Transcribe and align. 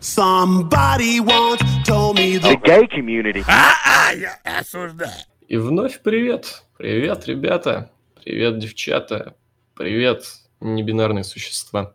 Somebody 0.00 1.18
once 1.20 1.60
told 1.84 2.16
me 2.18 2.38
the 2.38 2.56
gay 2.62 2.86
community. 2.86 3.42
А, 3.48 4.12
я 4.12 4.38
осуждаю. 4.44 5.10
И 5.48 5.56
вновь 5.56 6.00
привет. 6.02 6.62
Привет, 6.76 7.26
ребята. 7.26 7.90
Привет, 8.22 8.58
девчата. 8.60 9.34
Привет, 9.74 10.24
небинарные 10.60 11.24
существа. 11.24 11.94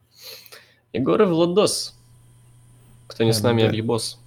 Егор 0.92 1.22
и 1.22 1.26
Владос. 1.26 1.96
Кто 3.08 3.24
не 3.24 3.32
с 3.32 3.42
нами, 3.42 3.62
Да. 3.62 3.70
объебос. 3.70 4.20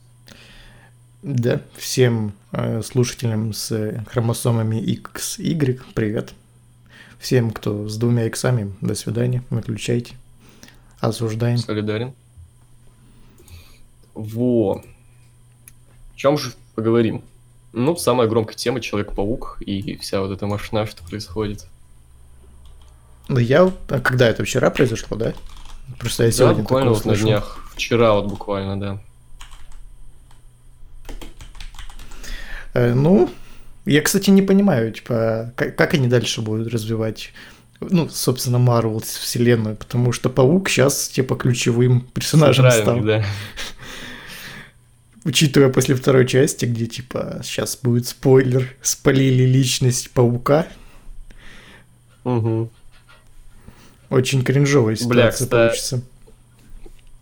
Да, 1.22 1.60
всем 1.76 2.32
э, 2.52 2.80
слушателям 2.82 3.52
с 3.52 3.72
э, 3.72 4.02
хромосомами 4.08 4.76
XY 4.76 5.80
привет. 5.94 6.32
Всем, 7.18 7.50
кто 7.50 7.88
с 7.88 7.96
двумя 7.98 8.26
иксами, 8.26 8.72
до 8.80 8.94
свидания, 8.94 9.42
выключайте. 9.50 10.14
Осуждаем. 11.00 11.58
Солидарен. 11.58 12.14
Во. 14.16 14.82
О 14.82 16.16
чем 16.16 16.38
же 16.38 16.52
поговорим? 16.74 17.22
Ну, 17.72 17.94
самая 17.96 18.26
громкая 18.26 18.56
тема 18.56 18.80
Человек-паук 18.80 19.58
и 19.60 19.96
вся 19.98 20.20
вот 20.20 20.30
эта 20.30 20.46
машина, 20.46 20.86
что 20.86 21.04
происходит. 21.04 21.66
Да 23.28 23.40
я... 23.40 23.70
а 23.88 24.00
когда 24.00 24.28
это 24.28 24.42
вчера 24.44 24.70
произошло, 24.70 25.16
да? 25.16 25.34
Просто 25.98 26.24
я 26.24 26.30
Да, 26.30 26.36
сегодня 26.36 26.62
буквально 26.62 26.94
такое 26.94 26.98
вот 26.98 27.04
на 27.04 27.12
слышал. 27.12 27.26
днях. 27.26 27.70
Вчера 27.74 28.14
вот 28.14 28.26
буквально, 28.26 28.80
да. 28.80 28.98
Э, 32.72 32.94
ну, 32.94 33.28
я, 33.84 34.00
кстати, 34.00 34.30
не 34.30 34.42
понимаю, 34.42 34.92
типа, 34.92 35.52
как, 35.56 35.76
как 35.76 35.92
они 35.94 36.08
дальше 36.08 36.40
будут 36.40 36.72
развивать, 36.72 37.32
ну, 37.80 38.08
собственно, 38.08 38.58
Марвел 38.58 39.00
вселенную, 39.00 39.76
потому 39.76 40.12
что 40.12 40.30
Паук 40.30 40.70
сейчас, 40.70 41.08
типа, 41.08 41.36
ключевым 41.36 42.00
персонажем 42.14 42.70
стал. 42.70 42.84
Центральный, 42.96 43.20
да. 43.20 43.24
Учитывая 45.26 45.70
после 45.70 45.96
второй 45.96 46.24
части, 46.24 46.66
где, 46.66 46.86
типа, 46.86 47.40
сейчас 47.42 47.76
будет 47.82 48.06
спойлер, 48.06 48.72
спалили 48.80 49.42
личность 49.42 50.12
Паука, 50.12 50.68
Мгм. 52.22 52.70
очень 54.08 54.44
кринжовая 54.44 54.94
ситуация 54.94 55.12
Бля, 55.12 55.30
кстати, 55.32 55.48
получится. 55.50 56.00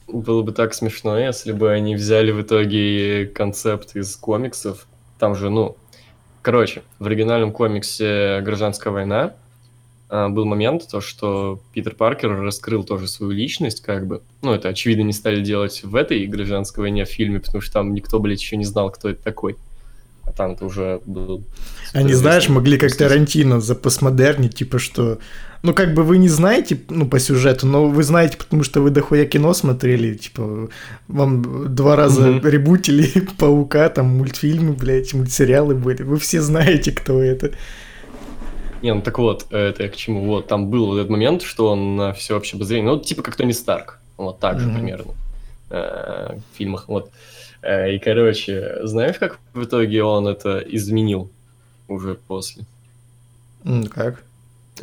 Было 0.06 0.42
бы 0.42 0.52
так 0.52 0.74
смешно, 0.74 1.18
если 1.18 1.52
бы 1.52 1.72
они 1.72 1.96
взяли 1.96 2.30
в 2.30 2.42
итоге 2.42 3.24
концепт 3.34 3.96
из 3.96 4.14
комиксов. 4.16 4.86
Там 5.18 5.34
же, 5.34 5.48
ну, 5.48 5.78
короче, 6.42 6.82
в 6.98 7.06
оригинальном 7.06 7.52
комиксе 7.52 8.42
«Гражданская 8.42 8.92
война» 8.92 9.32
был 10.10 10.44
момент, 10.44 10.86
то, 10.90 11.00
что 11.00 11.60
Питер 11.72 11.94
Паркер 11.94 12.30
раскрыл 12.40 12.84
тоже 12.84 13.08
свою 13.08 13.32
личность, 13.32 13.80
как 13.80 14.06
бы. 14.06 14.22
Ну, 14.42 14.52
это, 14.52 14.68
очевидно, 14.68 15.02
не 15.02 15.12
стали 15.12 15.42
делать 15.42 15.82
в 15.82 15.94
этой 15.96 16.26
«Гражданской 16.26 16.82
войне» 16.82 17.04
в 17.04 17.08
фильме, 17.08 17.40
потому 17.40 17.60
что 17.60 17.72
там 17.72 17.94
никто, 17.94 18.20
блядь, 18.20 18.40
еще 18.40 18.56
не 18.56 18.64
знал, 18.64 18.90
кто 18.90 19.08
это 19.08 19.22
такой. 19.22 19.56
А 20.26 20.32
там-то 20.32 20.66
уже 20.66 21.00
был... 21.04 21.44
Они, 21.92 22.12
знаешь, 22.14 22.48
могли 22.48 22.78
как. 22.78 22.94
Тарантино 22.96 23.60
запостмодернить, 23.60 24.54
типа 24.54 24.78
что... 24.78 25.18
Ну, 25.62 25.72
как 25.72 25.94
бы 25.94 26.02
вы 26.02 26.18
не 26.18 26.28
знаете, 26.28 26.78
ну, 26.90 27.06
по 27.06 27.18
сюжету, 27.18 27.66
но 27.66 27.86
вы 27.88 28.02
знаете, 28.02 28.36
потому 28.36 28.62
что 28.64 28.82
вы 28.82 28.90
дохуя 28.90 29.24
кино 29.24 29.54
смотрели, 29.54 30.14
типа, 30.14 30.68
вам 31.08 31.74
два 31.74 31.96
раза 31.96 32.32
Мгм. 32.32 32.46
ребутили 32.46 33.10
Паука, 33.38 33.88
там, 33.88 34.06
мультфильмы, 34.18 34.74
блядь, 34.74 35.14
мультсериалы 35.14 35.74
были. 35.74 36.02
Вы 36.02 36.18
все 36.18 36.42
знаете, 36.42 36.92
кто 36.92 37.22
это. 37.22 37.52
Не, 38.84 38.92
ну 38.94 39.00
так 39.00 39.18
вот, 39.18 39.46
э, 39.50 39.56
это 39.70 39.82
я 39.84 39.88
к 39.88 39.96
чему. 39.96 40.24
Вот, 40.26 40.46
там 40.46 40.68
был 40.68 40.86
вот 40.86 40.98
этот 40.98 41.10
момент, 41.10 41.42
что 41.42 41.68
он 41.70 41.96
на 41.96 42.12
всеобщее 42.12 42.56
обозрение, 42.58 42.90
ну, 42.92 43.00
типа 43.00 43.22
как 43.22 43.34
Тони 43.36 43.52
Старк. 43.52 43.98
Вот 44.18 44.38
так 44.40 44.60
же 44.60 44.68
примерно. 44.70 45.12
э, 45.70 46.36
В 46.36 46.56
фильмах, 46.56 46.86
вот. 46.88 47.10
Э, 47.62 47.94
И, 47.94 47.98
короче, 47.98 48.76
знаешь, 48.82 49.16
как 49.18 49.38
в 49.54 49.64
итоге 49.64 50.04
он 50.04 50.28
это 50.28 50.58
изменил 50.58 51.30
уже 51.88 52.14
после? 52.14 52.64
Как? 53.90 54.22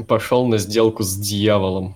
Пошел 0.07 0.47
на 0.47 0.57
сделку 0.57 1.03
с 1.03 1.15
дьяволом 1.15 1.93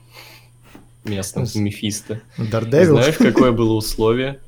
местным, 1.05 1.45
С- 1.47 1.55
Мефисто. 1.55 2.21
Дардевил? 2.37 2.97
знаешь, 2.97 3.15
какое 3.17 3.51
было 3.51 3.73
условие? 3.73 4.39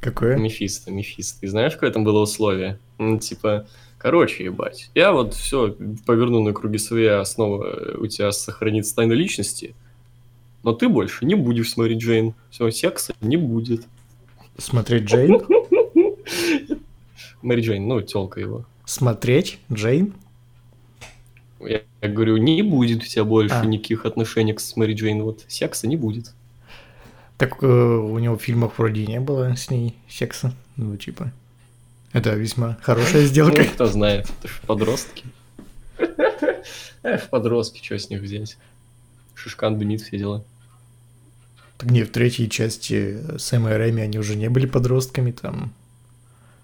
Какое? 0.00 0.36
Мефисто, 0.36 0.90
Мефисто. 0.90 1.46
И 1.46 1.48
знаешь, 1.48 1.74
какое 1.74 1.90
там 1.92 2.02
было 2.04 2.20
условие? 2.20 2.78
Ну, 2.98 3.18
типа, 3.18 3.66
короче, 3.98 4.44
ебать, 4.44 4.90
я 4.94 5.12
вот 5.12 5.34
все 5.34 5.76
поверну 6.06 6.42
на 6.42 6.52
круги 6.52 6.78
своя, 6.78 7.24
снова 7.24 7.66
э, 7.66 7.96
у 7.98 8.06
тебя 8.06 8.32
сохранится 8.32 8.94
тайна 8.94 9.12
личности, 9.12 9.74
но 10.62 10.72
ты 10.72 10.88
больше 10.88 11.24
не 11.24 11.34
будешь 11.34 11.70
смотреть 11.70 11.98
Джейн. 11.98 12.34
Все, 12.50 12.70
секса 12.70 13.14
не 13.20 13.36
будет. 13.36 13.86
Смотреть 14.56 15.04
Джейн? 15.04 15.40
Мэри 17.42 17.60
Джейн, 17.60 17.86
ну, 17.86 18.00
телка 18.02 18.40
его. 18.40 18.64
Смотреть 18.84 19.58
Джейн? 19.72 20.14
Я, 21.60 21.82
я 22.00 22.08
говорю, 22.08 22.36
не 22.36 22.62
будет 22.62 23.02
у 23.02 23.06
тебя 23.06 23.24
больше 23.24 23.54
А. 23.54 23.66
никаких 23.66 24.06
отношений 24.06 24.56
с 24.56 24.76
Мэри 24.76 24.94
Джейн. 24.94 25.22
Вот 25.22 25.44
секса 25.48 25.86
не 25.86 25.96
будет. 25.96 26.32
Так 27.36 27.62
э, 27.62 27.66
у 27.66 28.18
него 28.18 28.36
в 28.36 28.42
фильмах 28.42 28.78
вроде 28.78 29.06
не 29.06 29.20
было 29.20 29.54
с 29.54 29.70
ней 29.70 29.94
секса. 30.08 30.52
Ну, 30.76 30.96
типа. 30.96 31.32
Это 32.12 32.34
весьма 32.34 32.78
хорошая 32.82 33.24
сделка. 33.24 33.62
Ну, 33.62 33.68
кто 33.68 33.86
знает, 33.86 34.26
это 34.38 34.48
ж 34.48 34.60
подростки. 34.66 35.24
Эх, 37.02 37.28
подростки, 37.28 37.84
что 37.84 37.98
с 37.98 38.10
них 38.10 38.22
взять? 38.22 38.56
Шишкан 39.34 39.78
дымит, 39.78 40.00
все 40.00 40.18
дела. 40.18 40.44
Так 41.76 41.90
не, 41.90 42.02
в 42.02 42.10
третьей 42.10 42.50
части 42.50 43.18
Сэма 43.38 43.72
и 43.72 43.74
Рэми 43.74 44.02
они 44.02 44.18
уже 44.18 44.36
не 44.36 44.48
были 44.48 44.66
подростками 44.66 45.30
там. 45.30 45.72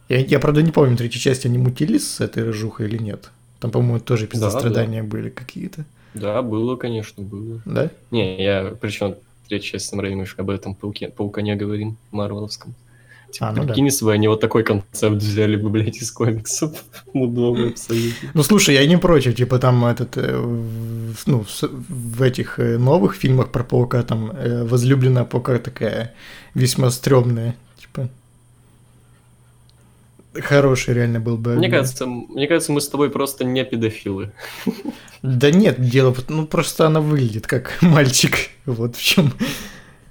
Я, 0.08 0.18
я, 0.18 0.38
правда, 0.40 0.60
не 0.62 0.72
помню, 0.72 0.94
в 0.94 0.98
третьей 0.98 1.20
части 1.20 1.46
они 1.46 1.56
мутились 1.56 2.10
с 2.10 2.20
этой 2.20 2.42
рыжухой 2.42 2.88
или 2.88 2.98
нет. 2.98 3.30
Там, 3.60 3.70
по-моему, 3.70 4.00
тоже 4.00 4.28
Да, 4.32 4.50
страдания 4.50 5.02
были 5.02 5.30
какие-то. 5.30 5.84
Да, 6.14 6.42
было, 6.42 6.76
конечно, 6.76 7.22
было. 7.22 7.60
Да? 7.64 7.90
Не, 8.10 8.42
я 8.42 8.74
причем 8.80 9.14
третья 9.48 9.72
часть 9.72 9.86
Сэм 9.86 10.00
Рэйми, 10.00 10.26
об 10.36 10.50
этом 10.50 10.74
пауке, 10.74 11.08
паука 11.08 11.42
не 11.42 11.54
говорим, 11.54 11.96
марвеловском. 12.10 12.74
Типа, 13.34 13.48
А, 13.48 13.52
ну 13.52 13.62
да. 13.62 13.66
прикинь, 13.66 13.86
если 13.86 14.04
бы 14.04 14.12
они 14.12 14.28
вот 14.28 14.40
такой 14.40 14.62
концепт 14.62 15.16
взяли 15.16 15.56
бы, 15.56 15.68
блядь, 15.68 15.96
из 15.96 16.12
комиксов. 16.12 16.70
Мудовый 17.12 17.70
абсолютно. 17.70 18.30
Ну, 18.32 18.42
слушай, 18.44 18.76
я 18.76 18.86
не 18.86 18.96
против, 18.96 19.34
типа 19.34 19.58
там 19.58 19.84
этот, 19.84 20.16
э, 20.16 20.38
ну, 21.26 21.44
в 21.60 22.22
этих 22.22 22.60
э, 22.60 22.78
новых 22.78 23.16
фильмах 23.16 23.50
про 23.50 23.64
паука 23.64 24.04
там 24.04 24.30
э, 24.30 24.62
возлюбленная 24.62 25.24
паука 25.24 25.58
такая 25.58 26.14
весьма 26.54 26.90
стрёмная, 26.90 27.56
типа. 27.76 28.08
Хороший 30.40 30.94
реально 30.94 31.18
был 31.18 31.36
бы. 31.36 31.56
Мне 31.56 31.68
кажется, 31.68 32.06
мне 32.06 32.46
кажется, 32.46 32.70
мы 32.70 32.80
с 32.80 32.88
тобой 32.88 33.10
просто 33.10 33.44
не 33.44 33.64
педофилы. 33.64 34.30
Да 35.22 35.50
нет, 35.50 35.80
дело, 35.80 36.14
ну 36.28 36.46
просто 36.46 36.86
она 36.86 37.00
выглядит 37.00 37.48
как 37.48 37.78
мальчик, 37.80 38.36
вот 38.64 38.94
в 38.94 39.02
чем. 39.02 39.32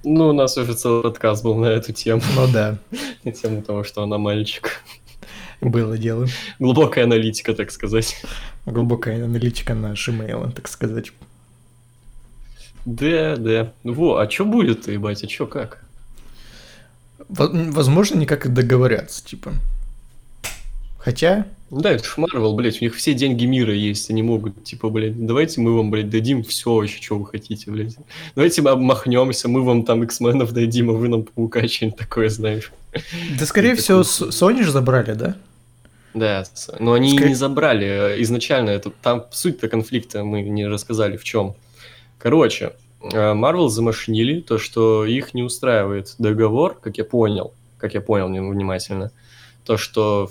Ну, 0.04 0.28
у 0.28 0.32
нас 0.32 0.56
уже 0.58 0.74
целый 0.74 1.02
подкаст 1.02 1.42
был 1.42 1.56
на 1.56 1.66
эту 1.66 1.92
тему. 1.92 2.22
Ну 2.36 2.46
да, 2.52 2.78
На 3.24 3.32
тему 3.32 3.62
того, 3.62 3.84
что 3.84 4.02
она 4.02 4.18
мальчик. 4.18 4.82
было 5.60 5.96
дело. 5.96 6.26
Глубокая 6.58 7.04
аналитика, 7.04 7.54
так 7.54 7.70
сказать. 7.70 8.16
Глубокая 8.66 9.24
аналитика 9.24 9.74
на 9.74 9.92
Gmail, 9.92 10.52
так 10.52 10.68
сказать. 10.68 11.12
Да, 12.84 13.36
да. 13.36 13.72
Во, 13.82 14.18
а 14.18 14.30
что 14.30 14.44
будет-то, 14.44 14.92
ебать, 14.92 15.24
а 15.24 15.28
что, 15.28 15.46
как? 15.46 15.82
Во- 17.28 17.48
Возможно, 17.50 18.18
никак 18.18 18.44
и 18.44 18.50
договорятся, 18.50 19.24
типа. 19.24 19.52
Хотя, 20.98 21.46
да, 21.70 21.92
это 21.92 22.04
ж 22.04 22.14
Марвел, 22.18 22.54
блядь, 22.54 22.80
у 22.80 22.84
них 22.84 22.94
все 22.94 23.14
деньги 23.14 23.46
мира 23.46 23.72
есть, 23.74 24.10
они 24.10 24.22
могут, 24.22 24.62
типа, 24.64 24.90
блядь, 24.90 25.26
давайте 25.26 25.60
мы 25.60 25.76
вам, 25.76 25.90
блядь, 25.90 26.10
дадим 26.10 26.42
все 26.44 26.74
вообще, 26.74 27.00
что 27.02 27.18
вы 27.18 27.26
хотите, 27.26 27.70
блядь. 27.70 27.96
Давайте 28.34 28.62
мы 28.62 28.70
обмахнемся, 28.70 29.48
мы 29.48 29.62
вам 29.62 29.84
там 29.84 30.02
X-менов 30.04 30.52
дадим, 30.52 30.90
а 30.90 30.92
вы 30.92 31.08
нам 31.08 31.24
Паука, 31.24 31.66
что-нибудь 31.66 31.98
такое, 31.98 32.28
знаешь. 32.28 32.72
да 33.38 33.46
скорее 33.46 33.70
Такой 33.76 33.82
всего, 33.82 34.00
Sony 34.00 34.62
же 34.62 34.70
забрали, 34.70 35.14
да? 35.14 35.36
Да, 36.14 36.44
но 36.78 36.92
они 36.92 37.10
Скорее- 37.10 37.30
не 37.30 37.34
забрали 37.34 37.86
э, 37.86 38.22
изначально, 38.22 38.70
это, 38.70 38.90
там 38.90 39.24
суть-то 39.32 39.68
конфликта 39.68 40.22
мы 40.22 40.42
не 40.42 40.66
рассказали 40.68 41.16
в 41.16 41.24
чем. 41.24 41.56
Короче, 42.18 42.72
Марвел 43.12 43.68
замашнили 43.68 44.40
то, 44.40 44.58
что 44.58 45.04
их 45.04 45.34
не 45.34 45.42
устраивает 45.42 46.14
договор, 46.18 46.78
как 46.80 46.98
я 46.98 47.04
понял, 47.04 47.52
как 47.78 47.94
я 47.94 48.00
понял 48.00 48.28
внимательно, 48.28 49.10
то, 49.64 49.76
что 49.76 50.30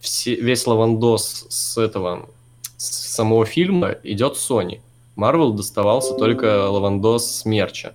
все, 0.00 0.34
весь 0.34 0.66
лавандос 0.66 1.46
с 1.48 1.78
этого, 1.78 2.28
с 2.76 3.14
самого 3.14 3.44
фильма 3.46 3.96
идет 4.02 4.34
Sony. 4.36 4.80
Марвел 5.14 5.52
доставался 5.52 6.14
только 6.14 6.68
лавандос 6.68 7.30
с 7.30 7.44
мерча. 7.44 7.92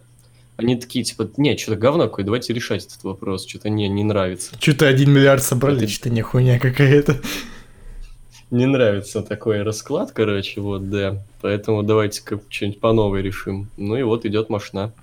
Они 0.57 0.75
такие, 0.77 1.03
типа, 1.03 1.29
не, 1.37 1.57
что-то 1.57 1.77
говно 1.77 2.05
какое, 2.07 2.23
давайте 2.23 2.53
решать 2.53 2.85
этот 2.85 3.03
вопрос, 3.03 3.45
что-то 3.45 3.69
не, 3.69 3.89
не 3.89 4.03
нравится. 4.03 4.55
Что-то 4.59 4.87
один 4.87 5.11
миллиард 5.11 5.43
собрали, 5.43 5.79
Это- 5.83 5.87
что-то 5.89 6.09
не 6.11 6.21
хуйня 6.21 6.59
какая-то. 6.59 7.19
Не 8.51 8.67
нравится 8.67 9.23
такой 9.23 9.63
расклад, 9.63 10.11
короче, 10.11 10.61
вот, 10.61 10.87
да. 10.89 11.23
Поэтому 11.41 11.81
давайте-ка 11.81 12.39
что-нибудь 12.47 12.79
по 12.79 12.93
новой 12.93 13.23
решим. 13.23 13.69
Ну 13.75 13.97
и 13.97 14.03
вот 14.03 14.23
идет 14.23 14.49
машина. 14.49 14.93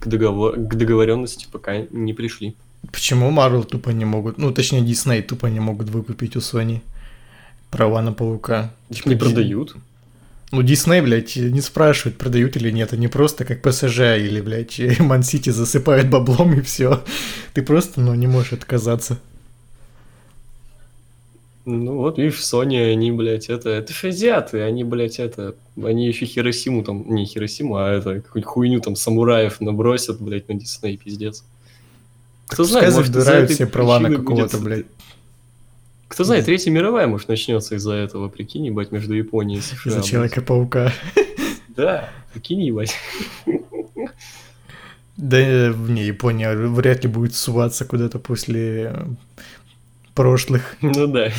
к, 0.00 0.06
договор... 0.08 0.56
к 0.56 0.74
договоренности 0.74 1.46
пока 1.50 1.86
не 1.90 2.12
пришли. 2.12 2.56
Почему 2.92 3.30
Marvel 3.30 3.64
тупо 3.64 3.90
не 3.90 4.04
могут, 4.04 4.38
ну 4.38 4.52
точнее 4.52 4.80
Disney 4.80 5.22
тупо 5.22 5.46
не 5.46 5.60
могут 5.60 5.90
выкупить 5.90 6.36
у 6.36 6.40
Sony 6.40 6.80
права 7.70 8.02
на 8.02 8.12
Паука? 8.12 8.72
Их 8.88 9.06
не 9.06 9.16
продают. 9.16 9.76
Ну, 10.52 10.62
Дисней, 10.62 11.00
блядь, 11.00 11.36
не 11.36 11.60
спрашивают, 11.60 12.18
продают 12.18 12.56
или 12.56 12.72
нет. 12.72 12.92
Они 12.92 13.06
просто 13.06 13.44
как 13.44 13.62
ПСЖ 13.62 14.18
или, 14.18 14.40
блядь, 14.40 14.80
Ман 14.98 15.22
Сити 15.22 15.50
засыпают 15.50 16.08
баблом 16.08 16.58
и 16.58 16.60
все. 16.62 17.04
Ты 17.54 17.62
просто, 17.62 18.00
ну, 18.00 18.14
не 18.14 18.26
можешь 18.26 18.54
отказаться. 18.54 19.20
Ну 21.66 21.98
вот, 21.98 22.18
видишь, 22.18 22.40
Sony, 22.40 22.90
они, 22.90 23.12
блядь, 23.12 23.48
это... 23.48 23.70
Это 23.70 23.92
же 23.92 24.08
азиаты, 24.08 24.62
они, 24.62 24.82
блядь, 24.82 25.20
это... 25.20 25.54
Они 25.76 26.08
еще 26.08 26.26
Хиросиму 26.26 26.82
там... 26.82 27.04
Не 27.14 27.26
Хиросиму, 27.26 27.76
а 27.76 27.88
это... 27.90 28.20
Какую-нибудь 28.20 28.44
хуйню 28.44 28.80
там 28.80 28.96
самураев 28.96 29.60
набросят, 29.60 30.20
блядь, 30.20 30.48
на 30.48 30.54
Дисней, 30.54 30.96
пиздец. 30.96 31.44
Кто 32.50 32.64
знает, 32.64 32.94
может, 32.94 33.14
забирают 33.14 33.50
все 33.50 33.66
права 33.66 34.00
на 34.00 34.14
какого-то, 34.14 34.58
блядь. 34.58 34.86
Кто 36.08 36.24
знает, 36.24 36.44
Третья 36.44 36.72
мировая, 36.72 37.06
может, 37.06 37.28
начнется 37.28 37.76
из-за 37.76 37.92
этого, 37.94 38.28
прикинь, 38.28 38.66
ебать, 38.66 38.90
между 38.90 39.14
Японией 39.14 39.60
и 39.60 39.62
США. 39.62 39.92
Из-за 39.92 40.02
Человека-паука. 40.02 40.92
Да, 41.76 42.10
прикинь, 42.34 42.60
ебать. 42.62 42.94
Да, 45.16 45.38
не, 45.38 46.04
Япония 46.04 46.54
вряд 46.54 47.04
ли 47.04 47.08
будет 47.08 47.34
суваться 47.34 47.84
куда-то 47.84 48.18
после 48.18 48.92
прошлых. 50.14 50.76
Ну 50.80 51.06
да. 51.06 51.32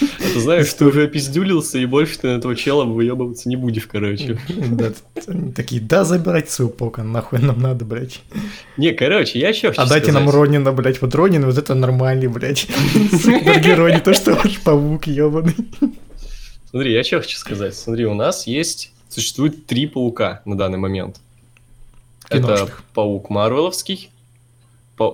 А 0.00 0.32
ты 0.32 0.40
знаешь, 0.40 0.68
что 0.68 0.86
уже 0.86 1.04
опиздюлился, 1.04 1.78
и 1.78 1.86
больше 1.86 2.18
ты 2.18 2.28
на 2.28 2.38
этого 2.38 2.56
чела 2.56 2.84
выебываться 2.84 3.48
не 3.48 3.56
будешь, 3.56 3.86
короче. 3.86 4.38
Да, 4.48 4.92
такие, 5.54 5.80
да, 5.80 6.04
забирайте 6.04 6.50
свою 6.50 6.70
пока, 6.70 7.02
нахуй 7.02 7.38
нам 7.40 7.60
надо, 7.60 7.84
блядь. 7.84 8.20
Не, 8.76 8.92
короче, 8.92 9.38
я 9.38 9.50
еще 9.50 9.68
хочу 9.68 9.80
А 9.80 9.86
дайте 9.86 10.12
нам 10.12 10.28
Ронина, 10.28 10.72
блядь, 10.72 11.00
вот 11.00 11.14
Ронин, 11.14 11.46
вот 11.46 11.56
это 11.56 11.74
нормальный, 11.74 12.28
блядь. 12.28 12.66
Герой, 12.94 13.94
не 13.94 14.00
то, 14.00 14.12
что 14.12 14.34
ваш 14.34 14.60
паук 14.60 15.06
ебаный. 15.06 15.54
Смотри, 16.70 16.92
я 16.92 17.04
что 17.04 17.20
хочу 17.20 17.38
сказать. 17.38 17.74
Смотри, 17.74 18.06
у 18.06 18.14
нас 18.14 18.46
есть, 18.46 18.92
существует 19.08 19.66
три 19.66 19.86
паука 19.86 20.42
на 20.44 20.56
данный 20.56 20.78
момент. 20.78 21.20
Это 22.28 22.68
паук 22.92 23.30
Марвеловский, 23.30 24.10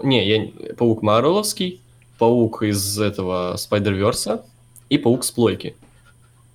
не, 0.03 0.27
я 0.27 0.49
паук 0.77 1.03
Марвеловский, 1.03 1.82
паук 2.23 2.63
из 2.63 3.01
этого 3.01 3.57
Спайдерверса 3.57 4.45
и 4.89 4.97
паук 4.97 5.25
с 5.25 5.33
плойки. 5.33 5.75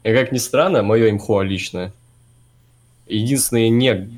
И 0.05 0.13
как 0.13 0.31
ни 0.31 0.37
странно, 0.37 0.81
мое 0.81 1.09
имхо 1.09 1.41
личное. 1.41 1.91
Единственные 3.05 3.69
не 3.69 4.09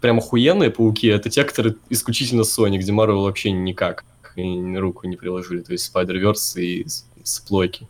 прям 0.00 0.18
охуенные 0.18 0.70
пауки, 0.72 1.06
это 1.06 1.30
те, 1.30 1.44
которые 1.44 1.76
исключительно 1.88 2.40
Sony, 2.40 2.78
где 2.78 2.90
Marvel 2.90 3.22
вообще 3.22 3.52
никак 3.52 4.04
и 4.34 4.76
руку 4.76 5.06
не 5.06 5.14
приложили. 5.14 5.60
То 5.60 5.70
есть 5.70 5.88
Spider-Verse 5.94 6.60
и 6.60 6.84
с 7.22 7.38
плойки. 7.46 7.86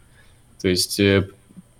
То 0.60 0.68
есть 0.68 1.00
э, 1.00 1.30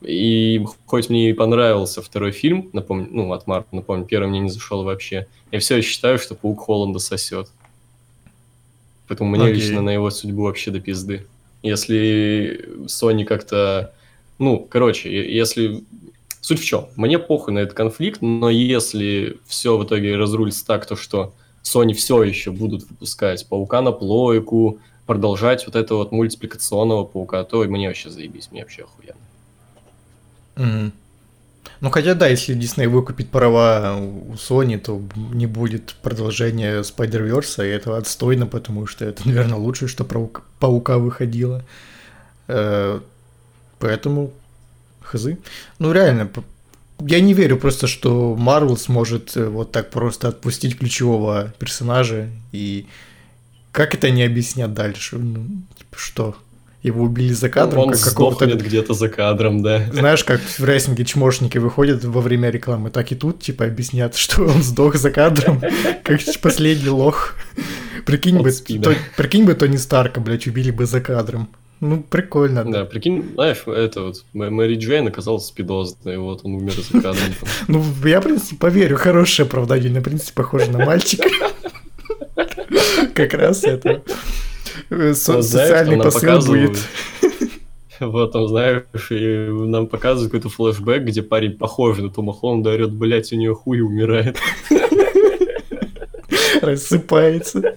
и 0.01 0.65
хоть 0.87 1.11
мне 1.11 1.29
и 1.29 1.35
понравился 1.35 2.01
второй 2.01 2.33
фильм, 2.33 2.71
напомню, 2.73 3.09
ну, 3.11 3.31
от 3.35 3.47
Марта, 3.47 3.69
напомню, 3.73 4.07
первый 4.07 4.29
мне 4.29 4.41
не 4.41 4.49
зашел 4.49 4.83
вообще, 4.83 5.27
я 5.51 5.59
все 5.59 5.83
считаю, 5.83 6.19
что 6.19 6.35
Паук 6.35 6.61
Холланда 6.61 7.01
сосет. 7.01 7.51
Поэтому 9.09 9.31
мне 9.31 9.47
okay. 9.47 9.53
лично 9.53 9.83
на 9.83 9.91
его 9.91 10.11
судьбу 10.11 10.43
вообще 10.43 10.71
до 10.71 10.81
пизды. 10.81 11.27
Если 11.63 12.69
Sony 12.87 13.25
как-то... 13.25 13.93
Ну, 14.39 14.67
короче, 14.69 15.11
если... 15.33 15.85
Суть 16.41 16.61
в 16.61 16.65
чем? 16.65 16.89
Мне 16.97 17.21
похуй 17.21 17.55
на 17.55 17.61
этот 17.61 17.75
конфликт, 17.75 18.21
но 18.21 18.51
если 18.51 19.39
все 19.47 19.79
в 19.79 19.85
итоге 19.85 20.17
разрулится 20.17 20.67
так, 20.67 20.87
то 20.87 20.97
что 20.97 21.35
Sony 21.63 21.93
все 21.93 22.23
еще 22.25 22.51
будут 22.51 22.89
выпускать 22.89 23.47
Паука 23.49 23.81
на 23.81 23.93
плойку, 23.93 24.81
продолжать 25.07 25.65
вот 25.67 25.77
это 25.77 25.95
вот 25.95 26.11
мультипликационного 26.11 27.05
Паука, 27.05 27.45
то 27.45 27.63
мне 27.65 27.87
вообще 27.87 28.11
заебись, 28.11 28.49
мне 28.51 28.63
вообще 28.63 28.83
охуенно. 28.83 29.21
Mm-hmm. 30.57 30.93
Ну, 31.83 31.91
хотя 31.91 32.15
да, 32.15 32.29
если 32.29 32.57
Disney 32.57 32.87
выкупит 32.87 33.31
права 33.31 33.97
у 33.97 34.35
Sony, 34.35 34.79
то 34.79 35.03
не 35.17 35.47
будет 35.47 35.97
продолжения 36.01 36.83
Spider-Verse, 36.83 37.67
и 37.67 37.71
это 37.71 37.97
отстойно, 37.97 38.47
потому 38.47 38.87
что 38.87 39.05
это, 39.05 39.27
наверное, 39.27 39.59
лучшее, 39.59 39.89
что 39.89 40.05
про 40.05 40.31
Паука 40.61 40.99
выходило. 40.99 41.65
Э, 42.47 43.01
поэтому, 43.81 44.33
хз. 45.01 45.27
Ну, 45.81 45.91
реально, 45.91 46.31
я 47.01 47.21
не 47.21 47.35
верю 47.35 47.57
просто, 47.57 47.89
что 47.89 48.37
Marvel 48.39 48.77
сможет 48.77 49.37
э, 49.37 49.49
вот 49.49 49.73
так 49.73 49.91
просто 49.91 50.29
отпустить 50.29 50.79
ключевого 50.79 51.53
персонажа, 51.59 52.31
и 52.53 52.87
как 53.73 53.97
это 53.97 54.07
они 54.07 54.23
объяснят 54.23 54.73
дальше? 54.73 55.19
Ну, 55.19 55.65
типа, 55.77 55.97
что? 55.97 56.37
Его 56.83 57.05
убили 57.05 57.33
за 57.33 57.49
кадром. 57.49 57.85
Он 57.85 57.91
как 57.93 58.01
какого-то 58.01 58.47
где-то 58.47 58.95
за 58.95 59.09
кадром, 59.09 59.63
да. 59.63 59.87
Знаешь, 59.93 60.25
как 60.25 60.41
в 60.41 60.65
рейсинге 60.65 61.05
чмошники 61.05 61.59
выходят 61.59 62.05
во 62.05 62.21
время 62.21 62.51
рекламы, 62.51 62.91
так 62.91 63.13
и 63.13 63.15
тут, 63.15 63.41
типа, 63.41 63.67
объяснят, 63.67 64.15
что 64.17 64.43
он 64.43 64.63
сдох 64.63 64.97
за 64.97 65.11
кадром, 65.11 65.61
как 66.03 66.21
последний 66.41 66.91
лох. 66.91 67.35
Прикинь 68.05 68.41
бы, 68.41 68.51
то, 68.51 68.95
прикинь 69.17 69.45
бы 69.45 69.55
Тони 69.55 69.77
Старка, 69.77 70.21
блядь, 70.21 70.47
убили 70.49 70.73
бы 70.73 70.87
за 70.87 71.01
кадром. 71.01 71.49
Ну, 71.79 72.01
прикольно. 72.01 72.65
Да, 72.65 72.85
прикинь, 72.85 73.33
знаешь, 73.35 73.63
это 73.67 74.03
вот, 74.03 74.25
Мэри 74.33 74.77
Джейн 74.77 75.09
оказалась 75.09 75.47
спидозной, 75.47 76.17
вот 76.17 76.41
он 76.45 76.55
умер 76.55 76.75
за 76.75 77.01
кадром. 77.01 77.35
Ну, 77.69 77.85
я, 78.05 78.21
в 78.21 78.25
принципе, 78.25 78.57
поверю, 78.57 78.97
хорошее 78.97 79.47
оправдание, 79.47 80.01
в 80.01 80.03
принципе, 80.05 80.33
похоже 80.35 80.71
на 80.71 80.85
мальчика. 80.85 81.29
Как 83.15 83.35
раз 83.35 83.65
это. 83.65 84.03
Э, 84.91 85.15
со- 85.15 85.43
социальный 85.43 85.99
посыл 85.99 86.41
будет. 86.47 86.79
Вот, 88.01 88.33
там, 88.33 88.49
знаешь, 88.49 88.83
и 89.11 89.47
нам 89.49 89.87
показывают 89.87 90.33
какой-то 90.33 90.49
флешбэк, 90.49 91.05
где 91.05 91.23
парень 91.23 91.53
похож 91.57 91.99
на 91.99 92.11
Тома 92.11 92.33
Холланда, 92.33 92.71
орет, 92.71 92.91
блядь, 92.93 93.33
у 93.33 93.37
нее 93.37 93.55
хуй 93.55 93.81
умирает. 93.81 94.39
Рассыпается. 96.63 97.77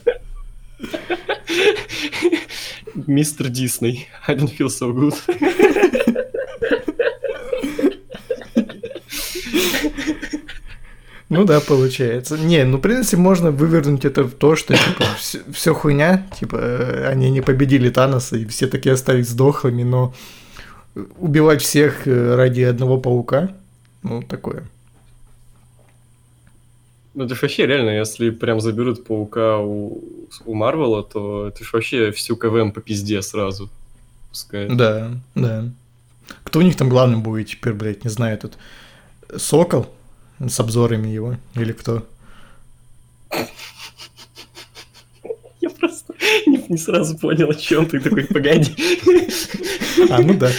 Мистер 2.96 3.50
Дисней, 3.50 4.08
I 4.28 4.36
don't 4.36 4.50
feel 4.58 4.70
so 4.70 4.92
good. 4.92 5.14
Ну 11.30 11.44
да, 11.44 11.60
получается. 11.60 12.38
Не, 12.38 12.64
ну, 12.66 12.78
в 12.78 12.82
принципе, 12.82 13.18
можно 13.18 13.52
вывернуть 13.52 14.06
это 14.06 14.24
в 14.24 14.32
то, 14.32 14.56
что, 14.56 14.74
типа, 14.74 15.06
все, 15.18 15.40
все 15.52 15.74
хуйня, 15.74 16.28
типа, 16.40 16.56
э, 16.56 17.08
они 17.08 17.32
не 17.32 17.42
победили 17.42 17.90
Таноса, 17.90 18.38
и 18.38 18.46
все 18.46 18.68
таки 18.68 18.90
остались 18.90 19.30
сдохлыми, 19.30 19.84
но 19.84 20.14
убивать 21.18 21.62
всех 21.62 22.08
э, 22.08 22.36
ради 22.36 22.62
одного 22.62 23.00
паука, 23.00 23.52
ну, 24.04 24.22
такое. 24.22 24.64
Ну, 27.16 27.24
это 27.24 27.34
ж 27.34 27.42
вообще 27.42 27.66
реально, 27.66 27.92
если 27.92 28.30
прям 28.30 28.60
заберут 28.60 29.06
паука 29.06 29.58
у, 29.60 30.04
у 30.46 30.54
Марвела, 30.54 31.02
то 31.02 31.48
это 31.48 31.64
ж 31.64 31.74
вообще 31.74 32.12
всю 32.12 32.36
КВМ 32.36 32.72
по 32.72 32.82
пизде 32.82 33.22
сразу 33.22 33.70
пускает. 34.30 34.76
Да, 34.76 35.12
да. 35.34 35.72
Кто 36.44 36.60
у 36.60 36.62
них 36.62 36.76
там 36.76 36.90
главным 36.90 37.24
будет 37.24 37.48
теперь, 37.48 37.74
блядь, 37.74 38.04
не 38.04 38.10
знаю, 38.10 38.36
этот 38.36 38.58
Сокол? 39.38 39.88
С 40.40 40.60
обзорами 40.60 41.08
его? 41.08 41.38
Или 41.56 41.72
кто? 41.72 42.06
Я 45.62 45.70
просто 45.70 46.14
не, 46.46 46.64
не 46.70 46.78
сразу 46.78 47.18
понял, 47.18 47.50
о 47.50 47.56
чем 47.56 47.86
ты 47.86 48.00
такой, 48.00 48.26
погоди. 48.26 48.76
А, 50.10 50.22
ну 50.22 50.34
да. 50.34 50.52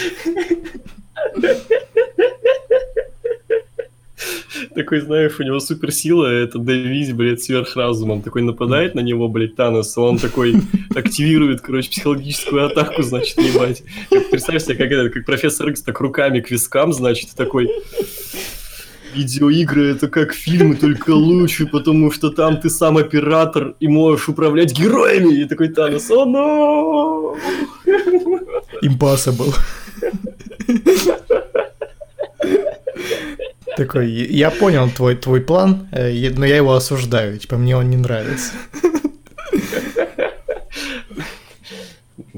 Такой, 4.73 4.99
знаешь, 4.99 5.39
у 5.39 5.43
него 5.43 5.59
суперсила, 5.59 6.25
это 6.25 6.59
давить, 6.59 7.13
блядь, 7.13 7.41
сверхразумом. 7.41 8.21
Такой 8.21 8.41
нападает 8.41 8.95
на 8.95 8.99
него, 8.99 9.27
блядь, 9.27 9.55
Танос, 9.55 9.97
он 9.97 10.17
такой 10.17 10.55
активирует, 10.95 11.61
короче, 11.61 11.89
психологическую 11.89 12.65
атаку, 12.65 13.01
значит, 13.01 13.37
ебать. 13.37 13.83
Представь 14.29 14.63
себе, 14.63 14.75
как, 14.75 14.91
это, 14.91 15.09
как 15.09 15.25
профессор 15.25 15.69
Икс 15.69 15.81
так 15.81 15.99
руками 15.99 16.41
к 16.41 16.51
вискам, 16.51 16.93
значит, 16.93 17.31
такой 17.35 17.69
видеоигры 19.17 19.91
это 19.91 20.07
как 20.07 20.33
фильмы, 20.33 20.75
только 20.75 21.11
лучше, 21.11 21.65
потому 21.65 22.11
что 22.11 22.29
там 22.29 22.57
ты 22.57 22.69
сам 22.69 22.97
оператор 22.97 23.75
и 23.79 23.87
можешь 23.87 24.29
управлять 24.29 24.73
героями. 24.73 25.41
И 25.41 25.45
такой 25.45 25.69
Танос, 25.69 26.11
о, 26.11 26.25
no! 26.25 27.35
Impossible. 28.83 29.53
Такой, 33.75 34.09
я 34.09 34.49
понял 34.49 34.89
твой, 34.89 35.15
твой 35.15 35.41
план, 35.41 35.87
э, 35.91 36.31
но 36.31 36.45
я 36.45 36.57
его 36.57 36.73
осуждаю, 36.73 37.37
типа 37.37 37.57
мне 37.57 37.77
он 37.77 37.89
не 37.89 37.97
нравится. 37.97 38.51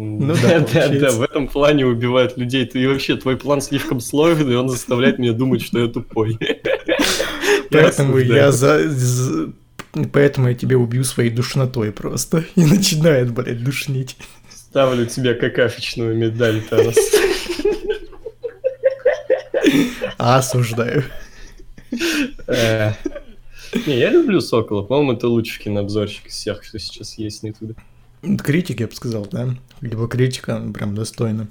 Ну 0.01 0.33
да, 0.41 0.59
да, 0.59 0.87
да, 0.87 1.11
в 1.11 1.21
этом 1.21 1.47
плане 1.47 1.85
убивают 1.85 2.37
людей. 2.37 2.65
Ты 2.65 2.87
вообще, 2.87 3.17
твой 3.17 3.35
план 3.35 3.59
слишком 3.59 3.99
сложный, 3.99 4.53
и 4.53 4.55
он 4.55 4.69
заставляет 4.69 5.19
меня 5.19 5.33
думать, 5.33 5.61
что 5.61 5.79
я 5.79 5.87
тупой. 5.87 6.37
Поэтому 7.71 8.17
я 8.17 8.51
за, 8.51 9.51
поэтому 10.11 10.49
я 10.49 10.55
тебя 10.55 10.77
убью 10.77 11.03
своей 11.03 11.29
душнотой 11.29 11.91
просто. 11.91 12.45
И 12.55 12.63
начинает, 12.63 13.31
блядь, 13.31 13.63
душнить. 13.63 14.17
Ставлю 14.49 15.05
тебе 15.05 15.33
какашечную 15.33 16.15
медаль, 16.15 16.61
Танос. 16.61 16.97
Осуждаю. 20.17 21.03
Э, 22.47 22.93
Не, 23.85 23.97
я 23.97 24.09
люблю 24.09 24.41
Сокола. 24.41 24.83
По-моему, 24.83 25.13
это 25.13 25.27
лучший 25.27 25.63
кинообзорщик 25.63 26.27
из 26.27 26.33
всех, 26.33 26.63
что 26.63 26.79
сейчас 26.79 27.17
есть 27.17 27.43
на 27.43 27.47
ютубе. 27.47 27.75
Критик, 28.21 28.79
я 28.81 28.87
бы 28.87 28.93
сказал, 28.93 29.25
да? 29.31 29.55
Либо 29.81 30.07
критика, 30.07 30.61
прям 30.73 30.95
достойно. 30.95 31.47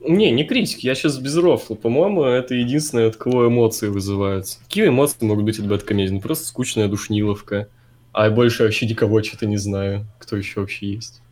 Не, 0.00 0.32
не 0.32 0.44
критик, 0.44 0.80
я 0.80 0.94
сейчас 0.94 1.18
без 1.18 1.36
рофла. 1.36 1.76
По-моему, 1.76 2.24
это 2.24 2.54
единственное, 2.54 3.08
от 3.08 3.16
кого 3.16 3.46
эмоции 3.46 3.88
вызываются. 3.88 4.58
Какие 4.64 4.88
эмоции 4.88 5.24
могут 5.24 5.44
быть 5.44 5.58
от 5.60 5.68
бэткомедии? 5.68 6.14
Ну, 6.14 6.20
просто 6.20 6.46
скучная 6.46 6.88
душниловка. 6.88 7.68
А 8.12 8.28
больше 8.30 8.64
вообще 8.64 8.86
никого 8.86 9.22
что-то 9.22 9.46
не 9.46 9.56
знаю, 9.56 10.04
кто 10.18 10.36
еще 10.36 10.60
вообще 10.60 10.94
есть. 10.94 11.22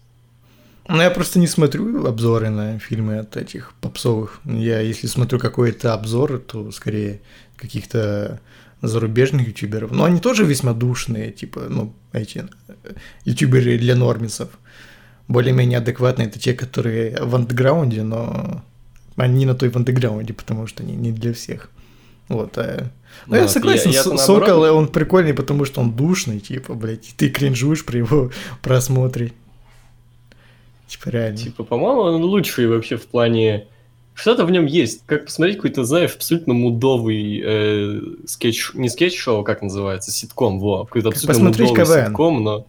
Ну, 0.89 1.01
я 1.01 1.11
просто 1.11 1.39
не 1.39 1.47
смотрю 1.47 2.07
обзоры 2.07 2.51
на 2.51 2.79
фильмы 2.79 3.19
от 3.19 3.37
этих 3.37 3.75
попсовых. 3.81 4.41
Я, 4.45 4.81
если 4.81 5.09
смотрю 5.09 5.39
какой-то 5.39 5.93
обзор, 5.93 6.39
то 6.39 6.71
скорее 6.71 7.21
каких-то 7.57 8.41
зарубежных 8.83 9.49
ютуберов. 9.49 9.91
Но 9.91 10.05
они 10.05 10.21
тоже 10.21 10.45
весьма 10.45 10.73
душные, 10.73 11.33
типа, 11.33 11.67
ну, 11.69 11.93
эти 12.13 12.45
э, 12.69 12.75
ютуберы 13.25 13.79
для 13.79 13.95
нормисов. 13.97 14.49
Более-менее 15.29 15.79
адекватные 15.79 16.29
это 16.29 16.39
те, 16.39 16.55
которые 16.55 17.17
в 17.23 17.35
андеграунде, 17.37 18.03
но 18.03 18.63
они 19.17 19.47
на 19.47 19.55
той 19.55 19.69
в 19.69 19.77
андеграунде, 19.77 20.33
потому 20.33 20.67
что 20.67 20.83
они 20.83 20.97
не 20.97 21.13
для 21.13 21.33
всех. 21.33 21.71
Вот, 22.29 22.57
а... 22.59 22.91
Ну, 23.27 23.35
я 23.37 23.43
Вот, 23.43 23.51
согласен, 23.51 23.91
я- 23.91 24.05
наоборот- 24.05 24.21
Сокол, 24.49 24.63
он 24.77 24.89
прикольный, 24.89 25.35
потому 25.35 25.65
что 25.65 25.81
он 25.81 25.93
душный, 25.93 26.41
типа, 26.41 26.75
блядь, 26.75 27.13
ты 27.17 27.29
кринжуешь 27.29 27.85
при 27.85 27.99
его 27.99 28.31
просмотре. 28.63 29.33
Типа, 30.87 31.09
реально. 31.11 31.37
Типа, 31.39 31.65
по-моему, 31.65 32.01
он 32.01 32.23
лучший 32.25 32.67
вообще 32.67 32.97
в 32.97 33.07
плане... 33.07 33.67
Что-то 34.15 34.45
в 34.45 34.51
нем 34.51 34.67
есть. 34.67 35.03
Как 35.07 35.27
посмотреть 35.27 35.57
какой-то, 35.57 35.85
знаешь, 35.85 36.15
абсолютно 36.15 36.53
мудовый 36.53 37.41
э, 37.43 38.01
скетч... 38.27 38.73
Не 38.75 38.89
скетч-шоу, 38.89 39.45
как 39.45 39.63
называется? 39.63 40.11
Ситком, 40.11 40.59
во. 40.59 40.85
Какой-то 40.85 41.09
Как 41.11 41.17
абсолютно 41.17 41.49
посмотреть 41.49 41.71
мудовый 41.71 41.87
КВН. 41.87 42.07
ситком, 42.07 42.45
но... 42.45 42.67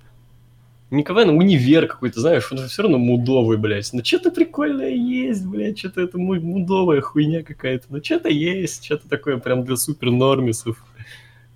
Не 0.91 1.03
КВН, 1.03 1.29
а 1.29 1.33
универ 1.33 1.87
какой-то, 1.87 2.19
знаешь, 2.19 2.51
он 2.51 2.57
же 2.57 2.67
все 2.67 2.81
равно 2.81 2.97
мудовый, 2.97 3.57
блядь. 3.57 3.89
Ну, 3.93 4.03
что-то 4.03 4.29
прикольное 4.29 4.89
есть, 4.89 5.45
блядь, 5.45 5.79
что-то 5.79 6.01
это 6.01 6.17
му- 6.17 6.39
мудовая 6.41 6.99
хуйня 6.99 7.43
какая-то. 7.43 7.85
Ну, 7.89 8.03
что-то 8.03 8.27
есть, 8.27 8.83
что-то 8.83 9.07
такое 9.07 9.37
прям 9.37 9.63
для 9.63 9.77
супер 9.77 10.11
нормисов. 10.11 10.83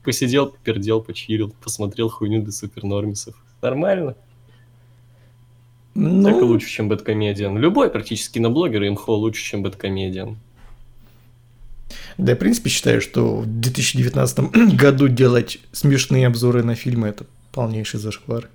Посидел, 0.04 0.48
попердел, 0.48 1.02
почилил, 1.02 1.54
посмотрел 1.62 2.10
хуйню 2.10 2.44
для 2.44 2.54
супер 2.54 2.84
нормисов. 2.86 3.36
Нормально. 3.62 4.16
Ну, 5.96 6.30
Только 6.30 6.44
лучше, 6.44 6.70
чем 6.70 6.90
Бэткомедиан. 6.90 7.58
Любой 7.58 7.90
практически 7.90 8.40
на 8.40 8.50
блогер 8.50 8.86
имхо 8.86 9.12
лучше, 9.12 9.42
чем 9.42 9.64
Бэткомедиан. 9.64 10.38
Да, 12.18 12.32
я, 12.32 12.36
в 12.36 12.40
принципе, 12.40 12.70
считаю, 12.70 13.02
что 13.02 13.38
в 13.38 13.46
2019 13.46 14.74
году 14.76 15.08
делать 15.08 15.60
смешные 15.72 16.28
обзоры 16.28 16.64
на 16.64 16.76
фильмы– 16.76 17.08
это 17.10 17.26
полнейший 17.54 18.00
зашквар. 18.00 18.50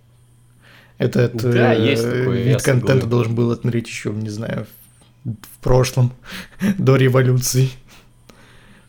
Этот 0.98 1.36
Да, 1.36 1.74
э, 1.74 1.90
есть 1.90 2.02
такое, 2.02 2.42
вид 2.42 2.62
контента 2.62 2.88
согласен. 2.88 3.10
должен 3.10 3.34
был 3.34 3.50
отмереть 3.50 3.88
еще, 3.88 4.10
не 4.10 4.28
знаю, 4.28 4.66
в, 5.24 5.30
в 5.30 5.58
прошлом, 5.62 6.12
до 6.78 6.96
революции. 6.96 7.70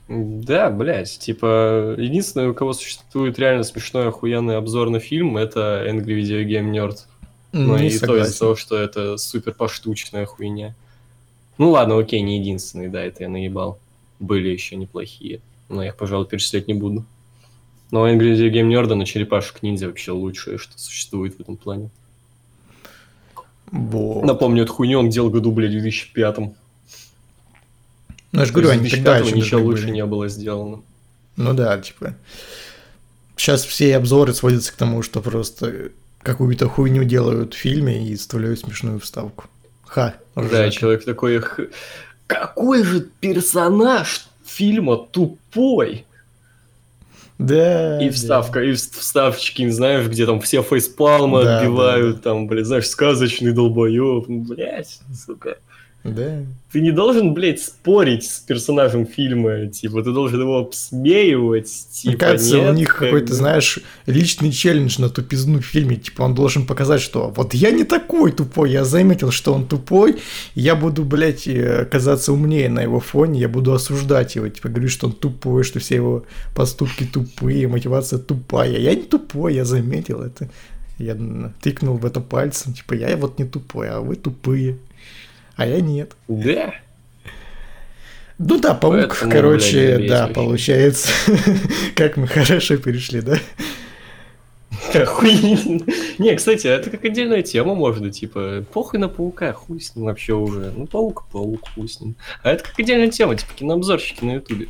Да, 0.09 0.69
блядь, 0.69 1.19
типа, 1.19 1.95
единственное, 1.97 2.49
у 2.49 2.53
кого 2.53 2.73
существует 2.73 3.39
реально 3.39 3.63
смешной 3.63 4.09
охуенный 4.09 4.57
обзор 4.57 4.89
на 4.89 4.99
фильм, 4.99 5.37
это 5.37 5.85
Angry 5.87 6.19
Video 6.19 6.43
Game 6.45 6.71
Nerd. 6.71 6.97
Ну 7.51 7.77
не 7.77 7.87
и 7.87 7.91
то 7.91 7.99
согласен. 7.99 8.25
из-за 8.25 8.39
того, 8.39 8.55
что 8.55 8.77
это 8.77 9.17
супер 9.17 9.53
поштучная 9.53 10.25
хуйня. 10.25 10.75
Ну 11.57 11.71
ладно, 11.71 11.97
окей, 11.99 12.21
не 12.21 12.39
единственный, 12.39 12.87
да, 12.87 13.01
это 13.03 13.23
я 13.23 13.29
наебал. 13.29 13.79
Были 14.19 14.49
еще 14.49 14.75
неплохие, 14.75 15.41
но 15.67 15.83
я 15.83 15.89
их, 15.89 15.95
пожалуй, 15.97 16.27
перечислять 16.27 16.67
не 16.67 16.73
буду. 16.73 17.05
Но 17.91 18.07
Angry 18.09 18.35
Game 18.51 18.69
Nerd 18.69 18.93
на 18.93 19.05
черепашек 19.05 19.61
ниндзя 19.63 19.87
вообще 19.87 20.11
лучшее, 20.11 20.57
что 20.57 20.77
существует 20.79 21.35
в 21.35 21.41
этом 21.41 21.57
плане. 21.57 21.89
Вот. 23.71 24.23
Напомню, 24.23 24.63
эту 24.63 24.73
хуйню 24.73 24.99
он 24.99 25.09
делал 25.09 25.29
году, 25.29 25.51
блядь, 25.51 25.71
в 25.71 25.81
2005 25.81 26.37
Ну, 26.39 26.53
я 28.33 28.45
же 28.45 28.51
говорю, 28.53 28.69
они 28.69 28.89
тогда 28.89 29.17
еще 29.17 29.35
ничего 29.35 29.61
лучше 29.61 29.83
были. 29.85 29.95
не 29.95 30.05
было 30.05 30.27
сделано. 30.29 30.81
Ну 31.35 31.53
да, 31.53 31.79
типа. 31.79 32.15
Сейчас 33.35 33.65
все 33.65 33.95
обзоры 33.97 34.33
сводятся 34.33 34.71
к 34.71 34.75
тому, 34.75 35.01
что 35.01 35.21
просто 35.21 35.91
какую-то 36.23 36.67
хуйню 36.69 37.03
делают 37.03 37.53
в 37.53 37.57
фильме 37.57 38.07
и 38.07 38.15
вставляют 38.15 38.59
смешную 38.59 38.99
вставку. 38.99 39.45
Ха. 39.85 40.15
Да, 40.35 40.41
ржака. 40.41 40.69
человек 40.71 41.05
такой, 41.05 41.39
«Х- 41.39 41.63
какой 42.27 42.83
же 42.83 43.01
персонаж 43.19 44.25
фильма 44.45 44.97
тупой? 44.97 46.05
Да. 47.37 47.99
И 48.01 48.09
да. 48.09 48.13
вставка, 48.15 48.61
и 48.63 48.71
вс- 48.71 48.97
вставочки, 48.97 49.63
не 49.63 49.71
знаешь, 49.71 50.07
где 50.07 50.25
там 50.25 50.39
все 50.41 50.61
фейспалмы 50.61 51.43
Да, 51.43 51.57
отбивают, 51.59 52.21
там, 52.21 52.47
блядь, 52.47 52.67
знаешь, 52.67 52.87
сказочный 52.87 53.51
долбоеб, 53.51 54.27
ну, 54.27 54.41
блядь, 54.41 54.99
сука. 55.25 55.57
Да. 56.03 56.43
Ты 56.71 56.81
не 56.81 56.91
должен, 56.91 57.33
блядь, 57.33 57.61
спорить 57.61 58.23
с 58.23 58.39
персонажем 58.39 59.05
фильма, 59.05 59.67
типа, 59.67 60.01
ты 60.03 60.11
должен 60.11 60.41
его 60.41 60.57
обсмеивать, 60.57 61.69
типа, 61.91 62.09
Мне 62.09 62.17
кажется, 62.17 62.55
нет, 62.55 62.69
у 62.69 62.73
них 62.73 62.89
как 62.89 62.99
какой-то, 62.99 63.35
знаешь, 63.35 63.79
личный 64.07 64.51
челлендж 64.51 64.99
на 64.99 65.09
тупизну 65.09 65.59
в 65.59 65.65
фильме. 65.65 65.97
Типа, 65.97 66.23
он 66.23 66.33
должен 66.33 66.65
показать, 66.65 67.01
что 67.01 67.29
вот 67.35 67.53
я 67.53 67.71
не 67.71 67.83
такой 67.83 68.31
тупой, 68.31 68.71
я 68.71 68.83
заметил, 68.83 69.31
что 69.31 69.53
он 69.53 69.67
тупой, 69.67 70.17
я 70.55 70.75
буду, 70.75 71.03
блядь, 71.03 71.47
э, 71.47 71.85
казаться 71.85 72.33
умнее 72.33 72.69
на 72.69 72.81
его 72.81 72.99
фоне, 72.99 73.41
я 73.41 73.49
буду 73.49 73.73
осуждать 73.73 74.35
его, 74.35 74.47
типа, 74.47 74.69
говорю, 74.69 74.89
что 74.89 75.07
он 75.07 75.13
тупой, 75.13 75.63
что 75.63 75.79
все 75.79 75.95
его 75.95 76.23
поступки 76.55 77.03
тупые, 77.03 77.67
мотивация 77.67 78.17
тупая. 78.17 78.77
Я 78.77 78.95
не 78.95 79.03
тупой, 79.03 79.53
я 79.53 79.65
заметил 79.65 80.21
это. 80.21 80.49
Я 80.97 81.17
тыкнул 81.61 81.97
в 81.97 82.05
это 82.05 82.21
пальцем, 82.21 82.73
типа, 82.73 82.93
я 82.93 83.15
вот 83.17 83.39
не 83.39 83.45
тупой, 83.45 83.89
а 83.89 83.99
вы 83.99 84.15
тупые. 84.15 84.77
А 85.55 85.65
я 85.65 85.81
нет. 85.81 86.13
Да, 86.27 86.73
Ну 88.37 88.59
да, 88.59 88.73
паук, 88.73 89.09
Поэтому, 89.09 89.31
короче, 89.31 89.97
блядь, 89.97 90.09
да, 90.09 90.27
получается, 90.27 91.11
как 91.95 92.17
мы 92.17 92.27
хорошо 92.27 92.77
перешли, 92.77 93.21
да? 93.21 93.37
Охуенно. 94.93 95.85
Не, 96.17 96.35
кстати, 96.35 96.67
это 96.67 96.89
как 96.89 97.05
отдельная 97.05 97.43
тема 97.43 97.75
можно, 97.75 98.11
типа, 98.11 98.65
похуй 98.73 98.99
на 98.99 99.09
паука, 99.09 99.53
хуй 99.53 99.79
с 99.79 99.95
ним 99.95 100.05
вообще 100.05 100.33
уже. 100.33 100.73
Ну, 100.75 100.87
паук, 100.87 101.25
паук, 101.31 101.69
хуй 101.75 101.87
с 101.87 101.99
ним. 101.99 102.15
А 102.43 102.51
это 102.51 102.63
как 102.63 102.79
отдельная 102.79 103.09
тема, 103.09 103.35
типа, 103.35 103.53
кинообзорщики 103.55 104.23
на 104.25 104.35
ютубе. 104.35 104.67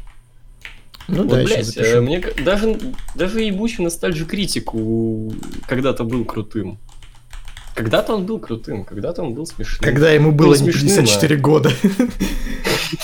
Ну 1.07 1.23
вот, 1.23 1.29
да, 1.29 1.43
блядь, 1.43 1.65
запишу. 1.65 1.97
э, 1.97 2.01
мне 2.01 2.23
даже, 2.43 2.79
даже 3.15 3.41
ебучий 3.41 3.83
ностальджи 3.83 4.25
критику 4.25 5.33
когда-то 5.67 6.03
был 6.03 6.25
крутым. 6.25 6.77
Когда-то 7.75 8.15
он 8.15 8.25
был 8.25 8.39
крутым, 8.39 8.83
когда-то 8.83 9.23
он 9.23 9.33
был 9.33 9.45
смешным. 9.45 9.89
Когда 9.89 10.11
ему 10.11 10.31
было 10.31 10.55
Ну, 10.55 10.65
не 10.65 10.71
смешным, 10.71 10.89
54 10.89 11.35
года. 11.37 11.71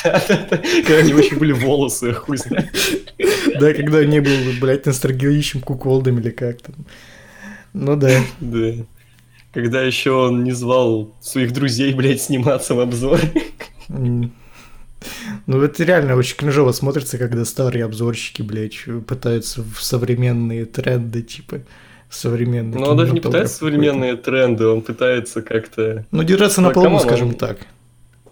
Да-да-да, 0.04 0.58
Когда 0.58 0.98
у 1.00 1.08
него 1.08 1.20
еще 1.20 1.36
были 1.36 1.54
волосы, 1.54 2.14
хуй 2.14 2.38
знает. 2.38 2.70
Да, 3.60 3.74
когда 3.74 4.04
не 4.04 4.20
был, 4.20 4.32
блядь, 4.60 4.86
ностальгирующим 4.86 5.62
куколдом 5.62 6.20
или 6.20 6.30
как 6.30 6.62
там. 6.62 6.76
Ну 7.74 7.96
да. 7.96 8.22
Да. 8.40 8.74
Когда 9.54 9.82
еще 9.82 10.12
он 10.12 10.44
не 10.44 10.52
звал 10.52 11.16
своих 11.22 11.54
друзей, 11.54 11.94
блядь, 11.94 12.22
сниматься 12.22 12.76
в 12.76 12.80
обзоре. 12.80 13.32
Ну, 13.88 15.62
это 15.62 15.84
реально 15.84 16.16
очень 16.16 16.36
кринжово 16.36 16.72
смотрится, 16.74 17.18
когда 17.18 17.46
старые 17.46 17.86
обзорщики, 17.86 18.42
блядь, 18.42 18.84
пытаются 19.08 19.64
в 19.64 19.82
современные 19.82 20.66
тренды, 20.66 21.22
типа, 21.22 21.62
современные. 22.10 22.80
Но 22.80 22.92
он 22.92 22.98
даже 22.98 23.14
не 23.14 23.20
пытается 23.22 23.58
современные 23.58 24.16
тренды, 24.16 24.66
он 24.68 24.82
пытается 24.82 25.42
как-то... 25.42 26.06
Ну, 26.12 26.24
держаться 26.24 26.62
на 26.62 26.70
Ну, 26.70 26.74
плаву, 26.74 26.86
come 26.86 26.94
on, 26.94 27.00
скажем 27.02 27.34
так. 27.34 27.60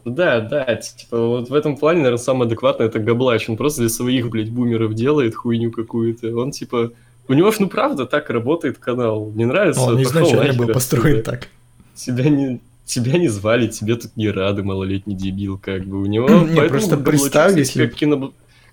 Да, 0.06 0.40
да, 0.40 0.76
типа 0.76 1.18
вот 1.20 1.50
в 1.50 1.54
этом 1.54 1.78
плане, 1.78 2.00
наверное, 2.00 2.22
самое 2.22 2.46
адекватное 2.48 2.88
это 2.88 3.00
Габлач. 3.00 3.50
Он 3.50 3.58
просто 3.58 3.82
для 3.82 3.90
своих, 3.90 4.30
блядь, 4.30 4.52
бумеров 4.52 4.94
делает 4.94 5.34
хуйню 5.36 5.72
какую-то. 5.72 6.36
Он 6.36 6.52
типа... 6.52 6.92
У 7.28 7.34
него 7.34 7.52
ж, 7.52 7.56
ну 7.60 7.68
правда, 7.68 8.06
так 8.06 8.30
работает 8.30 8.78
канал. 8.78 9.32
Не 9.34 9.46
нравится? 9.46 9.82
Он 9.82 9.98
пошел 9.98 10.04
изначально 10.04 10.54
был 10.54 10.68
построен 10.74 11.24
так. 11.24 11.48
Тебя 11.96 12.30
не... 12.30 12.62
Тебя 12.86 13.18
не 13.18 13.28
звали, 13.30 13.68
тебе 13.68 13.96
тут 13.96 14.16
не 14.16 14.30
рады, 14.30 14.62
малолетний 14.62 15.16
дебил, 15.16 15.58
как 15.58 15.86
бы. 15.86 16.04
У 16.04 16.06
него... 16.06 16.30
Не, 16.30 16.62
просто 16.70 16.98
представь, 16.98 17.58
если- 17.58 17.88
Как 17.88 17.96
кино... 17.96 18.32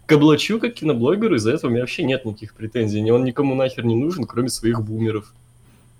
Габлачу, 0.08 0.58
как 0.58 0.74
киноблогеру, 0.74 1.36
из-за 1.36 1.52
этого 1.52 1.70
у 1.70 1.72
меня 1.72 1.82
вообще 1.82 2.02
нет 2.02 2.24
никаких 2.24 2.54
претензий. 2.54 3.08
Он 3.10 3.24
никому 3.24 3.54
нахер 3.54 3.84
не 3.84 3.94
нужен, 3.96 4.24
кроме 4.24 4.48
своих 4.48 4.82
бумеров. 4.82 5.32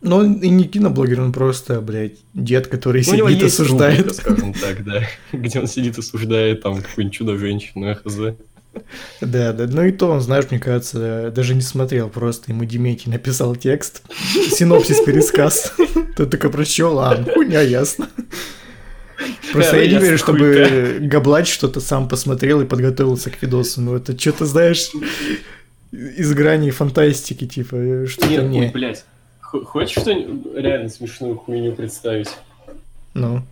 Но 0.01 0.17
он 0.17 0.35
и 0.35 0.49
не 0.49 0.65
киноблогер, 0.65 1.21
он 1.21 1.33
просто, 1.33 1.81
блядь, 1.81 2.17
дед, 2.35 2.67
который 2.67 3.05
Ну, 3.07 3.29
сидит, 3.29 3.45
осуждает. 3.45 3.99
рубрика, 4.01 4.15
скажем 4.15 4.53
так, 4.53 4.85
да, 4.85 5.03
где 5.33 5.61
он 5.61 5.69
сидит 5.69 5.97
осуждает 5.97 6.63
там 6.63 6.83
какую-нибудь 6.83 7.17
чудо-женщину, 7.17 7.95
хз. 7.95 8.17
Да, 9.21 9.53
да. 9.53 9.67
Ну 9.69 9.85
и 9.85 9.93
то 9.93 10.09
он, 10.09 10.21
знаешь, 10.21 10.47
мне 10.51 10.59
кажется, 10.59 11.31
даже 11.31 11.55
не 11.55 11.61
смотрел, 11.61 12.09
просто 12.09 12.51
ему 12.51 12.65
Деметий 12.65 13.13
написал 13.13 13.55
текст, 13.55 14.03
синопсис, 14.35 14.99
пересказ. 15.05 15.73
Ты 16.17 16.27
только 16.27 16.49
прочел, 16.51 16.99
а, 16.99 17.17
ну, 17.17 17.33
хуйня, 17.33 17.61
ясно. 17.61 18.09
Просто 19.53 19.81
я 19.81 19.99
не 19.99 20.03
верю, 20.03 20.19
чтобы 20.19 20.99
Габлач 21.01 21.53
что-то 21.53 21.81
сам 21.81 22.09
посмотрел 22.09 22.61
и 22.61 22.67
подготовился 22.67 23.31
к 23.31 23.41
видосу. 23.43 23.81
Ну 23.81 23.97
это 23.97 24.19
что-то, 24.19 24.47
знаешь, 24.47 24.91
из 25.93 26.33
грани 26.33 26.71
фантастики, 26.71 27.47
типа, 27.47 28.07
что-то 28.07 28.29
Нет, 28.29 28.45
не... 28.45 28.69
блядь. 28.69 29.05
Х- 29.41 29.61
Хочешь 29.65 30.01
что-нибудь 30.01 30.55
реально 30.55 30.89
смешную 30.89 31.37
хуйню 31.37 31.73
представить? 31.75 32.31
Ну, 33.15 33.43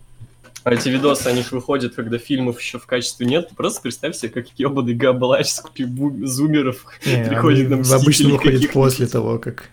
А 0.63 0.73
эти 0.73 0.89
видосы, 0.89 1.27
они 1.27 1.43
же 1.43 1.49
выходят, 1.51 1.93
когда 1.93 2.17
фильмов 2.17 2.59
еще 2.59 2.79
в 2.79 2.85
качестве 2.87 3.27
нет. 3.27 3.49
Просто 3.55 3.81
представь 3.81 4.15
себе, 4.15 4.29
как 4.29 4.47
ебаный 4.57 4.95
габлач 4.95 5.49
с 5.49 5.63
зумеров 6.23 6.85
приходит 7.03 7.69
на 7.69 7.77
они 7.77 7.93
обычно 7.93 8.29
выходит 8.29 8.71
после 8.71 9.07
того, 9.07 9.37
как... 9.37 9.69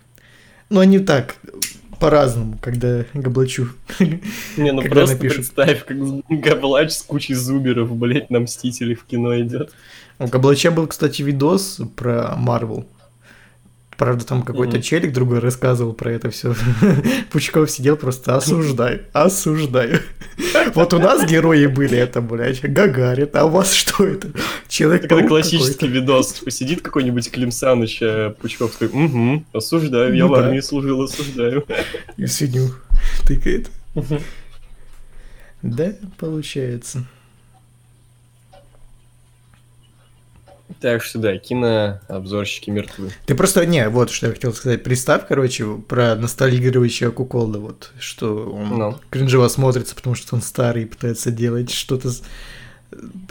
Ну, 0.69 0.79
они 0.79 0.99
так, 0.99 1.35
по-разному, 1.99 2.57
когда 2.61 3.05
Габлачу. 3.13 3.69
Не, 3.99 4.71
ну 4.71 4.81
когда 4.81 4.95
просто 4.95 5.15
напишут. 5.15 5.37
представь, 5.37 5.85
как 5.85 5.97
габлач 6.29 6.91
с 6.91 7.01
кучей 7.03 7.33
зумеров, 7.33 7.95
блять, 7.95 8.29
на 8.29 8.39
Мстителей 8.39 8.95
в 8.95 9.03
кино 9.05 9.39
идет. 9.39 9.71
У 10.17 10.27
Габлача 10.27 10.71
был, 10.71 10.87
кстати, 10.87 11.21
видос 11.21 11.81
про 11.95 12.35
Марвел. 12.37 12.85
Правда, 13.99 14.25
там 14.25 14.43
какой-то 14.43 14.77
Мгм. 14.77 14.81
челик 14.81 15.11
другой 15.11 15.39
рассказывал 15.39 15.91
про 15.91 16.13
это 16.13 16.29
все. 16.29 16.55
Пучков 17.31 17.69
сидел 17.69 17.97
просто 17.97 18.37
осуждаю, 18.37 19.01
осуждаю. 19.11 19.99
Вот 20.73 20.93
у 20.93 20.99
нас 20.99 21.29
герои 21.29 21.65
были, 21.65 21.97
это, 21.97 22.21
блядь, 22.21 22.61
Гагарин, 22.61 23.29
а 23.33 23.43
у 23.45 23.49
вас 23.49 23.73
что 23.73 24.05
это? 24.05 24.29
человек 24.69 25.03
Это 25.11 25.27
классический 25.27 25.87
видос. 25.87 26.31
Типа 26.31 26.49
сидит 26.49 26.81
какой-нибудь 26.81 27.29
Клим 27.29 27.51
Саныч, 27.51 27.99
а 28.01 28.29
Пучков 28.29 28.71
такой, 28.77 29.05
угу, 29.05 29.43
осуждаю, 29.51 30.15
я 30.15 30.23
Ну 30.23 30.29
в 30.29 30.33
армии 30.35 30.61
служил, 30.61 31.01
осуждаю. 31.01 31.65
И 32.15 32.25
свинью 32.25 32.73
тыкает. 33.27 33.69
Да, 35.61 35.93
получается. 36.17 37.05
Так 40.81 41.03
что 41.03 41.17
да, 41.19 41.37
кинообзорщики 41.37 42.69
мертвы. 42.69 43.11
Ты 43.25 43.35
просто, 43.35 43.65
не, 43.65 43.89
вот 43.89 44.11
что 44.11 44.27
я 44.27 44.33
хотел 44.33 44.53
сказать. 44.53 44.83
Представь, 44.83 45.23
короче, 45.27 45.65
про 45.87 46.15
ностальгирующего 46.15 47.11
Куколда, 47.11 47.59
вот, 47.59 47.91
что 47.99 48.49
он 48.51 48.69
Ну. 48.77 48.97
кринжево 49.09 49.47
смотрится, 49.47 49.95
потому 49.95 50.15
что 50.15 50.35
он 50.35 50.41
старый 50.41 50.83
и 50.83 50.85
пытается 50.85 51.31
делать 51.31 51.71
что-то 51.71 52.11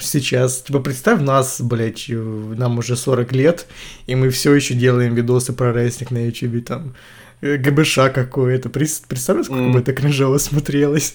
сейчас. 0.01 0.63
Типа, 0.63 0.81
представь 0.81 1.21
нас, 1.21 1.61
блядь, 1.61 2.07
э, 2.09 2.15
нам 2.15 2.79
уже 2.79 2.97
40 2.97 3.33
лет, 3.33 3.67
и 4.07 4.15
мы 4.15 4.31
все 4.31 4.55
еще 4.55 4.75
делаем 4.75 5.15
видосы 5.15 5.53
про 5.53 5.73
рестлинг 5.73 6.11
на 6.13 6.27
ютубе, 6.27 6.61
там, 6.61 6.95
э, 7.41 7.57
ГБШ 7.57 7.99
какое-то. 8.15 8.69
Представь, 8.69 9.45
сколько 9.45 9.63
М. 9.63 9.73
бы 9.73 9.81
это 9.81 9.93
кринжево 9.93 10.39
смотрелось. 10.39 11.15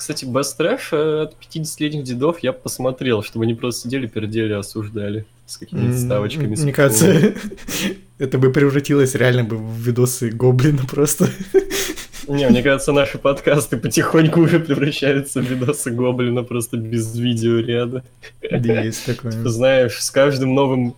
Кстати, 0.00 0.24
Best 0.24 0.58
Trash 0.58 0.80
э, 0.92 1.22
от 1.24 1.34
50-летних 1.34 2.04
дедов 2.04 2.38
я 2.38 2.54
посмотрел, 2.54 3.22
чтобы 3.22 3.44
они 3.44 3.52
просто 3.52 3.82
сидели, 3.82 4.06
пердели, 4.06 4.54
осуждали 4.54 5.26
с 5.44 5.58
какими-то 5.58 5.88
М, 5.88 5.98
ставочками. 5.98 6.56
Мне 6.56 6.72
кажется, 6.72 7.34
это 8.18 8.38
бы 8.38 8.50
превратилось 8.50 9.14
реально 9.14 9.44
бы 9.44 9.58
в 9.58 9.76
видосы 9.76 10.30
Гоблина 10.30 10.86
просто. 10.90 11.28
Не, 12.28 12.48
мне 12.48 12.62
кажется, 12.62 12.92
наши 12.92 13.18
подкасты 13.18 13.76
потихоньку 13.76 14.40
уже 14.40 14.58
превращаются 14.58 15.42
в 15.42 15.44
видосы 15.44 15.90
Гоблина 15.90 16.44
просто 16.44 16.78
без 16.78 17.14
видеоряда. 17.18 18.02
Да, 18.50 18.80
есть 18.80 19.04
такое. 19.04 19.32
Ты 19.32 19.50
знаешь, 19.50 20.02
с 20.02 20.10
каждым 20.10 20.54
новым 20.54 20.94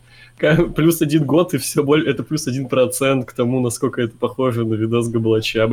плюс 0.77 1.03
один 1.03 1.25
год, 1.25 1.55
и 1.55 1.59
все 1.59 1.83
более 1.83 2.09
это 2.09 2.23
плюс 2.23 2.47
один 2.47 2.69
процент 2.69 3.27
к 3.27 3.33
тому, 3.33 3.59
насколько 3.61 4.01
это 4.01 4.17
похоже 4.17 4.65
на 4.65 4.75
видос 4.75 5.09
Габлача, 5.09 5.69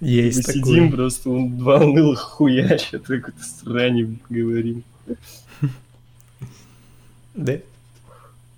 бля. 0.00 0.08
Мы 0.08 0.08
Есть 0.08 0.46
сидим 0.46 0.84
такое. 0.84 0.90
просто, 0.90 1.30
он 1.30 1.58
два 1.58 1.78
унылых 1.84 2.20
хуя, 2.20 2.78
что-то 2.78 3.18
какой-то 3.18 3.42
странник 3.42 4.08
говорим. 4.28 4.82
Да. 7.34 7.58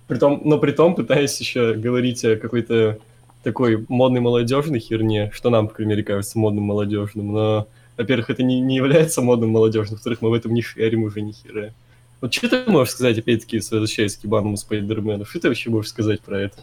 Притом, 0.07 0.41
но 0.43 0.57
при 0.57 0.71
том 0.71 0.95
пытаясь 0.95 1.39
еще 1.39 1.73
говорить 1.73 2.23
о 2.25 2.35
какой-то 2.37 2.97
такой 3.43 3.85
модной 3.89 4.21
молодежной 4.21 4.79
херне, 4.79 5.31
что 5.33 5.49
нам, 5.49 5.67
по 5.67 5.75
крайней 5.75 5.91
мере, 5.91 6.03
кажется 6.03 6.39
модным 6.39 6.63
молодежным, 6.65 7.31
но, 7.31 7.67
во-первых, 7.97 8.29
это 8.29 8.43
не, 8.43 8.59
не 8.59 8.75
является 8.77 9.21
модным 9.21 9.51
молодежным, 9.51 9.95
во-вторых, 9.95 10.21
мы 10.21 10.29
в 10.29 10.33
этом 10.33 10.53
не 10.53 10.61
шарим 10.61 11.03
уже 11.03 11.21
ни 11.21 11.31
хера. 11.31 11.71
Вот 12.21 12.33
что 12.33 12.49
ты 12.49 12.69
можешь 12.69 12.93
сказать, 12.93 13.17
опять-таки, 13.17 13.57
возвращаясь 13.59 14.17
к 14.17 14.23
ебаному 14.23 14.57
Спайдермену, 14.57 15.25
что 15.25 15.39
ты 15.39 15.47
вообще 15.47 15.69
можешь 15.69 15.91
сказать 15.91 16.21
про 16.21 16.39
это? 16.41 16.57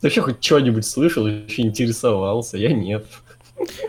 Ты 0.00 0.06
вообще 0.06 0.22
хоть 0.22 0.42
что-нибудь 0.42 0.86
слышал, 0.86 1.26
еще 1.26 1.62
интересовался? 1.62 2.56
Я 2.56 2.72
нет. 2.72 3.04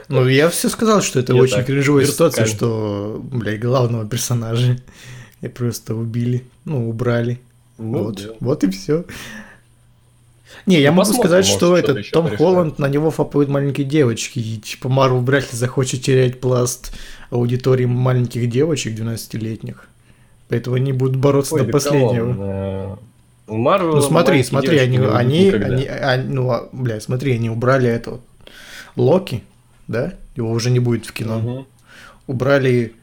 Ну, 0.10 0.28
я 0.28 0.50
все 0.50 0.68
сказал, 0.68 1.02
что 1.02 1.20
это 1.20 1.34
Я 1.34 1.42
очень 1.42 1.56
так, 1.56 1.66
кринжовая 1.68 2.06
ситуация, 2.06 2.46
что, 2.46 3.22
блядь, 3.24 3.62
главного 3.62 4.06
персонажа 4.06 4.78
и 5.42 5.48
просто 5.48 5.96
убили, 5.96 6.44
ну, 6.66 6.90
убрали. 6.90 7.40
Ну, 7.78 8.04
вот. 8.04 8.16
да. 8.22 8.34
вот 8.42 8.64
и 8.66 8.70
все. 8.70 9.06
Не, 10.66 10.82
я 10.82 10.92
Ну, 10.92 10.98
могу 10.98 11.08
посмотрим, 11.08 11.30
сказать, 11.30 11.46
может, 11.46 11.58
что 11.58 11.78
что-то 11.78 11.92
этот 11.94 12.12
Том 12.12 12.26
порешают. 12.26 12.38
Холланд, 12.38 12.80
на 12.80 12.90
него 12.90 13.10
фапают 13.10 13.50
маленькие 13.50 13.88
девочки, 13.88 14.40
и 14.40 14.58
типа 14.58 14.90
Марвел 14.90 15.22
вряд 15.22 15.52
ли 15.52 15.58
захочет 15.58 16.02
терять 16.02 16.42
пласт 16.42 16.94
аудитории 17.30 17.86
маленьких 17.86 18.50
девочек 18.50 19.00
12-летних. 19.00 19.88
Поэтому 20.50 20.76
они 20.76 20.92
будут 20.92 21.16
бороться 21.16 21.56
Ой, 21.56 21.62
до 21.62 21.68
да 21.68 21.72
последнего. 21.72 22.34
кого? 22.34 23.00
У 23.52 23.58
Марвела 23.58 23.96
Ну 23.98 24.02
смотри, 24.02 24.42
смотри, 24.44 24.78
они, 24.78 24.98
они, 24.98 25.50
они, 25.50 25.86
они- 25.86 26.34
ну, 26.34 26.50
а, 26.52 26.70
бля, 26.72 27.02
смотри, 27.02 27.34
они 27.34 27.50
убрали 27.50 27.90
это 27.90 28.12
вот, 28.12 28.22
Локи, 28.96 29.44
да, 29.90 30.14
его 30.38 30.52
уже 30.52 30.72
не 30.72 30.80
будет 30.80 31.06
в 31.06 31.12
кино. 31.12 31.40
Мгм. 31.40 31.66
Убрали 32.28 32.94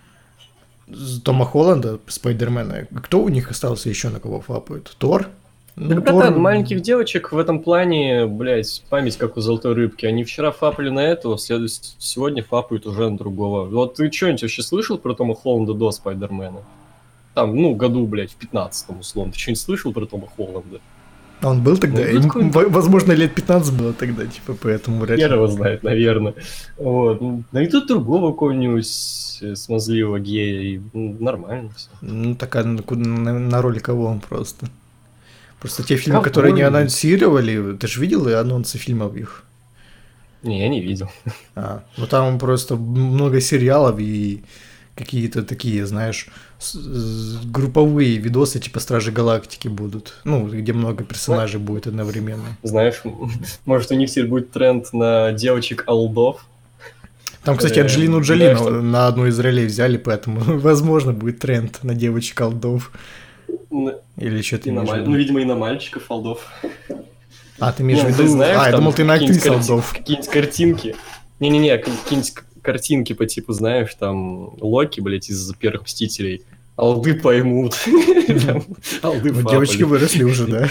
Тома 1.23 1.45
Холланда, 1.45 1.99
Спайдермена. 2.07 2.87
Кто 3.05 3.21
у 3.23 3.29
них 3.29 3.51
остался 3.51 3.91
еще 3.91 4.09
на 4.09 4.21
кого 4.21 4.41
фапают? 4.41 4.95
Тор? 4.99 5.29
Ну, 5.77 5.91
Так, 5.91 6.05
братан, 6.05 6.39
маленьких 6.41 6.81
девочек 6.81 7.31
в 7.31 7.37
этом 7.39 7.61
плане, 7.63 8.27
блядь, 8.27 8.83
память 8.89 9.19
как 9.19 9.37
у 9.37 9.41
золотой 9.43 9.75
рыбки. 9.75 10.07
Они 10.07 10.25
вчера 10.25 10.51
фапали 10.51 10.89
на 10.89 11.01
этого, 11.01 11.37
след- 11.37 11.71
сегодня 11.99 12.43
фапают 12.43 12.87
уже 12.87 13.11
на 13.11 13.19
другого. 13.19 13.65
Вот 13.69 13.97
ты 13.97 14.11
что-нибудь 14.11 14.43
вообще 14.43 14.63
слышал 14.63 14.97
про 14.97 15.13
Тома 15.15 15.35
Холланда 15.35 15.75
до 15.75 15.91
Спайдермена? 15.93 16.63
Там, 17.35 17.55
ну, 17.55 17.75
году, 17.75 18.07
блядь, 18.07 18.33
в 18.33 18.39
15-м, 18.39 19.01
условно. 19.01 19.33
Ты 19.33 19.39
что-нибудь 19.39 19.61
слышал 19.61 19.93
про 19.93 20.07
Тома 20.07 20.27
Холланда? 20.37 20.81
А 21.41 21.51
Он 21.51 21.63
был 21.63 21.79
тогда? 21.79 22.03
Ну, 22.11 22.51
возможно, 22.69 23.13
лет 23.13 23.35
15 23.35 23.75
было 23.75 23.93
тогда, 23.93 24.27
типа, 24.27 24.57
поэтому 24.61 25.01
вряд 25.01 25.19
ли. 25.19 25.25
Хер 25.25 25.35
его 25.35 25.47
знает, 25.47 25.83
наверное. 25.85 26.35
Вот. 26.77 27.21
Ну, 27.21 27.45
Найдут 27.53 27.87
другого 27.87 28.33
какого-нибудь 28.33 29.39
э, 29.43 29.55
смазливого 29.55 30.19
гея, 30.19 30.61
и 30.63 30.81
ну, 30.93 31.17
нормально 31.21 31.71
все. 31.77 31.89
Ну, 32.01 32.35
такая 32.35 32.65
на, 32.65 32.83
на, 32.91 33.39
на 33.39 33.63
роли 33.63 33.79
кого 33.79 34.07
он 34.07 34.19
просто. 34.21 34.67
Просто 35.61 35.83
те 35.85 35.97
фильмы, 35.97 36.19
Ковбой. 36.19 36.31
которые 36.31 36.55
не 36.55 36.63
анонсировали, 36.63 37.77
ты 37.77 37.87
же 37.87 38.01
видел 38.01 38.29
и 38.29 38.33
анонсы 38.33 38.79
фильмов 38.79 39.17
их? 39.17 39.45
Не, 40.43 40.61
я 40.61 40.69
не 40.69 40.81
видел. 40.81 41.11
А, 41.55 41.83
ну 41.97 42.07
там 42.07 42.39
просто 42.39 42.77
много 42.77 43.41
сериалов 43.41 43.99
и 43.99 44.45
какие-то 44.99 45.45
такие, 45.45 45.87
знаешь, 45.87 46.27
групповые 47.45 48.17
видосы 48.17 48.59
типа 48.59 48.81
Стражи 48.81 49.13
Галактики 49.13 49.69
будут. 49.69 50.15
Ну, 50.25 50.47
где 50.49 50.73
много 50.73 51.05
персонажей 51.05 51.61
будет 51.61 51.87
одновременно. 51.87 52.57
Знаешь, 52.65 53.03
может, 53.65 53.93
у 53.93 53.95
них 53.95 54.11
теперь 54.11 54.27
будет 54.27 54.51
тренд 54.51 54.93
на 54.93 55.33
девочек-алдов, 55.33 56.45
Там, 57.45 57.57
кстати, 57.57 57.79
Э, 57.79 57.83
Анджелину 57.83 58.21
Джоли 58.21 58.55
знаешь, 58.55 58.83
на, 58.83 59.07
одну 59.07 59.27
из 59.27 59.39
ролей 59.39 59.67
взяли, 59.67 59.97
поэтому, 59.97 60.41
возможно, 60.59 61.13
будет 61.13 61.39
тренд 61.39 61.83
на 61.85 61.95
девочек 61.95 62.37
колдов. 62.37 62.91
на- 63.71 63.95
Или 64.17 64.43
что 64.43 64.59
ты 64.59 64.71
и 64.71 64.73
на 64.73 64.83
ну, 64.83 65.15
видимо, 65.15 65.41
и 65.41 65.45
на 65.45 65.55
мальчиков 65.55 66.11
алдов. 66.11 66.45
А, 67.61 67.73
ты 67.73 67.83
имеешь 67.83 68.01
в 68.01 68.05
Не, 68.05 68.25
виду... 68.25 68.41
а, 68.43 68.69
я 68.69 68.77
думал, 68.77 68.93
ты 68.93 69.05
на 69.05 69.15
актрис 69.15 69.43
колдов. 69.43 69.95
Какие-нибудь 69.97 70.29
картинки. 70.31 70.97
Не-не-не, 71.41 71.79
какие-нибудь 71.79 72.35
картинки 72.63 73.13
по 73.13 73.27
типу, 73.27 73.53
знаешь, 73.53 73.95
там, 73.95 74.55
Локи, 74.61 75.01
блядь, 75.01 75.31
из 75.31 75.53
первых 75.55 75.85
Мстителей. 75.85 76.43
Алды 76.77 77.15
поймут. 77.15 77.75
Ну, 79.03 79.51
девочки 79.51 79.83
выросли 79.83 80.23
уже, 80.23 80.47
да? 80.47 80.69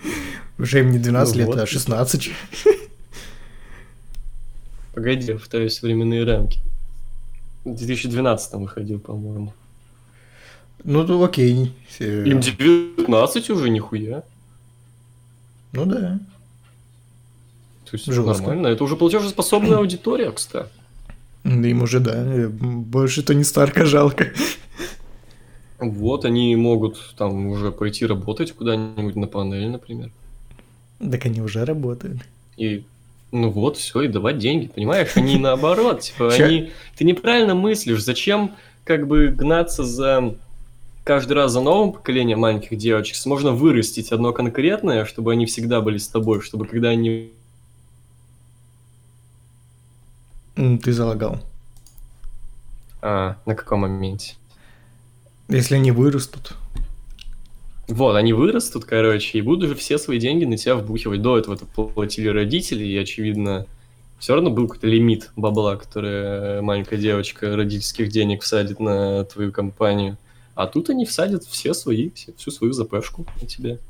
Уже 0.58 0.80
им 0.80 0.92
не 0.92 0.98
12 0.98 1.36
Ну 1.36 1.40
лет, 1.40 1.56
а 1.56 1.66
16. 1.66 2.30
Погоди, 4.94 5.32
повторюсь 5.32 5.82
временные 5.82 6.24
рамки. 6.24 6.60
В 7.64 7.74
2012 7.74 8.54
выходил, 8.54 9.00
по-моему. 9.00 9.52
Ну, 10.84 11.02
ну, 11.02 11.24
окей. 11.24 11.72
Э, 11.98 12.24
Им 12.26 12.40
19 12.40 13.50
уже, 13.50 13.70
нихуя. 13.70 14.22
Ну 15.72 15.86
да. 15.86 16.20
То 17.90 17.96
есть 17.96 18.06
Жестко. 18.06 18.32
нормально. 18.32 18.68
Это 18.68 18.84
уже 18.84 18.96
платежеспособная 18.96 19.78
аудитория, 19.78 20.30
кстати. 20.30 20.68
Им 21.44 21.82
уже, 21.82 22.00
да. 22.00 22.12
э, 22.14 22.48
Больше 22.48 23.22
Тони 23.22 23.42
Старка 23.42 23.84
жалко. 23.84 24.32
Вот 25.78 26.24
они 26.24 26.56
могут 26.56 27.14
там 27.18 27.48
уже 27.48 27.70
пойти 27.70 28.06
работать 28.06 28.52
куда-нибудь 28.52 29.16
на 29.16 29.26
панель, 29.26 29.68
например. 29.68 30.10
Так 30.98 31.26
они 31.26 31.40
уже 31.42 31.64
работают. 31.64 32.20
И 32.56 32.84
ну 33.32 33.50
вот, 33.50 33.76
все, 33.76 34.02
и 34.02 34.08
давать 34.08 34.38
деньги, 34.38 34.68
понимаешь? 34.68 35.10
Они 35.16 35.36
наоборот, 35.38 36.00
типа, 36.00 36.32
они... 36.32 36.70
Ты 36.96 37.04
неправильно 37.04 37.54
мыслишь, 37.54 38.02
зачем 38.02 38.54
как 38.84 39.06
бы 39.08 39.28
гнаться 39.28 39.82
за 39.82 40.36
каждый 41.04 41.34
раз 41.34 41.52
за 41.52 41.60
новым 41.60 41.92
поколением 41.92 42.40
маленьких 42.40 42.76
девочек, 42.78 43.16
можно 43.26 43.52
вырастить 43.52 44.12
одно 44.12 44.32
конкретное, 44.32 45.04
чтобы 45.04 45.32
они 45.32 45.46
всегда 45.46 45.80
были 45.80 45.98
с 45.98 46.08
тобой, 46.08 46.40
чтобы 46.40 46.66
когда 46.66 46.90
они... 46.90 47.08
М, 47.10 47.30
Ты 50.54 50.92
залагал. 50.92 51.40
А, 53.02 53.36
на 53.44 53.54
каком 53.54 53.80
моменте? 53.80 54.34
Если 55.48 55.74
они 55.74 55.90
вырастут. 55.90 56.54
Вот, 57.86 58.16
они 58.16 58.32
вырастут, 58.32 58.84
короче, 58.84 59.38
и 59.38 59.42
будут 59.42 59.68
же 59.68 59.74
все 59.74 59.98
свои 59.98 60.18
деньги 60.18 60.44
на 60.44 60.56
тебя 60.56 60.76
вбухивать. 60.76 61.20
До 61.20 61.36
этого 61.36 61.54
это 61.54 61.66
платили 61.66 62.28
родители, 62.28 62.84
и, 62.84 62.96
очевидно, 62.96 63.66
все 64.18 64.34
равно 64.34 64.50
был 64.50 64.68
какой-то 64.68 64.86
лимит 64.86 65.32
бабла, 65.36 65.76
который 65.76 66.62
маленькая 66.62 66.96
девочка 66.96 67.54
родительских 67.56 68.08
денег 68.08 68.42
всадит 68.42 68.80
на 68.80 69.24
твою 69.24 69.52
компанию. 69.52 70.16
А 70.54 70.66
тут 70.66 70.88
они 70.88 71.04
всадят 71.04 71.44
все 71.44 71.74
свои, 71.74 72.10
всю 72.36 72.50
свою 72.50 72.72
запешку 72.72 73.26
на 73.40 73.46
тебе. 73.46 73.80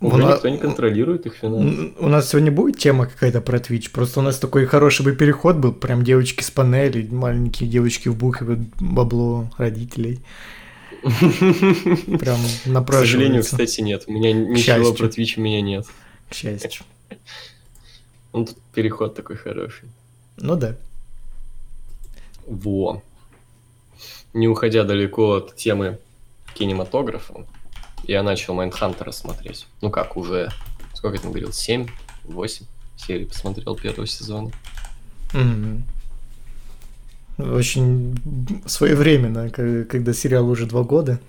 Уже 0.00 0.22
У 0.22 0.28
никто 0.28 0.48
не 0.48 0.58
контролирует 0.58 1.26
их 1.26 1.34
финансы. 1.34 1.92
У 1.98 2.08
нас 2.08 2.28
сегодня 2.28 2.52
будет 2.52 2.78
тема 2.78 3.06
какая-то 3.06 3.40
про 3.40 3.58
Twitch. 3.58 3.90
Просто 3.90 4.20
у 4.20 4.22
нас 4.22 4.38
такой 4.38 4.64
хороший 4.66 5.04
бы 5.04 5.12
переход 5.12 5.56
был. 5.56 5.72
Прям 5.72 6.04
девочки 6.04 6.42
с 6.42 6.50
панели, 6.52 7.08
маленькие 7.08 7.68
девочки 7.68 8.08
вбухивают 8.08 8.60
бабло 8.80 9.50
родителей. 9.58 10.20
Прям 11.02 12.38
К 12.84 12.92
сожалению, 12.92 13.42
кстати, 13.42 13.80
нет. 13.80 14.04
У 14.06 14.12
меня 14.12 14.32
ничего 14.32 14.92
про 14.94 15.06
Twitch 15.06 15.34
у 15.36 15.40
меня 15.40 15.60
нет. 15.60 15.86
К 16.28 16.34
счастью. 16.34 16.84
Ну, 18.34 18.44
тут 18.44 18.58
переход 18.74 19.14
такой 19.14 19.36
хороший. 19.36 19.88
Ну 20.36 20.54
да. 20.54 20.76
Во. 22.46 23.02
Не 24.34 24.46
уходя 24.48 24.84
далеко 24.84 25.36
от 25.36 25.56
темы 25.56 25.98
кинематографа, 26.54 27.46
я 28.04 28.22
начал 28.22 28.54
Майндхантера 28.54 29.10
смотреть. 29.12 29.66
Ну 29.80 29.90
как, 29.90 30.16
уже, 30.16 30.50
сколько 30.94 31.16
я 31.16 31.22
там 31.22 31.30
говорил, 31.32 31.52
7, 31.52 31.86
8 32.24 32.66
серий 32.96 33.24
посмотрел 33.26 33.76
первого 33.76 34.06
сезона. 34.06 34.50
Мгм. 35.32 35.84
Очень 37.38 38.18
своевременно, 38.66 39.48
когда 39.50 40.12
сериал 40.12 40.48
уже 40.48 40.66
два 40.66 40.82
года. 40.82 41.20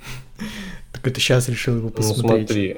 Так 0.92 1.06
это 1.06 1.20
сейчас 1.20 1.48
решил 1.48 1.78
его 1.78 1.90
Ну 1.90 1.94
посмотреть. 1.94 2.48
смотри, 2.50 2.78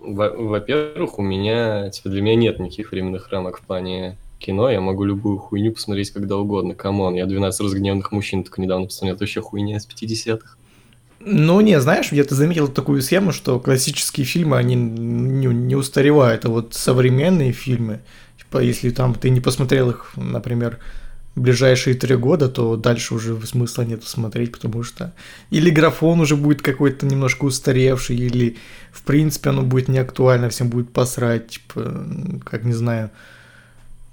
во- 0.00 0.30
во-первых, 0.30 1.18
у 1.18 1.22
меня, 1.22 1.90
типа, 1.90 2.08
для 2.08 2.22
меня 2.22 2.36
нет 2.36 2.60
никаких 2.60 2.92
временных 2.92 3.30
рамок 3.30 3.58
в 3.58 3.62
плане 3.62 4.16
кино, 4.38 4.70
я 4.70 4.80
могу 4.80 5.04
любую 5.04 5.38
хуйню 5.38 5.72
посмотреть 5.72 6.12
когда 6.12 6.36
угодно, 6.36 6.76
come 6.76 6.98
on, 6.98 7.14
я 7.14 7.26
12 7.26 7.60
разгневанных 7.60 8.12
мужчин 8.12 8.44
только 8.44 8.62
недавно 8.62 8.86
посмотрел, 8.86 9.16
это 9.16 9.24
вообще 9.24 9.40
хуйня 9.42 9.76
из 9.78 9.88
50-х. 9.88 10.56
Ну, 11.30 11.60
не, 11.60 11.78
знаешь, 11.80 12.08
ты 12.08 12.34
заметил 12.34 12.68
такую 12.68 13.02
схему, 13.02 13.32
что 13.32 13.60
классические 13.60 14.24
фильмы, 14.24 14.56
они 14.56 14.74
не, 14.74 15.46
не 15.46 15.76
устаревают, 15.76 16.46
а 16.46 16.48
вот 16.48 16.74
современные 16.74 17.52
фильмы, 17.52 18.00
типа, 18.38 18.58
если 18.58 18.88
там 18.90 19.14
ты 19.14 19.28
не 19.28 19.40
посмотрел 19.40 19.90
их, 19.90 20.12
например, 20.16 20.78
ближайшие 21.34 21.94
три 21.94 22.16
года, 22.16 22.48
то 22.48 22.76
дальше 22.76 23.14
уже 23.14 23.38
смысла 23.46 23.82
нет 23.82 24.04
смотреть, 24.04 24.52
потому 24.52 24.82
что 24.82 25.12
или 25.50 25.68
графон 25.68 26.20
уже 26.20 26.34
будет 26.34 26.62
какой-то 26.62 27.04
немножко 27.04 27.44
устаревший, 27.44 28.16
или, 28.16 28.56
в 28.90 29.02
принципе, 29.02 29.50
оно 29.50 29.62
будет 29.62 29.88
не 29.88 29.98
актуально, 29.98 30.48
всем 30.48 30.68
будет 30.68 30.90
посрать, 30.92 31.48
типа, 31.48 32.06
как 32.44 32.64
не 32.64 32.72
знаю, 32.72 33.10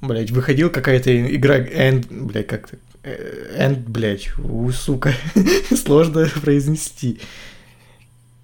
блять, 0.01 0.31
выходил 0.31 0.69
какая-то 0.69 1.35
игра, 1.35 1.59
End, 1.59 2.07
блядь, 2.09 2.47
как-то, 2.47 2.75
Энд, 3.05 3.87
блядь, 3.87 4.29
у, 4.39 4.69
сука, 4.71 5.13
сложно 5.75 6.27
произнести. 6.41 7.19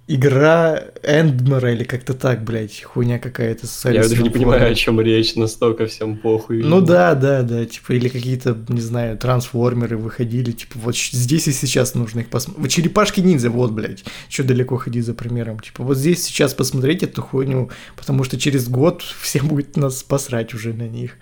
Игра 0.07 0.83
Эндмера 1.03 1.73
или 1.73 1.83
как-то 1.83 2.13
так, 2.13 2.43
блядь, 2.43 2.83
хуйня 2.83 3.17
какая-то. 3.17 3.65
Я 3.85 4.03
даже 4.03 4.21
не 4.21 4.29
понимаю, 4.29 4.69
о 4.69 4.75
чем 4.75 4.99
речь, 4.99 5.35
настолько 5.35 5.85
всем 5.85 6.17
похуй. 6.17 6.63
Ну 6.63 6.81
да, 6.81 7.15
да, 7.15 7.43
да, 7.43 7.65
типа, 7.65 7.93
или 7.93 8.09
какие-то, 8.09 8.57
не 8.67 8.81
знаю, 8.81 9.17
трансформеры 9.17 9.97
выходили, 9.97 10.51
типа, 10.51 10.73
вот 10.79 10.97
здесь 10.97 11.47
и 11.47 11.51
сейчас 11.53 11.95
нужно 11.95 12.19
их 12.19 12.29
посмотреть. 12.29 12.61
Вот 12.61 12.69
черепашки-ниндзя, 12.71 13.49
вот, 13.49 13.71
блядь, 13.71 14.03
что 14.27 14.43
далеко 14.43 14.75
ходить 14.77 15.05
за 15.05 15.13
примером. 15.13 15.59
Типа, 15.59 15.83
вот 15.83 15.97
здесь 15.97 16.23
сейчас 16.23 16.53
посмотреть 16.53 17.03
эту 17.03 17.21
хуйню, 17.21 17.69
потому 17.95 18.23
что 18.25 18.37
через 18.37 18.67
год 18.67 19.01
всем 19.21 19.47
будет 19.47 19.77
нас 19.77 20.03
посрать 20.03 20.53
уже 20.53 20.73
на 20.73 20.89
них 20.89 21.13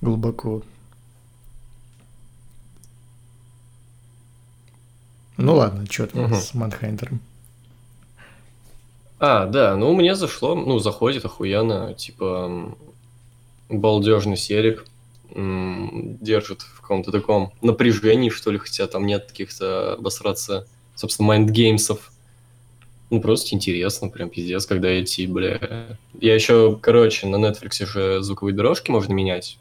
глубоко. 0.00 0.64
Ну 5.38 5.54
ладно, 5.54 5.86
что 5.88 6.06
там 6.08 6.24
Мгм. 6.24 6.34
с 6.34 6.52
Манхайнтером? 6.52 7.20
А, 9.20 9.46
да, 9.46 9.76
ну 9.76 9.94
мне 9.94 10.14
зашло, 10.14 10.54
ну 10.54 10.78
заходит 10.78 11.24
охуенно, 11.24 11.94
типа 11.94 12.76
балдежный 13.68 14.36
серик, 14.36 14.84
держит 15.34 16.62
в 16.62 16.80
каком-то 16.80 17.12
таком 17.12 17.52
напряжении, 17.62 18.30
что 18.30 18.50
ли, 18.50 18.58
хотя 18.58 18.86
там 18.86 19.06
нет 19.06 19.26
каких-то 19.28 19.94
обосраться, 19.94 20.66
собственно, 20.94 21.28
майндгеймсов. 21.28 22.12
Ну, 23.10 23.20
просто 23.20 23.54
интересно, 23.54 24.08
прям 24.08 24.28
пиздец, 24.28 24.66
когда 24.66 24.88
эти, 24.88 25.26
бля... 25.26 25.96
Я 26.20 26.34
еще, 26.34 26.78
короче, 26.80 27.26
на 27.26 27.36
Netflix 27.36 27.86
же 27.86 28.22
звуковые 28.22 28.54
дорожки 28.54 28.90
можно 28.90 29.12
менять. 29.14 29.58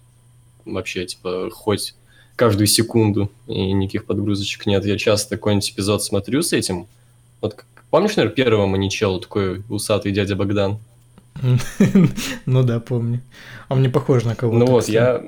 Вообще, 0.65 1.05
типа, 1.05 1.49
хоть 1.51 1.95
каждую 2.37 2.67
секунду, 2.67 3.29
и 3.47 3.73
никаких 3.73 4.05
подгрузочек 4.05 4.67
нет. 4.67 4.85
Я 4.85 4.97
часто 4.97 5.35
какой-нибудь 5.35 5.71
эпизод 5.71 6.03
смотрю 6.03 6.41
с 6.43 6.53
этим. 6.53 6.87
Вот 7.41 7.65
помнишь, 7.89 8.15
наверное, 8.15 8.35
первого 8.35 8.67
маньячелла, 8.67 9.19
такой 9.19 9.63
усатый 9.67 10.13
дядя 10.13 10.35
Богдан? 10.37 10.77
Ну 12.45 12.63
да, 12.63 12.79
помню. 12.79 13.21
Он 13.69 13.81
не 13.81 13.89
похож 13.89 14.23
на 14.23 14.35
кого-то. 14.35 14.57
Ну 14.57 14.65
вот, 14.67 14.87
я... 14.87 15.21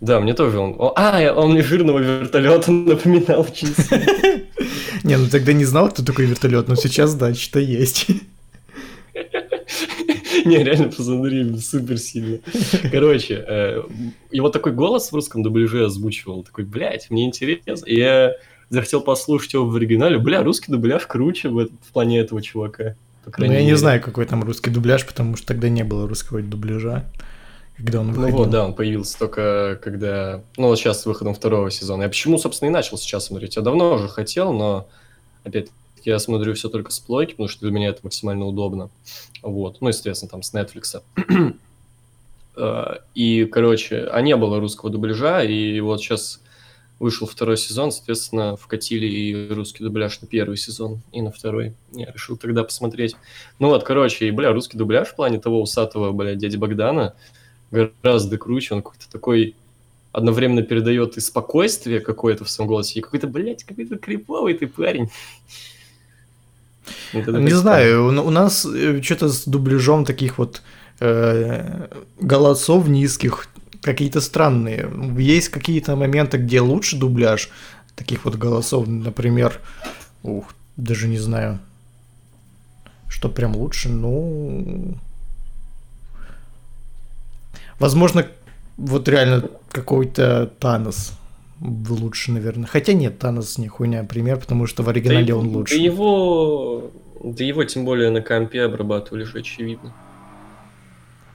Да, 0.00 0.20
мне 0.20 0.34
тоже 0.34 0.58
он... 0.58 0.76
А, 0.96 1.32
он 1.34 1.52
мне 1.52 1.62
жирного 1.62 1.98
вертолета 1.98 2.70
напоминал 2.72 3.46
сильно. 3.54 3.74
Не, 5.04 5.16
ну 5.16 5.28
тогда 5.28 5.54
не 5.54 5.64
знал, 5.64 5.88
кто 5.88 6.04
такой 6.04 6.26
вертолет, 6.26 6.68
но 6.68 6.74
сейчас, 6.74 7.14
да, 7.14 7.32
что 7.32 7.58
есть. 7.58 8.06
Не, 10.44 10.62
реально 10.64 10.88
посмотри, 10.88 11.58
супер 11.58 11.98
сильно. 11.98 12.38
Короче, 12.92 13.44
э, 13.46 13.82
его 14.30 14.48
такой 14.48 14.72
голос 14.72 15.10
в 15.10 15.14
русском 15.14 15.42
дубляже 15.42 15.84
озвучивал. 15.84 16.42
Такой, 16.42 16.64
блядь, 16.64 17.10
мне 17.10 17.24
интересно. 17.26 17.84
И 17.86 17.96
я 17.96 18.34
захотел 18.68 19.00
послушать 19.00 19.54
его 19.54 19.66
в 19.66 19.74
оригинале. 19.76 20.18
Бля, 20.18 20.42
русский 20.42 20.70
дубляж 20.72 21.06
круче 21.06 21.48
в, 21.48 21.58
этот- 21.58 21.80
в 21.86 21.92
плане 21.92 22.20
этого 22.20 22.40
чувака. 22.42 22.94
Ну, 23.38 23.44
я 23.44 23.62
не 23.64 23.74
знаю, 23.76 24.00
какой 24.00 24.24
там 24.26 24.42
русский 24.42 24.70
дубляж, 24.70 25.06
потому 25.06 25.36
что 25.36 25.46
тогда 25.48 25.68
не 25.68 25.84
было 25.84 26.08
русского 26.08 26.40
дубляжа, 26.42 27.04
когда 27.76 28.00
он 28.00 28.08
Ну 28.08 28.12
выходил. 28.14 28.38
вот, 28.38 28.50
да, 28.50 28.64
он 28.64 28.74
появился 28.74 29.18
только 29.18 29.78
когда... 29.82 30.42
Ну 30.56 30.68
вот 30.68 30.78
сейчас 30.78 31.02
с 31.02 31.06
выходом 31.06 31.34
второго 31.34 31.70
сезона. 31.70 32.02
Я 32.04 32.08
почему, 32.08 32.38
собственно, 32.38 32.70
и 32.70 32.72
начал 32.72 32.96
сейчас 32.98 33.26
смотреть. 33.26 33.56
Я 33.56 33.62
давно 33.62 33.94
уже 33.94 34.08
хотел, 34.08 34.52
но 34.52 34.88
опять 35.44 35.68
я 36.04 36.18
смотрю 36.18 36.54
все 36.54 36.68
только 36.68 36.90
с 36.90 36.98
плойки, 36.98 37.32
потому 37.32 37.48
что 37.48 37.60
для 37.60 37.70
меня 37.70 37.88
это 37.88 38.00
максимально 38.02 38.46
удобно. 38.46 38.90
Вот. 39.42 39.80
Ну, 39.80 39.88
естественно, 39.88 40.30
там 40.30 40.42
с 40.42 40.52
Netflix. 40.54 41.02
Э, 42.56 42.96
И, 43.14 43.44
короче, 43.46 44.08
а 44.10 44.20
не 44.20 44.36
было 44.36 44.60
русского 44.60 44.90
дубляжа, 44.90 45.42
и 45.42 45.80
вот 45.80 46.00
сейчас 46.00 46.40
вышел 46.98 47.26
второй 47.26 47.56
сезон, 47.56 47.92
соответственно, 47.92 48.56
вкатили 48.56 49.06
и 49.06 49.48
русский 49.52 49.82
дубляж 49.82 50.20
на 50.20 50.26
первый 50.26 50.58
сезон, 50.58 51.00
и 51.12 51.22
на 51.22 51.32
второй. 51.32 51.74
Я 51.92 52.12
решил 52.12 52.36
тогда 52.36 52.62
посмотреть. 52.62 53.16
Ну 53.58 53.68
вот, 53.68 53.84
короче, 53.84 54.28
и, 54.28 54.30
бля, 54.30 54.52
русский 54.52 54.76
дубляж 54.76 55.08
в 55.08 55.16
плане 55.16 55.40
того 55.40 55.62
усатого, 55.62 56.12
бля, 56.12 56.34
дяди 56.34 56.56
Богдана 56.56 57.14
гораздо 57.70 58.36
круче, 58.36 58.74
он 58.74 58.82
какой-то 58.82 59.10
такой 59.10 59.54
одновременно 60.12 60.62
передает 60.62 61.16
и 61.16 61.20
спокойствие 61.20 62.00
какое-то 62.00 62.44
в 62.44 62.50
своем 62.50 62.68
голосе, 62.68 62.98
и 62.98 63.02
какой-то, 63.02 63.28
блядь, 63.28 63.64
какой-то 63.64 63.96
криповый 63.96 64.54
ты 64.54 64.66
парень. 64.66 65.08
Вот 67.12 67.26
Не 67.26 67.54
знаю, 67.54 68.06
у, 68.06 68.08
у 68.08 68.30
нас 68.30 68.66
что-то 69.02 69.28
с 69.28 69.44
дубляжом 69.44 70.04
таких 70.04 70.38
вот 70.38 70.62
э, 71.00 71.88
голосов 72.20 72.88
низких 72.88 73.48
какие-то 73.82 74.20
странные. 74.20 74.90
Есть 75.18 75.48
какие-то 75.48 75.96
моменты, 75.96 76.38
где 76.38 76.60
лучше 76.60 76.96
дубляж 76.96 77.50
таких 77.96 78.24
вот 78.24 78.36
голосов, 78.36 78.86
например, 78.86 79.60
ух, 80.22 80.54
даже 80.76 81.08
не 81.08 81.18
знаю, 81.18 81.58
что 83.08 83.28
прям 83.28 83.56
лучше, 83.56 83.88
ну, 83.88 84.96
возможно, 87.78 88.26
вот 88.76 89.08
реально 89.08 89.50
какой-то 89.70 90.50
Танос 90.58 91.12
лучше, 91.60 92.32
наверное. 92.32 92.66
Хотя 92.66 92.92
нет, 92.92 93.18
Танос 93.18 93.58
не 93.58 93.68
хуйня 93.68 94.04
пример, 94.04 94.38
потому 94.38 94.66
что 94.66 94.82
в 94.82 94.88
оригинале 94.88 95.26
да 95.26 95.36
он 95.36 95.46
его- 95.46 95.58
лучше. 95.58 95.76
Да 95.76 95.82
его, 95.82 96.90
да 97.22 97.44
его 97.44 97.64
тем 97.64 97.84
более 97.84 98.10
на 98.10 98.22
компе 98.22 98.62
обрабатывали 98.62 99.24
же, 99.24 99.38
очевидно. 99.38 99.92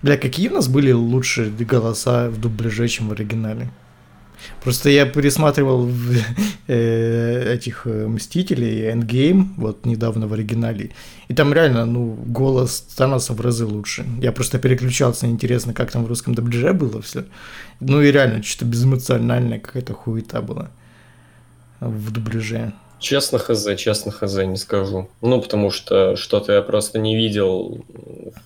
Бля, 0.01 0.17
какие 0.17 0.49
у 0.49 0.53
нас 0.53 0.67
были 0.67 0.91
лучшие 0.91 1.49
голоса 1.49 2.29
в 2.29 2.39
дубляже, 2.39 2.87
чем 2.87 3.09
в 3.09 3.11
оригинале? 3.13 3.69
Просто 4.63 4.89
я 4.89 5.05
пересматривал 5.05 5.89
э, 6.67 7.53
этих 7.53 7.85
э, 7.85 8.07
Мстителей, 8.07 8.91
Endgame, 8.91 9.47
вот 9.57 9.85
недавно 9.85 10.27
в 10.27 10.33
оригинале, 10.33 10.91
и 11.27 11.33
там 11.33 11.53
реально, 11.53 11.85
ну, 11.85 12.17
голос 12.25 12.81
Таноса 12.97 13.33
в 13.33 13.41
разы 13.41 13.65
лучше. 13.65 14.05
Я 14.21 14.31
просто 14.31 14.59
переключался, 14.59 15.27
интересно, 15.27 15.73
как 15.73 15.91
там 15.91 16.03
в 16.03 16.07
русском 16.07 16.35
дубляже 16.35 16.73
было 16.73 17.01
все. 17.01 17.25
Ну 17.79 18.01
и 18.01 18.11
реально, 18.11 18.43
что-то 18.43 18.65
безэмоциональная 18.65 19.59
какая-то 19.59 19.93
хуета 19.93 20.41
была 20.41 20.69
в 21.79 22.11
дубляже. 22.11 22.73
Честно 22.99 23.39
хз, 23.39 23.67
честно 23.77 24.11
хз, 24.11 24.35
не 24.37 24.55
скажу. 24.57 25.09
Ну, 25.21 25.41
потому 25.41 25.69
что 25.69 26.15
что-то 26.15 26.53
я 26.53 26.61
просто 26.61 26.97
не 26.97 27.15
видел 27.15 27.83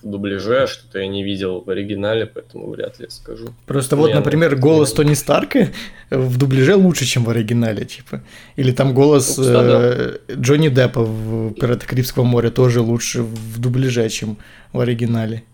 в 0.02 0.06
дубляже, 0.06 0.66
что-то 0.66 0.98
я 0.98 1.06
не 1.06 1.22
видел 1.22 1.62
в 1.64 1.70
оригинале, 1.70 2.26
поэтому 2.26 2.68
вряд 2.70 2.98
ли 2.98 3.06
скажу. 3.08 3.48
Просто 3.66 3.96
Ну, 3.96 4.02
вот, 4.02 4.08
я 4.10 4.16
например, 4.16 4.50
вот 4.56 4.60
голос 4.60 4.90
не- 4.90 4.96
Тони 4.96 5.14
Старка 5.14 5.68
в 6.10 6.36
дубляже 6.36 6.74
лучше, 6.74 7.04
чем 7.06 7.24
в 7.24 7.30
оригинале, 7.30 7.84
типа. 7.84 8.22
Или 8.56 8.72
там 8.72 8.92
голос 8.92 9.38
Ну, 9.38 9.44
э, 9.46 10.18
Джонни 10.34 10.68
Деппа 10.68 11.04
в 11.04 11.52
«Пираты 11.54 11.86
Карибского 11.86 12.24
моря» 12.24 12.50
тоже 12.50 12.80
лучше 12.80 13.22
в 13.22 13.58
дубляже, 13.60 14.08
чем 14.08 14.36
в 14.72 14.80
оригинале. 14.80 15.44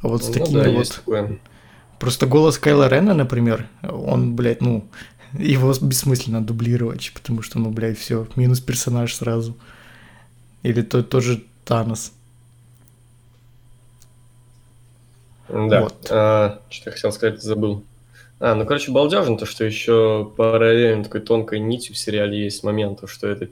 А 0.00 0.08
вот 0.08 0.24
с 0.24 0.28
Ну 0.28 0.34
такими 0.34 0.60
да, 0.60 0.70
вот... 0.70 1.02
Просто 2.00 2.26
голос 2.26 2.58
Кайла 2.58 2.88
Рена, 2.88 3.14
например, 3.14 3.68
он, 3.88 4.34
блядь, 4.34 4.60
ну, 4.60 4.84
его 5.34 5.72
бессмысленно 5.80 6.44
дублировать, 6.44 7.10
потому 7.14 7.42
что, 7.42 7.58
ну, 7.58 7.70
блядь, 7.70 7.98
все, 7.98 8.26
минус 8.36 8.60
персонаж 8.60 9.14
сразу. 9.14 9.56
Или 10.62 10.82
то, 10.82 11.02
тоже 11.02 11.42
Танос. 11.64 12.12
Да. 15.48 15.82
Вот. 15.82 16.06
А, 16.10 16.60
что 16.70 16.90
я 16.90 16.94
хотел 16.94 17.12
сказать, 17.12 17.42
забыл. 17.42 17.84
А, 18.40 18.54
ну, 18.54 18.66
короче, 18.66 18.90
балдежно 18.90 19.36
то, 19.36 19.46
что 19.46 19.64
еще 19.64 20.32
параллельно 20.36 21.04
такой 21.04 21.20
тонкой 21.20 21.60
нитью 21.60 21.94
в 21.94 21.98
сериале 21.98 22.42
есть 22.42 22.64
момент, 22.64 23.00
то, 23.00 23.06
что 23.06 23.28
это... 23.28 23.48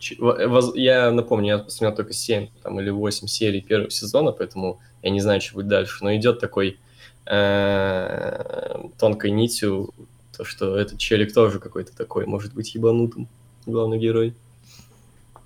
Я 0.74 1.12
напомню, 1.12 1.46
я 1.46 1.58
посмотрел 1.58 1.94
только 1.94 2.12
7 2.12 2.48
там, 2.62 2.80
или 2.80 2.90
8 2.90 3.28
серий 3.28 3.60
первого 3.60 3.90
сезона, 3.90 4.32
поэтому 4.32 4.80
я 5.02 5.10
не 5.10 5.20
знаю, 5.20 5.40
что 5.40 5.54
будет 5.54 5.68
дальше, 5.68 6.02
но 6.02 6.14
идет 6.16 6.40
такой 6.40 6.78
э, 7.26 8.88
тонкой 8.98 9.30
нитью, 9.30 9.94
то, 10.36 10.44
что 10.44 10.76
этот 10.76 10.98
челик 10.98 11.32
тоже 11.32 11.58
какой-то 11.58 11.96
такой, 11.96 12.26
может 12.26 12.54
быть, 12.54 12.74
ебанутым, 12.74 13.28
главный 13.66 13.98
герой. 13.98 14.34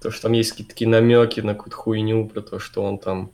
То, 0.00 0.10
что 0.10 0.22
там 0.22 0.32
есть 0.32 0.50
какие-то 0.50 0.72
такие 0.72 0.88
намеки 0.88 1.40
на 1.40 1.54
какую-то 1.54 1.76
хуйню 1.76 2.26
про 2.28 2.42
то, 2.42 2.58
что 2.58 2.82
он 2.82 2.98
там 2.98 3.30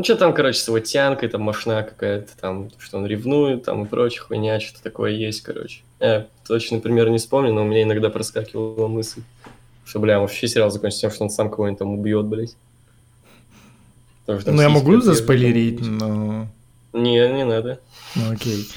ну, 0.00 0.04
что 0.04 0.16
там, 0.16 0.32
короче, 0.32 0.58
с 0.58 0.66
его 0.66 0.78
тянкой, 0.78 1.28
там 1.28 1.42
машина 1.42 1.82
какая-то, 1.82 2.30
там, 2.40 2.70
что 2.78 2.96
он 2.96 3.04
ревнует, 3.04 3.64
там 3.64 3.84
и 3.84 3.86
прочая 3.86 4.24
хуйня, 4.24 4.58
что-то 4.58 4.82
такое 4.82 5.10
есть, 5.10 5.42
короче. 5.42 5.82
Я 5.98 6.26
точно, 6.46 6.78
пример 6.80 7.10
не 7.10 7.18
вспомню, 7.18 7.52
но 7.52 7.64
у 7.64 7.66
меня 7.66 7.82
иногда 7.82 8.08
проскакивала 8.08 8.88
мысль, 8.88 9.20
что, 9.84 9.98
бля, 9.98 10.18
вообще 10.18 10.48
сериал 10.48 10.70
закончится 10.70 11.02
тем, 11.02 11.10
что 11.10 11.24
он 11.24 11.30
сам 11.30 11.50
кого-нибудь 11.50 11.80
там 11.80 11.90
убьет, 11.90 12.24
блядь. 12.24 12.56
Ну, 14.26 14.62
я 14.62 14.70
могу 14.70 15.02
заспойлерить, 15.02 15.80
но... 15.82 16.46
Не, 16.94 17.28
не 17.28 17.44
надо. 17.44 17.78
Ну, 18.14 18.32
окей. 18.32 18.68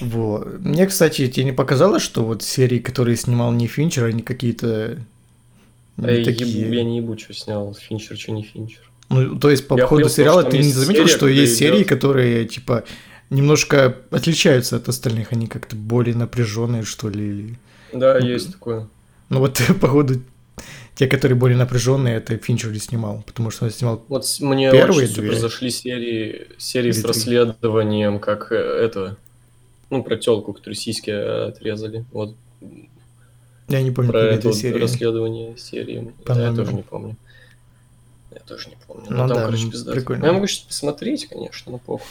Вот. 0.00 0.60
Мне, 0.60 0.86
кстати, 0.86 1.28
тебе 1.28 1.44
не 1.44 1.52
показалось, 1.52 2.02
что 2.02 2.24
вот 2.24 2.42
серии, 2.42 2.78
которые 2.78 3.16
снимал 3.16 3.52
не 3.52 3.66
Финчер, 3.66 4.04
они 4.04 4.22
какие-то 4.22 4.98
не 5.96 6.08
Эй, 6.08 6.24
такие... 6.24 6.74
я 6.74 6.84
не 6.84 6.98
ебу, 6.98 7.18
что 7.18 7.34
снял, 7.34 7.74
Финчер, 7.74 8.16
что 8.16 8.32
не 8.32 8.42
Финчер. 8.42 8.80
Ну, 9.10 9.38
то 9.38 9.50
есть, 9.50 9.68
по 9.68 9.76
Я 9.76 9.86
ходу 9.86 10.08
сериала 10.08 10.42
ты 10.42 10.56
не 10.58 10.72
заметил, 10.72 11.06
серия, 11.06 11.16
что 11.16 11.28
есть 11.28 11.56
серии, 11.56 11.82
идёт- 11.82 11.88
которые, 11.88 12.46
типа, 12.46 12.84
немножко 13.28 13.96
отличаются 14.10 14.76
от 14.76 14.88
остальных, 14.88 15.32
они 15.32 15.46
как-то 15.46 15.76
более 15.76 16.16
напряженные, 16.16 16.82
что 16.84 17.10
ли, 17.10 17.24
или... 17.24 17.58
Да, 17.92 18.18
Ну, 18.18 18.26
есть 18.26 18.52
такое. 18.52 18.88
Ну, 19.28 19.40
вот, 19.40 19.60
походу, 19.80 20.22
те, 20.94 21.06
которые 21.06 21.36
более 21.36 21.58
напряженные, 21.58 22.16
это 22.16 22.36
Финчер 22.38 22.70
не 22.72 22.78
снимал, 22.78 23.22
потому 23.26 23.50
что 23.50 23.66
он 23.66 23.70
снимал... 23.70 24.02
Вот 24.08 24.24
мне 24.40 24.70
Первые 24.70 25.04
очень 25.04 25.14
две? 25.14 25.28
супер 25.28 25.40
зашли 25.40 25.70
серии, 25.70 26.48
серии 26.58 26.88
Или 26.88 26.92
с 26.92 27.04
расследованием, 27.04 28.18
как 28.18 28.50
э, 28.50 28.56
это, 28.56 29.16
ну, 29.92 30.02
про 30.02 30.16
телку, 30.16 30.52
которую 30.52 30.74
сиськи 30.74 31.10
отрезали. 31.10 32.04
Вот 32.12 32.34
Я 33.68 33.82
не 33.82 33.90
помню, 33.90 34.10
про 34.10 34.20
это 34.24 34.48
это 34.48 34.48
вот 34.48 34.80
расследование 34.80 35.56
серии. 35.58 36.12
По 36.24 36.34
Да, 36.34 36.48
я 36.48 36.52
тоже 36.54 36.72
не 36.72 36.82
помню. 36.82 37.16
Я 38.32 38.40
тоже 38.40 38.70
не 38.70 38.76
помню. 38.86 39.04
Ну 39.10 39.16
Ну, 39.22 39.28
там, 39.28 39.36
да, 39.36 39.44
короче, 39.44 39.64
ну, 39.66 39.70
пиздато. 39.70 39.96
прикольно. 39.96 40.20
Ну, 40.22 40.26
Я 40.26 40.32
могу 40.32 40.46
сейчас 40.46 40.64
посмотреть, 40.64 41.26
конечно, 41.28 41.72
но 41.72 41.78
похуй. 41.78 42.06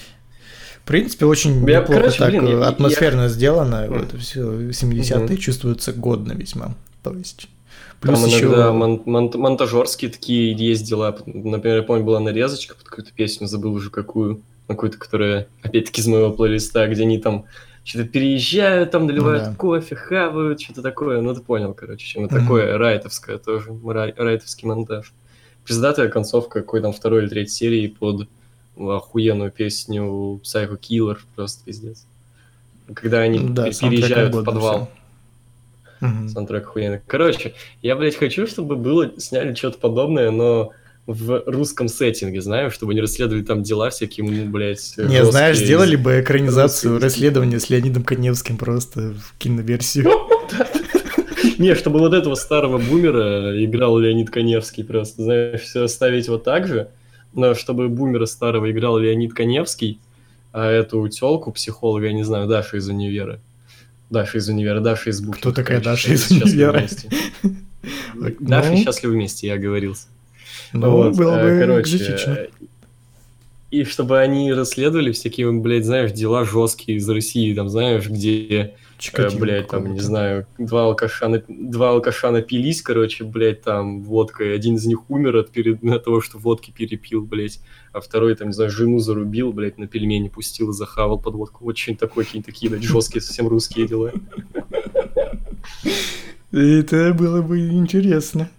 В 0.83 0.87
принципе, 0.87 1.25
очень 1.25 1.51
Я, 1.67 1.81
неплохо 1.81 1.93
короче, 2.01 2.17
так 2.19 2.29
блин, 2.29 2.47
я- 2.47 2.53
э, 2.53 2.63
атмосферно 2.63 3.29
сделано. 3.29 3.87
Мгм. 3.87 3.99
Вот, 3.99 4.21
все 4.21 4.71
70-е 4.71 5.25
Мгм. 5.25 5.37
чувствуются 5.37 5.93
годно 5.93 6.33
весьма. 6.33 6.75
То 7.03 7.13
есть... 7.13 7.47
Там 8.01 8.15
Плюс 8.15 8.25
еще... 8.27 8.45
иногда 8.45 8.71
мон- 8.71 9.01
мон- 9.05 9.31
монтажерские 9.35 10.09
такие 10.09 10.53
есть 10.55 10.83
дела. 10.87 11.15
Например, 11.25 11.77
я 11.77 11.83
помню, 11.83 12.03
была 12.03 12.19
нарезочка 12.19 12.73
под 12.75 12.83
какую-то 12.85 13.11
песню, 13.13 13.47
забыл 13.47 13.73
уже 13.73 13.89
какую. 13.91 14.41
Какую-то, 14.67 14.97
которая, 14.97 15.47
опять-таки, 15.61 16.01
из 16.01 16.07
моего 16.07 16.31
плейлиста, 16.31 16.87
где 16.87 17.01
они 17.03 17.19
там 17.19 17.45
что-то 17.83 18.07
переезжают, 18.07 18.91
там 18.91 19.07
наливают 19.07 19.43
да. 19.43 19.53
кофе, 19.55 19.95
хавают, 19.95 20.61
что-то 20.61 20.81
такое. 20.81 21.21
Ну, 21.21 21.33
ты 21.33 21.41
понял, 21.41 21.73
короче, 21.73 22.05
чем 22.05 22.25
это 22.25 22.39
такое. 22.39 22.77
Райтовское 22.77 23.37
тоже, 23.37 23.71
рай- 23.71 24.13
райтовский 24.15 24.67
монтаж. 24.67 25.13
Пиздатая 25.65 26.07
концовка 26.09 26.61
какой 26.61 26.81
там 26.81 26.93
второй 26.93 27.23
или 27.23 27.29
третьей 27.29 27.53
серии 27.53 27.87
под 27.87 28.27
охуенную 28.77 29.51
песню 29.51 30.39
Psycho 30.43 30.79
Killer, 30.79 31.17
просто 31.35 31.63
пиздец. 31.65 32.05
Когда 32.93 33.19
они 33.19 33.39
Да, 33.39 33.65
пе- 33.65 33.73
саундтреком 33.73 33.89
переезжают 33.89 34.35
в 34.35 34.43
подвал. 34.43 34.89
Мгм. 35.99 36.29
Саундтрек 36.29 36.63
охуенный. 36.67 37.01
Короче, 37.05 37.53
я, 37.81 37.95
блядь, 37.95 38.15
хочу, 38.15 38.47
чтобы 38.47 38.75
было, 38.75 39.11
сняли 39.19 39.53
что-то 39.53 39.77
подобное, 39.77 40.31
но 40.31 40.71
в 41.07 41.43
русском 41.47 41.87
сеттинге, 41.87 42.41
знаю, 42.41 42.71
чтобы 42.71 42.93
не 42.93 43.01
расследовали 43.01 43.43
там 43.43 43.63
дела 43.63 43.89
всякие, 43.89 44.25
ну, 44.25 44.45
блядь, 44.45 44.93
Не, 44.97 45.25
знаешь, 45.25 45.57
сделали 45.57 45.95
бы 45.95 46.21
экранизацию 46.21 46.93
русские. 46.93 47.09
расследования 47.09 47.59
с 47.59 47.69
Леонидом 47.69 48.03
Коневским 48.03 48.57
просто 48.57 49.13
в 49.13 49.37
киноверсию. 49.37 50.11
Не, 51.57 51.75
чтобы 51.75 51.99
вот 51.99 52.13
этого 52.13 52.35
старого 52.35 52.77
бумера 52.77 53.63
играл 53.63 53.97
Леонид 53.97 54.29
Коневский 54.29 54.83
просто, 54.83 55.23
знаешь, 55.23 55.61
все 55.61 55.83
оставить 55.83 56.27
вот 56.27 56.43
так 56.43 56.67
же, 56.67 56.89
но 57.33 57.55
чтобы 57.55 57.89
бумера 57.89 58.25
старого 58.25 58.69
играл 58.71 58.97
Леонид 58.97 59.33
Коневский, 59.33 59.99
а 60.53 60.69
эту 60.69 61.07
телку 61.07 61.51
психолога, 61.51 62.07
я 62.07 62.13
не 62.13 62.23
знаю, 62.23 62.47
Даша 62.47 62.77
из 62.77 62.87
универа. 62.89 63.39
Даша 64.09 64.37
из 64.37 64.49
универа, 64.49 64.81
Даша 64.81 65.09
из 65.09 65.21
Бухи. 65.21 65.39
Кто 65.39 65.51
такая 65.51 65.81
Даша 65.81 66.13
из 66.13 66.29
универа? 66.29 66.87
Даша 68.39 68.71
ну, 68.71 68.77
счастливы 68.77 69.13
вместе, 69.13 69.47
я 69.47 69.53
оговорился. 69.53 70.07
Ну, 70.73 70.91
Вот, 70.91 71.17
было 71.17 71.35
э, 71.35 71.59
бы 71.59 71.65
короче, 71.65 71.95
экзотично. 71.97 72.31
э, 72.33 72.47
И 73.71 73.83
чтобы 73.83 74.19
они 74.19 74.53
расследовали 74.53 75.11
всякие, 75.11 75.51
блядь, 75.51 75.85
знаешь, 75.85 76.11
дела 76.11 76.45
жесткие 76.45 76.97
из 76.97 77.09
России, 77.09 77.53
там, 77.53 77.69
знаешь, 77.69 78.07
где, 78.09 78.47
э, 78.47 78.71
Чикатило 78.97 79.39
блядь, 79.39 79.67
там, 79.67 79.93
не 79.93 79.99
знаю, 79.99 80.45
два 80.59 80.85
алкаша, 80.85 81.25
нап- 81.25 81.45
два 81.47 81.89
алкаша 81.89 82.29
напились, 82.31 82.83
короче, 82.83 83.23
блядь, 83.23 83.63
там, 83.63 84.03
водкой, 84.03 84.53
один 84.53 84.75
из 84.75 84.85
них 84.85 85.09
умер 85.09 85.37
от, 85.37 85.49
перед... 85.49 85.83
от 85.91 86.03
того, 86.03 86.21
что 86.21 86.37
водки 86.37 86.71
перепил, 86.71 87.23
блядь, 87.23 87.59
а 87.93 87.99
второй, 87.99 88.35
там, 88.35 88.49
не 88.49 88.53
знаю, 88.53 88.69
жену 88.69 88.99
зарубил, 88.99 89.51
блядь, 89.53 89.77
на 89.77 89.87
пельмени 89.87 90.29
пустил 90.29 90.69
и 90.69 90.73
захавал 90.73 91.19
под 91.19 91.33
водку. 91.33 91.65
Вот 91.65 91.77
что-нибудь 91.77 91.99
такое, 91.99 92.25
какие-то 92.25 92.51
такие, 92.51 92.69
блядь, 92.69 92.83
жесткие, 92.83 93.21
совсем 93.21 93.47
русские 93.47 93.87
дела. 93.87 94.11
Это 96.51 97.13
было 97.13 97.41
бы 97.41 97.59
интересно. 97.69 98.49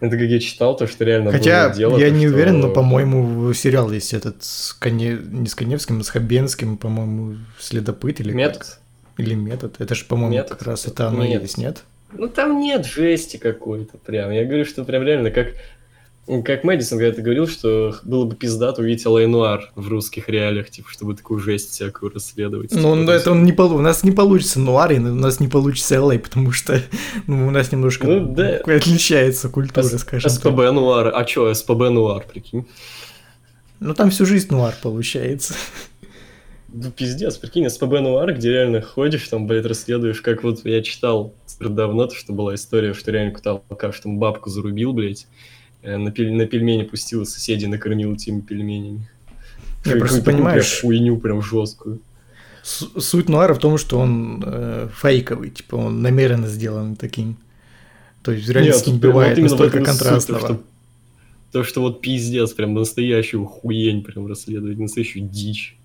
Это 0.00 0.10
как 0.16 0.26
я 0.28 0.38
читал, 0.38 0.76
то, 0.76 0.86
что 0.86 1.04
реально 1.04 1.32
Хотя 1.32 1.68
было 1.68 1.76
дело, 1.76 1.98
я 1.98 2.08
то, 2.08 2.12
не 2.14 2.26
что- 2.26 2.34
уверен, 2.34 2.60
но, 2.60 2.70
по-моему, 2.70 3.52
сериал 3.52 3.90
есть 3.90 4.14
этот 4.14 4.44
с 4.44 4.72
Коне... 4.72 5.18
не 5.22 5.48
с 5.48 5.54
Коневским, 5.54 6.00
а 6.00 6.04
с 6.04 6.08
Хабенским, 6.10 6.76
по-моему, 6.76 7.36
следопыт 7.58 8.20
или 8.20 8.32
Метод? 8.32 8.58
как? 8.58 8.80
Или 9.16 9.34
метод. 9.34 9.74
Это 9.80 9.96
же, 9.96 10.04
по-моему, 10.04 10.34
Метод. 10.34 10.50
как 10.58 10.62
раз 10.68 10.86
это 10.86 11.08
оно 11.08 11.24
Нет. 11.24 11.42
есть, 11.42 11.58
нет? 11.58 11.82
Ну 12.12 12.28
там 12.28 12.60
нет 12.60 12.86
жести 12.86 13.36
какой-то 13.36 13.98
прям. 13.98 14.30
Я 14.30 14.44
говорю, 14.44 14.64
что 14.64 14.84
прям 14.84 15.02
реально 15.02 15.32
как 15.32 15.48
как 16.44 16.62
Мэдисон 16.62 16.98
когда-то 16.98 17.22
говорил, 17.22 17.48
что 17.48 17.94
было 18.02 18.26
бы 18.26 18.36
пиздато 18.36 18.82
увидеть 18.82 19.06
Алай 19.06 19.26
Нуар 19.26 19.70
в 19.74 19.88
русских 19.88 20.28
реалиях, 20.28 20.68
типа, 20.68 20.90
чтобы 20.90 21.14
такую 21.14 21.40
жесть 21.40 21.70
всякую 21.70 22.12
расследовать. 22.12 22.70
Ну, 22.72 22.94
ну, 22.94 23.06
то 23.06 23.12
это 23.12 23.30
он 23.32 23.44
не 23.44 23.52
полу... 23.52 23.76
у 23.76 23.80
нас 23.80 24.04
не 24.04 24.12
получится 24.12 24.60
нуарин, 24.60 25.06
у 25.06 25.14
нас 25.14 25.40
не 25.40 25.48
получится 25.48 25.94
LA, 25.94 26.18
потому 26.18 26.52
что 26.52 26.82
ну, 27.26 27.48
у 27.48 27.50
нас 27.50 27.72
немножко 27.72 28.06
Ну, 28.06 28.34
да. 28.34 28.56
отличается 28.58 29.48
культура, 29.48 29.86
есть 29.86 30.00
скажем 30.00 30.30
так. 30.30 30.38
СПБ 30.38 30.70
Нуар. 30.72 31.12
А 31.14 31.24
чё, 31.24 31.52
СПБ 31.52 31.90
Нуар, 31.90 32.26
прикинь? 32.30 32.66
Ну, 33.80 33.94
там 33.94 34.10
всю 34.10 34.26
жизнь 34.26 34.48
нуар 34.50 34.74
получается. 34.82 35.54
Ну, 36.70 36.90
пиздец, 36.90 37.38
прикинь, 37.38 37.70
СПБ 37.70 38.00
Нуар, 38.00 38.34
где 38.34 38.50
реально 38.50 38.82
ходишь, 38.82 39.26
там, 39.28 39.46
блядь, 39.46 39.64
расследуешь, 39.64 40.20
как 40.20 40.42
вот 40.42 40.66
я 40.66 40.82
читал 40.82 41.32
давно, 41.58 42.06
то, 42.06 42.14
что 42.14 42.34
была 42.34 42.54
история, 42.54 42.92
что 42.92 43.10
реально 43.10 43.32
кто-то 43.32 43.62
алкаш 43.70 44.00
там 44.00 44.18
бабку 44.18 44.50
зарубил, 44.50 44.92
блядь, 44.92 45.26
на, 45.82 46.08
пель- 46.10 46.32
на 46.32 46.46
пельмени 46.46 46.82
пустил, 46.84 47.24
соседей 47.26 47.66
накормил 47.66 48.12
этими 48.14 48.40
пельменями. 48.40 49.08
Я 49.84 49.96
просто 49.96 50.22
понимаешь- 50.22 50.80
хуйню 50.80 51.16
прям 51.18 51.40
жесткую. 51.42 52.00
Суть 52.62 53.28
Нуара 53.28 53.54
в 53.54 53.58
том, 53.58 53.78
что 53.78 53.98
он 53.98 54.42
э, 54.44 54.88
фейковый, 54.94 55.50
типа 55.50 55.76
он 55.76 56.02
намеренно 56.02 56.46
сделан 56.48 56.96
таким. 56.96 57.36
То 58.22 58.32
есть 58.32 58.46
в 58.46 58.50
реальности 58.50 58.90
не 58.90 58.98
прям 58.98 59.12
вот 59.12 59.20
бывает 59.20 59.38
именно 59.38 59.48
в 59.56 59.58
настолько 59.60 59.78
и 59.78 59.80
суть, 59.84 59.86
то, 59.86 60.04
контрастного. 60.04 60.40
что- 60.40 60.62
То, 61.52 61.64
что 61.64 61.80
вот 61.80 62.00
пиздец, 62.02 62.52
прям 62.52 62.74
настоящую 62.74 63.46
хуень 63.46 64.02
прям 64.04 64.26
расследовать, 64.26 64.78
настоящую 64.78 65.28
дичь. 65.28 65.76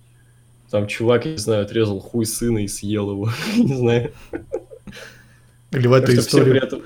Там 0.70 0.86
чувак, 0.88 1.24
я 1.24 1.32
не 1.32 1.38
знаю, 1.38 1.62
отрезал 1.62 2.00
хуй 2.00 2.26
сына 2.26 2.58
и 2.58 2.68
съел 2.68 3.10
его. 3.12 3.30
Не 3.56 3.74
знаю. 3.76 4.10
Или 5.70 5.86
в 5.86 5.92
эту 5.92 6.06
при 6.08 6.18
историю. 6.18 6.56
этом... 6.56 6.82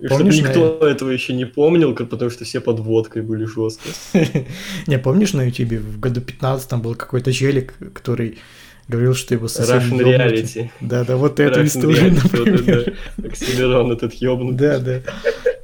И 0.00 0.06
чтобы 0.06 0.20
Помнишь, 0.20 0.36
никто 0.38 0.78
этого 0.88 1.10
еще 1.10 1.32
не 1.32 1.44
помнил, 1.44 1.94
как- 1.94 2.08
потому 2.08 2.30
что 2.30 2.44
все 2.44 2.60
под 2.60 2.78
водкой 2.78 3.22
были 3.22 3.44
жестко. 3.44 3.88
Не, 4.86 4.98
помнишь 4.98 5.32
на 5.32 5.42
ютубе 5.42 5.78
в 5.78 5.98
году 5.98 6.20
15 6.20 6.74
был 6.74 6.94
какой-то 6.94 7.32
челик, 7.32 7.74
который 7.94 8.38
говорил, 8.86 9.14
что 9.14 9.34
его 9.34 9.48
сосед 9.48 9.82
Russian 9.82 9.98
reality. 10.00 10.70
Да, 10.80 11.04
да, 11.04 11.16
вот 11.16 11.40
эту 11.40 11.64
историю, 11.64 12.14
вот 12.14 12.32
например. 12.32 12.96
Оксимирон 13.24 13.90
этот 13.92 14.14
ёбнутый. 14.14 14.56
Да, 14.68 14.78
да. 14.78 15.00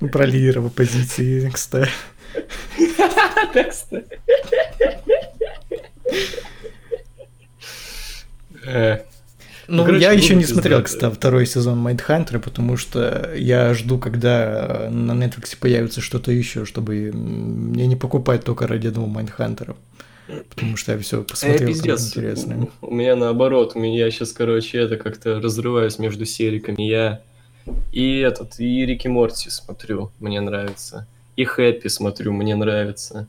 Ну, 0.01 0.09
Про 0.09 0.27
лидера 0.27 0.61
в 0.61 0.67
оппозиции, 0.67 1.49
кстати. 1.51 1.91
Так, 3.53 3.71
кстати. 3.71 4.19
Э, 9.69 9.73
Ну, 9.73 9.85
короче, 9.85 10.03
я 10.03 10.13
еще 10.13 10.35
не 10.35 10.45
смотрел, 10.45 10.81
пиздато. 10.83 10.97
кстати, 10.97 11.15
второй 11.15 11.47
сезон 11.47 11.79
Майндхантера, 11.79 12.39
потому 12.39 12.77
что 12.77 13.33
я 13.37 13.75
жду, 13.75 13.99
когда 13.99 14.89
на 14.91 15.13
Netflix 15.13 15.57
появится 15.59 16.01
что-то 16.01 16.33
еще, 16.33 16.65
чтобы 16.65 17.11
мне 17.13 17.87
не 17.87 17.97
покупать 17.97 18.45
только 18.45 18.67
ради 18.67 18.89
одного 18.89 19.07
Майндхантера. 19.07 19.77
Потому 20.49 20.77
что 20.77 20.93
я 20.93 20.99
все 20.99 21.21
Э, 21.21 21.25
посмотрел, 21.25 21.59
там 21.59 21.69
пиздец. 21.69 22.07
интересное. 22.09 22.69
У 22.81 22.95
меня 22.95 23.15
наоборот, 23.17 23.73
у 23.75 23.79
меня 23.79 24.11
сейчас, 24.11 24.33
короче, 24.33 24.79
это 24.79 24.97
как-то 24.97 25.41
разрываюсь 25.41 25.99
между 25.99 26.25
сериками. 26.25 26.83
Я 26.83 27.21
и 27.93 28.19
этот, 28.21 28.59
и 28.59 28.87
Рики 28.87 29.09
Морти 29.09 29.51
смотрю, 29.51 30.11
мне 30.21 30.41
нравится. 30.41 31.07
И 31.37 31.45
Хэппи 31.45 31.89
смотрю, 31.89 32.33
мне 32.33 32.55
нравится. 32.57 33.27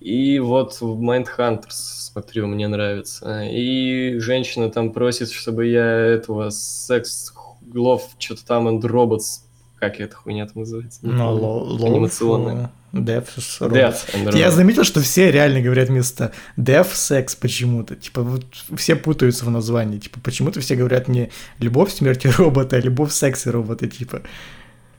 И 0.00 0.38
вот 0.38 0.78
Mindhunters 0.80 1.97
смотрю, 2.18 2.46
мне 2.46 2.68
нравится. 2.68 3.44
И 3.44 4.18
женщина 4.18 4.70
там 4.70 4.92
просит, 4.92 5.30
чтобы 5.30 5.66
я 5.66 5.86
этого 5.86 6.50
секс 6.50 7.32
глов 7.62 8.08
что-то 8.18 8.44
там 8.44 8.68
and 8.68 8.80
robots 8.80 9.42
как 9.78 10.00
эта 10.00 10.16
хуйня 10.16 10.44
там 10.46 10.62
называется? 10.62 10.98
Ну, 11.02 11.32
лов, 11.32 11.84
Анимационная. 11.84 12.72
э, 12.92 12.96
Death 12.98 13.28
с 13.40 13.60
Death 13.60 14.36
Я 14.36 14.50
заметил, 14.50 14.82
что 14.82 15.00
все 15.00 15.30
реально 15.30 15.60
говорят 15.60 15.88
вместо 15.88 16.32
Death 16.56 16.94
секс 16.94 17.36
почему-то. 17.36 17.94
Типа, 17.94 18.22
вот 18.22 18.44
все 18.76 18.96
путаются 18.96 19.44
в 19.44 19.50
названии. 19.50 19.98
Типа, 19.98 20.18
почему-то 20.18 20.58
все 20.60 20.74
говорят 20.74 21.06
не 21.06 21.30
любовь 21.60 21.92
смерти 21.92 22.26
робота, 22.38 22.74
а 22.74 22.80
любовь 22.80 23.12
секса 23.12 23.52
робота, 23.52 23.86
типа. 23.86 24.22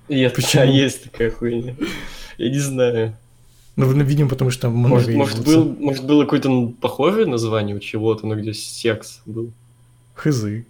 И 0.08 0.21
это 0.21 0.36
Почему? 0.36 0.71
есть 0.71 1.03
такая 1.03 1.29
хуйня. 1.29 1.75
Я 2.38 2.49
не 2.49 2.60
знаю. 2.60 3.17
Ну, 3.86 4.04
видимо, 4.04 4.30
потому 4.30 4.52
что 4.52 4.70
много 4.70 4.96
Может, 4.96 5.15
может, 5.15 5.46
был, 5.46 5.76
может, 5.80 6.06
было 6.06 6.24
какое-то 6.24 6.74
похожее 6.82 7.26
название 7.26 7.76
у 7.76 7.80
чего-то, 7.80 8.28
но 8.28 8.36
где 8.36 8.54
секс 8.54 9.22
был. 9.26 9.52
Хызы. 10.15 10.65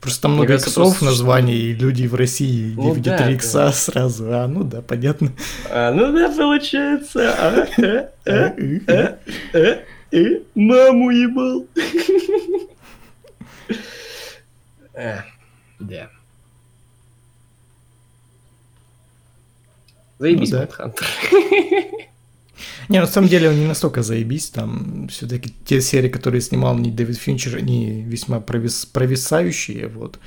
Просто 0.00 0.22
там 0.22 0.30
Мне 0.30 0.38
много 0.38 0.52
кажется, 0.52 0.70
иксов 0.70 0.84
просто, 0.84 1.04
названий, 1.04 1.56
и 1.56 1.74
люди 1.74 2.06
в 2.06 2.14
России 2.14 2.74
Ну 2.74 2.84
не 2.84 2.94
видят 2.94 3.16
да, 3.16 3.16
три 3.18 3.26
да. 3.26 3.32
икса 3.32 3.72
сразу. 3.72 4.32
А, 4.32 4.46
ну 4.46 4.64
да, 4.64 4.82
понятно. 4.82 5.32
А, 5.68 5.92
ну 5.92 6.12
да, 6.12 6.30
получается. 6.30 7.34
А, 7.36 7.66
э, 7.76 8.08
э, 8.24 8.78
э, 8.86 9.16
э, 9.52 9.84
э, 10.12 10.40
маму 10.54 11.10
ебал. 11.10 11.66
Да. 15.78 16.10
Заебись, 20.20 20.50
Ну 20.52 20.58
да. 20.58 20.92
Не, 22.90 23.00
на 23.00 23.06
самом 23.06 23.28
деле 23.28 23.48
он 23.48 23.58
не 23.58 23.66
настолько 23.66 24.02
заебись, 24.02 24.50
там 24.50 25.08
все-таки 25.08 25.54
те 25.64 25.80
серии, 25.80 26.08
которые 26.08 26.42
снимал 26.42 26.76
не 26.76 26.90
Дэвид 26.90 27.16
Финчер, 27.16 27.56
они 27.56 28.02
весьма 28.02 28.38
провис- 28.38 28.86
провисающие, 28.92 29.88
вот. 29.88 30.18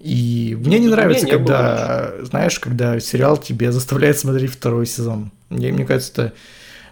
И 0.00 0.56
мне 0.58 0.78
не 0.78 0.88
нравится, 0.88 1.26
не, 1.26 1.32
не 1.32 1.36
когда, 1.36 2.12
знаешь, 2.22 2.58
когда 2.60 2.98
сериал 2.98 3.36
тебя 3.36 3.72
заставляет 3.72 4.18
смотреть 4.18 4.52
второй 4.52 4.86
сезон. 4.86 5.32
Мне, 5.50 5.70
мне 5.72 5.84
кажется, 5.84 6.12
это... 6.12 6.32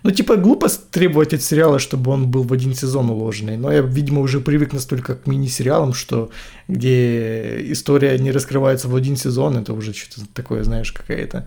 Ну, 0.03 0.11
типа, 0.11 0.37
глупо 0.37 0.69
требовать 0.91 1.33
от 1.33 1.43
сериала, 1.43 1.79
чтобы 1.79 2.11
он 2.11 2.31
был 2.31 2.43
в 2.43 2.53
один 2.53 2.75
сезон 2.75 3.09
уложенный. 3.09 3.57
Но 3.57 3.73
я, 3.73 3.81
видимо, 3.81 4.21
уже 4.21 4.41
привык 4.41 4.75
настолько 4.75 5.15
к 5.15 5.27
мини-сериалам, 5.27 5.95
что 5.95 6.31
где 6.69 7.73
история 7.73 8.19
не 8.19 8.33
раскрывается 8.33 8.89
в 8.89 8.95
один 8.95 9.17
сезон, 9.17 9.57
это 9.57 9.73
уже 9.73 9.95
что-то 9.95 10.27
такое, 10.35 10.63
знаешь, 10.63 10.93
какая-то... 10.93 11.47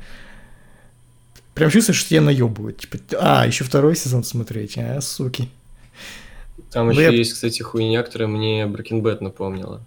Прям 1.57 1.71
чувствуешь, 1.71 1.97
что 1.99 2.09
тебя 2.09 2.21
наебывают. 2.21 2.77
Типа, 2.77 2.97
а, 3.19 3.47
еще 3.47 3.63
второй 3.63 3.95
сезон 3.95 4.23
смотреть, 4.23 4.77
а, 4.77 5.01
суки. 5.01 5.49
Там 6.71 6.85
Ну, 6.87 6.91
еще 6.91 7.01
я- 7.03 7.09
есть, 7.09 7.33
кстати, 7.33 7.63
хуйня, 7.63 8.03
которая 8.03 8.27
мне 8.27 8.63
Breaking 8.65 9.01
Bad 9.01 9.23
напомнила. 9.23 9.81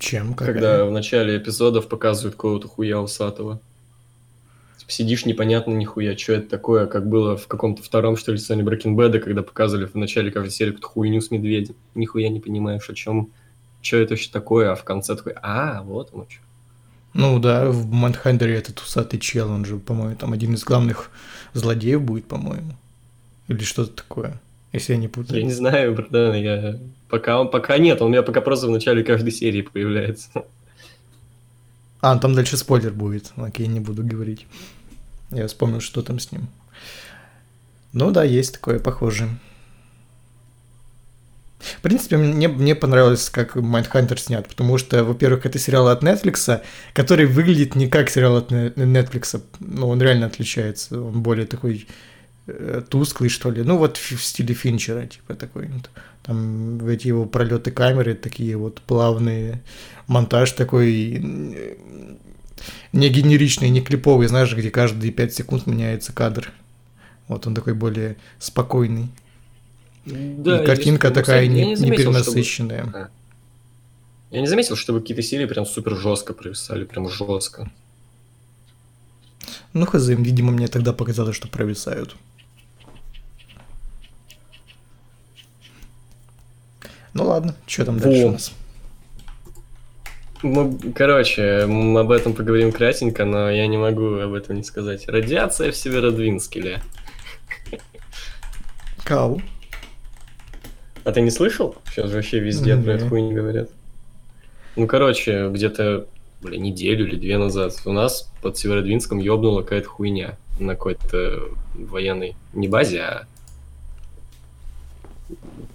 Чем? 0.00 0.34
Какая? 0.34 0.52
Когда 0.54 0.84
в 0.84 0.90
начале 0.90 1.36
эпизодов 1.36 1.86
показывают 1.88 2.34
какого-то 2.34 2.66
хуя 2.66 2.98
усатого. 3.00 3.60
Типа 4.78 4.90
сидишь 4.90 5.26
непонятно 5.26 5.72
нихуя, 5.74 6.16
что 6.16 6.32
это 6.32 6.48
такое, 6.48 6.86
как 6.86 7.08
было 7.08 7.36
в 7.36 7.46
каком-то 7.46 7.82
втором, 7.82 8.16
что 8.16 8.32
ли, 8.32 8.38
сцене 8.38 8.62
Breaking 8.62 8.96
Bad, 8.96 9.18
когда 9.20 9.42
показывали 9.42 9.84
в 9.86 9.94
начале 9.94 10.30
каждой 10.32 10.50
серии 10.50 10.70
какую-то 10.70 10.88
хуйню 10.88 11.20
с 11.20 11.30
медведем. 11.30 11.74
Нихуя 11.94 12.30
не 12.30 12.40
понимаешь, 12.40 12.88
о 12.88 12.94
чем, 12.94 13.28
что 13.82 13.98
это 13.98 14.14
вообще 14.14 14.30
такое, 14.32 14.72
а 14.72 14.74
в 14.74 14.82
конце 14.82 15.14
такой, 15.14 15.34
а, 15.42 15.82
вот 15.82 16.10
оно 16.14 16.26
что. 16.28 16.40
Ну 17.12 17.38
да, 17.38 17.70
в 17.70 17.90
Манхандере 17.90 18.54
этот 18.56 18.80
усатый 18.80 19.18
чел, 19.18 19.50
он 19.50 19.64
же, 19.64 19.78
по-моему, 19.78 20.16
там 20.16 20.32
один 20.32 20.54
из 20.54 20.62
главных 20.62 21.10
злодеев 21.54 22.02
будет, 22.02 22.26
по-моему. 22.26 22.76
Или 23.48 23.64
что-то 23.64 23.92
такое, 23.92 24.40
если 24.72 24.92
я 24.92 24.98
не 24.98 25.08
путаю. 25.08 25.40
Я 25.40 25.44
не 25.44 25.52
знаю, 25.52 25.94
братан, 25.94 26.34
я... 26.34 26.78
Пока, 27.08 27.40
он, 27.40 27.50
пока 27.50 27.78
нет, 27.78 28.00
он 28.00 28.08
у 28.08 28.10
меня 28.10 28.22
пока 28.22 28.40
просто 28.40 28.68
в 28.68 28.70
начале 28.70 29.02
каждой 29.02 29.32
серии 29.32 29.62
появляется. 29.62 30.30
А, 32.00 32.16
там 32.16 32.34
дальше 32.34 32.56
спойлер 32.56 32.92
будет. 32.92 33.32
Окей, 33.36 33.66
не 33.66 33.80
буду 33.80 34.04
говорить. 34.04 34.46
Я 35.32 35.48
вспомнил, 35.48 35.80
что 35.80 36.02
там 36.02 36.20
с 36.20 36.30
ним. 36.30 36.48
Ну 37.92 38.12
да, 38.12 38.22
есть 38.22 38.54
такое 38.54 38.78
похожее. 38.78 39.30
В 41.60 41.82
принципе, 41.82 42.16
мне, 42.16 42.48
мне 42.48 42.74
понравилось, 42.74 43.28
как 43.30 43.54
Майндхантер 43.54 44.18
снят, 44.18 44.48
потому 44.48 44.78
что, 44.78 45.04
во-первых, 45.04 45.46
это 45.46 45.58
сериал 45.58 45.88
от 45.88 46.02
Netflix, 46.02 46.62
который 46.94 47.26
выглядит 47.26 47.74
не 47.74 47.88
как 47.88 48.10
сериал 48.10 48.36
от 48.36 48.50
Netflix, 48.50 49.42
но 49.60 49.88
он 49.88 50.00
реально 50.00 50.26
отличается, 50.26 51.00
он 51.00 51.22
более 51.22 51.46
такой 51.46 51.86
э, 52.46 52.82
тусклый, 52.88 53.28
что 53.28 53.50
ли, 53.50 53.62
ну 53.62 53.76
вот 53.76 53.98
в 53.98 54.22
стиле 54.24 54.54
Финчера, 54.54 55.06
типа 55.06 55.34
такой, 55.34 55.66
вот. 55.66 55.90
там 56.22 56.86
эти 56.88 57.08
его 57.08 57.26
пролеты 57.26 57.70
камеры 57.70 58.14
такие 58.14 58.56
вот 58.56 58.80
плавные, 58.80 59.62
монтаж 60.06 60.52
такой 60.52 61.20
не 62.92 63.08
генеричный, 63.08 63.70
не 63.70 63.80
клиповый, 63.80 64.28
знаешь, 64.28 64.54
где 64.54 64.70
каждые 64.70 65.12
5 65.12 65.34
секунд 65.34 65.66
меняется 65.66 66.12
кадр. 66.12 66.52
Вот 67.28 67.46
он 67.46 67.54
такой 67.54 67.74
более 67.74 68.16
спокойный. 68.38 69.08
Да, 70.06 70.62
и 70.62 70.66
картинка 70.66 71.08
есть, 71.08 71.14
такая 71.14 71.42
кстати, 71.42 71.44
я 71.44 71.48
не, 71.48 71.66
не 71.70 71.76
заметил, 71.76 72.12
чтобы- 72.12 72.24
перенасыщенная. 72.24 73.10
Я 74.30 74.40
не 74.40 74.46
заметил, 74.46 74.76
чтобы 74.76 75.00
какие-то 75.00 75.22
серии 75.22 75.46
прям 75.46 75.66
супер 75.66 75.96
жестко 75.96 76.32
провисали, 76.32 76.84
прям 76.84 77.08
жестко. 77.08 77.70
Ну, 79.72 79.86
хз, 79.86 80.08
видимо, 80.08 80.52
мне 80.52 80.68
тогда 80.68 80.92
показалось, 80.92 81.36
что 81.36 81.48
провисают. 81.48 82.16
Ну 87.12 87.24
ладно, 87.24 87.56
что 87.66 87.84
там 87.84 87.98
дальше 87.98 88.22
Во. 88.22 88.28
у 88.28 88.32
нас? 88.32 88.52
Мы, 90.42 90.78
короче, 90.94 91.66
мы 91.66 92.00
об 92.00 92.10
этом 92.12 92.32
поговорим 92.32 92.72
кратенько, 92.72 93.24
но 93.24 93.50
я 93.50 93.66
не 93.66 93.76
могу 93.76 94.14
об 94.14 94.32
этом 94.32 94.56
не 94.56 94.62
сказать. 94.62 95.06
Радиация 95.08 95.70
в 95.70 95.76
Северодвинске. 95.76 96.80
Кау. 99.04 99.42
А 101.04 101.12
ты 101.12 101.20
не 101.20 101.30
слышал? 101.30 101.76
Сейчас 101.88 102.10
же 102.10 102.16
вообще 102.16 102.40
везде 102.40 102.76
про 102.76 102.92
эту 102.92 103.08
хуйню 103.08 103.34
говорят. 103.34 103.70
Ну, 104.76 104.86
короче, 104.86 105.48
где-то, 105.48 106.06
бля, 106.42 106.58
неделю 106.58 107.06
или 107.06 107.16
две 107.16 107.38
назад 107.38 107.74
у 107.84 107.92
нас 107.92 108.30
под 108.42 108.56
Северодвинском 108.56 109.18
ёбнула 109.18 109.62
какая-то 109.62 109.88
хуйня 109.88 110.36
на 110.58 110.74
какой-то 110.74 111.48
военной, 111.74 112.36
не 112.52 112.68
базе, 112.68 113.00
а 113.00 113.26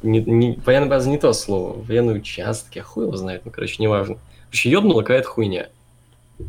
Не, 0.04 0.22
не, 0.22 0.60
военная 0.66 0.90
база 0.90 1.10
не 1.10 1.18
то 1.18 1.34
слово. 1.34 1.82
Военный 1.82 2.18
участок, 2.18 2.76
я 2.76 2.84
хуй 2.84 3.06
его 3.06 3.18
знает, 3.18 3.42
ну, 3.46 3.52
короче, 3.52 3.82
неважно. 3.82 4.18
Короче, 4.50 4.70
ёбнула 4.70 5.02
какая-то 5.02 5.28
хуйня. 5.28 5.70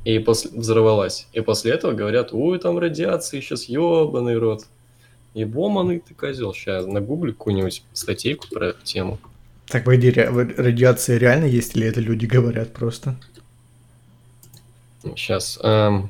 И 0.05 0.19
после 0.19 0.51
взорвалась. 0.51 1.29
И 1.33 1.41
после 1.41 1.73
этого 1.73 1.93
говорят, 1.93 2.31
ой, 2.33 2.59
там 2.59 2.79
радиация, 2.79 3.41
сейчас 3.41 3.65
ёбаный 3.65 4.37
рот. 4.37 4.67
Ебоманый 5.37 6.01
ты 6.01 6.15
козел. 6.15 6.55
Сейчас 6.55 6.87
нагуглю 6.87 7.35
какую-нибудь 7.35 7.83
статейку 7.93 8.49
про 8.49 8.69
эту 8.69 8.83
тему. 8.83 9.19
Так, 9.67 9.85
погоди, 9.85 10.11
ре- 10.11 10.31
радиация 10.31 11.19
реально 11.19 11.45
есть 11.45 11.77
или 11.77 11.87
это 11.87 12.01
люди 12.01 12.25
говорят 12.25 12.73
просто? 12.73 13.17
Сейчас. 15.03 15.59
эм. 15.63 16.09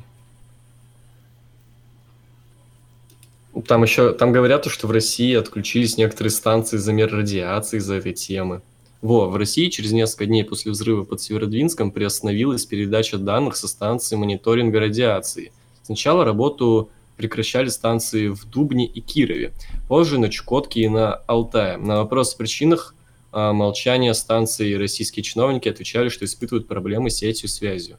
Там 3.66 3.82
еще, 3.82 4.12
там 4.12 4.30
говорят, 4.30 4.66
что 4.66 4.86
в 4.86 4.92
России 4.92 5.34
отключились 5.34 5.96
некоторые 5.96 6.30
станции 6.30 6.76
замер 6.76 7.10
радиации 7.10 7.78
из-за 7.78 7.94
этой 7.94 8.12
темы. 8.12 8.62
Во, 9.00 9.28
в 9.28 9.36
России 9.36 9.70
через 9.70 9.90
несколько 9.90 10.26
дней 10.26 10.44
после 10.44 10.70
взрыва 10.70 11.02
под 11.02 11.20
Северодвинском 11.20 11.90
приостановилась 11.90 12.64
передача 12.64 13.18
данных 13.18 13.56
со 13.56 13.66
станции 13.66 14.14
мониторинга 14.14 14.78
радиации. 14.78 15.50
Сначала 15.82 16.24
работу 16.24 16.90
прекращали 17.16 17.68
станции 17.68 18.28
в 18.28 18.44
Дубне 18.44 18.86
и 18.86 19.00
Кирове, 19.00 19.52
позже 19.88 20.18
на 20.18 20.28
Чукотке 20.28 20.80
и 20.82 20.88
на 20.88 21.14
Алтае. 21.14 21.76
На 21.76 21.98
вопрос 21.98 22.34
о 22.34 22.38
причинах 22.38 22.94
а, 23.32 23.52
молчания 23.52 24.14
станции 24.14 24.74
российские 24.74 25.22
чиновники 25.22 25.68
отвечали, 25.68 26.08
что 26.08 26.24
испытывают 26.24 26.68
проблемы 26.68 27.10
с 27.10 27.16
сетью 27.16 27.48
связью. 27.48 27.96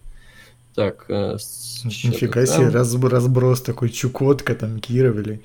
Так, 0.76 1.05
э, 1.09 1.38
Нифига 1.86 2.45
себе, 2.45 2.70
раз- 2.70 2.93
разброс 2.95 3.61
такой 3.61 3.89
Чукотка, 3.89 4.53
там, 4.53 4.80
Киров 4.80 5.18
или 5.18 5.41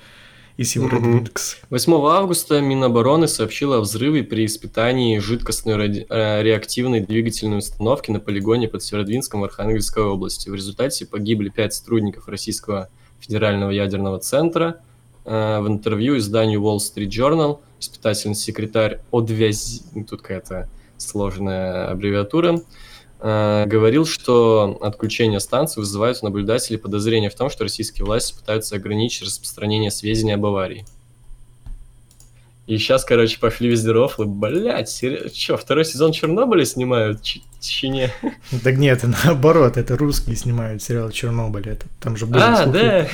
и 0.59 0.65
Северодвинск. 0.65 1.59
8 1.71 1.93
августа 2.11 2.61
Минобороны 2.61 3.27
сообщила 3.27 3.79
о 3.79 3.81
взрыве 3.81 4.23
при 4.23 4.45
испытании 4.45 5.19
жидкостной 5.19 5.77
ради- 5.77 6.07
э, 6.09 6.43
реактивной 6.43 7.01
двигательной 7.01 7.59
установки 7.59 8.11
на 8.11 8.21
полигоне 8.21 8.69
под 8.69 8.83
Северодвинском 8.83 9.41
в 9.41 9.45
Архангельской 9.45 10.03
области. 10.05 10.51
В 10.51 10.55
результате 10.55 11.07
погибли 11.07 11.49
пять 11.49 11.73
сотрудников 11.73 12.29
Российского 12.29 12.91
федерального 13.23 13.71
ядерного 13.71 14.19
центра. 14.19 14.81
Э, 15.25 15.61
В 15.61 15.69
интервью 15.69 16.19
изданию 16.19 16.61
Wall 16.61 16.79
Street 16.79 17.09
Journal 17.09 17.61
испытательный 17.81 18.35
секретарь 18.35 19.01
Одвязи, 19.11 19.83
тут 20.09 20.23
какая-то 20.23 20.69
сложная 20.97 21.91
аббревиатура, 21.91 22.61
э, 23.21 23.65
говорил, 23.67 24.07
что 24.07 24.79
отключение 24.81 25.41
станции 25.41 25.81
вызывает 25.81 26.19
у 26.23 26.27
наблюдателей 26.27 26.79
подозрение 26.79 27.31
в 27.31 27.35
том, 27.35 27.51
что 27.51 27.65
российские 27.65 28.05
власти 28.05 28.35
пытаются 28.35 28.77
ограничить 28.77 29.23
распространение 29.23 29.91
сведений 29.91 30.33
об 30.33 30.47
аварии. 30.47 30.85
И 32.67 32.79
сейчас, 32.79 33.05
короче, 33.05 33.39
пошли 33.41 33.69
везде 33.69 33.91
рофлы. 33.91 34.27
Блять, 34.27 34.89
сери... 34.89 35.29
чё, 35.31 35.57
второй 35.57 35.85
сезон 35.85 36.13
Чернобыля 36.13 36.65
снимают? 36.65 37.23
Ч- 37.23 37.43
Чечне. 37.61 38.13
Так 38.63 38.77
нет, 38.77 39.03
наоборот, 39.25 39.77
это 39.77 39.97
русские 39.97 40.37
снимают 40.37 40.83
сериал 40.83 41.11
Чернобыль. 41.11 41.69
Это, 41.69 41.87
там 42.01 42.17
же 42.17 42.27
были 42.27 42.41
А, 42.41 42.67
да. 42.67 43.09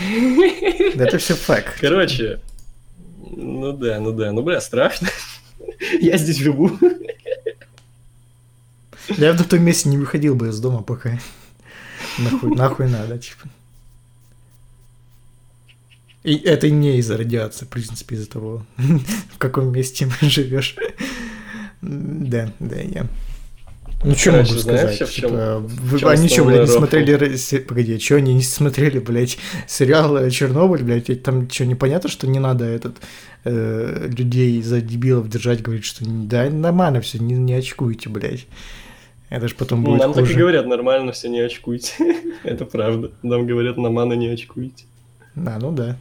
Да 0.95 1.05
Это 1.05 1.19
все 1.19 1.35
факт. 1.35 1.79
Короче, 1.81 2.41
ну 3.31 3.73
да, 3.73 3.99
ну 4.01 4.13
да, 4.13 4.33
ну 4.33 4.43
бля, 4.43 4.61
страшно. 4.61 5.09
Я 6.01 6.17
здесь 6.19 6.39
живу. 6.39 6.71
Я 9.17 9.33
на 9.33 9.45
том 9.45 9.63
месте 9.63 9.89
не 9.89 9.97
выходил 9.97 10.35
бы 10.35 10.49
из 10.49 10.61
дома 10.61 10.83
пока. 10.83 11.19
Нахуй, 12.19 12.55
нахуй 12.55 12.89
надо, 12.89 13.19
типа. 13.19 13.49
И 16.29 16.37
это 16.45 16.69
не 16.69 16.99
из-за 16.99 17.17
радиации, 17.17 17.65
в 17.65 17.69
принципе, 17.69 18.17
из-за 18.17 18.29
того, 18.29 18.63
в 18.77 19.39
каком 19.39 19.73
месте 19.73 20.09
живешь. 20.21 20.77
Да, 21.81 22.53
да, 22.59 22.77
я. 22.77 23.07
Ну, 24.05 24.15
что 24.15 24.33
могу 24.33 24.45
сказать? 24.45 25.01
в 25.01 25.11
Типа, 25.11 25.65
чём 25.99 26.09
они 26.09 26.29
что, 26.29 26.45
блядь, 26.45 26.61
не 26.61 26.67
смотрели... 26.67 27.61
Погоди, 27.67 27.99
что 27.99 28.17
они 28.17 28.35
не 28.35 28.43
смотрели, 28.43 28.99
блядь, 28.99 29.39
сериал 29.67 30.29
«Чернобыль», 30.31 30.83
блядь? 30.85 31.23
Там 31.23 31.51
что, 31.51 31.65
непонятно, 31.67 32.09
что 32.11 32.27
не 32.29 32.39
надо 32.39 32.65
этот 32.67 32.99
э, 33.45 34.09
людей 34.17 34.63
за 34.63 34.81
дебилов 34.83 35.29
держать, 35.29 35.63
говорит, 35.63 35.85
что 35.85 36.05
да, 36.07 36.49
нормально 36.51 37.01
все, 37.01 37.19
не, 37.19 37.35
не 37.35 37.55
очкуйте, 37.55 38.09
блядь. 38.11 38.47
Это 39.31 39.49
же 39.49 39.55
потом 39.55 39.81
Ну, 39.83 39.87
будет 39.93 40.01
нам 40.01 40.13
так 40.13 40.25
и 40.25 40.27
хуже. 40.27 40.39
говорят, 40.39 40.67
нормально 40.67 41.13
все, 41.13 41.29
не 41.29 41.41
очкуйте. 41.41 41.93
Это 42.45 42.67
правда. 42.67 43.11
Нам 43.23 43.47
говорят, 43.47 43.79
на 43.79 43.91
мана 43.91 44.13
не 44.13 44.29
очкуйте. 44.29 44.85
А, 45.35 45.59
ну 45.61 45.73
да. 45.73 45.97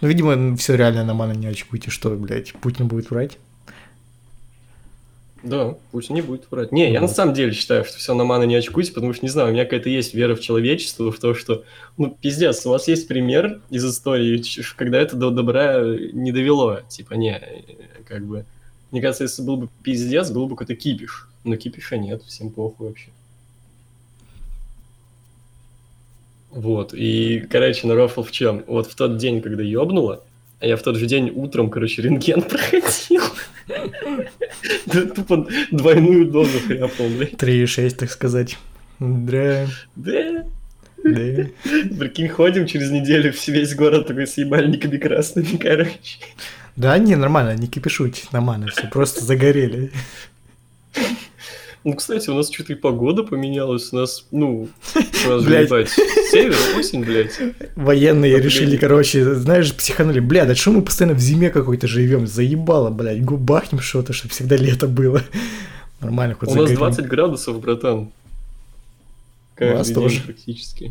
Ну, 0.00 0.08
видимо, 0.08 0.56
все 0.56 0.76
реально 0.76 1.04
на 1.04 1.14
мана 1.14 1.32
не 1.32 1.46
очкуйте, 1.46 1.90
что, 1.90 2.10
блядь, 2.10 2.52
Путин 2.54 2.88
будет 2.88 3.10
врать. 3.10 3.38
Да, 5.44 5.76
пусть 5.92 6.08
не 6.08 6.22
будет 6.22 6.50
врать. 6.50 6.72
Не, 6.72 6.90
я 6.90 7.02
на 7.02 7.08
самом 7.08 7.34
деле 7.34 7.52
считаю, 7.52 7.84
что 7.84 7.98
все 7.98 8.14
на 8.14 8.24
мана 8.24 8.44
не 8.44 8.54
очкуйте, 8.54 8.92
потому 8.92 9.12
что, 9.12 9.26
не 9.26 9.30
знаю, 9.30 9.50
у 9.50 9.52
меня 9.52 9.64
какая-то 9.64 9.90
есть 9.90 10.14
вера 10.14 10.34
в 10.34 10.40
человечество, 10.40 11.12
в 11.12 11.18
то, 11.18 11.34
что, 11.34 11.64
ну, 11.98 12.16
пиздец, 12.18 12.64
у 12.64 12.70
вас 12.70 12.88
есть 12.88 13.06
пример 13.06 13.60
из 13.68 13.84
истории, 13.84 14.42
когда 14.74 14.98
это 14.98 15.16
до 15.16 15.28
добра 15.28 15.80
не 16.12 16.32
довело. 16.32 16.80
Типа, 16.88 17.12
не, 17.14 17.36
э, 17.36 17.62
как 18.08 18.24
бы... 18.24 18.46
Мне 18.90 19.02
кажется, 19.02 19.24
если 19.24 19.42
был 19.42 19.58
бы 19.58 19.68
пиздец, 19.82 20.30
был 20.30 20.46
бы 20.46 20.56
какой-то 20.56 20.76
кипиш. 20.76 21.28
Но 21.44 21.56
кипиша 21.56 21.98
нет, 21.98 22.22
всем 22.22 22.48
похуй 22.48 22.88
вообще. 22.88 23.10
Вот, 26.54 26.94
и, 26.94 27.40
короче, 27.50 27.86
на 27.88 27.94
рофл 27.96 28.22
в 28.22 28.30
чем? 28.30 28.62
Вот 28.68 28.86
в 28.90 28.94
тот 28.94 29.16
день, 29.16 29.42
когда 29.42 29.62
ёбнуло, 29.62 30.22
а 30.60 30.66
я 30.66 30.76
в 30.76 30.82
тот 30.82 30.96
же 30.96 31.06
день 31.06 31.30
утром, 31.34 31.68
короче, 31.68 32.00
рентген 32.02 32.42
проходил. 32.48 33.22
Да 34.86 35.00
тупо 35.06 35.46
двойную 35.72 36.26
дозу 36.30 36.58
хряпнул, 36.66 37.08
блядь. 37.08 37.32
3,6, 37.32 37.90
так 37.96 38.10
сказать. 38.10 38.56
Да, 39.00 39.66
Да, 39.96 40.44
да. 41.02 41.44
прикинь, 41.98 42.28
ходим 42.28 42.66
через 42.66 42.90
неделю 42.90 43.32
все- 43.32 43.52
весь 43.52 43.74
город 43.74 44.06
такой 44.06 44.26
с 44.28 44.38
ебальниками 44.38 44.96
красными, 44.96 45.56
короче. 45.56 46.18
Да, 46.76 46.96
не, 46.98 47.16
нормально, 47.16 47.56
не 47.56 47.66
кипишуйте, 47.66 48.22
нормально, 48.32 48.68
все, 48.68 48.86
просто 48.88 49.24
загорели. 49.24 49.90
Ну, 51.84 51.92
кстати, 51.92 52.30
у 52.30 52.34
нас 52.34 52.50
что-то 52.50 52.72
и 52.72 52.76
погода 52.76 53.24
поменялась, 53.24 53.92
у 53.92 53.96
нас, 53.96 54.24
ну, 54.30 54.68
сразу 55.12 55.46
Блядь. 55.46 55.66
ебать, 55.66 55.90
север, 56.30 56.56
осень, 56.78 57.04
блядь. 57.04 57.38
Военные 57.76 58.40
решили, 58.40 58.78
короче, 58.78 59.34
знаешь, 59.34 59.74
психанули, 59.74 60.20
бля, 60.20 60.46
да 60.46 60.54
что 60.54 60.72
мы 60.72 60.80
постоянно 60.80 61.14
в 61.14 61.20
зиме 61.20 61.50
какой-то 61.50 61.86
живем, 61.86 62.26
заебало, 62.26 62.88
блядь, 62.88 63.22
губахнем 63.22 63.80
что-то, 63.80 64.14
чтобы 64.14 64.32
всегда 64.32 64.56
лето 64.56 64.88
было. 64.88 65.22
Нормально, 66.00 66.34
хоть 66.34 66.48
У 66.48 66.54
нас 66.54 66.70
загорим. 66.70 66.78
20 66.78 67.06
градусов, 67.06 67.60
братан. 67.60 68.10
У 69.60 69.64
нас 69.64 69.90
тоже. 69.90 70.22
практически. 70.22 70.90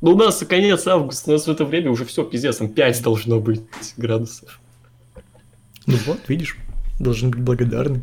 Ну, 0.00 0.10
у 0.10 0.16
нас 0.16 0.44
конец 0.48 0.86
августа, 0.88 1.30
у 1.30 1.34
нас 1.34 1.46
в 1.46 1.50
это 1.50 1.64
время 1.64 1.92
уже 1.92 2.04
все 2.04 2.24
пиздец, 2.24 2.56
там 2.56 2.68
5 2.68 3.02
должно 3.02 3.38
быть 3.38 3.62
градусов. 3.96 4.60
Ну 5.86 5.96
вот, 6.06 6.18
видишь, 6.26 6.58
должны 6.98 7.28
быть 7.30 7.40
благодарны. 7.40 8.02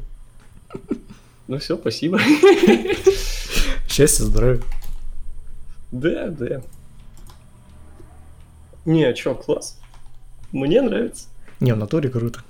Ну 1.48 1.58
все, 1.58 1.78
спасибо. 1.78 2.20
Счастья, 3.88 4.24
здоровья. 4.24 4.62
Да, 5.92 6.28
да. 6.28 6.62
Не, 8.86 9.04
а 9.04 9.14
чё, 9.14 9.36
класс. 9.36 9.80
Мне 10.52 10.82
нравится. 10.82 11.28
Не, 11.60 11.74
в 11.74 11.78
натуре 11.78 12.10
круто. 12.10 12.42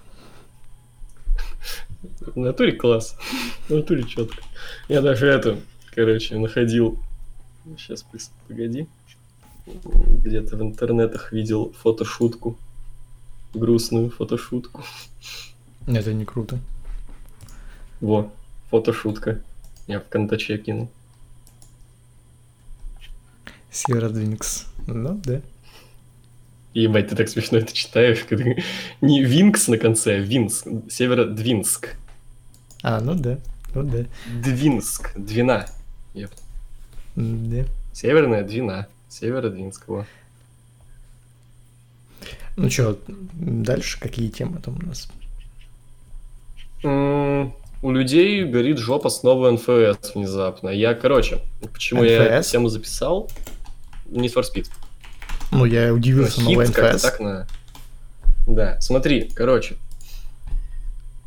В 2.21 2.37
натуре 2.37 2.73
класс. 2.73 3.17
В 3.67 3.75
натуре 3.75 4.03
четко. 4.03 4.41
Я 4.87 5.01
даже 5.01 5.27
это, 5.27 5.57
короче, 5.93 6.37
находил... 6.37 6.99
Сейчас, 7.77 8.05
погоди. 8.47 8.87
Где-то 9.65 10.57
в 10.57 10.61
интернетах 10.61 11.31
видел 11.31 11.73
фотошутку. 11.73 12.57
Грустную 13.53 14.09
фотошутку. 14.09 14.83
Это 15.87 16.13
не 16.13 16.25
круто. 16.25 16.59
Во, 17.99 18.31
фотошутка. 18.71 19.41
Я 19.87 19.99
в 19.99 20.07
контаче 20.07 20.57
кинул. 20.57 20.89
Северодвинкс. 23.69 24.65
Ну, 24.87 25.19
да. 25.23 25.41
Ебать, 26.73 27.09
ты 27.09 27.15
так 27.15 27.29
смешно 27.29 27.57
это 27.59 27.73
читаешь. 27.73 28.23
когда 28.27 28.45
Не 29.01 29.23
Винкс 29.23 29.67
на 29.67 29.77
конце, 29.77 30.15
а 30.15 30.19
Винск. 30.19 30.67
Северодвинск. 30.89 31.95
А, 32.81 32.99
ну 33.01 33.13
да. 33.15 33.37
Ну 33.75 33.83
да. 33.83 34.05
Двинск. 34.43 35.11
Двина. 35.17 35.67
М, 37.15 37.49
Да. 37.51 37.65
Северная 37.93 38.43
Двина. 38.43 38.87
Северодвинск. 39.09 39.87
Во. 39.87 40.05
Ну 42.55 42.69
что, 42.69 42.99
дальше 43.07 43.99
какие 43.99 44.29
темы 44.29 44.59
там 44.59 44.77
у 44.77 44.85
нас? 44.85 45.09
У 47.81 47.91
людей 47.91 48.43
горит 48.45 48.77
жопа 48.77 49.09
с 49.09 49.23
новой 49.23 49.53
НФС 49.53 50.13
внезапно. 50.13 50.69
Я, 50.69 50.93
короче, 50.93 51.41
почему 51.73 52.03
я 52.03 52.27
NFS? 52.27 52.39
эту 52.39 52.49
тему 52.49 52.69
записал? 52.69 53.29
Need 54.07 54.33
for 54.33 54.43
Speed. 54.43 54.67
Ну, 55.51 55.65
я 55.65 55.93
удивился 55.93 56.41
Хит 56.41 56.49
новой 56.49 56.67
как-то 56.67 56.93
НФС. 56.93 57.01
так 57.01 57.19
на... 57.19 57.47
Да, 58.45 58.79
смотри, 58.81 59.31
короче. 59.33 59.77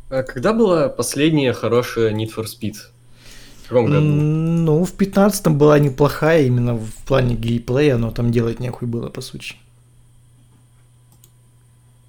А 0.09 0.23
когда 0.23 0.53
была 0.53 0.87
последняя 0.87 1.51
хорошая 1.51 2.13
Need 2.13 2.33
for 2.35 2.45
Speed? 2.45 2.75
В 3.65 3.69
каком 3.69 3.87
году? 3.87 3.99
Ну, 3.99 4.85
в 4.85 4.95
15-м 4.95 5.57
была 5.57 5.79
неплохая 5.79 6.43
именно 6.43 6.75
в 6.75 6.93
плане 7.05 7.35
геймплея, 7.35 7.97
но 7.97 8.11
там 8.11 8.31
делать 8.31 8.59
нехуй 8.59 8.87
было, 8.87 9.09
по 9.09 9.21
сути. 9.21 9.55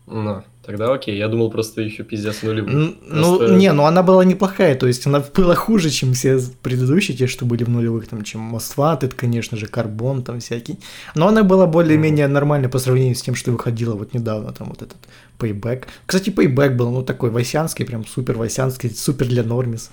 Ну, 0.07 0.44
тогда 0.64 0.92
окей. 0.92 1.16
Я 1.18 1.26
думал 1.28 1.50
просто 1.50 1.82
еще 1.82 2.04
пиздец 2.04 2.42
нулевых. 2.42 2.72
Ну, 3.02 3.38
Просто- 3.38 3.57
не, 3.57 3.72
ну 3.72 3.84
она 3.86 4.02
была 4.02 4.24
неплохая, 4.24 4.76
то 4.76 4.86
есть 4.86 5.07
она 5.07 5.20
была 5.34 5.54
хуже, 5.54 5.90
чем 5.90 6.12
все 6.12 6.38
предыдущие, 6.62 7.16
те, 7.16 7.26
что 7.26 7.44
были 7.44 7.64
в 7.64 7.68
нулевых, 7.68 8.07
там, 8.07 8.22
чем 8.22 8.54
Wanted, 8.54 9.14
конечно 9.16 9.57
же, 9.57 9.66
Карбон 9.66 10.22
там 10.22 10.38
всякий. 10.38 10.78
Но 11.14 11.26
она 11.26 11.42
была 11.42 11.66
более-менее 11.66 12.28
нормальной 12.28 12.68
по 12.68 12.78
сравнению 12.78 13.16
с 13.16 13.22
тем, 13.22 13.34
что 13.34 13.50
выходило 13.50 13.94
вот 13.96 14.14
недавно, 14.14 14.52
там 14.52 14.68
вот 14.68 14.82
этот 14.82 14.98
Payback. 15.38 15.84
Кстати, 16.07 16.30
Payback 16.30 16.76
был, 16.76 16.90
ну, 16.90 17.02
такой 17.02 17.30
васянский, 17.30 17.84
прям 17.84 18.07
супер 18.07 18.36
васянский, 18.36 18.90
супер 18.90 19.26
для 19.26 19.42
нормис. 19.42 19.90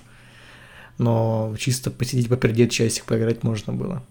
Но 0.98 1.54
чисто 1.58 1.90
посидеть, 1.90 2.28
попердеть 2.28 2.70
часик, 2.70 3.04
поиграть 3.04 3.42
можно 3.42 3.72
было. 3.72 4.04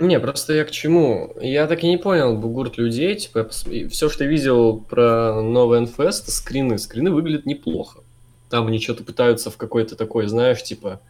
Не, 0.00 0.18
просто 0.18 0.54
я 0.54 0.64
к 0.64 0.70
чему? 0.70 1.34
Я 1.40 1.66
так 1.66 1.84
и 1.84 1.88
не 1.88 1.98
понял 1.98 2.34
бугурт 2.34 2.78
людей. 2.78 3.14
Типа, 3.16 3.48
все, 3.48 4.08
что 4.08 4.24
я 4.24 4.30
видел 4.30 4.80
про 4.80 5.42
новый 5.42 5.80
НФС, 5.82 6.22
это 6.22 6.30
скрины. 6.30 6.78
Скрины 6.78 7.10
выглядят 7.10 7.44
неплохо. 7.44 8.00
Там 8.48 8.66
они 8.66 8.80
что-то 8.80 9.04
пытаются 9.04 9.50
в 9.50 9.58
какой-то 9.58 9.96
такой, 9.96 10.26
знаешь, 10.26 10.62
типа, 10.62 11.00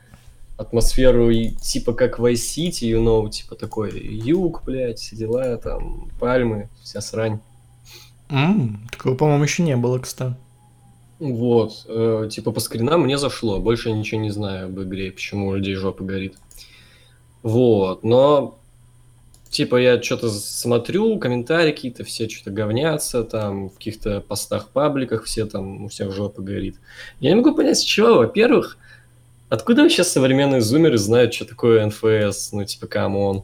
атмосферу 0.61 1.30
и 1.30 1.51
типа 1.51 1.95
как 1.95 2.18
Vice 2.18 2.34
City, 2.34 2.91
you 2.91 3.03
know, 3.03 3.30
типа 3.30 3.55
такой 3.55 3.99
юг, 3.99 4.62
блядь, 4.64 4.99
все 4.99 5.16
дела, 5.16 5.57
там, 5.57 6.11
пальмы, 6.20 6.68
вся 6.82 7.01
срань. 7.01 7.41
М, 8.28 8.86
такого, 8.93 9.14
по-моему, 9.14 9.45
еще 9.45 9.62
не 9.62 9.76
было, 9.76 9.99
кстати. 9.99 10.36
Вот, 11.18 11.86
э, 11.86 12.28
типа 12.30 12.51
по 12.53 12.61
скринам 12.61 13.03
мне 13.03 13.18
зашло, 13.18 13.59
больше 13.59 13.91
я 13.91 13.95
ничего 13.95 14.20
не 14.20 14.30
знаю 14.30 14.66
об 14.66 14.80
игре, 14.80 15.11
почему 15.12 15.49
у 15.49 15.55
людей 15.55 15.74
жопа 15.74 16.05
горит. 16.05 16.36
Вот, 17.43 18.05
но 18.05 18.60
типа 19.51 19.76
я 19.76 20.01
что-то 20.03 20.30
смотрю, 20.30 21.18
комментарии 21.18 21.72
какие-то, 21.72 22.05
все 22.05 22.28
что-то 22.28 22.51
говнятся, 22.51 23.24
там 23.24 23.68
в 23.68 23.74
каких-то 23.74 24.20
постах, 24.20 24.68
пабликах 24.68 25.24
все 25.24 25.44
там, 25.44 25.84
у 25.84 25.88
всех 25.88 26.12
жопа 26.14 26.40
горит. 26.40 26.76
Я 27.18 27.30
не 27.30 27.36
могу 27.36 27.55
понять, 27.55 27.78
с 27.78 27.82
чего, 27.82 28.14
во-первых, 28.14 28.78
откуда 29.48 29.88
сейчас 29.90 30.12
современные 30.12 30.61
зумеры 30.61 30.98
знают, 30.98 31.34
что 31.34 31.44
такое 31.44 31.84
NFS, 31.87 32.53
ну 32.53 32.64
типа 32.64 32.86
come 32.87 33.18
on, 33.18 33.43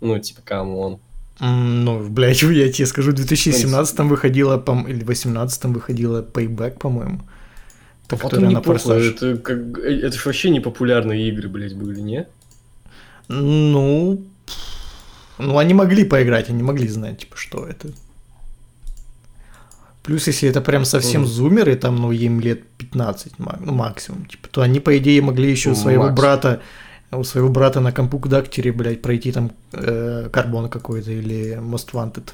ну 0.00 0.18
типа 0.18 0.40
come 0.42 0.74
on. 0.74 0.98
Ну, 1.38 2.08
блядь, 2.08 2.42
я 2.42 2.72
тебе 2.72 2.86
скажу, 2.86 3.12
в 3.12 3.14
2017 3.14 3.98
выходила, 4.00 4.58
пом- 4.58 4.88
или 4.88 5.02
в 5.02 5.06
2018 5.06 5.64
выходила 5.66 6.22
Payback, 6.22 6.78
по-моему. 6.78 7.20
Вот 8.10 8.20
которая 8.20 8.48
не 8.48 8.60
похуй, 8.60 9.08
это, 9.08 9.38
как, 9.38 9.78
э, 9.78 10.00
это 10.02 10.16
ж 10.18 10.26
вообще 10.26 10.50
не 10.50 10.60
популярные 10.60 11.28
игры, 11.28 11.48
блядь, 11.48 11.74
были, 11.74 12.00
не? 12.00 12.26
Ну, 13.28 14.22
ну, 15.46 15.58
они 15.58 15.74
могли 15.74 16.04
поиграть, 16.04 16.48
они 16.50 16.62
могли 16.62 16.88
знать, 16.88 17.18
типа, 17.18 17.36
что 17.36 17.66
это. 17.66 17.88
Плюс, 20.02 20.26
если 20.26 20.48
это 20.48 20.60
прям 20.60 20.84
совсем 20.84 21.22
Мгм. 21.22 21.30
зумеры, 21.30 21.76
там, 21.76 21.96
ну, 21.96 22.10
им 22.12 22.40
лет 22.40 22.64
15, 22.78 23.38
ма- 23.38 23.58
ну, 23.60 23.72
максимум, 23.72 24.24
типа, 24.26 24.48
то 24.48 24.60
они, 24.62 24.80
по 24.80 24.96
идее, 24.98 25.22
могли 25.22 25.50
еще 25.50 25.70
у 25.70 25.74
своего 25.74 26.04
максимум. 26.04 26.20
брата, 26.20 26.60
у 27.12 27.22
своего 27.24 27.48
брата 27.50 27.80
на 27.80 27.92
компьютере, 27.92 28.72
блядь, 28.72 29.00
пройти 29.02 29.30
там 29.32 29.52
э, 29.72 30.28
карбон 30.32 30.68
какой-то 30.68 31.10
или 31.12 31.56
Most 31.60 31.92
Wanted, 31.92 32.30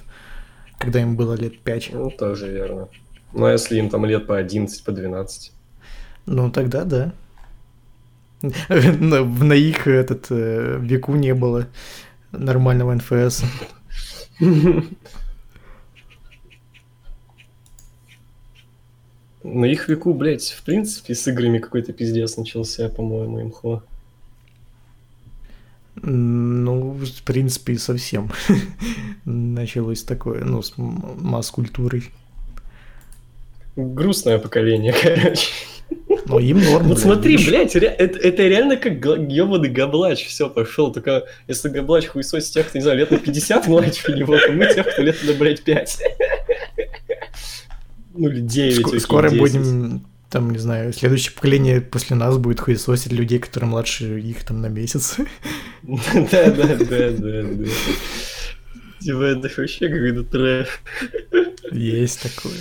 когда 0.79 1.03
им 1.03 1.17
было 1.17 1.35
лет 1.35 1.61
5. 1.61 1.91
Ну, 1.93 2.11
тоже 2.11 2.51
верно. 2.51 2.89
Ну, 3.35 3.45
а 3.45 3.53
если 3.53 3.79
им 3.79 3.91
там 3.91 4.07
лет 4.07 4.27
по 4.27 4.39
11, 4.39 4.85
по 4.85 4.93
12? 4.93 5.53
Ну, 6.25 6.51
тогда 6.51 6.85
да. 6.85 7.13
На, 8.71 9.25
на 9.25 9.53
их 9.53 9.87
этот 9.89 10.27
э, 10.31 10.79
веку 10.81 11.17
не 11.17 11.35
было 11.35 11.67
нормального 12.33 12.95
НФС. 12.95 13.45
На 19.45 19.65
их 19.65 19.89
веку, 19.89 20.13
блядь, 20.15 20.51
в 20.51 20.63
принципе, 20.63 21.15
с 21.15 21.27
играми 21.27 21.59
какой-то 21.59 21.93
пиздец 21.93 22.37
начался, 22.37 22.89
по-моему, 22.89 23.41
имхо. 23.41 23.83
Ну, 26.03 26.93
в 26.93 27.23
принципе, 27.23 27.79
совсем 27.79 28.31
началось 29.25 30.03
такое, 30.03 30.45
ну, 30.45 30.63
с 30.63 30.75
масс-культурой. 30.77 32.11
Грустное 33.77 34.39
поколение, 34.39 34.93
короче. 35.03 35.49
Но 36.29 36.39
им 36.39 36.63
норм. 36.63 36.89
Вот 36.89 36.97
блядь, 36.97 37.01
смотри, 37.03 37.37
блядь, 37.37 37.77
это, 37.77 38.19
это 38.19 38.43
реально 38.47 38.77
как 38.77 38.93
ебаный 38.95 39.71
габлач, 39.71 40.27
все, 40.27 40.51
пошел. 40.51 40.93
Только 40.93 41.25
если 41.47 41.69
габлач 41.69 42.07
хуесосит 42.07 42.53
тех, 42.53 42.69
кто, 42.69 42.79
не 42.79 42.83
знаю, 42.83 42.99
лет 42.99 43.11
на 43.11 43.19
50 43.19 43.67
младше 43.67 44.13
него, 44.13 44.39
то 44.39 44.53
мы 44.53 44.67
тех, 44.73 44.87
кто 44.93 45.03
лет 45.03 45.17
на, 45.25 45.33
блядь, 45.33 45.63
5. 45.63 46.03
Ну, 48.15 48.29
или 48.29 48.41
9. 48.41 48.79
Ск- 48.79 48.89
окей, 48.89 49.01
Скоро 49.01 49.31
10. 49.31 49.41
будем, 49.41 50.07
там, 50.31 50.51
не 50.51 50.59
знаю, 50.59 50.93
следующее 50.93 51.33
поколение 51.33 51.81
после 51.81 52.17
нас 52.17 52.37
будет 52.37 52.61
хуесосить 52.61 53.13
людей, 53.13 53.39
которые 53.39 53.71
младше 53.71 54.21
их 54.21 54.45
там 54.45 54.61
на 54.61 54.67
месяц. 54.67 55.17
Да, 55.83 56.51
да, 56.51 56.77
да, 56.77 57.11
да, 57.13 57.43
да. 57.43 57.65
Типа, 59.01 59.23
это 59.23 59.49
вообще 59.57 59.89
какой-то 59.89 60.25
трэш. 60.25 60.69
Есть 61.71 62.21
такое. 62.23 62.59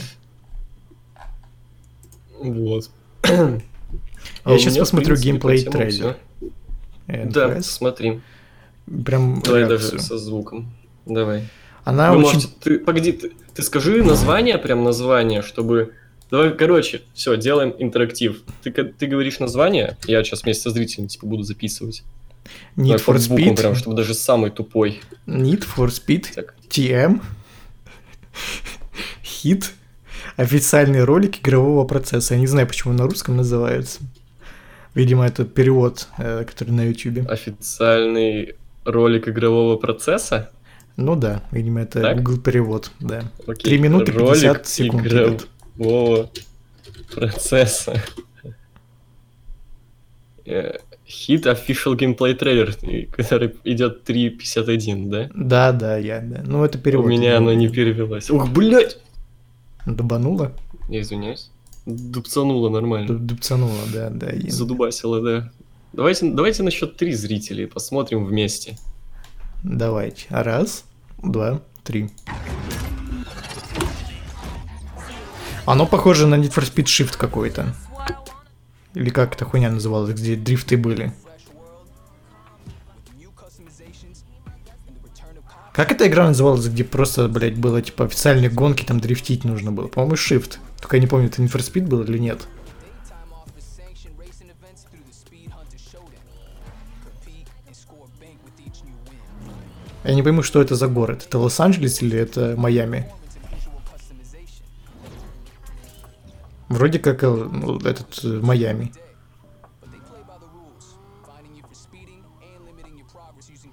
Вот. 2.40 2.90
Я 3.28 3.60
А 4.44 4.54
у 4.54 4.58
сейчас 4.58 4.78
посмотрю 4.78 5.16
геймплей 5.16 5.64
трейлер. 5.64 6.18
всё. 6.40 6.52
Да, 7.08 7.62
смотри. 7.62 8.22
Прям 9.06 9.42
Давай 9.42 9.62
реакцию. 9.62 9.92
даже 9.92 10.04
со 10.04 10.18
звуком. 10.18 10.74
Давай. 11.06 11.48
Она 11.84 12.12
Вы 12.12 12.20
очень... 12.20 12.34
можете... 12.34 12.48
Ты, 12.62 12.80
погоди, 12.80 13.12
ты, 13.14 13.32
ты 13.54 13.62
скажи 13.64 14.04
название, 14.04 14.58
прям 14.58 14.84
название, 14.84 15.42
чтобы... 15.42 15.94
Давай, 16.30 16.54
короче, 16.54 17.02
все, 17.14 17.38
делаем 17.38 17.74
интерактив. 17.80 18.44
Ты, 18.62 18.72
ты 18.72 19.08
говоришь 19.08 19.40
название, 19.40 19.98
я 20.06 20.22
сейчас 20.24 20.44
вместе 20.44 20.64
со 20.64 20.70
зрителями 20.72 21.08
типа 21.08 21.26
буду 21.26 21.44
записывать. 21.44 22.04
Need 22.76 22.98
Давай 22.98 22.98
for 22.98 23.16
Speed, 23.16 23.56
прям, 23.58 23.76
чтобы 23.76 23.96
даже 23.96 24.14
самый 24.14 24.52
тупой. 24.52 25.02
Need 25.26 25.66
for 25.76 25.88
Speed, 25.88 26.34
Так. 26.34 26.56
TM, 26.70 27.22
хит, 29.24 29.72
официальный 30.38 31.04
ролик 31.04 31.40
игрового 31.40 31.86
процесса. 31.86 32.36
Я 32.36 32.40
не 32.40 32.48
знаю, 32.48 32.68
почему 32.68 32.94
на 32.94 33.04
русском 33.04 33.36
называется. 33.36 34.00
Видимо, 34.94 35.26
это 35.26 35.44
перевод, 35.46 36.08
э, 36.18 36.46
который 36.46 36.72
на 36.72 36.88
YouTube. 36.88 37.30
Официальный 37.30 38.56
ролик 38.86 39.28
игрового 39.28 39.76
процесса. 39.76 40.50
Ну 40.96 41.16
да, 41.16 41.44
видимо, 41.52 41.82
это 41.82 42.02
Так? 42.02 42.18
Google 42.24 42.42
перевод, 42.42 42.92
да. 43.00 43.24
Окей. 43.46 43.72
Три 43.72 43.78
минуты 43.78 44.12
Ролик 44.14 44.34
50 44.34 44.68
секунд 44.68 45.06
идет. 45.06 45.48
игрового 45.78 46.30
процесса. 47.14 48.02
Э, 50.46 50.78
Хит 51.08 51.46
official 51.46 51.96
gameplay 51.96 52.34
трейлер, 52.34 52.76
который 53.12 53.56
идет 53.64 54.10
3.51, 54.10 55.10
да? 55.10 55.30
Да, 55.36 55.72
да, 55.72 55.98
я, 55.98 56.20
да. 56.22 56.42
Ну, 56.46 56.66
это 56.66 56.78
перевод. 56.78 57.06
У 57.06 57.10
меня 57.10 57.38
оно 57.38 57.54
не 57.54 57.70
перевелось. 57.70 58.30
Ух, 58.30 58.50
блядь! 58.50 58.98
Добануло? 59.88 60.52
Я 60.90 61.02
извиняюсь. 61.02 61.50
Дубцануло 61.86 62.70
нормально. 62.70 63.08
Дуб- 63.08 63.20
Дубцануло, 63.26 63.80
да, 63.94 64.10
да. 64.10 64.30
и- 64.30 64.50
Задубасило, 64.50 65.22
да. 65.22 65.52
Давайте, 65.94 66.30
давайте 66.32 66.64
на 66.64 66.72
счет 66.72 66.98
три 66.98 67.14
зрителей 67.14 67.66
посмотрим 67.66 68.26
вместе. 68.26 68.78
Давайте. 69.64 70.26
Раз, 70.30 70.84
два, 71.24 71.62
три. 71.84 72.10
Оно 75.66 75.86
похоже 75.86 76.28
на 76.28 76.36
Need 76.36 76.54
for 76.54 76.64
Speed 76.64 76.86
Shift 76.86 77.18
какой-то. 77.18 77.74
Или 78.94 79.10
как 79.10 79.36
эта 79.36 79.46
хуйня 79.46 79.70
называлась, 79.70 80.14
где 80.14 80.36
дрифты 80.36 80.76
были. 80.78 81.14
Как 85.78 85.92
эта 85.92 86.08
игра 86.08 86.26
называлась, 86.26 86.66
где 86.66 86.84
просто, 86.84 87.28
блядь, 87.28 87.56
было 87.56 87.84
типа 87.84 88.06
официальные 88.06 88.50
гонки, 88.50 88.84
там 88.84 89.00
дрифтить 89.00 89.44
нужно 89.44 89.72
было? 89.72 89.86
По-моему, 89.86 90.16
Shift. 90.16 90.58
Только 90.82 90.98
я 90.98 91.02
не 91.02 91.06
помню, 91.06 91.28
это 91.28 91.40
Need 91.40 91.52
for 91.52 91.60
Speed 91.60 91.86
был 91.86 92.02
или 92.02 92.18
нет. 92.18 92.48
Я 100.04 100.16
не 100.16 100.24
пойму, 100.24 100.42
что 100.42 100.64
это 100.64 100.74
за 100.74 100.88
город. 100.88 101.26
Это 101.28 101.38
Лос-Анджелес 101.38 102.02
или 102.02 102.18
это 102.18 102.56
Майами? 102.58 103.14
Вроде 106.70 106.98
как 106.98 107.24
э, 107.24 107.28
ну, 107.28 107.78
этот 107.82 108.20
э, 108.24 108.40
Майами. 108.42 108.92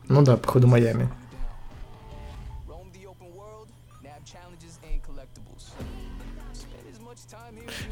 Ну 0.08 0.20
да, 0.20 0.36
походу 0.36 0.66
Майами. 0.66 1.08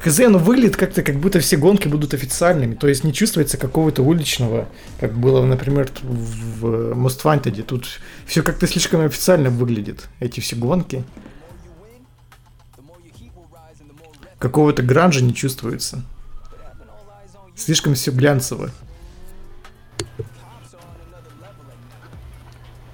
Хз, 0.03 0.17
ну 0.19 0.37
выглядит 0.37 0.75
как-то, 0.75 1.01
как 1.01 1.15
будто 1.15 1.39
все 1.39 1.55
гонки 1.55 1.87
будут 1.87 2.13
официальными, 2.13 2.75
то 2.75 2.89
есть 2.89 3.05
не 3.05 3.13
чувствуется 3.13 3.57
какого-то 3.57 4.03
уличного, 4.03 4.67
как 4.99 5.13
было, 5.13 5.45
например, 5.45 5.89
в 6.01 6.53
в 6.63 6.91
Most 6.93 7.23
Wanted. 7.23 7.61
Тут 7.63 7.87
все 8.25 8.41
как-то 8.41 8.67
слишком 8.67 9.01
официально 9.01 9.49
выглядит, 9.49 10.07
эти 10.19 10.39
все 10.39 10.55
гонки. 10.55 11.03
Какого-то 14.39 14.81
гранжа 14.81 15.21
не 15.21 15.33
чувствуется. 15.33 16.03
Слишком 17.55 17.93
все 17.95 18.11
глянцево. 18.11 18.71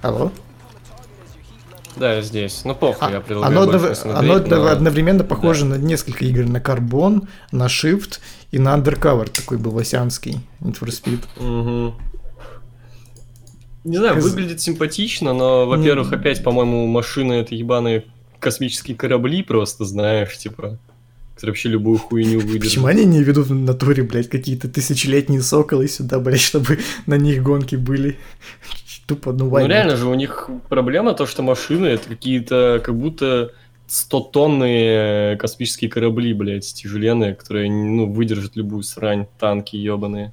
Алло? 0.02 0.32
Да, 1.96 2.22
здесь. 2.22 2.62
Ну, 2.64 2.74
похуй, 2.74 3.08
А- 3.08 3.10
я 3.10 3.20
предлагаю 3.20 3.58
оно, 3.62 3.70
больше 3.70 3.88
посмотреть, 3.88 4.18
оно 4.20 4.32
но- 4.32 4.34
одно- 4.44 4.66
одновременно 4.68 5.24
похоже 5.24 5.64
на 5.64 5.74
несколько 5.74 6.24
игр, 6.24 6.44
на 6.44 6.60
Карбон, 6.60 7.28
на 7.52 7.66
Shift 7.66 8.20
и 8.52 8.58
на 8.58 8.76
Undercover, 8.76 9.28
такой 9.30 9.58
был 9.58 9.76
осянский 9.78 10.40
Need 10.60 10.78
for 10.78 10.88
Speed. 10.88 11.20
Мгм. 11.38 11.94
Не 13.84 13.96
знаю, 13.96 14.16
Хз. 14.16 14.24
выглядит 14.24 14.60
симпатично, 14.60 15.32
но, 15.32 15.66
во-первых, 15.66 16.12
М. 16.12 16.18
опять, 16.20 16.44
по-моему, 16.44 16.86
машины 16.86 17.34
это 17.34 17.54
ебаные 17.54 18.04
космические 18.38 18.96
корабли 18.96 19.42
просто, 19.42 19.84
знаешь, 19.84 20.36
типа, 20.36 20.78
которые 21.34 21.52
вообще 21.52 21.70
любую 21.70 21.98
хуйню 21.98 22.38
выдержат. 22.40 22.62
Почему 22.62 22.86
они 22.86 23.04
не 23.06 23.22
ведут 23.22 23.46
в 23.48 23.54
натуре, 23.54 24.02
блядь, 24.02 24.28
какие-то 24.28 24.68
тысячелетние 24.68 25.40
соколы 25.42 25.88
сюда, 25.88 26.18
блядь, 26.20 26.40
чтобы 26.40 26.78
на 27.06 27.16
них 27.16 27.42
гонки 27.42 27.76
были? 27.76 28.18
Тупо, 29.10 29.32
ну, 29.32 29.50
Ну 29.50 29.66
реально 29.66 29.96
же 29.96 30.06
у 30.06 30.14
них 30.14 30.48
проблема 30.68 31.14
то, 31.14 31.26
что 31.26 31.42
машины 31.42 31.86
это 31.86 32.08
какие-то 32.08 32.80
как 32.84 32.94
будто 32.96 33.50
100-тонные 33.88 35.36
космические 35.36 35.90
корабли, 35.90 36.32
блядь, 36.32 36.72
тяжеленные, 36.72 37.34
которые, 37.34 37.68
ну, 37.72 38.06
выдержат 38.06 38.54
любую 38.54 38.84
срань, 38.84 39.26
танки 39.40 39.74
ебаные. 39.74 40.30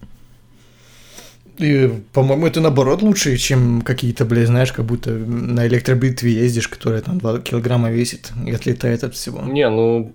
И, 1.58 1.90
по-моему, 2.14 2.46
это 2.46 2.62
наоборот 2.62 3.02
лучше, 3.02 3.36
чем 3.38 3.82
какие-то, 3.82 4.26
блядь, 4.26 4.46
знаешь, 4.46 4.72
как 4.72 4.86
будто 4.86 5.10
на 5.10 5.66
электробритве 5.66 6.32
ездишь, 6.32 6.68
которая 6.68 7.02
там 7.02 7.18
2 7.18 7.40
килограмма 7.40 7.90
весит 7.90 8.32
и 8.46 8.52
отлетает 8.52 9.04
от 9.04 9.16
всего. 9.16 9.42
Не, 9.42 9.68
ну, 9.72 10.14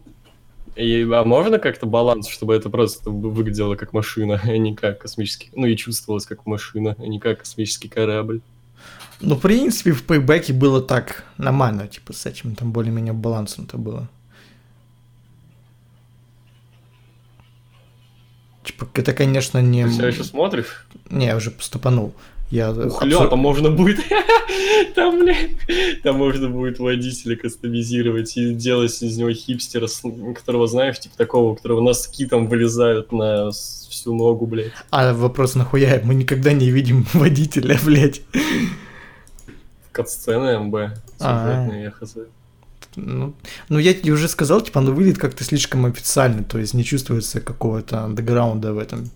и- 0.77 1.03
а 1.13 1.25
можно 1.25 1.59
как-то 1.59 1.87
баланс, 1.87 2.29
чтобы 2.29 2.55
это 2.55 2.71
просто 2.71 3.11
вы- 3.11 3.31
выглядело 3.31 3.75
как 3.75 3.93
машина, 3.93 4.41
а 4.41 4.57
не 4.57 4.77
как 4.77 5.01
космический, 5.01 5.51
ну 5.57 5.67
и 5.67 5.77
чувствовалось 5.77 6.27
как 6.27 6.47
машина, 6.47 6.95
а 6.97 7.07
не 7.09 7.19
как 7.19 7.41
космический 7.41 7.89
корабль. 7.89 8.41
Ну, 9.23 9.37
в 9.37 9.41
принципе, 9.41 9.93
в 9.93 10.03
пейбеке 10.03 10.53
было 10.53 10.83
так 10.83 11.25
нормально, 11.39 11.87
типа, 11.87 12.12
с 12.12 12.27
этим 12.27 12.57
там 12.57 12.73
более-менее 12.73 13.12
балансом-то 13.12 13.79
было. 13.79 14.09
Типа, 18.64 18.89
это, 18.95 19.12
конечно, 19.12 19.62
не... 19.62 19.85
Ты 19.85 19.91
все 19.91 20.07
еще 20.09 20.25
смотришь? 20.25 20.87
Не, 21.11 21.27
я 21.27 21.37
уже 21.37 21.53
стопанул. 21.61 22.14
Я 22.51 22.70
Ух, 22.70 23.03
абсо- 23.03 23.07
ля, 23.07 23.27
там 23.29 23.39
можно 23.39 23.70
будет, 23.70 23.99
там, 24.95 25.20
блядь, 25.20 26.03
там 26.03 26.16
можно 26.16 26.51
будет 26.51 26.79
водителя 26.81 27.35
кастомизировать 27.35 28.37
и 28.37 28.53
делать 28.53 29.03
из 29.03 29.16
него 29.16 29.33
хипстера, 29.33 29.89
которого, 30.35 30.66
знаешь, 30.66 31.01
типа 31.01 31.16
такого, 31.16 31.53
у 31.53 31.55
которого 31.55 31.81
носки 31.81 32.27
там 32.27 32.49
вылезают 32.49 33.11
на 33.11 33.53
всю 33.53 34.14
ногу, 34.14 34.47
блядь. 34.47 34.73
А 34.91 35.14
вопрос 35.14 35.55
нахуя? 35.55 36.03
Мы 36.05 36.14
никогда 36.14 36.53
не 36.53 36.68
видим 36.70 37.07
водителя, 37.14 37.79
блядь. 37.85 38.20
Кат-сцены 39.93 40.59
МБ, 40.59 40.74
А. 41.20 41.47
сюжетные, 41.47 41.82
я 41.84 41.90
хз. 41.90 42.16
Ну, 42.97 43.34
ну, 43.68 43.78
я 43.78 43.95
тебе 43.95 44.12
уже 44.12 44.28
сказал, 44.28 44.61
типа, 44.61 44.80
оно 44.80 44.93
выглядит 44.93 45.18
как-то 45.18 45.45
слишком 45.45 45.86
официально, 45.86 46.45
то 46.45 46.59
есть 46.59 46.74
не 46.74 46.84
чувствуется 46.84 47.40
какого-то 47.40 48.01
андеграунда 48.01 48.72
в 48.74 48.78
этом. 48.78 49.11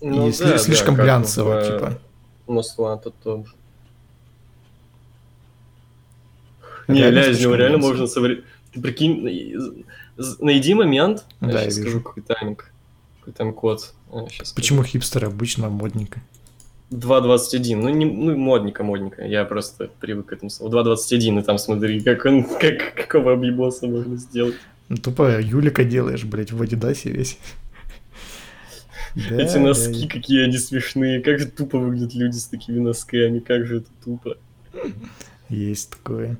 Ну 0.00 0.28
и 0.28 0.30
сли- 0.30 0.58
слишком 0.58 0.96
как 0.96 1.04
глянцево, 1.04 1.50
в, 1.50 1.56
э, 1.58 1.66
типа. 1.66 1.98
Wanted 2.46 3.12
тоже. 3.22 3.44
Не, 6.88 7.00
Реально 7.02 7.24
слишком 7.24 7.42
него 7.42 7.54
реально 7.54 7.78
можно 7.78 8.06
совре... 8.06 8.42
Ты 8.72 8.80
прикинь, 8.80 9.84
найди 10.38 10.74
момент, 10.74 11.24
Да, 11.40 11.50
я 11.60 11.64
я 11.64 11.70
скажу, 11.70 12.00
какой 12.00 12.22
тайминг, 12.22 12.70
какой 13.20 13.32
там 13.32 13.52
код. 13.52 13.92
Сейчас 14.28 14.52
Почему 14.52 14.82
хипстеры 14.82 15.26
обычно 15.26 15.68
модненько? 15.68 16.20
2.21, 16.90 17.76
ну, 17.76 17.88
не, 17.88 18.04
ну, 18.04 18.36
модненько, 18.36 18.82
модненько, 18.82 19.24
я 19.24 19.44
просто 19.44 19.90
привык 20.00 20.26
к 20.26 20.32
этому 20.32 20.50
слову. 20.50 20.76
2.21, 20.76 21.40
и 21.40 21.42
там 21.42 21.58
смотри, 21.58 22.00
как 22.00 22.24
он, 22.24 22.44
как, 22.60 22.94
какого 22.94 23.32
объебоса 23.32 23.86
можно 23.86 24.16
сделать. 24.16 24.56
Ну, 24.88 24.96
тупо 24.96 25.40
Юлика 25.40 25.84
делаешь, 25.84 26.24
блядь, 26.24 26.50
в 26.52 26.60
Адидасе 26.60 27.10
весь. 27.10 27.38
Эти 29.14 29.58
носки, 29.58 30.08
какие 30.08 30.44
они 30.44 30.58
смешные, 30.58 31.20
как 31.20 31.38
же 31.38 31.46
тупо 31.46 31.78
выглядят 31.78 32.14
люди 32.14 32.36
с 32.36 32.46
такими 32.46 32.78
носками, 32.78 33.40
как 33.40 33.66
же 33.66 33.78
это 33.78 33.88
тупо. 34.04 34.36
Есть 35.48 35.90
такое. 35.90 36.38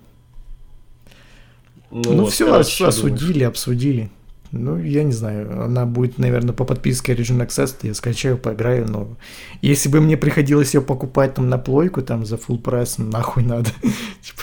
Ну, 1.91 2.13
Ну, 2.13 2.27
все, 2.27 2.53
осудили, 2.55 3.43
обсудили. 3.43 4.11
Ну, 4.53 4.79
я 4.79 5.05
не 5.05 5.13
знаю, 5.13 5.63
она 5.63 5.87
будет, 5.87 6.19
наверное, 6.19 6.53
по 6.53 6.65
подписке 6.65 7.15
Origin 7.15 7.47
Access, 7.47 7.77
я 7.83 7.95
скачаю, 7.95 8.37
поиграю, 8.37 8.89
но 8.89 9.17
если 9.63 9.89
бы 9.89 10.01
мне 10.01 10.17
приходилось 10.17 10.75
ее 10.75 10.81
покупать 10.81 11.35
там 11.35 11.49
на 11.49 11.57
плойку, 11.57 12.03
там 12.03 12.27
за 12.27 12.35
full 12.35 12.59
прайс, 12.59 12.99
ну, 12.99 13.07
нахуй 13.07 13.45
надо. 13.45 13.71
Типа. 14.23 14.43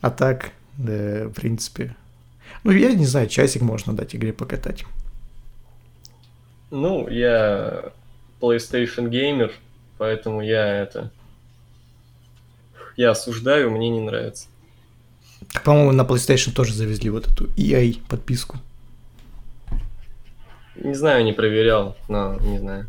А 0.00 0.10
так, 0.10 0.52
да, 0.78 1.28
в 1.28 1.32
принципе. 1.32 1.94
Ну, 2.64 2.70
я 2.70 2.94
не 2.94 3.04
знаю, 3.04 3.28
часик 3.28 3.60
можно 3.60 3.92
дать 3.92 4.16
игре 4.16 4.32
покатать. 4.32 4.84
Ну, 6.70 7.06
я 7.08 7.92
PlayStation 8.40 9.08
геймер, 9.08 9.52
поэтому 9.98 10.40
я 10.40 10.82
это... 10.82 11.10
Я 12.96 13.10
осуждаю, 13.10 13.70
мне 13.70 13.90
не 13.90 14.00
нравится. 14.00 14.48
По-моему, 15.64 15.92
на 15.92 16.02
PlayStation 16.02 16.52
тоже 16.52 16.74
завезли 16.74 17.10
вот 17.10 17.26
эту 17.26 17.46
EA 17.56 17.98
подписку. 18.08 18.58
Не 20.76 20.94
знаю, 20.94 21.24
не 21.24 21.32
проверял, 21.32 21.96
но 22.08 22.34
не 22.40 22.58
знаю. 22.58 22.86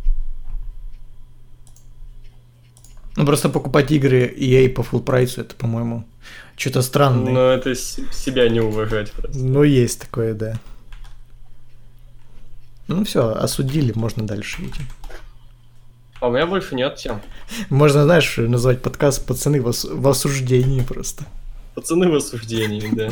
Ну, 3.15 3.25
просто 3.25 3.49
покупать 3.49 3.91
игры 3.91 4.33
EA 4.37 4.69
по 4.69 4.81
full 4.81 5.01
прайсу, 5.01 5.41
это, 5.41 5.55
по-моему, 5.55 6.05
что-то 6.55 6.81
странное. 6.81 7.33
Но 7.33 7.41
это 7.49 7.75
себя 7.75 8.47
не 8.49 8.59
уважать 8.61 9.11
просто. 9.11 9.37
Ну, 9.37 9.63
есть 9.63 10.01
такое, 10.01 10.33
да. 10.33 10.59
Ну 12.87 13.03
все, 13.05 13.29
осудили, 13.33 13.91
можно 13.95 14.25
дальше 14.25 14.63
идти. 14.63 14.81
А 16.21 16.27
у 16.27 16.31
меня 16.31 16.47
больше 16.47 16.75
нет 16.75 16.95
тем. 16.95 17.21
Можно, 17.69 18.03
знаешь, 18.03 18.35
назвать 18.37 18.81
подкаст 18.81 19.25
«Пацаны 19.25 19.61
в, 19.61 19.67
ос- 19.67 19.85
в 19.85 20.07
осуждении» 20.07 20.81
просто. 20.81 21.25
Пацаны 21.79 22.09
в 22.09 22.15
осуждении, 22.15 22.89
да. 22.93 23.09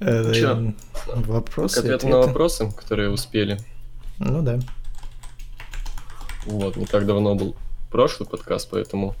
Э, 0.00 0.32
чё? 0.34 0.50
м, 0.56 0.76
Вопросы, 1.06 1.76
К 1.76 1.84
ответу 1.84 2.08
на 2.08 2.16
вопросы, 2.18 2.68
которые 2.72 3.10
успели. 3.10 3.60
Ну 4.18 4.42
да. 4.42 4.58
Вот, 6.46 6.74
не 6.74 6.86
так 6.86 7.06
давно 7.06 7.36
был 7.36 7.54
прошлый 7.92 8.28
подкаст, 8.28 8.68
поэтому 8.72 9.14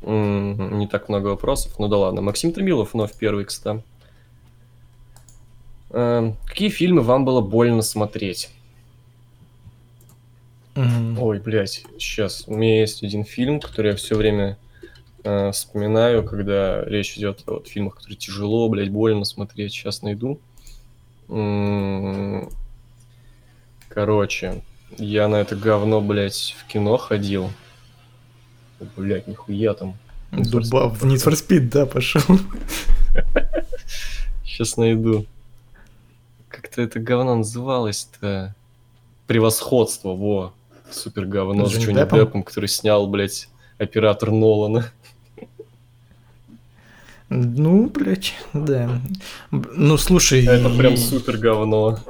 не 0.00 0.88
так 0.90 1.10
много 1.10 1.26
вопросов. 1.26 1.78
Ну 1.78 1.88
да 1.88 1.98
ладно. 1.98 2.22
Максим 2.22 2.52
Тремилов 2.54 2.94
вновь 2.94 3.12
первый, 3.12 3.44
кстати. 3.44 3.82
Эм, 5.90 6.34
Какие 6.46 6.70
фильмы 6.70 7.02
вам 7.02 7.26
было 7.26 7.42
больно 7.42 7.82
смотреть? 7.82 8.48
М, 10.76 11.18
Ой, 11.20 11.40
блядь, 11.40 11.84
сейчас. 11.98 12.44
У 12.46 12.54
меня 12.56 12.80
есть 12.80 13.02
один 13.02 13.24
фильм, 13.24 13.60
который 13.60 13.90
я 13.90 13.96
все 13.98 14.14
время 14.14 14.56
э, 15.24 15.50
вспоминаю, 15.52 16.24
когда 16.24 16.84
речь 16.84 17.16
идет 17.16 17.42
о 17.46 17.54
вот, 17.54 17.68
фильмах, 17.68 17.96
которые 17.96 18.16
тяжело, 18.16 18.68
блядь, 18.68 18.90
больно 18.90 19.24
смотреть. 19.24 19.72
Сейчас 19.72 20.02
найду. 20.02 20.40
М, 21.28 22.50
Короче, 23.90 24.62
я 24.98 25.26
на 25.26 25.36
это 25.36 25.56
говно, 25.56 26.00
блядь, 26.00 26.54
в 26.58 26.66
кино 26.68 26.96
ходил. 26.96 27.50
Блядь, 28.96 29.26
нихуя 29.26 29.74
там. 29.74 29.96
Дуба 30.30 30.88
в 30.88 31.04
Need 31.04 31.26
for 31.26 31.32
Speed, 31.32 31.70
да, 31.70 31.86
пошел. 31.86 32.22
Сейчас 34.44 34.76
найду. 34.76 35.26
Как-то 36.48 36.82
это 36.82 37.00
говно 37.00 37.34
называлось-то? 37.34 38.54
Превосходство, 39.26 40.14
во. 40.14 40.54
Супер 40.92 41.26
говно 41.26 41.66
с 41.66 41.72
Джонни 41.72 41.84
Джонни 41.84 41.96
Деппом? 41.96 42.18
Деппом, 42.20 42.42
который 42.44 42.68
снял, 42.68 43.08
блядь, 43.08 43.48
оператор 43.78 44.30
Нолана. 44.30 44.92
Ну, 47.30 47.88
блядь, 47.88 48.34
да. 48.52 49.00
Ну, 49.50 49.96
слушай, 49.96 50.44
Это 50.44 50.68
прям 50.70 50.96
супер 50.96 51.36
говно. 51.38 52.00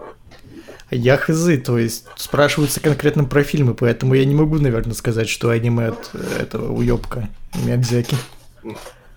я 0.90 1.16
хз, 1.18 1.46
то 1.64 1.78
есть 1.78 2.06
спрашиваются 2.16 2.80
конкретно 2.80 3.24
про 3.24 3.42
фильмы, 3.44 3.74
поэтому 3.74 4.14
я 4.14 4.24
не 4.24 4.34
могу, 4.34 4.58
наверное, 4.58 4.94
сказать, 4.94 5.28
что 5.28 5.50
аниме 5.50 5.88
от 5.88 6.10
э, 6.14 6.42
этого 6.42 6.72
уёбка 6.72 7.28
Миядзяки. 7.64 8.16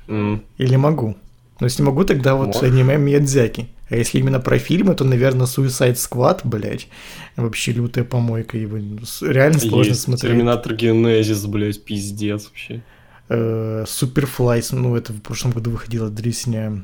М, 0.07 0.43
Или 0.57 0.75
могу? 0.75 1.15
Но 1.61 1.67
если 1.67 1.83
могу, 1.83 2.03
тогда 2.03 2.35
вот 2.35 2.47
Можешь. 2.47 2.63
аниме 2.63 2.97
Миядзяки. 2.97 3.69
А 3.89 3.95
если 3.95 4.17
именно 4.19 4.39
про 4.41 4.57
фильмы, 4.57 4.95
то, 4.95 5.05
наверное, 5.05 5.45
Suicide 5.45 5.93
Squad, 5.95 6.41
блядь, 6.43 6.87
вообще 7.37 7.71
лютая 7.71 8.03
помойка, 8.03 8.57
его 8.57 8.77
реально 9.21 9.59
сложно 9.59 9.91
Есть 9.91 10.01
смотреть. 10.01 10.31
Терминатор 10.31 10.73
Генезис, 10.73 11.45
блядь, 11.45 11.81
пиздец 11.83 12.45
вообще. 12.45 12.81
Э, 13.29 13.85
Суперфлай, 13.87 14.61
ну, 14.71 14.95
это 14.95 15.13
в 15.13 15.21
прошлом 15.21 15.51
году 15.51 15.71
выходила 15.71 16.09
дресня. 16.09 16.83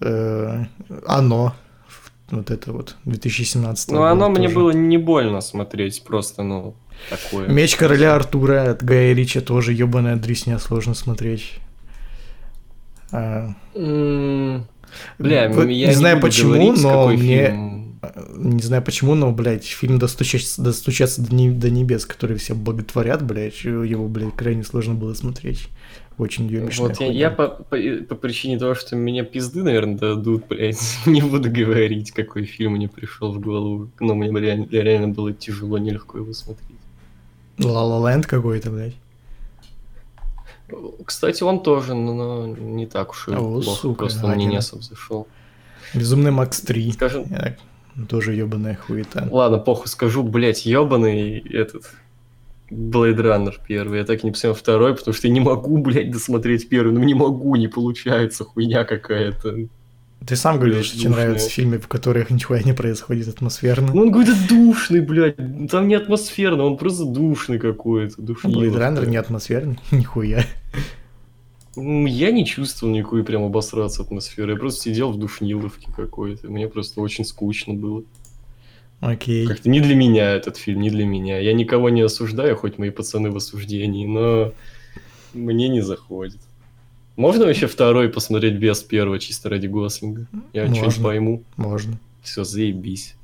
Э, 0.00 0.64
Оно, 1.06 1.54
вот 2.30 2.50
это 2.50 2.72
вот, 2.72 2.96
2017 3.04 3.90
Ну, 3.90 4.02
оно 4.02 4.28
мне 4.30 4.44
тоже. 4.48 4.54
было 4.54 4.70
не 4.70 4.98
больно 4.98 5.40
смотреть, 5.40 6.04
просто, 6.04 6.42
ну, 6.42 6.74
такое. 7.10 7.48
Меч 7.48 7.74
короля 7.76 8.14
Артура 8.14 8.70
от 8.70 8.82
Гая 8.84 9.12
Рича 9.14 9.40
тоже 9.40 9.72
ебаная 9.72 10.16
дресня, 10.16 10.58
сложно 10.58 10.94
смотреть. 10.94 11.54
А, 13.10 13.50
Бля, 15.18 15.48
Вот 15.50 15.68
я 15.68 15.88
не 15.88 15.92
знаю 15.94 16.20
почему, 16.20 16.72
но 16.72 17.08
мне- 17.08 17.46
фильм. 17.46 17.77
Не 18.36 18.62
знаю 18.62 18.82
почему, 18.82 19.14
но, 19.14 19.32
блядь, 19.32 19.64
фильм 19.64 19.98
«Достучаться, 19.98 20.62
достучаться 20.62 21.22
до, 21.22 21.34
не- 21.34 21.50
до 21.50 21.70
небес», 21.70 22.06
который 22.06 22.36
все 22.36 22.54
боготворят, 22.54 23.22
блядь, 23.24 23.64
его, 23.64 24.08
блядь, 24.08 24.34
крайне 24.36 24.62
сложно 24.64 24.94
было 24.94 25.14
смотреть. 25.14 25.68
Очень 26.16 26.48
ёбищная 26.48 26.88
Вот 26.88 27.00
я, 27.00 27.06
я 27.06 27.30
по, 27.30 27.48
по, 27.48 27.76
по 27.76 28.14
причине 28.16 28.58
того, 28.58 28.74
что 28.74 28.96
меня 28.96 29.24
пизды, 29.24 29.62
наверное, 29.62 29.96
дадут, 29.96 30.46
блядь, 30.48 30.80
не 31.06 31.22
буду 31.22 31.50
говорить, 31.50 32.10
какой 32.10 32.44
фильм 32.44 32.72
мне 32.72 32.88
пришел 32.88 33.32
в 33.32 33.40
голову. 33.40 33.88
Но 34.00 34.14
мне 34.14 34.28
реально, 34.40 34.66
реально 34.70 35.08
было 35.08 35.32
тяжело, 35.32 35.78
нелегко 35.78 36.18
его 36.18 36.32
смотреть. 36.32 36.78
Ла 37.58 37.84
Ла 37.84 38.10
Ленд 38.10 38.26
какой-то, 38.26 38.70
блядь. 38.70 38.94
Кстати, 41.04 41.42
он 41.42 41.62
тоже, 41.62 41.94
но, 41.94 42.46
не 42.46 42.86
так 42.86 43.10
уж 43.10 43.28
и 43.28 43.32
О, 43.32 43.36
плохо, 43.60 43.80
сука, 43.80 43.98
просто 44.00 44.26
он 44.26 44.32
мне 44.34 44.44
не 44.46 44.56
особо 44.56 44.82
зашел. 44.82 45.26
Безумный 45.94 46.30
Макс 46.30 46.60
3. 46.60 46.92
Скажем, 46.92 47.24
Э, 47.30 47.56
Тоже 48.08 48.34
ебаная 48.34 48.76
хуета. 48.76 49.26
ладно, 49.30 49.58
похуй 49.58 49.88
скажу, 49.88 50.22
блядь, 50.22 50.66
ебаный 50.66 51.38
этот 51.38 51.90
Blade 52.70 53.16
Runner 53.16 53.54
первый. 53.66 53.98
Я 53.98 54.04
так 54.04 54.22
и 54.22 54.26
не 54.26 54.32
посмотрел 54.32 54.54
второй, 54.54 54.94
потому 54.94 55.14
что 55.14 55.26
я 55.26 55.32
не 55.32 55.40
могу, 55.40 55.78
блядь, 55.78 56.10
досмотреть 56.10 56.68
первый. 56.68 56.92
Ну 56.92 57.02
не 57.02 57.14
могу, 57.14 57.56
не 57.56 57.68
получается, 57.68 58.44
хуйня 58.44 58.84
какая-то. 58.84 59.68
Ты 60.26 60.36
сам 60.36 60.56
говорил, 60.56 60.82
что 60.82 60.98
тебе 60.98 61.10
нравятся 61.10 61.48
фильмы, 61.48 61.78
в 61.78 61.88
которых 61.88 62.30
нихуя 62.30 62.62
не 62.62 62.72
происходит 62.72 63.28
атмосферно. 63.28 63.92
Ну 63.94 64.02
он 64.02 64.08
какой-то 64.08 64.34
душный, 64.48 65.00
блядь. 65.00 65.36
Там 65.70 65.88
не 65.88 65.94
атмосферно, 65.94 66.64
он 66.64 66.76
просто 66.76 67.04
душный 67.04 67.58
какой-то. 67.58 68.20
Blade 68.20 68.74
Runner 68.74 69.06
не 69.06 69.16
атмосферный, 69.16 69.78
нихуя. 69.90 70.44
Я 71.80 72.30
не 72.30 72.44
чувствовал 72.44 72.92
никакой 72.92 73.24
прям 73.24 73.44
обосраться 73.44 74.02
атмосферы. 74.02 74.52
Я 74.52 74.58
просто 74.58 74.82
сидел 74.82 75.12
в 75.12 75.18
душниловке 75.18 75.88
какой-то. 75.94 76.48
Мне 76.48 76.68
просто 76.68 77.00
очень 77.00 77.24
скучно 77.24 77.74
было. 77.74 78.04
Окей. 79.00 79.46
Как-то 79.46 79.68
не 79.68 79.80
для 79.80 79.94
меня 79.94 80.30
этот 80.30 80.56
фильм, 80.56 80.80
не 80.80 80.90
для 80.90 81.04
меня. 81.04 81.38
Я 81.38 81.52
никого 81.52 81.88
не 81.88 82.00
осуждаю, 82.00 82.56
хоть 82.56 82.78
мои 82.78 82.90
пацаны 82.90 83.30
в 83.30 83.36
осуждении, 83.36 84.06
но 84.06 84.52
мне 85.34 85.68
не 85.68 85.80
заходит. 85.80 86.40
Можно 87.16 87.46
вообще 87.46 87.66
второй 87.66 88.08
посмотреть 88.08 88.54
без 88.54 88.82
первого, 88.82 89.18
чисто 89.18 89.48
ради 89.48 89.66
Гослинга? 89.66 90.26
Я 90.52 90.66
что-нибудь 90.72 91.02
пойму. 91.02 91.42
Можно. 91.56 91.98
Все, 92.22 92.44
заебись. 92.44 93.14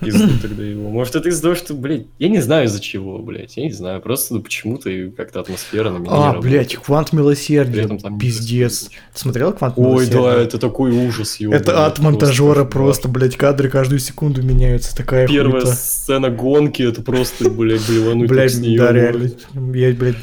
Пизду 0.00 0.28
тогда 0.42 0.62
его. 0.62 0.90
Может, 0.90 1.16
это 1.16 1.28
из-за 1.30 1.42
того, 1.42 1.54
что, 1.54 1.74
блядь, 1.74 2.06
я 2.18 2.28
не 2.28 2.40
знаю 2.40 2.66
из-за 2.66 2.80
чего, 2.80 3.18
блядь. 3.18 3.56
Я 3.56 3.64
не 3.64 3.72
знаю. 3.72 4.00
Просто 4.02 4.34
ну, 4.34 4.42
почему-то 4.42 4.90
и 4.90 5.10
как-то 5.10 5.40
атмосфера 5.40 5.90
на 5.90 5.98
меня 5.98 6.10
не 6.10 6.16
А, 6.16 6.32
работает. 6.32 6.44
блядь, 6.52 6.76
Квант 6.76 7.12
Милосердия, 7.12 7.88
там 7.88 8.18
пиздец. 8.18 8.90
Ты 9.14 9.18
смотрел 9.18 9.52
Квант 9.52 9.74
Ой, 9.78 9.84
Милосердия? 9.84 10.20
да, 10.22 10.34
это 10.42 10.58
такой 10.58 10.90
ужас, 10.92 11.40
ёбаный, 11.40 11.60
Это 11.62 11.86
от 11.86 11.98
монтажера 11.98 12.48
кошмар. 12.64 12.68
просто, 12.70 13.08
блядь, 13.08 13.36
кадры 13.36 13.68
каждую 13.70 13.98
секунду 14.00 14.42
меняются, 14.42 14.94
такая 14.96 15.26
Первая 15.26 15.62
хуета. 15.62 15.74
сцена 15.76 16.28
гонки, 16.30 16.82
это 16.82 17.00
просто, 17.02 17.48
блядь, 17.50 17.86
блевануть 17.88 18.28
Блядь, 18.28 18.60
да, 18.76 18.92
реально. 18.92 19.30
Я, 19.74 19.92
блядь, 19.94 20.16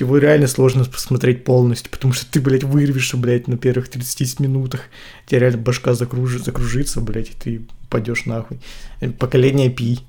его 0.00 0.18
реально 0.18 0.46
сложно 0.46 0.84
посмотреть 0.84 1.44
полностью, 1.44 1.90
потому 1.90 2.12
что 2.12 2.30
ты, 2.30 2.40
блядь, 2.40 2.64
вырвешься, 2.64 3.16
блядь, 3.16 3.48
на 3.48 3.56
первых 3.56 3.88
30 3.88 4.40
минутах. 4.40 4.82
Тебе 5.26 5.40
реально 5.40 5.58
башка 5.58 5.92
закружи- 5.92 6.42
закружится, 6.42 7.00
блядь, 7.00 7.30
и 7.30 7.34
ты 7.34 7.62
пойдешь 7.88 8.26
нахуй. 8.26 8.58
Поколение 9.18 9.70
Пи. 9.70 10.00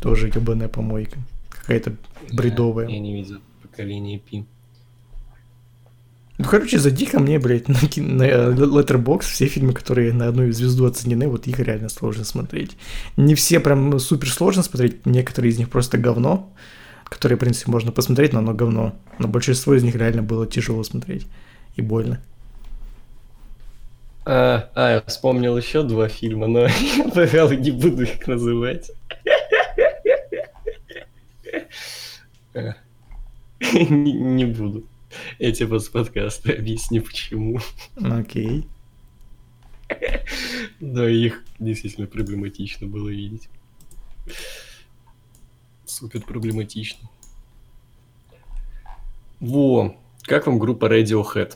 Тоже 0.00 0.28
ебаная 0.28 0.68
помойка. 0.68 1.18
Какая-то 1.48 1.94
бредовая. 2.32 2.88
Я 2.88 2.98
не 3.00 3.14
видел 3.14 3.38
поколение 3.62 4.18
Пи. 4.18 4.44
Ну, 6.40 6.44
короче, 6.44 6.78
зайди 6.78 7.04
ко 7.06 7.18
мне, 7.18 7.40
блядь, 7.40 7.66
на, 7.66 7.74
ки- 7.74 7.98
на 8.00 8.22
Letterboxd, 8.52 9.22
все 9.22 9.46
фильмы, 9.46 9.72
которые 9.72 10.12
на 10.12 10.28
одну 10.28 10.50
звезду 10.52 10.86
оценены, 10.86 11.26
вот 11.26 11.48
их 11.48 11.58
реально 11.58 11.88
сложно 11.88 12.22
смотреть. 12.24 12.76
Не 13.16 13.34
все 13.34 13.58
прям 13.58 13.98
супер 13.98 14.30
сложно 14.30 14.62
смотреть, 14.62 15.04
некоторые 15.04 15.50
из 15.50 15.58
них 15.58 15.68
просто 15.68 15.98
говно, 15.98 16.52
которые, 17.08 17.36
в 17.36 17.40
принципе, 17.40 17.70
можно 17.70 17.92
посмотреть, 17.92 18.32
но 18.32 18.40
оно 18.40 18.54
говно. 18.54 18.94
Но 19.18 19.28
большинство 19.28 19.74
из 19.74 19.82
них 19.82 19.94
реально 19.94 20.22
было 20.22 20.46
тяжело 20.46 20.82
смотреть 20.84 21.26
и 21.76 21.82
больно. 21.82 22.20
А, 24.24 24.70
а, 24.74 24.92
я 24.92 25.02
вспомнил 25.06 25.56
еще 25.56 25.82
два 25.82 26.08
фильма, 26.08 26.46
но 26.46 26.66
я, 26.66 27.04
пожалуй, 27.14 27.56
не 27.56 27.70
буду 27.70 28.02
их 28.02 28.26
называть. 28.26 28.90
А, 32.54 32.74
Не 33.60 34.12
не 34.12 34.44
буду. 34.44 34.84
Я 35.38 35.52
тебе 35.52 35.68
после 35.68 35.92
подкаста 35.92 36.52
объясню, 36.52 37.02
почему. 37.02 37.60
Окей. 37.96 38.68
Да, 40.80 41.08
их 41.08 41.42
действительно 41.58 42.06
проблематично 42.06 42.86
было 42.86 43.08
видеть. 43.08 43.48
Супер 45.88 46.20
проблематично. 46.20 47.08
Во, 49.40 49.96
как 50.22 50.46
вам 50.46 50.58
группа 50.58 50.84
Radiohead? 50.84 51.54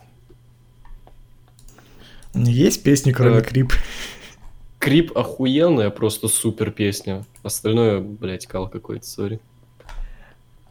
Есть 2.35 2.83
песни, 2.83 3.13
кроме 3.13 3.41
Так. 3.41 3.51
Крип? 3.51 3.75
Крип 4.79 5.17
охуенная, 5.17 5.91
просто 5.91 6.29
супер 6.29 6.71
песня. 6.71 7.27
Остальное, 7.43 8.01
блядь, 8.01 8.47
кал 8.47 8.71
какой-то, 8.71 9.07
сори. 9.07 9.39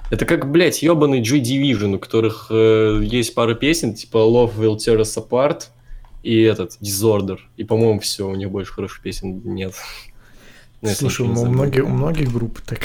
Это 0.09 0.25
как, 0.25 0.49
блядь, 0.51 0.81
ебаный 0.81 1.21
Joy 1.21 1.41
Division, 1.41 1.95
у 1.95 1.99
которых 1.99 2.47
э, 2.49 3.01
есть 3.03 3.35
пара 3.35 3.53
песен, 3.53 3.93
типа 3.93 4.17
Love 4.17 4.57
Will 4.57 4.77
Tear 4.77 4.99
Us 5.01 5.23
Apart 5.23 5.67
и 6.23 6.41
этот, 6.41 6.79
Disorder. 6.81 7.37
И, 7.57 7.63
по-моему, 7.63 7.99
все, 7.99 8.27
у 8.27 8.35
них 8.35 8.49
больше 8.49 8.73
хороших 8.73 9.01
песен 9.03 9.41
нет. 9.45 9.75
Ну, 10.83 10.89
Слушай, 10.89 11.27
у 11.27 11.45
многих, 11.45 11.85
у 11.85 11.89
многих 11.89 12.33
групп 12.33 12.59
так. 12.61 12.79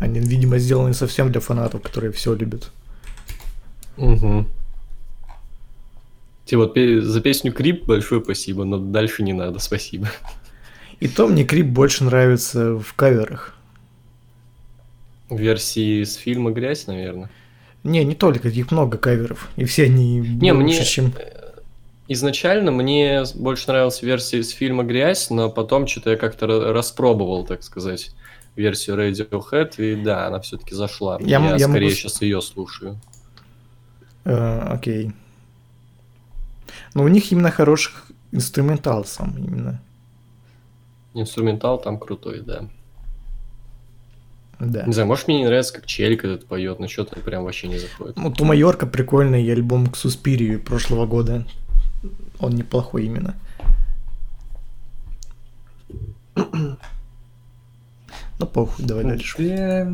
Они, 0.00 0.20
видимо, 0.20 0.58
сделаны 0.58 0.94
совсем 0.94 1.32
для 1.32 1.40
фанатов, 1.40 1.82
которые 1.82 2.12
все 2.12 2.34
любят. 2.34 2.70
Мгм. 3.96 4.46
Тебе 6.44 6.58
вот 6.58 6.74
за 6.76 7.20
песню 7.20 7.52
Крип 7.52 7.86
большое 7.86 8.22
спасибо, 8.22 8.64
но 8.64 8.78
дальше 8.78 9.22
не 9.22 9.32
надо, 9.32 9.58
спасибо. 9.58 10.08
И 11.00 11.08
то 11.08 11.26
мне 11.26 11.44
Крип 11.44 11.66
больше 11.66 12.04
нравится 12.04 12.78
в 12.78 12.94
каверах. 12.94 13.54
Версии 15.28 16.04
с 16.04 16.14
фильма 16.14 16.52
«Грязь», 16.52 16.86
наверное. 16.86 17.30
Не, 17.82 18.04
не 18.04 18.14
только, 18.14 18.48
их 18.48 18.70
много 18.70 18.96
каверов. 18.96 19.48
И 19.56 19.64
все 19.64 19.84
они 19.84 20.18
Не, 20.20 20.52
лучше, 20.52 20.64
мне- 20.64 20.84
чем... 20.84 21.12
Изначально 22.08 22.70
мне 22.70 23.24
больше 23.34 23.66
нравилась 23.66 24.00
версия 24.02 24.38
из 24.38 24.50
фильма 24.50 24.84
«Грязь», 24.84 25.30
но 25.30 25.50
потом 25.50 25.88
что-то 25.88 26.10
я 26.10 26.16
как-то 26.16 26.46
ра- 26.46 26.72
распробовал, 26.72 27.44
так 27.44 27.64
сказать, 27.64 28.12
версию 28.56 28.96
Radiohead, 28.96 29.76
и 29.78 30.02
да, 30.02 30.26
она 30.26 30.40
все-таки 30.40 30.74
зашла. 30.74 31.18
Я 31.20 31.38
Я, 31.38 31.50
я 31.56 31.58
скорее 31.68 31.84
могу 31.84 31.90
сейчас 31.90 32.22
ее 32.22 32.40
слушаю. 32.40 32.98
Э, 34.24 34.58
окей. 34.70 35.12
Но 36.94 37.04
у 37.04 37.08
них 37.08 37.30
именно 37.30 37.50
хороших 37.50 38.06
инструментал 38.32 39.04
сам 39.04 39.36
именно. 39.36 39.80
Инструментал 41.14 41.80
там 41.80 41.98
крутой, 41.98 42.40
да. 42.40 42.68
Да. 44.58 44.84
Не 44.84 44.92
знаю, 44.92 45.06
может 45.06 45.28
мне 45.28 45.38
не 45.38 45.44
нравится, 45.44 45.74
как 45.74 45.84
Челик 45.86 46.24
этот 46.24 46.46
поет, 46.46 46.80
но 46.80 46.88
что-то 46.88 47.20
прям 47.20 47.44
вообще 47.44 47.68
не 47.68 47.78
заходит. 47.78 48.16
Ну, 48.16 48.32
у 48.38 48.44
Майорка 48.44 48.86
прикольный 48.86 49.50
альбом 49.52 49.86
к 49.86 49.96
Суспирию 49.96 50.62
прошлого 50.62 51.06
года. 51.06 51.46
Он 52.38 52.54
неплохой 52.54 53.04
именно. 53.04 53.34
Ну, 58.38 58.46
похуй, 58.46 58.84
давай 58.84 59.04
дальше. 59.04 59.36
Да. 59.38 59.92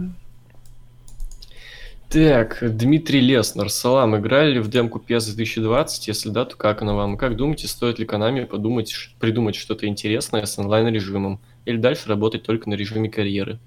Так, 2.09 2.59
Дмитрий 2.61 3.21
Леснер, 3.21 3.71
салам, 3.71 4.19
играли 4.19 4.55
ли 4.55 4.61
в 4.61 4.69
демку 4.69 4.99
PS 5.07 5.35
2020? 5.35 6.09
Если 6.09 6.29
да, 6.29 6.45
то 6.45 6.57
как 6.57 6.83
она 6.83 6.93
вам? 6.93 7.17
Как 7.17 7.37
думаете, 7.37 7.69
стоит 7.69 7.99
ли 7.99 8.05
Konami 8.05 8.45
подумать, 8.45 8.95
придумать 9.19 9.55
что-то 9.57 9.87
интересное 9.87 10.45
с 10.45 10.59
онлайн-режимом? 10.59 11.41
Или 11.65 11.79
дальше 11.79 12.09
работать 12.11 12.43
только 12.43 12.69
на 12.69 12.75
режиме 12.75 13.09
карьеры? 13.09 13.59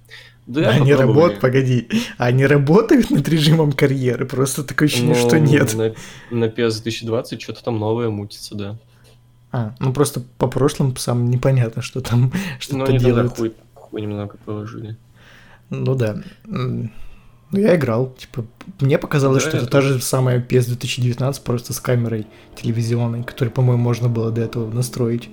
Да, 0.46 0.70
они 0.70 0.94
работают, 0.94 1.42
погоди, 1.42 1.88
они 2.20 2.46
работают 2.46 3.10
над 3.10 3.28
режимом 3.28 3.72
карьеры, 3.72 4.28
просто 4.28 4.64
такое 4.64 4.90
ощущение, 4.90 5.16
Ну, 5.16 5.28
что 5.28 5.40
нет. 5.40 5.74
На, 5.74 5.94
на 6.30 6.46
PS 6.46 6.84
2020 6.84 7.42
что-то 7.42 7.64
там 7.64 7.80
новое 7.80 8.10
мутится, 8.12 8.54
да. 8.54 8.78
А, 9.52 9.74
ну 9.80 9.92
просто 9.92 10.22
по 10.38 10.46
прошлым 10.48 10.94
псам 10.94 11.32
непонятно, 11.32 11.82
что 11.82 12.02
там 12.02 12.32
Ну, 12.32 12.40
что-то 12.60 12.86
тогда 12.86 13.00
делают. 13.00 13.38
хуй, 13.38 13.54
немного 14.00 14.38
положили. 14.46 14.98
Ну 15.70 15.96
да. 15.96 16.18
Ну 17.52 17.60
я 17.60 17.76
играл, 17.76 18.14
типа, 18.18 18.46
мне 18.80 18.98
показалось, 18.98 19.44
Да, 19.44 19.50
что 19.50 19.58
это 19.58 19.68
та 19.68 19.82
же 19.82 20.00
самая 20.02 20.40
PS 20.40 20.68
2019, 20.68 21.44
просто 21.44 21.74
с 21.74 21.80
камерой 21.80 22.26
телевизионной, 22.56 23.24
которую, 23.24 23.54
по-моему, 23.54 23.82
можно 23.82 24.10
было 24.10 24.32
до 24.32 24.42
этого 24.42 24.70
настроить. 24.72 25.30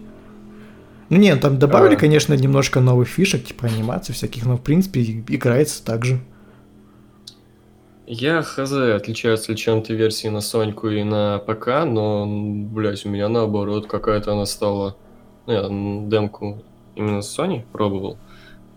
Ну 1.08 1.16
нет, 1.18 1.40
там 1.40 1.58
добавили, 1.58 1.94
А. 1.94 1.98
конечно, 1.98 2.34
немножко 2.34 2.80
новых 2.80 3.08
фишек, 3.08 3.44
типа 3.44 3.66
анимаций 3.66 4.14
всяких, 4.14 4.46
но 4.46 4.56
в 4.56 4.62
принципе 4.62 5.02
играется 5.02 5.84
так 5.84 6.04
же. 6.04 6.20
Я 8.06 8.42
хз, 8.42 8.72
отличаются 8.72 9.52
ли 9.52 9.58
чем-то 9.58 9.94
версии 9.94 10.28
на 10.28 10.40
Соньку 10.40 10.88
и 10.88 11.02
на 11.02 11.38
ПК, 11.38 11.84
но, 11.86 12.26
блять, 12.26 13.06
у 13.06 13.08
меня 13.08 13.28
наоборот 13.28 13.86
какая-то 13.86 14.32
она 14.32 14.44
стала... 14.44 14.96
Ну, 15.46 15.52
я 15.52 16.08
демку 16.08 16.62
именно 16.94 17.22
с 17.22 17.38
Sony 17.38 17.64
пробовал. 17.72 18.18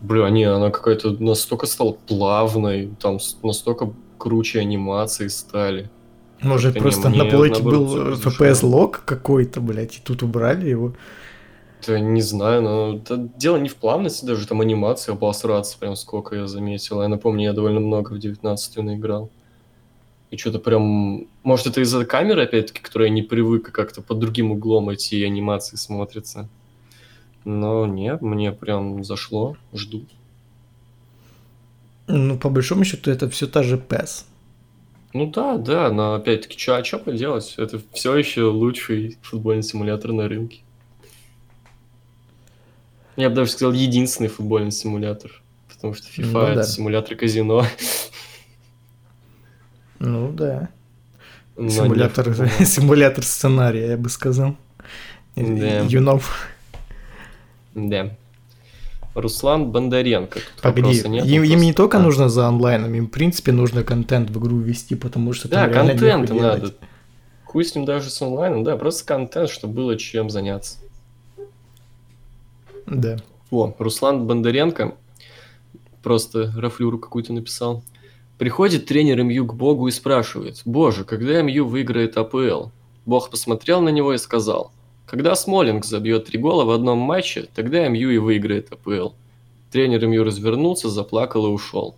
Бля, 0.05 0.29
не, 0.29 0.43
она 0.43 0.69
какая-то 0.69 1.11
настолько 1.11 1.65
стала 1.65 1.93
плавной, 1.93 2.91
там 2.99 3.17
настолько 3.43 3.93
круче 4.17 4.59
анимации 4.59 5.27
стали. 5.27 5.89
Может, 6.41 6.73
Как-то 6.73 6.81
просто 6.81 7.09
не- 7.09 7.17
на 7.17 7.23
наоборот, 7.23 7.61
был 7.61 8.13
э. 8.13 8.15
FPS-лог 8.15 9.03
какой-то, 9.05 9.61
блядь, 9.61 9.97
и 9.97 10.01
тут 10.03 10.21
убрали 10.21 10.69
его. 10.69 10.93
Да 11.87 11.99
не 11.99 12.21
знаю, 12.21 12.61
но 12.61 12.95
это 12.97 13.17
дело 13.37 13.57
не 13.57 13.69
в 13.69 13.75
плавности 13.75 14.25
даже, 14.25 14.47
там 14.47 14.61
анимация 14.61 15.13
обосраться 15.13 15.77
прям 15.79 15.95
сколько 15.95 16.35
я 16.35 16.47
заметил. 16.47 17.01
Я 17.01 17.07
напомню, 17.07 17.45
я 17.45 17.53
довольно 17.53 17.79
много 17.79 18.11
в 18.13 18.19
19 18.19 18.77
наиграл. 18.77 19.29
И 20.31 20.37
что-то 20.37 20.59
прям... 20.59 21.27
Может, 21.43 21.67
это 21.67 21.81
из-за 21.81 22.05
камеры, 22.05 22.43
опять-таки, 22.43 22.81
которая 22.81 23.09
не 23.09 23.21
привык 23.21 23.71
как-то 23.71 24.01
под 24.01 24.19
другим 24.19 24.51
углом 24.51 24.89
эти 24.89 25.23
анимации 25.23 25.75
смотрятся. 25.77 26.49
Но 27.45 27.85
нет, 27.85 28.21
мне 28.21 28.51
прям 28.51 29.03
зашло, 29.03 29.55
жду. 29.73 30.05
Ну, 32.07 32.37
по 32.37 32.49
большому 32.49 32.83
счету, 32.83 33.11
это 33.11 33.29
все 33.29 33.47
та 33.47 33.63
же 33.63 33.77
PES. 33.77 34.25
Ну 35.13 35.31
да, 35.31 35.57
да, 35.57 35.89
но 35.91 36.15
опять-таки, 36.15 36.59
что, 36.59 36.75
а 36.77 36.83
что 36.83 36.99
поделать? 36.99 37.53
Это 37.57 37.79
все 37.93 38.15
еще 38.17 38.43
лучший 38.43 39.17
футбольный 39.21 39.63
симулятор 39.63 40.11
на 40.11 40.27
рынке. 40.27 40.59
Я 43.15 43.29
бы 43.29 43.35
даже 43.35 43.51
сказал, 43.51 43.71
единственный 43.73 44.27
футбольный 44.27 44.71
симулятор. 44.71 45.41
Потому 45.69 45.93
что 45.93 46.07
FIFA 46.09 46.31
Ну 46.31 46.41
это 46.41 46.55
да. 46.55 46.63
симулятор 46.63 47.15
казино. 47.15 47.65
Ну 49.99 50.31
да. 50.33 50.69
но 51.55 51.69
Симулятор, 51.69 52.33
футбол. 52.33 52.49
симулятор 52.65 53.23
сценария, 53.23 53.91
я 53.91 53.97
бы 53.97 54.09
сказал. 54.09 54.57
Да. 55.35 55.81
Юнов. 55.81 56.49
Да. 57.75 58.15
Руслан 59.13 59.71
Бондаренко. 59.71 60.39
Тут 60.39 60.61
Погоди, 60.61 61.01
нет, 61.07 61.25
им, 61.25 61.43
им 61.43 61.59
не 61.61 61.73
только 61.73 61.97
А. 61.99 62.01
нужно 62.01 62.27
за 62.27 62.47
онлайном, 62.47 62.93
им 62.95 63.07
в 63.07 63.11
принципе 63.11 63.51
нужно 63.53 63.83
контент 63.83 64.29
в 64.29 64.39
игру 64.39 64.57
ввести, 64.57 64.95
потому 64.95 65.31
что 65.31 65.47
Да, 65.47 65.69
там 65.69 65.87
контент 65.87 66.29
надо. 66.31 66.57
делать. 66.59 66.75
Хуй 67.45 67.63
с 67.63 67.73
ним 67.75 67.85
даже 67.85 68.09
с 68.09 68.21
онлайном, 68.21 68.63
да, 68.65 68.75
просто 68.75 69.05
контент, 69.05 69.49
чтобы 69.49 69.73
было 69.73 69.97
чем 69.97 70.29
заняться. 70.29 70.79
Да. 72.87 73.17
О, 73.51 73.73
Руслан 73.79 74.27
Бондаренко 74.27 74.95
просто 76.03 76.51
рафлюру 76.57 76.99
какую-то 76.99 77.31
написал. 77.33 77.83
Приходит 78.37 78.85
тренер 78.85 79.23
МЮ 79.23 79.45
к 79.45 79.53
Богу 79.55 79.87
и 79.87 79.91
спрашивает, 79.91 80.61
«Боже, 80.65 81.05
когда 81.05 81.41
МЮ 81.41 81.65
выиграет 81.65 82.17
АПЛ?» 82.17 82.67
Бог 83.05 83.29
посмотрел 83.29 83.81
на 83.81 83.89
него 83.89 84.13
и 84.13 84.17
сказал, 84.17 84.71
«Когда 85.05 85.35
Смолинг 85.35 85.85
забьет 85.85 86.25
три 86.25 86.39
гола 86.39 86.65
в 86.65 86.71
одном 86.71 86.99
матче, 86.99 87.47
тогда 87.53 87.87
МЮ 87.87 88.09
и 88.09 88.17
выиграет 88.17 88.71
АПЛ». 88.71 89.09
Тренер 89.71 90.07
МЮ 90.07 90.23
развернулся, 90.23 90.89
заплакал 90.89 91.47
и 91.47 91.49
ушел. 91.49 91.95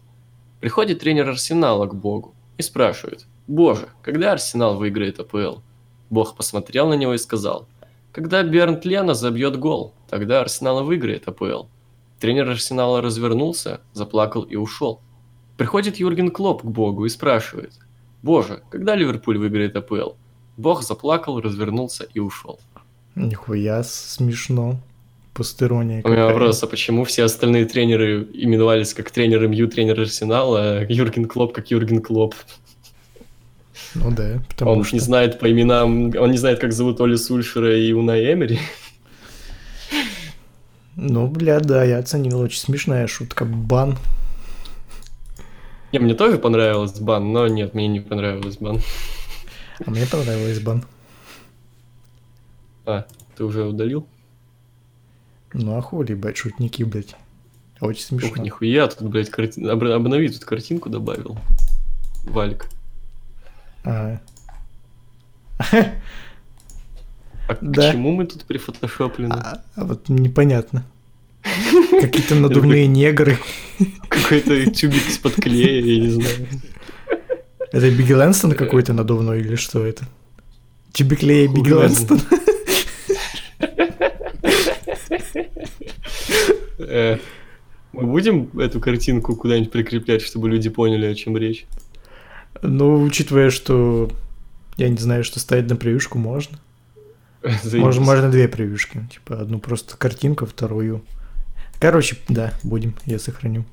Приходит 0.60 1.00
тренер 1.00 1.30
Арсенала 1.30 1.86
к 1.86 1.96
Богу 1.96 2.34
и 2.58 2.62
спрашивает, 2.62 3.26
«Боже, 3.48 3.90
когда 4.02 4.32
Арсенал 4.32 4.76
выиграет 4.76 5.20
АПЛ?» 5.20 5.60
Бог 6.10 6.36
посмотрел 6.36 6.90
на 6.90 6.96
него 6.96 7.14
и 7.14 7.18
сказал, 7.18 7.68
когда 8.12 8.42
Бернт 8.42 8.84
Лена 8.84 9.14
забьет 9.14 9.60
гол, 9.60 9.94
тогда 10.10 10.42
Арсенал 10.42 10.84
выиграет 10.84 11.28
АПЛ. 11.28 11.66
Тренер 12.20 12.50
Арсенала 12.50 13.00
развернулся, 13.00 13.82
заплакал 13.94 14.42
и 14.42 14.56
ушел. 14.56 15.02
Приходит 15.56 15.98
Юрген 15.98 16.32
Клоп 16.32 16.64
к 16.64 16.66
Богу 16.66 17.06
и 17.06 17.10
спрашивает, 17.10 17.74
«Боже, 18.24 18.64
когда 18.72 18.96
Ливерпуль 18.96 19.38
выиграет 19.38 19.76
АПЛ?» 19.76 20.14
Бог 20.58 20.82
заплакал, 20.82 21.40
развернулся 21.40 22.06
и 22.12 22.20
ушел. 22.20 22.60
Нихуя 23.18 23.84
смешно. 23.84 24.80
Постерония 25.34 26.02
У 26.04 26.10
меня 26.10 26.26
вопрос, 26.26 26.64
а 26.64 26.68
почему 26.68 27.04
все 27.04 27.24
остальные 27.24 27.66
тренеры 27.66 28.28
именовались 28.34 28.96
как 28.96 29.12
тренер 29.12 29.48
МЮ, 29.48 29.68
тренер 29.68 30.00
Арсенала, 30.02 30.80
а 30.80 30.86
Юрген 30.90 31.26
Клоп 31.26 31.54
как 31.54 31.70
Юрген 31.70 32.02
Клоп? 32.02 32.34
Ну 33.94 34.12
да, 34.12 34.42
потому 34.50 34.72
Он 34.72 34.84
что... 34.84 34.96
не 34.96 35.00
знает 35.00 35.40
по 35.40 35.52
именам, 35.52 36.12
он 36.18 36.32
не 36.32 36.38
знает, 36.38 36.60
как 36.60 36.74
зовут 36.74 37.00
Оли 37.02 37.16
Сульшера 37.16 37.78
и 37.78 37.92
Унай 37.94 38.34
Эмери. 38.34 38.60
Ну, 40.96 41.28
бля, 41.28 41.60
да, 41.60 41.84
я 41.84 42.00
оценил. 42.00 42.40
Очень 42.40 42.60
смешная 42.60 43.06
шутка. 43.06 43.46
Бан. 43.46 43.98
Не, 45.92 46.00
мне 46.00 46.16
тоже 46.16 46.40
понравилось 46.40 47.00
бан, 47.00 47.32
но 47.32 47.48
нет, 47.48 47.76
мне 47.76 47.88
не 47.88 48.00
понравилось 48.00 48.58
бан. 48.58 48.82
А 49.86 49.92
мне 49.92 50.08
понравилось 50.08 50.60
бан. 50.60 50.84
А, 52.88 53.06
ты 53.36 53.44
уже 53.44 53.66
удалил? 53.66 54.08
Ну, 55.54 55.76
а 55.78 55.82
хули, 55.82 56.14
блядь, 56.14 56.38
шутники, 56.38 56.84
блядь. 56.84 57.16
Очень 57.82 58.02
смешно. 58.02 58.30
Ух, 58.30 58.38
нихуя, 58.40 58.88
тут, 58.88 59.10
блядь, 59.10 59.30
карти... 59.30 59.60
обра- 59.60 59.92
обнови, 59.94 60.30
тут 60.30 60.46
картинку 60.46 60.90
добавил. 60.90 61.38
Валик. 62.24 62.70
Ага. 63.84 64.22
А 67.50 67.58
Да. 67.62 67.90
к 67.90 67.92
чему 67.94 68.12
мы 68.14 68.26
тут 68.26 68.46
прифотошоплены? 68.46 69.34
А, 69.34 69.62
а 69.76 69.84
вот 69.86 70.08
непонятно. 70.10 70.86
Какие-то 72.02 72.36
надувные 72.36 72.88
негры. 72.88 73.38
Какой-то 74.10 74.66
тюбик 74.72 75.08
из-под 75.08 75.36
клея, 75.36 75.82
я 75.84 76.00
не 76.02 76.10
знаю. 76.10 76.48
Это 77.72 77.92
Бигги 77.92 78.14
Лэнстон 78.14 78.54
какой-то 78.54 78.94
надувной 78.94 79.40
или 79.42 79.56
что 79.56 79.86
это? 79.86 80.06
Тюбик 80.94 81.22
Лея 81.22 81.48
Бигги 81.48 81.72
Лэнстон. 81.72 82.20
Э, 86.80 87.18
Мы 87.94 88.04
будем 88.04 88.60
эту 88.60 88.80
картинку 88.80 89.36
куда-нибудь 89.36 89.72
прикреплять, 89.72 90.22
чтобы 90.22 90.50
люди 90.50 90.70
поняли, 90.70 91.06
о 91.06 91.16
чем 91.16 91.38
речь? 91.38 91.66
Ну, 92.62 93.02
учитывая, 93.02 93.50
что 93.50 94.12
я 94.78 94.90
не 94.90 94.98
знаю, 94.98 95.24
что 95.24 95.40
ставить 95.40 95.70
на 95.70 95.76
превьюшку 95.76 96.18
можно. 96.18 96.60
Можно, 97.64 98.02
можно 98.02 98.32
две 98.32 98.48
превьюшки. 98.48 99.08
Типа 99.12 99.42
одну 99.42 99.60
просто 99.60 99.98
картинку, 99.98 100.46
вторую. 100.46 101.04
Короче, 101.80 102.18
да, 102.28 102.54
будем, 102.64 102.96
я 103.06 103.20
сохраню. 103.20 103.66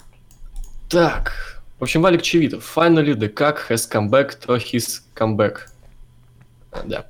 Так, 0.88 1.62
в 1.78 1.82
общем, 1.82 2.02
Валик 2.02 2.22
Чевитов. 2.22 2.70
Finally, 2.76 3.14
the 3.14 3.32
cock 3.32 3.58
has 3.68 3.88
come 3.90 4.08
back 4.10 4.38
to 4.46 4.56
his 4.58 5.00
comeback. 5.14 5.60
Да. 6.86 7.06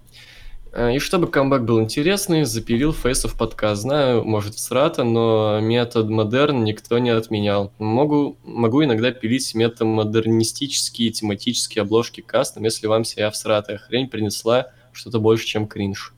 А, 0.77 0.91
И 0.91 0.99
чтобы 0.99 1.29
камбэк 1.29 1.63
был 1.63 1.81
интересный, 1.81 2.43
запилил 2.43 2.93
фейсов 2.93 3.39
подкаст. 3.39 3.83
Знаю, 3.83 4.25
может, 4.25 4.57
всрато, 4.57 5.05
но 5.05 5.61
метод 5.61 6.09
модерн 6.09 6.65
никто 6.65 6.99
не 6.99 7.11
отменял. 7.11 7.73
Могу, 7.79 8.37
могу 8.43 8.83
иногда 8.83 9.13
пилить 9.13 9.55
метамодернистические 9.55 11.11
тематические 11.11 11.83
обложки 11.83 12.23
кастом, 12.23 12.65
если 12.65 12.89
вам 12.89 13.05
сия 13.05 13.31
всратая 13.31 13.79
хрень 13.79 14.09
принесла 14.09 14.67
что-то 14.93 15.21
больше, 15.21 15.47
чем 15.47 15.69
кринж. 15.69 16.13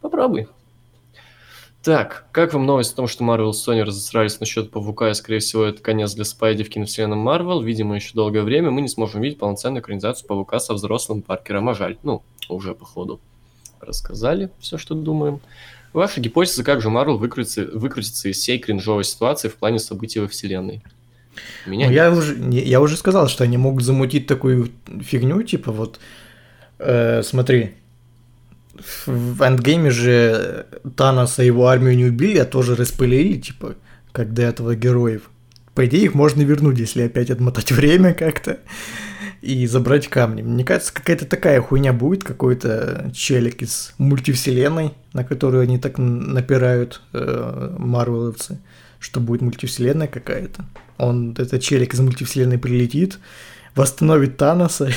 Попробуй. 0.00 0.48
Так, 1.84 2.26
как 2.32 2.54
вам 2.54 2.66
новость 2.66 2.94
о 2.94 2.96
том, 2.96 3.06
что 3.06 3.22
Marvel 3.22 3.50
и 3.50 3.52
Sony 3.52 3.84
разосрались 3.84 4.40
насчет 4.40 4.72
Павука, 4.72 5.10
и, 5.10 5.14
скорее 5.14 5.38
всего, 5.38 5.62
это 5.62 5.80
конец 5.80 6.14
для 6.14 6.24
Спайди 6.24 6.64
в 6.64 6.70
киновселенной 6.70 7.16
Marvel? 7.16 7.62
Видимо, 7.62 7.94
еще 7.94 8.10
долгое 8.14 8.42
время 8.42 8.72
мы 8.72 8.80
не 8.80 8.88
сможем 8.88 9.20
видеть 9.20 9.38
полноценную 9.38 9.80
экранизацию 9.80 10.26
Павука 10.26 10.58
со 10.58 10.74
взрослым 10.74 11.22
Паркером, 11.22 11.68
а 11.68 11.74
жаль. 11.74 11.98
Ну, 12.02 12.24
уже, 12.48 12.74
походу, 12.74 13.20
рассказали 13.80 14.50
все, 14.60 14.78
что 14.78 14.94
думаем. 14.94 15.40
Ваша 15.92 16.20
гипотеза, 16.20 16.62
как 16.64 16.82
же 16.82 16.88
Marvel 16.88 17.16
выкрутится, 17.16 17.64
выкрутится 17.64 18.28
из 18.28 18.36
всей 18.36 18.58
кринжовой 18.58 19.04
ситуации 19.04 19.48
в 19.48 19.54
плане 19.56 19.78
событий 19.78 20.20
во 20.20 20.28
вселенной? 20.28 20.82
Меня 21.66 21.86
Ну, 21.86 21.92
я 21.92 22.10
уже, 22.10 22.36
я 22.50 22.80
уже 22.80 22.96
сказал, 22.96 23.28
что 23.28 23.44
они 23.44 23.56
могут 23.56 23.82
замутить 23.84 24.26
такую 24.26 24.70
фигню, 25.02 25.42
типа 25.42 25.70
вот, 25.72 26.00
э, 26.78 27.22
смотри, 27.22 27.74
в- 28.74 29.08
в 29.36 29.42
эндгейме 29.42 29.90
же 29.90 30.66
Таноса 30.96 31.42
и 31.42 31.46
его 31.46 31.66
армию 31.66 31.96
не 31.96 32.04
убили, 32.06 32.38
а 32.38 32.44
тоже 32.44 32.74
распылили, 32.74 33.38
типа, 33.38 33.74
как 34.12 34.32
до 34.34 34.42
этого 34.42 34.74
героев. 34.74 35.30
по 35.74 35.84
идее 35.84 36.04
их 36.04 36.14
можно 36.14 36.40
вернуть, 36.40 36.78
если 36.78 37.02
опять 37.02 37.30
отмотать 37.30 37.70
время 37.72 38.14
как-то 38.14 38.58
и 39.42 39.66
забрать 39.66 40.08
камни. 40.08 40.42
Мне 40.42 40.64
кажется, 40.64 40.92
какая-то 40.92 41.26
такая 41.26 41.60
хуйня 41.60 41.92
будет, 41.92 42.24
какой-то 42.24 43.10
челик 43.14 43.62
из 43.62 43.94
мультивселенной, 43.98 44.92
на 45.12 45.24
которую 45.24 45.62
они 45.62 45.78
так 45.78 45.98
напирают, 45.98 47.02
э, 47.12 47.74
марвеловцы, 47.78 48.58
что 48.98 49.20
будет 49.20 49.42
мультивселенная 49.42 50.08
какая-то. 50.08 50.64
Он, 50.98 51.34
этот 51.38 51.62
челик 51.62 51.94
из 51.94 52.00
мультивселенной 52.00 52.58
прилетит, 52.58 53.18
восстановит 53.74 54.38
Таноса, 54.38 54.90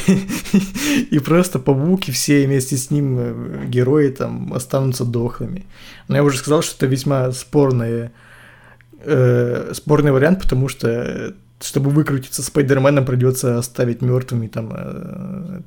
и 1.11 1.19
просто 1.19 1.59
павуки 1.59 2.11
все 2.11 2.45
вместе 2.45 2.77
с 2.77 2.89
ним 2.89 3.17
э, 3.19 3.65
герои 3.67 4.09
там 4.09 4.53
останутся 4.53 5.05
дохлыми. 5.05 5.65
Но 6.07 6.15
я 6.15 6.23
уже 6.23 6.37
сказал, 6.37 6.61
что 6.61 6.77
это 6.77 6.85
весьма 6.85 7.31
спорное, 7.33 8.11
э, 9.01 9.71
спорный 9.73 10.11
вариант, 10.11 10.41
потому 10.43 10.69
что 10.69 11.35
чтобы 11.59 11.89
выкрутиться 11.89 12.43
Спайдерменом, 12.43 13.05
придется 13.05 13.57
оставить 13.57 14.01
мертвыми 14.01 14.47
там 14.47 14.71
э, 14.73 15.61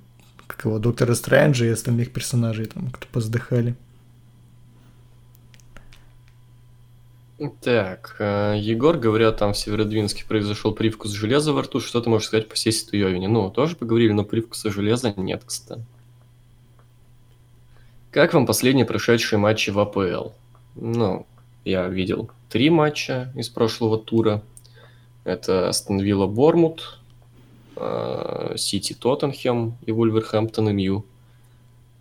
как 0.47 0.65
его, 0.65 0.79
Доктора 0.79 1.15
Стрэнджа 1.15 1.67
и 1.67 1.71
остальных 1.71 2.13
персонажей, 2.13 2.67
там, 2.67 2.91
кто 2.91 3.07
поздыхали. 3.11 3.75
Так, 7.61 8.17
э, 8.21 8.55
Егор, 8.59 8.97
говорят, 8.97 9.39
там 9.39 9.53
в 9.53 9.59
Северодвинске 9.59 10.25
произошел 10.25 10.73
привкус 10.73 11.11
железа 11.11 11.53
во 11.53 11.63
рту. 11.63 11.81
Что 11.81 12.01
ты 12.01 12.09
можешь 12.09 12.29
сказать 12.29 12.49
по 12.49 12.57
Сеситу 12.57 12.97
Йовине? 12.97 13.27
Ну, 13.27 13.51
тоже 13.51 13.75
поговорили, 13.75 14.13
но 14.13 14.25
привкуса 14.25 14.71
железа 14.71 15.13
нет, 15.17 15.43
кстати. 15.45 15.83
Как 18.13 18.35
вам 18.35 18.47
последние 18.47 18.85
прошедшие 18.85 19.39
матчи 19.39 19.71
в 19.71 19.79
АПЛ? 19.81 20.33
Ну, 20.77 21.27
я 21.65 21.89
видел 21.89 22.31
три 22.49 22.71
матча 22.71 23.33
из 23.35 23.49
прошлого 23.49 23.99
тура. 23.99 24.43
Это 25.25 25.69
Астон 25.69 26.01
Вилла 26.01 26.27
Бормут, 26.27 26.99
э, 27.77 28.55
Сити 28.57 28.93
Тоттенхэм 28.93 29.77
и 29.87 29.93
Вульверхэмптон 29.93 30.75
МЮ. 30.75 31.05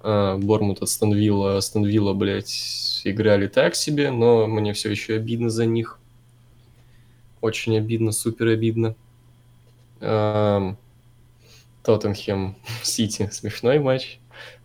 Э, 0.03 0.37
Бормут 0.37 0.81
Астон 0.81 1.13
Вилла, 1.13 1.57
Астон 1.57 1.85
Вилла, 1.85 2.13
блядь, 2.13 3.01
играли 3.03 3.47
так 3.47 3.75
себе, 3.75 4.09
но 4.09 4.47
мне 4.47 4.73
все 4.73 4.89
еще 4.89 5.15
обидно 5.15 5.49
за 5.51 5.65
них. 5.67 5.99
Очень 7.41 7.77
обидно, 7.77 8.11
супер 8.11 8.47
обидно. 8.47 8.95
Эм, 9.99 10.77
Тоттенхэм 11.83 12.55
Сити. 12.83 13.29
Смешной 13.31 13.79
матч. 13.79 14.19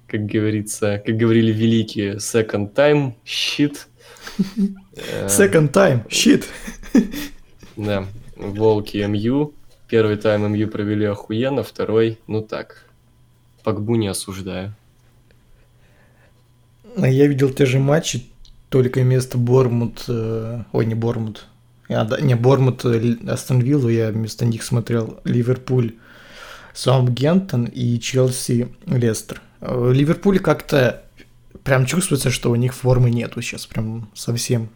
Как 0.07 0.25
говорится, 0.25 1.03
как 1.05 1.17
говорили 1.17 1.53
великие, 1.53 2.17
second 2.17 2.73
time, 2.75 3.15
shit. 3.25 3.77
Э, 4.97 5.27
second 5.27 5.73
time, 5.73 6.07
shit. 6.09 6.45
Да, 7.77 8.07
Волки 8.37 8.99
МЮ. 8.99 9.53
Первый 9.89 10.17
тайм 10.17 10.53
МЮ 10.53 10.69
провели 10.69 11.05
охуенно, 11.07 11.63
второй, 11.63 12.19
ну 12.27 12.43
так, 12.43 12.85
Пакбу 13.63 13.97
не 13.97 14.09
осуждаю. 14.09 14.75
А 16.97 17.09
я 17.09 17.27
видел 17.27 17.51
те 17.51 17.67
же 17.67 17.79
матчи, 17.79 18.27
только 18.69 19.01
вместо 19.01 19.39
Бормут, 19.39 20.05
э, 20.09 20.63
ой, 20.73 20.87
не 20.87 20.95
Бормут, 20.95 21.47
а, 21.89 22.05
да, 22.05 22.21
не 22.21 22.35
Бормут, 22.35 22.85
э, 22.85 23.17
Астон 23.29 23.61
Виллу, 23.61 23.89
я 23.89 24.11
вместо 24.11 24.45
них 24.45 24.65
смотрел 24.65 25.21
Ливерпуль, 25.25 25.95
Саутгемптон 26.75 27.67
и 27.67 27.99
Челси 28.01 28.69
Лестер. 28.87 29.41
В 29.61 29.93
Ливерпуле 29.93 30.41
как-то 30.41 31.05
прям 31.63 31.87
чувствуется, 31.87 32.31
что 32.31 32.51
у 32.51 32.57
них 32.57 32.75
формы 32.75 33.11
нету 33.11 33.41
сейчас, 33.41 33.67
прям 33.67 34.11
совсем. 34.15 34.71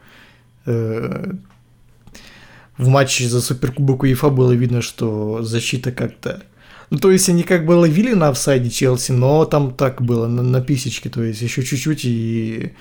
В 2.81 2.89
матче 2.89 3.28
за 3.28 3.43
Суперкубок 3.43 4.05
УЕФА 4.05 4.31
было 4.31 4.53
видно, 4.53 4.81
что 4.81 5.43
защита 5.43 5.93
как-то... 5.93 6.43
Ну, 6.89 6.97
то 6.97 7.11
есть 7.11 7.28
они 7.28 7.43
как 7.43 7.66
бы 7.66 7.72
ловили 7.72 8.14
на 8.14 8.28
офсайде 8.28 8.70
Челси, 8.70 9.12
но 9.12 9.45
там 9.45 9.74
так 9.74 10.01
было, 10.01 10.26
на, 10.26 10.43
на 10.43 10.62
писечке, 10.62 11.11
то 11.11 11.22
есть 11.22 11.43
еще 11.43 11.62
чуть-чуть 11.62 12.07
и 12.07 12.72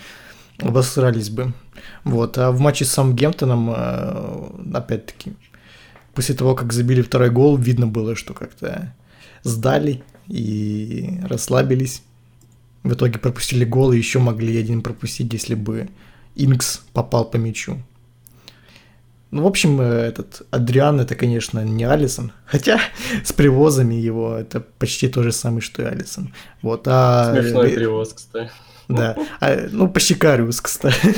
обосрались 0.59 1.29
бы. 1.29 1.51
Вот, 2.05 2.37
а 2.37 2.51
в 2.51 2.61
матче 2.61 2.85
с 2.85 2.91
Самгемптоном, 2.91 3.73
э, 3.75 4.77
опять-таки, 4.77 5.33
после 6.13 6.33
того, 6.33 6.55
как 6.55 6.71
забили 6.71 7.01
второй 7.01 7.29
гол, 7.29 7.57
видно 7.57 7.85
было, 7.85 8.15
что 8.15 8.33
как-то 8.33 8.95
сдали 9.43 10.01
и 10.29 11.19
расслабились. 11.23 12.03
В 12.83 12.93
итоге 12.93 13.19
пропустили 13.19 13.65
гол 13.65 13.91
и 13.91 13.97
еще 13.97 14.19
могли 14.19 14.57
один 14.57 14.81
пропустить, 14.81 15.33
если 15.33 15.55
бы 15.55 15.89
Инкс 16.37 16.83
попал 16.93 17.25
по 17.25 17.35
мячу. 17.35 17.79
Ну, 19.31 19.43
в 19.43 19.47
общем, 19.47 19.79
э, 19.79 19.85
этот 19.85 20.41
Адриан 20.49 20.99
это, 20.99 21.15
конечно, 21.15 21.63
не 21.63 21.83
Алисон. 21.83 22.31
Хотя 22.45 22.79
с 23.23 23.31
привозами 23.31 23.95
его 23.95 24.35
это 24.35 24.59
почти 24.59 25.07
то 25.07 25.23
же 25.23 25.31
самое, 25.31 25.61
что 25.61 25.83
и 25.83 25.85
Алисон. 25.85 26.33
Вот, 26.61 26.83
а... 26.87 27.33
Смешной 27.33 27.69
привоз, 27.69 28.13
кстати. 28.13 28.51
Да. 28.89 29.15
А, 29.39 29.67
ну, 29.71 29.87
почти 29.87 30.15
Кариус, 30.15 30.61
кстати. 30.61 31.15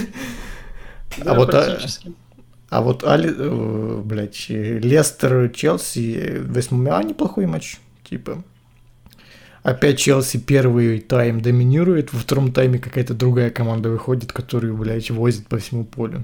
Да, 1.18 1.32
а 1.32 1.36
вот, 1.36 1.53
а, 1.53 1.80
а 2.70 2.82
вот 2.82 3.03
Али, 3.03 3.34
э, 3.36 4.01
блядь, 4.03 4.47
Лестер, 4.49 5.49
Челси, 5.49 6.41
восьмой, 6.45 6.89
а 6.91 7.03
неплохой 7.03 7.45
матч, 7.45 7.80
типа. 8.03 8.43
Опять 9.64 9.99
Челси 9.99 10.38
первый 10.39 10.99
тайм 10.99 11.41
доминирует, 11.41 12.14
во 12.14 12.20
втором 12.20 12.51
тайме 12.51 12.80
какая-то 12.80 13.14
другая 13.14 13.49
команда 13.51 13.89
выходит, 13.89 14.32
которую, 14.32 14.76
блядь, 14.76 15.12
возит 15.12 15.47
по 15.47 15.57
всему 15.57 15.86
полю. 15.86 16.24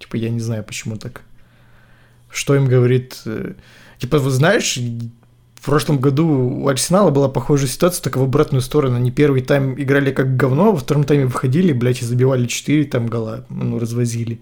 Типа, 0.00 0.16
я 0.16 0.30
не 0.30 0.40
знаю, 0.40 0.64
почему 0.64 0.96
так. 0.96 1.22
Что 2.30 2.56
им 2.56 2.66
говорит... 2.66 3.20
Э, 3.26 3.52
типа, 3.98 4.18
вы 4.18 4.30
знаешь, 4.30 4.78
в 5.60 5.64
прошлом 5.64 6.00
году 6.00 6.26
у 6.26 6.68
Арсенала 6.68 7.10
была 7.10 7.28
похожая 7.28 7.68
ситуация, 7.68 8.02
только 8.02 8.18
в 8.18 8.22
обратную 8.22 8.62
сторону. 8.62 8.96
Они 8.96 9.10
первый 9.10 9.42
тайм 9.42 9.74
играли 9.78 10.10
как 10.10 10.36
говно, 10.36 10.72
во 10.72 10.78
втором 10.78 11.04
тайме 11.04 11.26
выходили, 11.26 11.72
блядь, 11.74 12.00
и 12.00 12.06
забивали 12.06 12.46
4 12.46 12.84
там 12.84 13.06
гола, 13.06 13.44
ну, 13.50 13.78
развозили. 13.78 14.40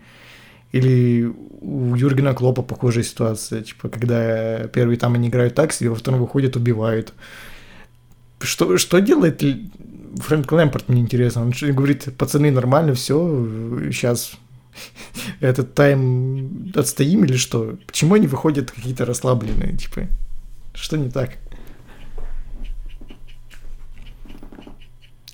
Или 0.70 1.24
у 1.60 1.96
Юргена 1.96 2.34
Клопа 2.34 2.62
похожая 2.62 3.02
ситуация, 3.02 3.62
типа, 3.62 3.88
когда 3.88 4.68
первый 4.68 4.96
там 4.96 5.14
они 5.14 5.28
играют 5.28 5.56
так 5.56 5.72
себе, 5.72 5.90
во 5.90 5.96
втором 5.96 6.20
выходят, 6.20 6.54
убивают. 6.54 7.12
Что, 8.40 8.78
что 8.78 9.00
делает 9.00 9.42
Фрэнк 10.18 10.52
Лэмпорт, 10.52 10.88
мне 10.88 11.00
интересно. 11.00 11.42
Он 11.42 11.52
говорит, 11.74 12.08
пацаны, 12.16 12.52
нормально, 12.52 12.94
все, 12.94 13.90
сейчас 13.90 14.32
этот 15.40 15.74
тайм 15.74 16.72
отстоим 16.74 17.24
или 17.24 17.36
что? 17.36 17.76
Почему 17.86 18.14
они 18.14 18.26
выходят 18.26 18.70
какие-то 18.70 19.04
расслабленные, 19.04 19.76
типа? 19.76 20.08
Что 20.74 20.96
не 20.96 21.10
так? 21.10 21.38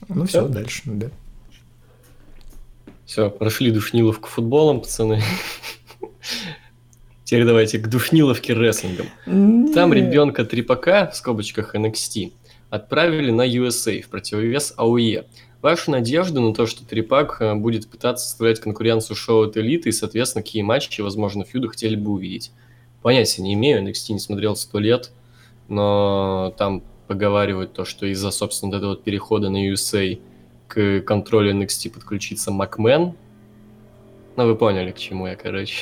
Ну 0.09 0.26
все, 0.26 0.47
дальше, 0.49 0.82
ну 0.84 0.97
да. 0.97 1.11
Все, 3.07 3.30
прошли 3.30 3.70
душниловку 3.70 4.28
футболом, 4.28 4.80
пацаны. 4.80 5.22
Теперь 7.24 7.45
давайте 7.45 7.78
к 7.78 7.88
душниловке 7.88 8.55
рестлингом. 8.55 9.07
Там 9.72 9.92
ребенка 9.92 10.45
Трипака, 10.45 11.11
в 11.11 11.16
скобочках 11.16 11.74
NXT, 11.74 12.32
отправили 12.70 13.30
на 13.30 13.47
USA 13.47 14.01
в 14.03 14.09
противовес 14.09 14.74
АУЕ. 14.76 15.26
Вашу 15.65 15.93
надежду 15.93 16.43
на 16.43 16.53
то, 16.53 16.67
что 16.67 16.85
Трипак 16.85 17.41
э, 17.41 17.55
будет 17.55 17.89
пытаться 17.89 18.27
составлять 18.27 18.61
конкуренцию 18.61 19.17
шоу 19.17 19.45
от 19.45 19.57
элиты 19.57 19.89
и, 19.89 19.93
соответственно, 19.93 20.43
какие 20.43 20.61
матчи, 20.61 21.01
возможно, 21.01 21.43
фьюды 21.47 21.71
хотели 21.71 21.97
бы 21.97 22.11
увидеть? 22.11 22.53
Понятия 23.01 23.41
не 23.41 23.55
имею, 23.55 23.83
NXT 23.83 24.12
не 24.12 24.19
смотрел 24.19 24.57
сто 24.57 24.79
лет, 24.79 25.11
но 25.69 26.55
там 26.59 26.83
поговаривают 27.07 27.73
то, 27.73 27.87
что 27.87 28.05
из-за, 28.05 28.31
собственно, 28.31 28.77
этого 28.77 28.91
вот 28.91 29.05
перехода 29.05 29.49
на 29.49 29.67
USA 29.67 30.21
к 30.69 31.01
контролю 31.01 31.55
NXT 31.55 31.93
подключится 31.93 32.51
Макмен. 32.51 33.15
Ну, 34.37 34.47
вы 34.47 34.57
поняли, 34.57 34.91
к 34.93 34.99
чему 34.99 35.29
я, 35.29 35.35
короче. 35.35 35.77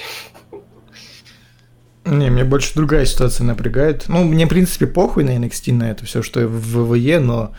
Не, 2.04 2.30
мне 2.30 2.44
больше 2.44 2.72
другая 2.76 3.04
ситуация 3.04 3.44
напрягает. 3.44 4.04
Ну, 4.06 4.22
мне, 4.22 4.46
в 4.46 4.48
принципе, 4.48 4.86
похуй 4.86 5.24
на 5.24 5.36
NXT, 5.36 5.72
на 5.72 5.90
это 5.90 6.04
все, 6.04 6.22
что 6.22 6.46
в 6.46 6.92
ВВЕ, 6.92 7.18
но 7.18 7.52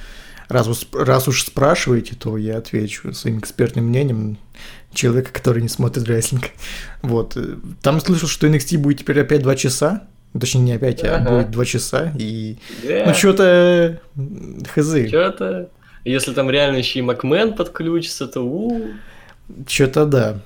раз, 0.47 0.87
раз 0.93 1.27
уж 1.27 1.43
спрашиваете, 1.43 2.15
то 2.15 2.37
я 2.37 2.57
отвечу 2.57 3.13
своим 3.13 3.39
экспертным 3.39 3.85
мнением 3.85 4.37
человека, 4.93 5.31
который 5.31 5.61
не 5.61 5.69
смотрит 5.69 6.07
рестлинг. 6.07 6.51
Вот. 7.01 7.37
Там 7.81 7.99
слышал, 7.99 8.27
что 8.27 8.47
NXT 8.47 8.77
будет 8.77 8.99
теперь 8.99 9.21
опять 9.21 9.41
два 9.41 9.55
часа. 9.55 10.07
Точнее, 10.39 10.61
не 10.61 10.73
опять, 10.73 11.03
а 11.03 11.19
будет 11.19 11.51
два 11.51 11.65
часа. 11.65 12.11
И... 12.17 12.57
Yeah. 12.83 13.03
Ну, 13.07 13.13
что-то... 13.13 14.01
Хз. 14.73 15.07
Что-то... 15.07 15.69
Если 16.05 16.33
там 16.33 16.49
реально 16.49 16.77
еще 16.77 16.99
и 16.99 17.01
Макмен 17.01 17.53
подключится, 17.53 18.27
то 18.27 18.41
у 18.41 18.87
Что-то 19.67 20.05
да. 20.05 20.39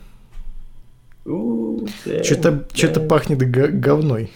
Что-то 2.24 2.68
что 2.74 3.00
пахнет 3.00 3.40
говной. 3.40 4.32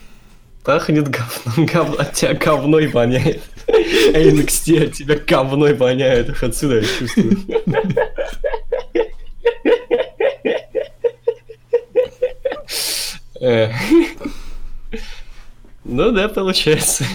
Пахнет 0.64 1.10
говном, 1.10 1.66
говно, 1.66 1.96
от 1.98 2.14
тебя 2.14 2.34
говной 2.36 2.88
воняет. 2.88 3.42
NXT 3.68 4.86
от 4.86 4.94
тебя 4.94 5.16
говной 5.16 5.74
воняет, 5.74 6.30
ах 6.30 6.44
отсюда 6.44 6.76
я 6.76 6.84
чувствую. 6.84 7.38
Ну 15.84 16.12
да, 16.12 16.30
получается. 16.30 17.06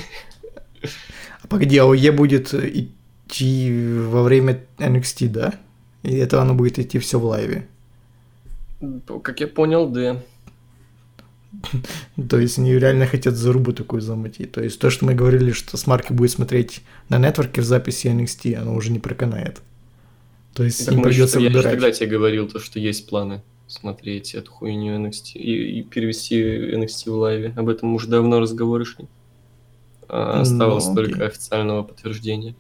А 1.43 1.47
погоди, 1.47 1.79
АОЕ 1.79 2.11
будет 2.11 2.53
идти 2.53 3.73
во 4.09 4.25
время 4.25 4.65
NXT, 4.79 5.29
да? 5.29 5.55
И 6.03 6.17
это 6.17 6.43
оно 6.43 6.55
будет 6.55 6.81
идти 6.81 6.99
все 6.99 7.21
в 7.21 7.25
лайве? 7.25 7.69
Как 9.23 9.41
я 9.41 9.47
понял, 9.47 9.89
да. 9.89 10.21
То 12.29 12.39
есть 12.39 12.59
они 12.59 12.73
реально 12.75 13.07
хотят 13.07 13.35
зарубу 13.35 13.73
такую 13.73 14.01
замутить. 14.03 14.53
То 14.53 14.63
есть 14.63 14.79
то, 14.79 14.91
что 14.91 15.05
мы 15.07 15.15
говорили, 15.15 15.53
что 15.53 15.77
Смарки 15.77 16.13
будет 16.13 16.31
смотреть 16.31 16.83
на 17.09 17.19
нетворке 17.19 17.61
в 17.61 17.65
записи 17.65 18.07
NXT, 18.09 18.55
оно 18.55 18.75
уже 18.75 18.91
не 18.93 18.99
проканает. 18.99 19.61
То 20.55 20.65
есть 20.65 20.85
Так 20.87 20.95
им 20.95 21.01
мы 21.01 21.07
придется 21.09 21.35
что- 21.35 21.41
я 21.41 21.49
выбирать. 21.49 21.73
тогда 21.73 21.91
тебе 21.91 22.07
говорил, 22.09 22.49
то, 22.49 22.59
что 22.59 22.79
есть 22.79 23.09
планы 23.09 23.43
смотреть 23.67 24.35
эту 24.35 24.51
хуйню 24.53 24.95
NXT 24.99 25.33
и, 25.35 25.81
и 25.81 25.83
перевести 25.83 26.41
NXT 26.41 27.11
в 27.11 27.15
лайве. 27.17 27.53
Об 27.57 27.69
этом 27.69 27.95
уже 27.95 28.09
давно 28.09 28.39
разговоры 28.41 28.85
шли. 28.85 29.07
А, 30.09 30.37
Ну, 30.37 30.41
Осталось 30.43 30.85
окей. 30.89 30.95
только 30.95 31.27
официального 31.27 31.83
подтверждения. 31.83 32.55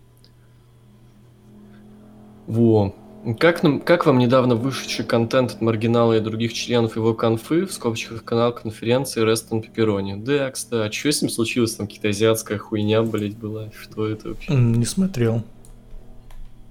Во. 2.46 2.94
Как, 3.34 3.64
нам, 3.64 3.80
как 3.80 4.06
вам 4.06 4.18
недавно 4.18 4.54
вышедший 4.54 5.04
контент 5.04 5.52
от 5.54 5.60
Маргинала 5.60 6.12
и 6.16 6.20
других 6.20 6.52
членов 6.52 6.94
его 6.94 7.12
конфы, 7.12 7.66
в 7.66 7.72
скобочках 7.72 8.22
канал 8.22 8.52
конференции 8.52 9.20
Рестон 9.24 9.62
Пепперони? 9.62 10.14
Да, 10.14 10.48
кстати, 10.52 10.94
что 10.96 11.10
с 11.10 11.22
ним 11.22 11.30
случилось? 11.30 11.74
Там 11.74 11.88
какая-то 11.88 12.08
азиатская 12.10 12.58
хуйня, 12.58 13.02
блять, 13.02 13.36
была. 13.36 13.70
Что 13.76 14.06
это 14.06 14.28
вообще? 14.28 14.52
М, 14.52 14.74
Не 14.74 14.84
смотрел. 14.84 15.42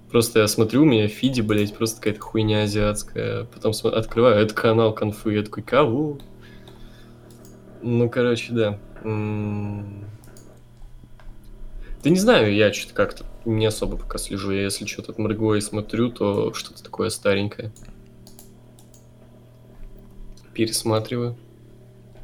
Просто 0.09 0.39
я 0.39 0.47
смотрю, 0.47 0.83
у 0.83 0.85
меня 0.85 1.09
в 1.09 1.11
фиде, 1.11 1.41
блядь, 1.41 1.75
просто 1.75 1.97
какая-то 1.97 2.21
хуйня 2.21 2.63
азиатская. 2.63 3.43
Потом 3.45 3.73
смо- 3.73 3.89
открываю, 3.89 4.37
это 4.37 4.53
канал 4.53 4.93
конфы. 4.93 5.33
Я 5.33 5.43
такой, 5.43 5.63
кого? 5.63 6.19
Ну, 7.81 8.09
короче, 8.09 8.53
да. 8.53 8.79
М. 9.03 10.05
Да 12.01 12.09
не 12.09 12.17
знаю, 12.19 12.55
я 12.55 12.71
что-то 12.71 12.93
как-то 12.93 13.25
не 13.45 13.65
особо 13.65 13.97
пока 13.97 14.17
слежу. 14.17 14.51
Я 14.51 14.63
если 14.63 14.85
что-то 14.85 15.11
от 15.11 15.17
Марго 15.19 15.53
и 15.55 15.61
смотрю, 15.61 16.09
то 16.09 16.53
что-то 16.53 16.83
такое 16.83 17.09
старенькое. 17.09 17.71
Пересматриваю. 20.53 21.35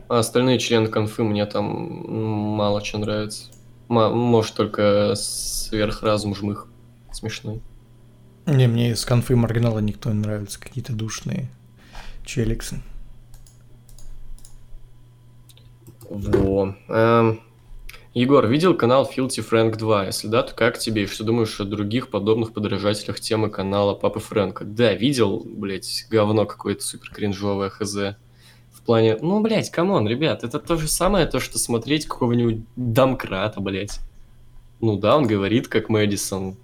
А 0.08 0.20
остальные 0.20 0.60
члены 0.60 0.88
конфы 0.88 1.24
мне 1.24 1.46
там 1.46 2.04
м, 2.06 2.16
мало 2.56 2.84
что 2.84 2.98
нравится. 2.98 3.46
Ма- 3.88 4.10
может, 4.10 4.56
только 4.56 5.14
сверхразум 5.16 6.36
жмых 6.36 6.68
смешной. 7.12 7.62
Не, 8.46 8.68
мне 8.68 8.92
из 8.92 9.06
конфы 9.06 9.36
маргинала 9.36 9.80
никто 9.80 10.10
не 10.12 10.20
нравится. 10.20 10.60
Какие-то 10.60 10.94
душные 10.94 11.50
челиксы. 12.26 12.82
Во. 16.10 16.76
Эм, 16.90 17.42
Егор, 18.14 18.46
видел 18.46 18.76
канал 18.76 19.10
Filthy 19.10 19.40
Frank 19.40 19.78
2? 19.78 20.08
Если 20.08 20.28
да, 20.28 20.44
то 20.44 20.54
как 20.54 20.78
тебе? 20.78 21.04
И 21.04 21.08
что 21.08 21.24
думаешь 21.24 21.58
о 21.62 21.64
других 21.64 22.10
подобных 22.10 22.52
подражателях 22.52 23.22
темы 23.22 23.50
канала 23.50 23.94
Папы 23.94 24.20
Фрэнка? 24.20 24.66
Да, 24.66 24.94
видел, 24.94 25.42
блять, 25.46 26.08
говно 26.10 26.46
какое-то 26.46 26.84
супер 26.84 27.10
кринжовое 27.10 27.70
хз. 27.70 27.96
В 28.74 28.82
плане, 28.86 29.18
ну, 29.22 29.40
блять, 29.40 29.70
come 29.70 29.93
on, 29.93 30.10
ребят, 30.10 30.44
это 30.44 30.60
то 30.60 30.76
же 30.76 30.90
самое, 30.90 31.26
то, 31.26 31.40
что 31.40 31.58
смотреть 31.58 32.06
какого-нибудь 32.06 32.66
домкрата, 32.76 33.62
блять. 33.62 34.02
Ну 34.82 34.98
да, 34.98 35.16
он 35.16 35.26
говорит, 35.26 35.70
как 35.70 35.88
Мэдисон, 35.88 36.58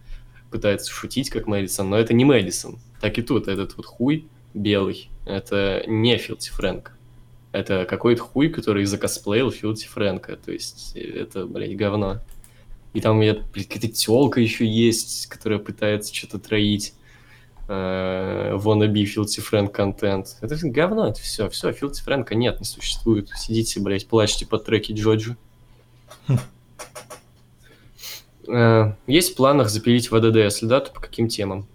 пытается 0.52 0.92
шутить, 0.92 1.30
как 1.30 1.48
Мэдисон, 1.48 1.90
но 1.90 1.98
это 1.98 2.14
не 2.14 2.26
Мэдисон. 2.26 2.78
Так 3.00 3.20
и 3.20 3.22
тут, 3.22 3.48
этот 3.48 3.78
вот 3.78 3.86
хуй 3.86 4.28
белый, 4.54 5.10
это 5.26 5.82
не 5.88 6.18
Филти 6.18 6.50
Фрэнк. 6.50 6.97
Это 7.58 7.86
какой-то 7.86 8.22
хуй, 8.22 8.50
который 8.50 8.86
закосплеил 8.86 9.50
Филти 9.50 9.88
Фрэнка. 9.88 10.36
То 10.38 10.52
есть 10.52 10.92
э, 10.96 11.00
это, 11.00 11.48
блядь, 11.48 11.76
говно. 11.76 12.22
И 12.94 13.02
там, 13.02 13.20
я, 13.22 13.34
блядь, 13.34 13.68
какая-то 13.68 13.88
телка 13.88 14.40
еще 14.40 14.64
есть, 14.64 15.26
которая 15.26 15.58
пытается 15.58 16.14
что-то 16.14 16.38
троить. 16.38 16.94
Э, 17.68 18.56
wannabe 18.58 19.06
Филти 19.06 19.40
Фрэнк 19.42 19.72
контент. 19.72 20.38
Это 20.42 20.56
говно, 20.70 21.08
это 21.08 21.20
все. 21.20 21.50
Все, 21.50 21.72
Филти 21.72 22.04
Фрэнка 22.04 22.36
нет, 22.36 22.60
не 22.60 22.66
существует. 22.66 23.30
Сидите, 23.36 23.80
блядь, 23.80 24.08
плачьте 24.08 24.46
под 24.46 24.64
треки 24.64 24.92
Джоджи. 24.94 25.36
Э, 28.50 28.94
Есть 29.08 29.34
в 29.34 29.36
планах 29.36 29.68
запилить 29.68 30.10
ВДД, 30.10 30.38
если 30.38 30.68
да, 30.68 30.80
то 30.80 30.94
по 30.94 31.02
каким 31.02 31.28
темам? 31.28 31.68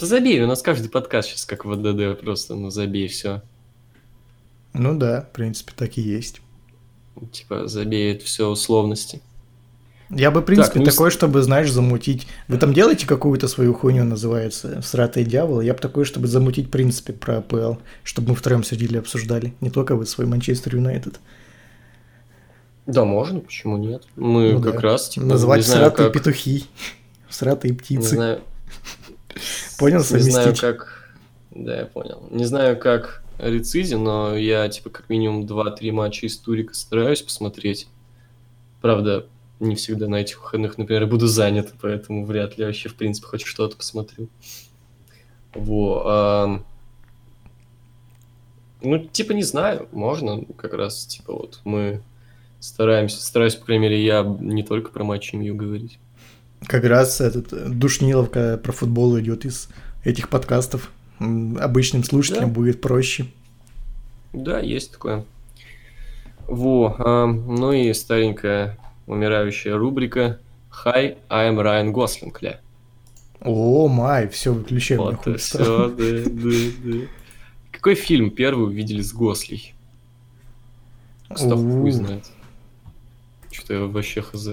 Да 0.00 0.06
забей, 0.06 0.42
у 0.42 0.48
нас 0.48 0.62
каждый 0.62 0.90
подкаст 0.90 1.28
сейчас 1.28 1.44
как 1.44 1.64
ВДД, 1.64 2.20
просто, 2.20 2.56
ну 2.56 2.70
забей, 2.70 3.06
все. 3.06 3.42
Ну 4.72 4.96
да, 4.96 5.22
в 5.22 5.32
принципе, 5.34 5.72
так 5.76 5.98
и 5.98 6.00
есть. 6.00 6.40
Типа, 7.32 7.66
забей, 7.66 8.14
это 8.14 8.24
все 8.24 8.48
условности. 8.48 9.20
Я 10.10 10.30
бы, 10.32 10.40
в 10.40 10.44
принципе, 10.44 10.80
ну 10.80 10.84
и 10.86 10.88
с- 10.88 10.94
такой, 10.94 11.10
чтобы, 11.10 11.42
знаешь, 11.42 11.70
замутить... 11.70 12.26
Вы 12.48 12.58
там 12.58 12.72
делаете 12.74 13.06
какую-то 13.06 13.46
свою 13.46 13.74
хуйню, 13.74 14.04
называется 14.04 14.80
«Всратый 14.80 15.24
дьявол»? 15.24 15.60
Я 15.60 15.72
бы 15.74 15.78
такой, 15.80 16.04
чтобы 16.04 16.26
замутить, 16.26 16.66
в 16.66 16.70
принципе, 16.70 17.12
про 17.12 17.38
АПЛ, 17.38 17.74
чтобы 18.02 18.30
мы 18.30 18.34
втроем 18.34 18.64
сидели 18.64 18.94
и 18.94 18.98
обсуждали. 18.98 19.54
Не 19.60 19.70
только 19.70 19.94
вы 19.94 20.06
свой 20.06 20.26
Манчестер 20.26 20.74
Юнайтед. 20.76 21.20
Да, 22.86 23.04
можно, 23.04 23.40
почему 23.40 23.76
нет? 23.76 24.02
Мы 24.16 24.52
Ну 24.54 24.60
как 24.62 24.74
да. 24.76 24.80
раз, 24.80 25.10
типа, 25.10 25.26
Назвать 25.26 25.58
не 25.60 25.64
«Всратые 25.64 26.10
как... 26.10 26.12
петухи», 26.14 26.64
«Всратые 27.28 27.72
Не 27.72 27.78
птицы». 27.78 28.14
знаю, 28.16 28.40
Понял, 29.78 29.98
не 29.98 30.04
знаю, 30.04 30.22
совместить? 30.24 30.60
как... 30.60 31.10
Да, 31.52 31.78
я 31.80 31.86
понял. 31.86 32.22
Не 32.30 32.44
знаю, 32.46 32.76
как 32.78 33.22
Рицизи, 33.42 33.94
но 33.94 34.36
я, 34.36 34.68
типа, 34.68 34.90
как 34.90 35.08
минимум 35.08 35.44
2-3 35.44 35.92
матча 35.92 36.26
из 36.26 36.36
Турика 36.36 36.74
стараюсь 36.74 37.22
посмотреть. 37.22 37.88
Правда, 38.80 39.26
не 39.60 39.74
всегда 39.74 40.08
на 40.08 40.16
этих 40.16 40.40
выходных, 40.40 40.78
например, 40.78 41.06
буду 41.06 41.26
занят, 41.26 41.72
поэтому 41.80 42.24
вряд 42.24 42.58
ли 42.58 42.64
вообще, 42.64 42.88
в 42.88 42.94
принципе, 42.94 43.26
хоть 43.26 43.42
что-то 43.42 43.76
посмотрю. 43.76 44.28
Во. 45.54 46.02
ам. 46.06 46.64
Ну, 48.82 48.98
типа, 48.98 49.32
не 49.32 49.42
знаю, 49.42 49.88
можно 49.92 50.42
как 50.56 50.72
раз, 50.72 51.04
типа, 51.04 51.34
вот 51.34 51.60
мы 51.64 52.02
стараемся, 52.60 53.22
стараюсь, 53.22 53.54
по 53.54 53.66
крайней 53.66 53.82
мере, 53.82 54.04
я 54.04 54.22
не 54.22 54.62
только 54.62 54.90
про 54.90 55.04
матчи 55.04 55.34
МЮ 55.34 55.54
говорить. 55.54 55.98
Как 56.66 56.84
раз 56.84 57.20
этот 57.20 57.52
э, 57.52 57.68
душниловка 57.68 58.58
про 58.62 58.72
футбол 58.72 59.18
идет 59.18 59.44
из 59.44 59.68
этих 60.04 60.28
подкастов. 60.28 60.90
Обычным 61.20 62.02
слушателям 62.02 62.48
Да. 62.48 62.54
будет 62.54 62.80
проще. 62.80 63.26
Да, 64.32 64.58
есть 64.58 64.92
такое. 64.92 65.24
Во, 66.48 66.96
ам, 66.98 67.54
ну 67.56 67.72
и 67.72 67.92
старенькая 67.92 68.78
умирающая 69.06 69.76
рубрика 69.76 70.40
«Hi, 70.84 71.18
I'm 71.28 71.56
Ryan 71.60 71.92
Gosling», 71.92 72.34
ля. 72.40 72.60
О, 73.42 73.86
май, 73.88 74.28
все, 74.28 74.52
выключай 74.52 74.98
мне 74.98 75.06
Вот 75.24 75.40
все, 75.40 75.88
да, 75.88 76.24
да, 76.28 76.50
да. 76.84 77.06
Какой 77.70 77.94
фильм 77.94 78.30
первый 78.30 78.66
увидели 78.66 79.00
с 79.00 79.12
Госли? 79.12 79.74
Став 81.34 81.58
хуй 81.58 81.90
знает. 81.92 82.24
Что-то 83.50 83.74
я 83.74 83.80
вообще 83.80 84.22
хз. 84.22 84.48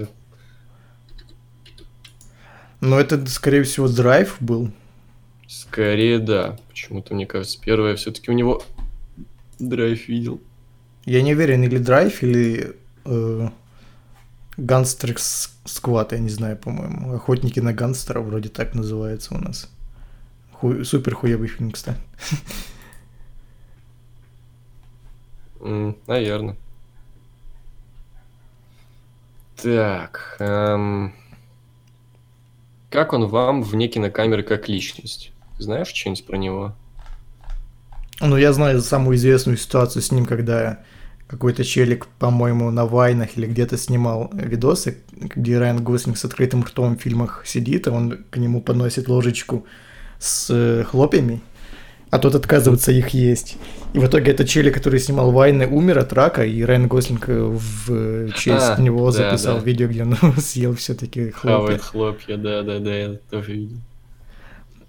Но 2.80 2.98
это, 3.00 3.26
скорее 3.26 3.64
всего, 3.64 3.88
драйв 3.88 4.36
был. 4.40 4.70
Скорее, 5.48 6.18
да. 6.18 6.58
Почему-то, 6.68 7.14
мне 7.14 7.26
кажется, 7.26 7.58
первое 7.60 7.96
все-таки 7.96 8.30
у 8.30 8.34
него 8.34 8.62
драйв 9.58 10.06
видел. 10.08 10.40
Я 11.06 11.22
не 11.22 11.32
уверен, 11.32 11.62
или 11.64 11.78
драйв, 11.78 12.22
или 12.22 12.76
э, 13.06 13.48
Сквад, 15.64 16.12
я 16.12 16.18
не 16.18 16.28
знаю, 16.28 16.56
по-моему. 16.58 17.14
Охотники 17.14 17.60
на 17.60 17.72
гангстера 17.72 18.20
вроде 18.20 18.50
так 18.50 18.74
называется 18.74 19.34
у 19.34 19.38
нас. 19.38 19.70
Хуй- 20.52 20.84
супер 20.84 21.14
хуевый 21.14 21.48
фильм, 21.48 21.70
кстати. 21.70 21.98
М, 25.60 25.96
наверное. 26.06 26.56
Так. 29.56 30.36
эм, 30.40 31.12
Как 32.90 33.12
он 33.12 33.26
вам 33.26 33.62
вне 33.62 33.88
кинокамеры 33.88 34.42
как 34.42 34.68
личность? 34.68 35.32
Знаешь 35.58 35.88
что-нибудь 35.88 36.26
про 36.26 36.36
него? 36.36 36.74
Ну, 38.20 38.36
я 38.36 38.52
знаю 38.52 38.80
самую 38.80 39.16
известную 39.16 39.56
ситуацию 39.56 40.02
с 40.02 40.10
ним, 40.10 40.26
когда 40.26 40.80
какой-то 41.28 41.62
челик, 41.62 42.06
по-моему, 42.18 42.70
на 42.70 42.86
Вайнах 42.86 43.36
или 43.36 43.46
где-то 43.46 43.76
снимал 43.76 44.30
видосы, 44.32 44.98
где 45.12 45.58
Райан 45.58 45.84
Гослинг 45.84 46.16
с 46.16 46.24
открытым 46.24 46.64
ртом 46.64 46.96
в 46.96 47.02
фильмах 47.02 47.42
сидит, 47.44 47.86
а 47.86 47.92
он 47.92 48.24
к 48.30 48.38
нему 48.38 48.62
подносит 48.62 49.08
ложечку 49.08 49.66
с 50.18 50.48
э, 50.50 50.84
хлопьями, 50.84 51.40
а 52.10 52.18
тот 52.18 52.34
отказывается 52.34 52.92
их 52.92 53.10
есть. 53.10 53.56
И 53.92 53.98
в 53.98 54.06
итоге 54.06 54.32
этот 54.32 54.48
челик, 54.48 54.74
который 54.74 54.98
снимал 54.98 55.30
Вайны, 55.30 55.66
умер 55.68 55.98
от 55.98 56.12
рака, 56.14 56.44
и 56.44 56.62
Райан 56.62 56.88
Гослинг 56.88 57.28
э, 57.28 57.42
в 57.42 57.90
э, 57.90 58.30
честь 58.34 58.70
А, 58.70 58.80
него 58.80 59.04
да, 59.06 59.12
записал 59.12 59.58
да. 59.58 59.64
видео, 59.64 59.86
где 59.86 60.02
он 60.02 60.16
съел 60.38 60.74
все-таки 60.74 61.30
хлопья. 61.30 61.58
Хавает 61.58 61.82
хлопья, 61.82 62.36
да-да-да, 62.38 62.96
я 62.96 63.14
тоже 63.30 63.52
видел. 63.52 63.76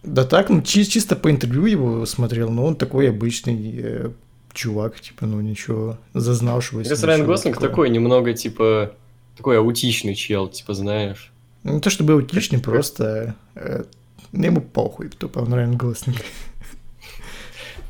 Да 0.03 0.23
так, 0.23 0.49
ну 0.49 0.61
чи- 0.61 0.85
чисто 0.85 1.15
по 1.15 1.29
интервью 1.29 1.65
его 1.65 2.05
смотрел, 2.05 2.49
но 2.49 2.65
он 2.65 2.75
такой 2.75 3.09
обычный 3.09 3.75
э, 3.77 4.11
чувак, 4.53 4.99
типа, 4.99 5.25
ну 5.25 5.41
ничего, 5.41 5.97
зазнавшегося. 6.13 6.95
Мне 6.95 7.05
Райан 7.05 7.25
Гослинг 7.25 7.55
такого. 7.55 7.69
такой 7.69 7.89
немного, 7.89 8.33
типа, 8.33 8.93
такой 9.35 9.57
аутичный 9.57 10.15
чел, 10.15 10.47
типа, 10.47 10.73
знаешь. 10.73 11.31
Ну, 11.63 11.73
Не 11.73 11.79
то 11.81 11.89
чтобы 11.89 12.13
аутичный, 12.13 12.59
просто 12.59 13.35
э, 13.55 13.83
ему 14.31 14.61
похуй, 14.61 15.09
тупо 15.09 15.39
он 15.39 15.53
Райан 15.53 15.75
Гослинг. 15.75 16.17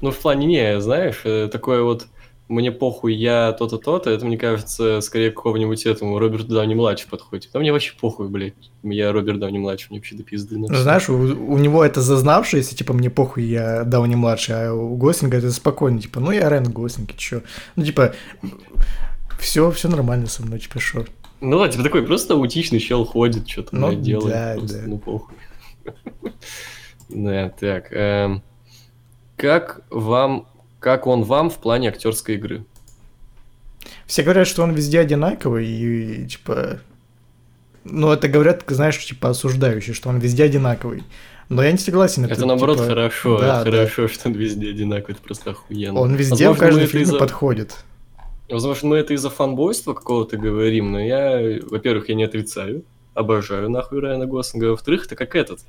Ну, 0.01 0.11
в 0.11 0.17
плане, 0.17 0.47
не, 0.47 0.79
знаешь, 0.81 1.21
э, 1.25 1.49
такое 1.51 1.81
вот 1.83 2.07
мне 2.49 2.71
похуй, 2.71 3.13
я 3.13 3.53
то-то, 3.53 3.77
то-то, 3.77 4.09
это, 4.09 4.25
мне 4.25 4.37
кажется, 4.37 4.99
скорее 5.01 5.31
к 5.31 5.35
какому-нибудь 5.35 5.85
этому 5.85 6.17
Роберту 6.19 6.47
Дауни-младший 6.47 7.07
подходит. 7.09 7.49
А 7.53 7.59
мне 7.59 7.71
вообще 7.71 7.93
похуй, 7.99 8.27
блядь. 8.27 8.53
Я 8.83 9.11
Роберт 9.13 9.39
Дауни-младший, 9.39 9.87
мне 9.91 9.99
вообще 9.99 10.15
до 10.15 10.23
пизды. 10.23 10.57
на 10.57 10.67
знаешь, 10.75 11.07
у, 11.09 11.13
у 11.13 11.57
него 11.57 11.85
это 11.85 12.01
зазнавшееся, 12.01 12.75
типа, 12.75 12.93
мне 12.93 13.09
похуй, 13.09 13.43
я 13.43 13.83
Дауни 13.83 14.15
младший, 14.15 14.55
а 14.69 14.73
у 14.73 14.97
Гослинга 14.97 15.37
это 15.37 15.51
спокойно, 15.51 16.01
типа, 16.01 16.19
ну 16.19 16.31
я 16.31 16.49
Райан 16.49 16.71
Гослинг, 16.71 17.11
и 17.11 17.17
чё? 17.17 17.41
Ну, 17.75 17.85
типа, 17.85 18.13
все, 19.39 19.69
все 19.71 19.87
нормально 19.87 20.27
со 20.27 20.43
мной, 20.43 20.59
типа, 20.59 20.79
шо? 20.79 21.05
Ну 21.41 21.59
да, 21.59 21.69
типа 21.69 21.83
такой 21.83 22.03
просто 22.03 22.33
аутичный 22.33 22.79
чел 22.79 23.05
ходит, 23.05 23.47
что-то 23.47 23.75
Ну, 23.75 23.93
делает. 23.93 24.27
да, 24.33 24.53
просто, 24.57 24.77
да. 24.81 24.87
Ну, 24.87 24.97
похуй. 24.97 25.35
Да, 27.09 27.49
так. 27.49 27.91
эм, 27.91 28.43
Как 29.35 29.81
вам, 29.89 30.47
как 30.79 31.07
он 31.07 31.23
вам 31.23 31.49
в 31.49 31.57
плане 31.57 31.89
актерской 31.89 32.35
игры? 32.35 32.63
Все 34.05 34.23
говорят, 34.23 34.47
что 34.47 34.63
он 34.63 34.73
везде 34.73 34.99
одинаковый, 34.99 35.67
и, 35.67 36.27
типа, 36.27 36.79
ну, 37.83 38.11
это 38.11 38.27
говорят, 38.27 38.63
знаешь, 38.67 38.97
типа, 38.97 39.29
осуждающие, 39.29 39.93
что 39.93 40.09
он 40.09 40.19
везде 40.19 40.43
одинаковый. 40.43 41.03
Но 41.49 41.63
я 41.63 41.71
не 41.71 41.77
согласен. 41.79 42.25
Это, 42.25 42.45
наоборот 42.45 42.77
типа, 42.77 42.89
хорошо, 42.89 43.39
да, 43.39 43.61
это 43.61 43.71
да. 43.71 43.77
хорошо, 43.77 44.07
что 44.07 44.29
он 44.29 44.35
везде 44.35 44.69
одинаковый, 44.69 45.15
это 45.15 45.21
просто 45.23 45.51
охуенно. 45.51 45.99
Он 45.99 46.15
везде 46.15 46.45
в 46.45 46.49
Возможно, 46.49 46.59
каждом 46.59 46.79
мы 46.79 46.83
это 46.83 46.91
фильме 46.91 47.05
из-за- 47.05 47.17
подходит. 47.17 47.75
Возможно, 48.49 48.89
мы 48.89 48.97
это 48.97 49.13
из-за 49.13 49.29
фанбойства 49.29 49.93
какого-то 49.93 50.37
говорим, 50.37 50.91
но 50.91 50.99
я, 50.99 51.59
во-первых, 51.69 52.09
я 52.09 52.15
не 52.15 52.23
отрицаю, 52.23 52.83
обожаю 53.13 53.69
нахуй 53.69 53.99
Райана 53.99 54.25
Гослинга, 54.25 54.67
а 54.67 54.71
во-вторых, 54.71 55.05
это 55.05 55.15
как 55.15 55.35
этот, 55.35 55.59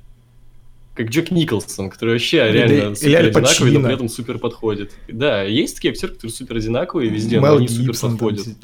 как 0.95 1.09
Джек 1.09 1.31
Николсон, 1.31 1.89
который 1.91 2.15
вообще 2.15 2.39
Или- 2.49 2.53
реально 2.59 2.73
или 2.73 2.95
супер 2.95 3.17
Аль 3.19 3.27
одинаковый, 3.29 3.73
но 3.73 3.81
при 3.85 3.95
этом 3.95 4.09
супер 4.09 4.39
подходит. 4.39 4.93
Да, 5.09 5.43
есть 5.43 5.77
такие 5.77 5.93
актеры, 5.93 6.13
которые 6.15 6.33
супер 6.33 6.57
одинаковые 6.57 7.09
везде, 7.11 7.41
но 7.41 7.47
Мел 7.47 7.57
они 7.59 7.69
супер 7.69 7.87
Гибсон 7.89 8.11
там 8.11 8.19
подходят. 8.19 8.41
сидит. 8.45 8.59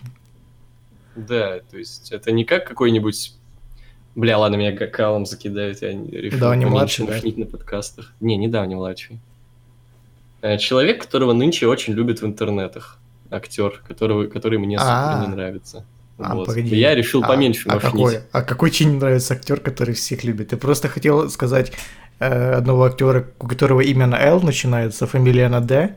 Да, 1.17 1.61
то 1.71 1.79
есть 1.79 2.13
это 2.13 2.31
не 2.33 2.45
как 2.45 2.67
какой-нибудь... 2.69 3.33
Бля, 4.15 4.39
ладно, 4.39 4.57
меня 4.57 4.77
ка- 4.77 4.87
калом 4.87 5.25
закидают, 5.27 5.83
я 5.83 5.93
не- 5.95 6.11
решил 6.11 6.41
Да, 6.41 6.57
не 6.57 6.65
младший, 6.67 7.07
да? 7.07 7.21
на 7.23 7.47
подкастах. 7.47 8.13
Не, 8.21 8.37
недавний 8.37 8.75
младший. 8.75 9.19
Э, 10.43 10.59
Человек, 10.59 11.03
которого 11.03 11.33
нынче 11.33 11.67
очень 11.67 11.95
любят 11.95 12.21
в 12.23 12.27
интернетах. 12.27 12.99
Актер, 13.31 13.83
которого, 13.87 14.27
который 14.27 14.59
мне 14.59 14.79
супер 14.79 14.91
А. 14.93 15.25
не 15.27 15.35
нравится. 15.35 15.85
А, 16.19 16.35
Вот. 16.35 16.47
погоди. 16.47 16.75
Я 16.77 16.95
решил 16.95 17.23
А- 17.25 17.29
поменьше 17.29 17.69
а, 17.69 17.75
мошнить. 17.75 17.93
какой? 17.93 18.19
А 18.33 18.43
какой 18.43 18.71
тебе 18.71 18.91
не 18.91 18.97
нравится 18.99 19.35
актер, 19.35 19.61
который 19.61 19.95
всех 19.95 20.25
любит? 20.25 20.49
Ты 20.49 20.57
просто 20.57 20.89
хотел 20.89 21.29
сказать 21.29 21.73
одного 22.19 22.85
актера, 22.85 23.27
у 23.39 23.47
которого 23.47 23.81
имя 23.81 24.07
на 24.07 24.17
Л 24.21 24.41
начинается, 24.41 25.07
фамилия 25.07 25.49
на 25.49 25.61
Д? 25.61 25.97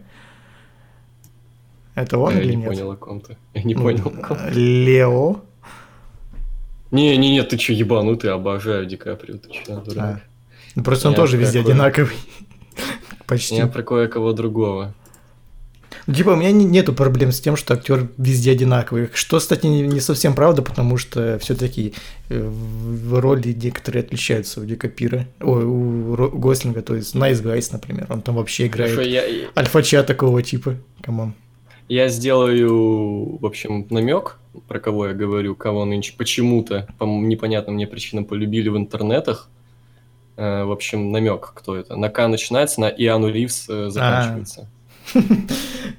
Это 1.96 2.18
он 2.18 2.34
я 2.36 2.41
или 2.41 2.52
не 2.52 2.58
нет? 2.58 2.68
понял 2.70 2.91
о 2.91 2.96
ком-то. 2.96 3.36
Я 3.54 3.64
не 3.64 3.76
Ну, 3.76 3.82
понял 3.84 4.08
о 4.08 4.22
ком 4.28 4.38
э, 4.40 4.52
Лео. 4.52 5.41
Не, 6.91 7.18
не, 7.18 7.32
не, 7.32 7.44
ты 7.44 7.58
че, 7.58 7.74
ебанутый, 7.74 8.32
обожаю 8.32 8.86
Ди 8.86 8.96
Каприо, 8.96 9.38
ты 9.38 9.50
че, 9.52 9.64
дурак. 9.76 10.22
А. 10.76 10.82
Просто 10.82 11.08
он 11.10 11.14
Я 11.14 11.18
тоже 11.18 11.38
везде 11.38 11.60
такой. 11.60 11.74
одинаковый. 11.74 12.16
Почти. 13.28 13.56
Я 13.56 13.68
про 13.68 13.84
кое-кого 13.84 14.34
другого. 14.34 14.94
Типа, 16.14 16.31
у 16.31 16.36
меня 16.36 16.52
не- 16.52 16.65
нету 16.65 16.94
проблем 16.94 17.31
с 17.31 17.40
тем, 17.40 17.56
что 17.56 17.73
актер 17.73 18.07
везде 18.18 18.52
одинаковый. 18.52 19.10
Что, 19.14 19.38
кстати, 19.40 19.65
не, 19.68 19.81
не 19.81 19.99
совсем 19.99 20.34
правда, 20.34 20.61
потому 20.61 20.98
что 20.98 21.38
все-таки 21.40 21.94
в 22.30 23.19
роли 23.19 23.53
некоторые 23.53 24.03
отличаются 24.03 24.61
у 24.61 24.65
Ди 24.65 24.76
Капира, 24.76 25.27
ой, 25.40 25.64
у 25.65 26.30
Гослинга, 26.38 26.81
то 26.81 26.95
есть 26.95 27.15
Nice 27.15 27.44
Guys, 27.44 27.69
например, 27.72 28.07
он 28.10 28.22
там 28.22 28.36
вообще 28.36 28.68
играет 28.68 28.91
Хорошо, 28.91 29.10
я, 29.10 29.23
альфача 29.56 30.03
такого 30.03 30.41
типа. 30.41 30.76
Come 31.02 31.20
on. 31.20 31.34
Я 31.88 32.07
сделаю, 32.10 33.38
в 33.38 33.45
общем, 33.45 33.88
намек, 33.90 34.38
про 34.68 34.80
кого 34.80 35.07
я 35.07 35.14
говорю, 35.14 35.56
кого 35.56 35.86
нынче 35.86 36.14
почему-то 36.18 36.88
по 36.99 37.06
непонятным 37.06 37.76
мне 37.76 37.88
причинам 37.88 38.26
полюбили 38.26 38.69
в 38.69 38.77
интернетах. 38.77 39.49
Э, 40.38 40.65
в 40.65 40.72
общем, 40.72 41.11
намек, 41.11 41.52
кто 41.56 41.76
это. 41.76 41.95
На 41.95 42.10
К 42.10 42.27
начинается, 42.27 42.80
на 42.80 42.90
Иану 42.90 43.30
Ривз 43.30 43.68
э, 43.69 43.90
заканчивается. 43.90 44.69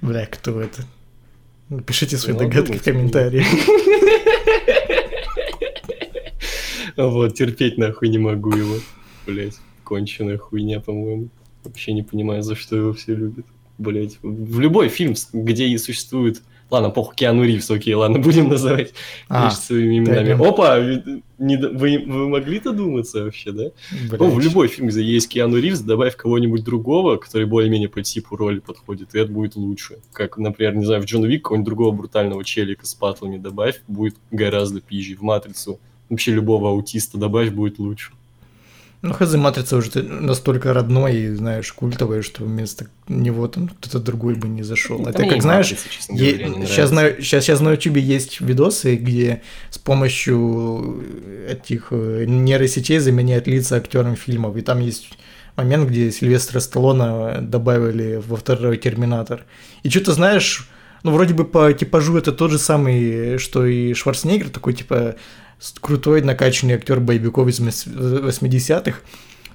Бля, 0.03 0.27
кто 0.27 0.61
это? 0.61 0.82
Пишите 1.87 2.16
свои 2.16 2.37
догадки 2.37 2.78
в 2.78 2.82
думайте. 2.85 2.93
комментариях. 2.93 3.47
Вот, 6.97 7.35
терпеть 7.35 7.78
нахуй 7.78 8.09
не 8.09 8.19
могу 8.19 8.55
его. 8.55 8.77
Блять, 9.27 9.57
конченая 9.85 10.37
хуйня, 10.39 10.81
по-моему. 10.81 11.28
Вообще 11.65 11.93
не 11.93 12.03
понимаю, 12.03 12.43
за 12.43 12.55
что 12.57 12.77
его 12.77 12.93
все 12.93 13.15
любят. 13.15 13.47
Блять, 13.78 14.19
в 14.23 14.61
любой 14.61 14.89
фильм, 14.89 15.15
где 15.32 15.66
и 15.66 15.78
существует... 15.78 16.43
Ладно, 16.71 16.91
похуй, 16.91 17.17
Киану 17.17 17.45
Ривз, 17.45 17.71
окей, 17.71 17.95
ладно, 17.95 18.19
будем 18.19 18.49
называть 18.49 18.93
А, 19.29 19.47
вещи 19.47 19.57
своими 19.57 19.99
именами. 19.99 20.35
пойдём. 20.35 20.43
Опа, 20.43 20.79
не 21.39 21.57
вы, 21.57 22.05
вы 22.07 22.29
могли 22.29 22.61
додуматься 22.61 23.25
вообще, 23.25 23.51
да? 23.51 23.65
блядь. 24.09 24.21
Ну, 24.21 24.31
в 24.31 24.39
любой 24.41 24.69
фильм, 24.69 24.89
где 24.89 25.03
есть 25.03 25.29
Киану 25.29 25.59
Ривз, 25.59 25.81
добавь 25.81 26.15
кого-нибудь 26.17 26.63
другого, 26.63 27.17
который 27.17 27.47
более-менее 27.47 27.89
по 27.89 28.03
типу 28.03 28.37
роли 28.37 28.61
подходит, 28.61 29.15
и 29.15 29.19
это 29.19 29.33
будет 29.33 29.57
лучше. 29.57 29.97
Как, 30.13 30.39
например, 30.39 30.77
не 30.77 30.85
знаю, 30.85 31.03
в 31.03 31.07
Джон 31.07 31.25
Вик 31.25 31.43
какого-нибудь 31.43 31.67
другого 31.67 31.93
брутального 31.93 32.45
челика 32.45 32.87
с 32.87 32.95
патлами 32.95 33.39
добавь, 33.39 33.81
будет 33.89 34.17
гораздо 34.31 34.81
пизже. 34.81 35.17
В 35.17 35.23
Матрицу 35.23 35.81
вообще 36.09 36.33
любого 36.33 36.71
аутиста 36.71 37.19
добавь, 37.19 37.51
будет 37.51 37.79
лучше. 37.79 38.13
Ну, 39.02 39.14
хз, 39.14 39.35
Матрица 39.35 39.78
уже 39.78 40.02
настолько 40.02 40.74
родной 40.74 41.16
и, 41.16 41.28
знаешь, 41.35 41.72
культовая, 41.72 42.20
что 42.20 42.44
вместо 42.44 42.86
него 43.09 43.48
там 43.48 43.68
кто-то 43.68 43.98
другой 43.98 44.35
бы 44.35 44.47
не 44.47 44.62
зашел. 44.62 44.98
Да 44.98 45.10
Это 45.10 45.27
как, 45.27 45.40
знаешь, 45.40 45.70
«Матрица», 45.70 46.12
говоря, 46.12 46.66
сейчас, 46.66 46.90
на, 46.90 47.10
сейчас, 47.12 47.44
сейчас 47.44 47.60
на 47.60 47.70
YouTube 47.70 47.97
есть 47.97 48.43
видосы, 48.43 48.97
где 48.97 49.40
с 49.70 49.78
помощью 49.78 51.02
этих 51.48 51.89
э, 51.93 52.24
нейросетей 52.27 52.98
заменяют 52.98 53.47
лица 53.47 53.77
актерам 53.77 54.16
фильмов. 54.16 54.56
И 54.59 54.60
там 54.60 54.81
есть 54.81 55.09
момент, 55.56 55.89
где 55.89 56.12
Сильвестра 56.12 56.60
Сталлоне 56.60 57.40
добавили 57.40 58.20
во 58.27 58.36
второй 58.36 58.77
Терминатор. 58.77 59.44
И 59.82 59.89
что-то, 59.89 60.12
знаешь, 60.12 60.68
ну, 61.02 61.12
вроде 61.12 61.32
бы 61.32 61.44
по 61.44 61.72
типажу 61.72 62.18
это 62.18 62.32
тот 62.32 62.51
же 62.51 62.59
самый, 62.59 63.39
что 63.39 63.64
и 63.64 63.94
Шварценеггер, 63.94 64.51
такой, 64.51 64.74
типа, 64.74 65.16
крутой 65.81 66.23
накачанный 66.23 66.74
актер 66.74 67.01
боевиков 67.01 67.49
из 67.49 67.61
мес- 67.61 67.87
80-х. 67.87 68.99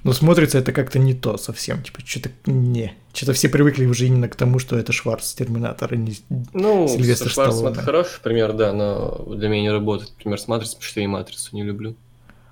Но 0.04 0.12
смотрится 0.12 0.58
это 0.58 0.72
как-то 0.72 1.00
не 1.00 1.14
то 1.14 1.36
совсем. 1.36 1.82
Типа, 1.82 2.00
что-то 2.04 2.30
не. 2.46 2.92
Что-то 3.12 3.32
все 3.32 3.48
привыкли 3.48 3.86
уже 3.86 4.06
именно 4.06 4.28
к 4.28 4.36
тому, 4.36 4.60
что 4.60 4.78
это 4.78 4.92
Шварц 4.92 5.32
Терминатор, 5.34 5.88
а 5.92 5.96
не 5.96 6.14
Ну, 6.52 6.86
Сильвестр 6.86 7.24
со 7.24 7.30
Шварцем 7.30 7.54
Сталлоне. 7.56 7.74
это 7.74 7.84
хороший 7.84 8.20
пример, 8.22 8.52
да, 8.52 8.72
но 8.72 9.24
для 9.34 9.48
меня 9.48 9.62
не 9.62 9.70
работает. 9.70 10.10
Например, 10.16 10.38
с 10.38 10.46
Матрицей, 10.46 10.74
потому 10.76 10.88
что 10.88 11.00
я 11.00 11.04
и 11.04 11.08
Матрицу 11.08 11.56
не 11.56 11.64
люблю. 11.64 11.96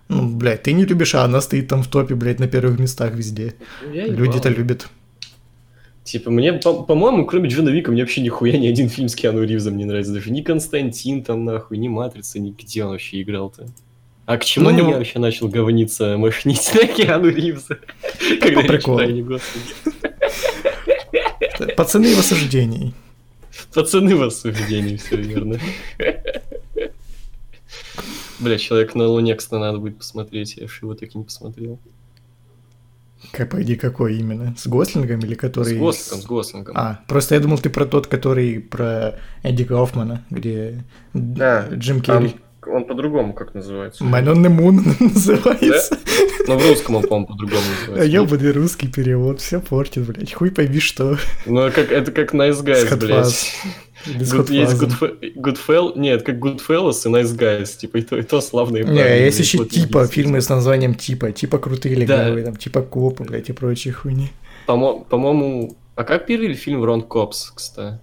Ну, 0.08 0.28
блядь, 0.36 0.64
ты 0.64 0.72
не 0.72 0.84
любишь, 0.84 1.14
а 1.14 1.22
она 1.22 1.40
стоит 1.40 1.68
там 1.68 1.82
в 1.82 1.86
топе, 1.86 2.14
блядь, 2.16 2.40
на 2.40 2.48
первых 2.48 2.78
местах 2.80 3.12
везде. 3.14 3.54
Я 3.92 4.06
Люди-то 4.06 4.48
любят. 4.48 4.88
Типа, 6.04 6.30
мне, 6.30 6.52
по- 6.52 6.82
по-моему, 6.82 7.24
кроме 7.24 7.48
Джона 7.48 7.70
Вика, 7.70 7.90
мне 7.90 8.02
вообще 8.02 8.20
нихуя 8.20 8.58
ни 8.58 8.66
один 8.66 8.88
фильм 8.90 9.08
с 9.08 9.14
Киану 9.14 9.42
Ривзом 9.42 9.76
не 9.78 9.86
нравится. 9.86 10.12
Даже 10.12 10.30
ни 10.30 10.42
Константин 10.42 11.22
там, 11.24 11.44
нахуй, 11.46 11.78
ни 11.78 11.88
Матрица, 11.88 12.38
ни 12.38 12.50
где 12.50 12.84
он 12.84 12.90
вообще 12.90 13.22
играл-то. 13.22 13.66
А 14.26 14.36
к 14.36 14.44
чему 14.44 14.70
Ну, 14.70 14.84
не- 14.84 14.90
я 14.90 14.98
вообще 14.98 15.18
начал 15.18 15.48
говниться, 15.48 16.16
мошнить 16.18 16.70
на 16.74 16.86
Киану 16.86 17.28
Ривза? 17.28 17.78
Когда 18.40 18.60
я 18.60 18.66
приколу. 18.68 18.98
читаю, 18.98 19.14
не 19.14 19.22
господи. 19.22 19.64
Пацаны 21.76 22.14
в 22.14 22.18
осуждении. 22.18 22.92
Пацаны 23.72 24.14
в 24.16 24.22
осуждении, 24.22 24.96
все 24.96 25.16
верно. 25.16 25.58
Бля, 28.40 28.58
человек 28.58 28.94
на 28.94 29.06
Луне, 29.06 29.34
кстати, 29.36 29.60
надо 29.60 29.78
будет 29.78 29.98
посмотреть, 29.98 30.56
я 30.56 30.64
его 30.82 30.94
так 30.94 31.14
и 31.14 31.18
не 31.18 31.24
посмотрел. 31.24 31.78
Как, 33.32 33.50
пойди, 33.50 33.76
какой 33.76 34.16
именно? 34.16 34.54
С 34.56 34.66
Гослингом 34.66 35.20
или 35.20 35.34
который... 35.34 35.76
С 35.76 35.78
Гослингом, 35.78 36.20
с 36.20 36.26
Гослингом. 36.26 36.76
А, 36.76 37.00
просто 37.06 37.34
я 37.34 37.40
думал, 37.40 37.58
ты 37.58 37.70
про 37.70 37.86
тот, 37.86 38.06
который 38.06 38.60
про 38.60 39.18
Эдди 39.42 39.62
Гофмана, 39.62 40.24
где 40.30 40.84
Да, 41.12 41.68
Джим 41.70 42.02
Там 42.02 42.28
Керри. 42.28 42.36
Он 42.68 42.84
по-другому 42.84 43.32
как 43.34 43.54
называется? 43.54 44.04
Man 44.04 44.24
on 44.26 44.42
the 44.44 44.48
Moon 44.56 44.96
называется. 45.00 45.98
Но 46.46 46.58
в 46.58 46.66
русском 46.68 46.96
он, 46.96 47.02
по-моему, 47.02 47.26
по-другому 47.28 47.62
называется. 47.80 48.10
Ёбаный 48.16 48.52
русский 48.52 48.88
перевод, 48.88 49.40
все 49.40 49.60
портит, 49.60 50.06
блядь. 50.06 50.32
Хуй 50.32 50.50
пойми 50.50 50.78
что. 50.80 51.16
Ну, 51.46 51.70
как, 51.72 51.90
это 51.92 52.12
как 52.12 52.34
Nice 52.34 52.62
Guys, 52.62 52.96
блядь. 52.96 53.54
Good- 54.06 54.52
есть 54.52 54.72
Goodfe- 54.74 55.34
Goodfell... 55.36 55.98
Нет, 55.98 56.24
как 56.24 56.36
Goodfellas 56.36 57.06
и 57.06 57.08
Nice 57.08 57.34
Guys. 57.36 57.76
Типа 57.78 57.96
и 57.98 58.02
то, 58.02 58.18
и 58.18 58.22
то 58.22 58.40
славные 58.42 58.82
Не, 58.84 58.88
парни, 58.98 59.22
есть 59.22 59.38
еще 59.38 59.58
типа, 59.58 59.64
единственное. 59.72 60.06
фильмы 60.08 60.40
с 60.42 60.48
названием 60.50 60.94
типа, 60.94 61.32
типа 61.32 61.58
крутые 61.58 61.94
Да. 61.94 62.00
легавые, 62.24 62.44
там, 62.44 62.56
типа 62.56 62.82
копы, 62.82 63.24
блядь, 63.24 63.48
и 63.48 63.52
прочие 63.52 63.94
хуйни. 63.94 64.30
Помо- 64.66 65.04
По-моему... 65.08 65.76
А 65.96 66.04
как 66.04 66.26
перевели 66.26 66.54
фильм 66.54 66.84
Рон 66.84 67.02
Копс, 67.02 67.50
кстати? 67.54 67.98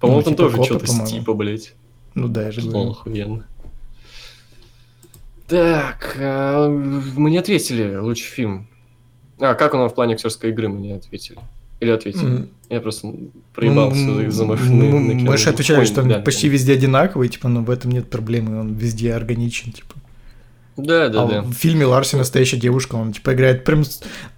По-моему, 0.00 0.20
Ну, 0.20 0.24
там 0.24 0.34
типа 0.34 0.50
тоже 0.50 0.64
что-то 0.64 0.86
с 0.86 1.10
типа, 1.10 1.34
блядь. 1.34 1.74
Ну 2.20 2.28
да, 2.28 2.44
я 2.46 2.52
же 2.52 2.62
говорю. 2.62 2.90
охуенно. 2.90 3.46
Так, 5.46 6.16
а, 6.20 6.68
мы 6.68 7.30
не 7.30 7.38
ответили 7.38 7.96
лучший 7.96 8.26
фильм. 8.26 8.68
А, 9.40 9.54
как 9.54 9.74
он 9.74 9.88
в 9.88 9.94
плане 9.94 10.14
актерской 10.14 10.50
игры, 10.50 10.68
мы 10.68 10.80
не 10.80 10.92
ответили. 10.92 11.38
Или 11.80 11.90
ответили? 11.90 12.24
М, 12.26 12.48
Я 12.68 12.80
просто 12.80 13.14
проебался 13.54 14.00
ну, 14.00 14.20
из-за 14.22 14.44
машины. 14.44 14.90
ну, 14.90 14.98
Мы 15.30 15.36
же 15.38 15.48
отвечали, 15.48 15.84
что 15.84 16.02
он 16.02 16.08
Да, 16.08 16.18
почти 16.20 16.48
да. 16.48 16.52
везде 16.52 16.72
одинаковый, 16.74 17.28
типа, 17.28 17.48
но 17.48 17.62
в 17.62 17.70
этом 17.70 17.92
нет 17.92 18.10
проблемы, 18.10 18.58
он 18.60 18.74
везде 18.74 19.14
органичен, 19.14 19.72
типа. 19.72 19.94
Да, 20.78 21.08
да, 21.08 21.24
а 21.24 21.26
да. 21.26 21.42
в 21.42 21.52
фильме 21.54 21.84
Ларси 21.86 22.14
настоящая 22.14 22.56
девушка, 22.56 22.94
он 22.94 23.12
типа 23.12 23.34
играет 23.34 23.64
прям 23.64 23.82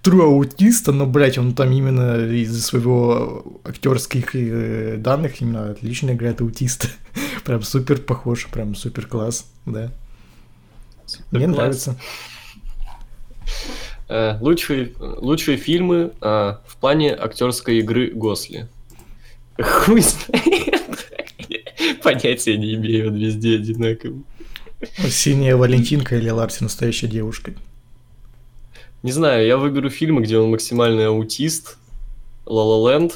true 0.03 0.23
аутиста, 0.23 0.91
но, 0.91 1.05
блядь, 1.05 1.37
он 1.37 1.53
там 1.53 1.71
именно 1.71 2.17
из-за 2.33 2.61
своего 2.63 3.61
актерских 3.63 4.35
э, 4.35 4.97
данных 4.97 5.39
именно 5.41 5.69
отлично 5.69 6.11
играет 6.11 6.41
аутиста. 6.41 6.87
прям 7.45 7.61
супер 7.61 7.99
похож, 7.99 8.47
прям 8.47 8.73
супер 8.73 9.05
класс, 9.05 9.51
да. 9.67 9.91
Мне 11.29 11.45
Класс. 11.45 11.57
нравится. 11.57 11.97
Э, 14.09 14.37
Лучшие, 14.41 14.93
лучшие 14.99 15.57
фильмы 15.57 16.11
а, 16.21 16.61
в 16.65 16.77
плане 16.77 17.13
актерской 17.13 17.77
игры 17.77 18.11
Госли. 18.11 18.67
Хуй 19.61 20.01
знает. 20.01 21.07
Понятия 22.03 22.57
не 22.57 22.73
имею, 22.75 23.09
он 23.09 23.15
везде 23.15 23.55
одинаковый. 23.55 24.23
Синяя 25.09 25.55
Валентинка 25.55 26.15
или 26.17 26.29
Ларси 26.29 26.63
настоящая 26.63 27.07
девушка. 27.07 27.53
Не 29.03 29.11
знаю, 29.11 29.45
я 29.45 29.57
выберу 29.57 29.89
фильмы, 29.89 30.21
где 30.21 30.37
он 30.37 30.51
максимальный 30.51 31.07
аутист. 31.07 31.77
La 32.45 32.53
La 32.63 32.99
Land. 32.99 33.13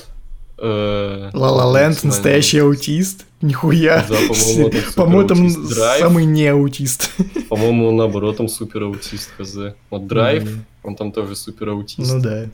э, 0.57 1.29
La 1.33 1.79
La 1.81 1.88
Land, 1.88 2.03
настоящий 2.03 2.59
аутист. 2.59 3.25
Нихуя. 3.41 4.05
Да, 4.07 4.15
по-моему, 4.27 4.69
там 4.69 4.81
По-моему, 4.95 5.27
там 5.27 5.37
супер-аутист. 5.49 5.75
Драйв. 5.75 5.99
самый 5.99 6.25
не 6.25 6.47
аутист. 6.47 7.11
По-моему, 7.49 7.87
он 7.89 7.97
наоборот, 7.97 8.37
там 8.37 8.47
супер 8.47 8.83
аутист, 8.83 9.29
хз. 9.37 9.57
Вот 9.89 10.07
Драйв, 10.07 10.43
Мгм. 10.43 10.65
он 10.83 10.95
там 10.95 11.11
тоже 11.11 11.35
супер 11.35 11.69
аутист. 11.69 12.11
Ну 12.13 12.21
да. 12.21 12.45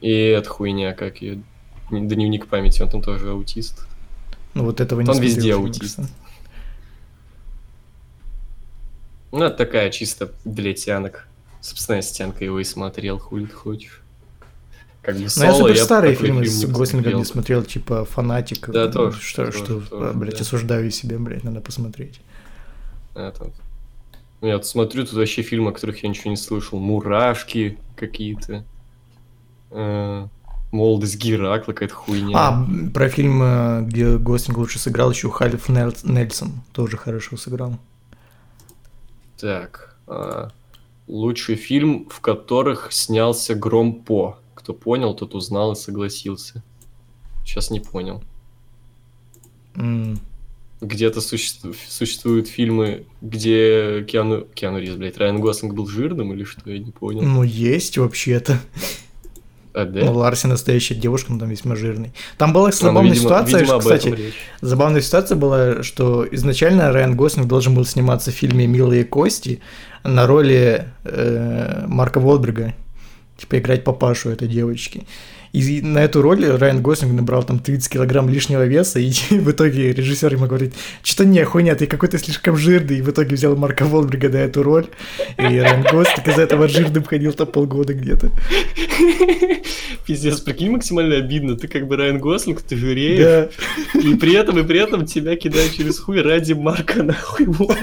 И 0.00 0.10
эта 0.10 0.48
хуйня, 0.48 0.92
как 0.94 1.22
и 1.22 1.40
дневник 1.90 2.46
памяти, 2.46 2.82
он 2.82 2.88
там 2.88 3.02
тоже 3.02 3.30
аутист. 3.30 3.86
Ну 4.54 4.64
вот 4.64 4.80
этого 4.80 5.00
не 5.02 5.10
Он 5.10 5.18
везде 5.20 5.54
аутист. 5.54 5.96
кстати. 5.96 6.08
Ну, 9.34 9.44
это 9.46 9.56
такая 9.56 9.90
чисто 9.90 10.30
для 10.44 10.72
тянок. 10.74 11.26
Собственно, 11.60 12.00
с 12.00 12.12
тянкой 12.12 12.46
его 12.46 12.60
и 12.60 12.64
смотрел, 12.64 13.18
хуй 13.18 13.46
ты 13.46 13.52
хочешь. 13.52 14.00
Как 15.02 15.14
бы 15.16 15.20
Ну, 15.22 15.24
я 15.24 15.30
соло, 15.30 15.54
супер 15.58 15.74
я 15.74 15.84
старые 15.84 16.14
такой 16.14 16.26
фильмы 16.28 16.44
фильм 16.44 16.54
с 16.54 16.64
Гослингом 16.66 17.14
не 17.16 17.24
смотрел, 17.24 17.64
типа 17.64 18.04
«Фанатик». 18.04 18.68
Да, 18.70 18.86
ну, 18.86 18.92
тоже, 18.92 19.20
Что, 19.20 19.46
тоже, 19.46 19.58
что 19.58 19.66
тоже, 19.66 19.86
а, 19.90 20.12
блядь, 20.14 20.36
да. 20.36 20.40
осуждаю 20.42 20.90
себя, 20.92 21.18
блядь, 21.18 21.42
надо 21.42 21.60
посмотреть. 21.60 22.20
Это. 23.14 23.50
Ну, 24.40 24.48
Я 24.48 24.56
вот 24.56 24.66
смотрю, 24.66 25.04
тут 25.04 25.14
вообще 25.14 25.42
фильмы, 25.42 25.70
о 25.70 25.72
которых 25.72 26.02
я 26.04 26.08
ничего 26.08 26.30
не 26.30 26.36
слышал. 26.36 26.78
Мурашки 26.78 27.76
какие-то. 27.96 28.64
Э, 29.72 30.28
Молодость 30.70 31.16
Геракла, 31.16 31.72
какая-то 31.72 31.94
хуйня. 31.94 32.36
А, 32.38 32.66
про 32.92 33.08
фильм, 33.08 33.40
э, 33.42 33.82
где 33.82 34.16
Гослинг 34.16 34.58
лучше 34.58 34.78
сыграл, 34.78 35.10
еще 35.10 35.28
Халиф 35.30 35.68
Нел- 35.68 35.96
Нельсон 36.04 36.52
тоже 36.72 36.96
хорошо 36.96 37.36
сыграл. 37.36 37.78
Так. 39.38 39.96
а, 40.06 40.50
лучший 41.06 41.56
фильм, 41.56 42.08
в 42.10 42.20
которых 42.20 42.92
снялся 42.92 43.54
Гром 43.54 43.94
По. 44.02 44.38
Кто 44.54 44.72
понял, 44.74 45.14
тот 45.14 45.34
узнал 45.34 45.72
и 45.72 45.76
согласился. 45.76 46.62
Сейчас 47.44 47.70
не 47.70 47.80
понял. 47.80 48.22
М, 49.76 50.18
Где-то 50.80 51.20
суще- 51.20 51.74
существуют 51.88 52.48
фильмы, 52.48 53.06
где 53.22 54.04
Киану... 54.04 54.42
Киану 54.54 54.78
Ривз, 54.78 54.96
блядь, 54.96 55.16
Райан 55.16 55.40
Гослинг 55.40 55.74
был 55.74 55.86
жирным 55.86 56.32
или 56.32 56.44
что, 56.44 56.70
я 56.70 56.78
не 56.78 56.90
понял. 56.90 57.22
Ну, 57.22 57.42
есть 57.42 57.96
вообще-то. 57.98 58.58
А, 59.74 59.84
да? 59.84 60.04
Ну, 60.04 60.12
Ларси 60.12 60.46
настоящая 60.46 60.94
девушка, 60.94 61.32
но 61.32 61.38
там 61.40 61.48
весьма 61.50 61.74
жирный. 61.74 62.12
Там 62.38 62.52
была 62.52 62.68
А, 62.68 62.72
ну, 62.72 62.76
забавная 62.78 63.10
видимо- 63.12 63.22
ситуация, 63.24 63.58
видимо, 63.60 63.74
об 63.74 63.80
кстати. 63.80 64.32
Забавная 64.60 65.00
ситуация 65.00 65.36
была, 65.36 65.82
что 65.82 66.26
изначально 66.30 66.92
Райан 66.92 67.16
Гослинг 67.16 67.48
должен 67.48 67.74
был 67.74 67.84
сниматься 67.84 68.30
в 68.30 68.34
фильме 68.34 68.66
«Милые 68.68 69.04
кости» 69.04 69.60
на 70.04 70.26
роли 70.28 70.86
э, 71.04 71.84
Марка 71.88 72.20
Волберга, 72.20 72.72
типа 73.36 73.58
играть 73.58 73.82
папашу 73.84 74.30
этой 74.30 74.46
девочки. 74.48 75.06
И 75.54 75.80
на 75.82 75.98
эту 76.00 76.20
роль 76.20 76.44
Райан 76.44 76.82
Гослинг 76.82 77.12
набрал 77.14 77.44
там 77.44 77.60
30 77.60 77.88
килограмм 77.92 78.28
лишнего 78.28 78.66
веса, 78.66 78.98
и 78.98 79.10
в 79.30 79.52
итоге 79.52 79.92
режиссер 79.92 80.32
ему 80.34 80.46
говорит, 80.46 80.74
что 81.04 81.24
не, 81.24 81.44
хуйня, 81.44 81.76
ты 81.76 81.86
какой-то 81.86 82.18
слишком 82.18 82.56
жирный, 82.56 82.98
и 82.98 83.02
в 83.02 83.10
итоге 83.10 83.36
взял 83.36 83.54
Марка 83.54 83.84
Волберга 83.84 84.28
на 84.30 84.38
эту 84.38 84.64
роль, 84.64 84.86
и 85.38 85.42
Райан 85.42 85.82
Гослинг 85.82 86.26
из-за 86.26 86.42
этого 86.42 86.66
жирным 86.66 87.04
ходил 87.04 87.32
там 87.34 87.46
полгода 87.46 87.94
где-то. 87.94 88.30
Пиздец, 90.06 90.40
прикинь, 90.40 90.72
максимально 90.72 91.16
обидно. 91.16 91.56
Ты 91.56 91.68
как 91.68 91.86
бы 91.86 91.96
Райан 91.96 92.18
Гослинг, 92.18 92.60
ты 92.60 92.76
жиреешь, 92.76 93.50
Да. 93.94 94.00
и 94.00 94.14
при 94.16 94.34
этом, 94.34 94.58
и 94.58 94.64
при 94.64 94.80
этом 94.80 95.06
тебя 95.06 95.36
кидают 95.36 95.72
через 95.72 96.00
хуй 96.00 96.20
ради 96.20 96.52
Марка 96.52 97.04
нахуй. 97.04 97.46
Вот. 97.46 97.78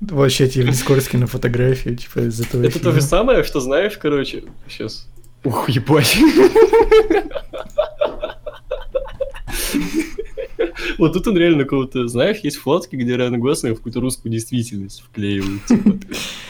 Вообще, 0.00 0.48
тебе 0.48 0.72
скоро 0.72 1.00
скину 1.00 1.26
фотографию, 1.26 1.94
типа, 1.96 2.20
из 2.20 2.40
этого 2.40 2.62
Это 2.64 2.72
то 2.72 2.78
фильма. 2.80 2.94
же 2.94 3.02
самое, 3.02 3.44
что 3.44 3.60
знаешь, 3.60 3.96
короче, 3.98 4.44
сейчас. 4.68 5.06
Ух, 5.44 5.68
ебать. 5.70 6.16
Вот 10.98 11.12
тут 11.14 11.26
он 11.28 11.36
реально 11.36 11.64
кого-то, 11.64 12.06
знаешь, 12.08 12.38
есть 12.42 12.56
фотки, 12.58 12.96
где 12.96 13.16
Райан 13.16 13.40
Гослинг 13.40 13.74
в 13.74 13.78
какую-то 13.78 14.00
русскую 14.00 14.30
действительность 14.32 15.02
вклеивают. 15.02 15.64
типа. 15.66 15.98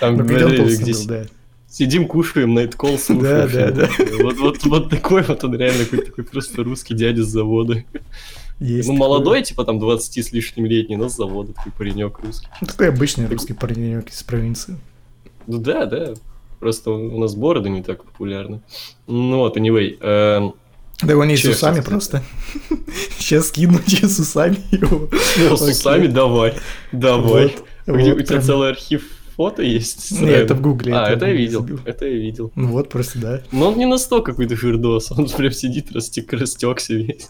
Там 0.01 0.17
Ну, 0.17 0.25
где 0.25 0.35
он 0.35 0.41
говорили, 0.41 0.57
толстый 0.57 0.83
где 0.83 0.93
был, 0.93 1.05
да. 1.07 1.25
сидим, 1.69 2.07
кушаем, 2.09 2.55
найткол 2.55 2.93
Да, 2.93 2.99
слушаем. 2.99 3.51
да, 3.53 3.71
да. 3.71 3.89
Вот, 4.23 4.39
вот, 4.39 4.65
вот 4.65 4.91
такой 4.91 5.23
вот 5.23 5.45
он 5.45 5.57
реально 5.57 5.85
какой-то 5.85 6.07
такой 6.07 6.25
просто 6.25 6.63
русский 6.65 6.95
дядя 6.95 7.23
с 7.23 7.29
завода. 7.29 7.85
Есть 8.59 8.89
Ну, 8.89 8.95
такое. 8.95 9.09
молодой, 9.09 9.43
типа 9.43 9.65
там 9.65 9.79
20 9.79 10.25
с 10.25 10.33
лишним 10.33 10.67
летний, 10.67 10.97
но 10.97 11.09
с 11.09 11.17
завода 11.17 11.53
такой 11.53 11.73
паренек 11.73 12.19
русский. 12.19 12.49
Ну, 12.61 12.67
такой 12.67 12.89
обычный 12.89 13.27
русский 13.27 13.53
паренек 13.55 14.11
из 14.11 14.23
провинции. 14.23 14.77
Ну 15.47 15.59
да, 15.59 15.87
да. 15.87 16.15
Просто 16.61 16.91
у 16.91 17.19
нас 17.19 17.35
бороды 17.35 17.71
не 17.71 17.83
так 17.83 18.05
популярны. 18.05 18.61
Ну 19.07 19.39
вот, 19.39 19.57
anyway. 19.57 19.97
эм, 20.01 20.55
Да 21.03 21.17
он 21.17 21.29
есть 21.31 21.45
с 21.45 21.49
усами 21.49 21.81
просто. 21.81 22.23
Сейчас 23.19 23.49
скину 23.49 23.79
с 23.87 24.19
усами 24.19 24.59
его. 24.71 25.09
ну, 25.39 25.57
с 25.57 25.63
усами 25.63 26.07
давай. 26.07 26.55
Давай. 26.93 27.57
Вот, 27.87 27.97
У 27.97 28.21
тебя- 28.23 28.41
целый 28.43 28.69
архив 28.71 29.03
фото 29.37 29.63
есть? 29.63 30.13
Не, 30.21 30.29
это 30.31 30.55
в 30.55 30.61
Гугле, 30.61 30.93
А, 30.95 31.09
это 31.11 31.27
я 31.27 31.33
видел. 31.33 31.67
Это 31.87 32.07
я 32.07 32.15
видел. 32.15 32.53
Ну 32.55 32.69
вот, 32.73 32.91
просто 32.91 33.19
да. 33.19 33.43
Но 33.53 33.69
он 33.71 33.79
не 33.79 33.87
настолько 33.87 34.33
какой-то 34.33 34.55
жирдос. 34.55 35.11
Он 35.13 35.27
прям 35.37 35.53
сидит, 35.53 35.91
растек, 35.93 36.31
растекся 36.35 36.93
весь. 36.95 37.29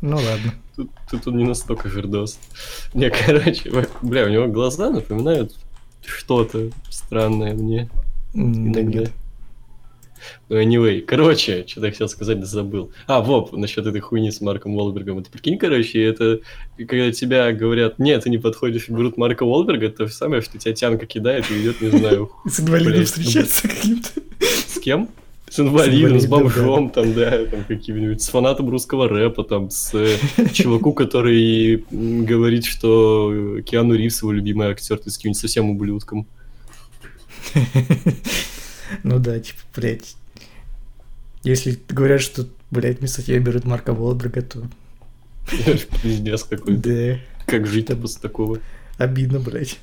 Ну 0.00 0.16
ладно. 0.16 0.52
Тут, 0.74 0.90
тут 1.08 1.28
он 1.28 1.36
не 1.36 1.44
настолько 1.44 1.88
жирдос. 1.88 2.40
Не, 2.94 3.08
короче, 3.10 3.86
бля, 4.02 4.24
у 4.24 4.28
него 4.30 4.48
глаза 4.48 4.90
напоминают 4.90 5.54
что-то 6.04 6.70
странное 6.90 7.54
мне. 7.54 7.88
Иногда. 8.34 9.00
нет. 9.00 9.12
Ну, 10.48 10.60
anyway, 10.60 11.00
короче, 11.00 11.64
что-то 11.66 11.86
я 11.86 11.92
хотел 11.92 12.08
сказать, 12.08 12.40
да 12.40 12.46
забыл. 12.46 12.90
А, 13.06 13.20
вот, 13.20 13.52
насчет 13.52 13.86
этой 13.86 14.00
хуйни 14.00 14.30
с 14.30 14.40
Марком 14.40 14.74
Уолбергом. 14.76 15.18
Это 15.18 15.30
прикинь, 15.30 15.58
короче, 15.58 16.02
это 16.02 16.40
когда 16.76 17.10
тебя 17.12 17.52
говорят, 17.52 17.98
нет, 17.98 18.24
ты 18.24 18.30
не 18.30 18.38
подходишь, 18.38 18.88
берут 18.88 19.16
Марка 19.16 19.44
Уолберга, 19.44 19.88
то 19.90 20.06
же 20.06 20.12
самое, 20.12 20.42
что 20.42 20.58
тебя 20.58 20.74
тянка 20.74 21.06
кидает 21.06 21.50
и 21.50 21.60
идет, 21.60 21.80
не 21.80 21.90
знаю, 21.90 22.30
С 22.46 22.60
инвалидом 22.60 23.04
встречаться 23.04 23.68
каким-то. 23.68 24.08
с 24.40 24.78
кем? 24.80 25.08
С 25.48 25.60
инвалидом, 25.60 26.18
с 26.18 26.26
бомжом, 26.26 26.90
там, 26.90 27.14
да, 27.14 27.44
там 27.44 27.64
каким-нибудь, 27.68 28.20
с 28.20 28.28
фанатом 28.28 28.70
русского 28.70 29.08
рэпа, 29.08 29.44
там, 29.44 29.70
с 29.70 29.94
э, 29.94 30.16
чуваку, 30.52 30.92
который 30.92 31.84
говорит, 31.90 32.64
что 32.64 33.60
Киану 33.64 33.94
Ривз 33.94 34.22
его 34.22 34.32
любимый 34.32 34.68
актер, 34.68 34.98
ты 34.98 35.10
с 35.10 35.16
каким-нибудь 35.16 35.40
совсем 35.40 35.70
ублюдком. 35.70 36.26
Ну 39.02 39.18
да, 39.18 39.38
типа, 39.40 39.58
блядь. 39.74 40.14
Если 41.42 41.78
говорят, 41.88 42.20
что, 42.20 42.46
блядь, 42.70 43.00
вместо 43.00 43.22
тебя 43.22 43.38
берут 43.38 43.64
Марка 43.64 43.92
Волберга, 43.92 44.42
то 44.42 44.62
Пиздец 46.02 46.44
какой. 46.44 46.76
да, 46.76 47.18
Как 47.46 47.66
жить 47.66 47.88
после 48.00 48.20
такого? 48.20 48.58
обидно, 48.98 49.40
блядь. 49.40 49.78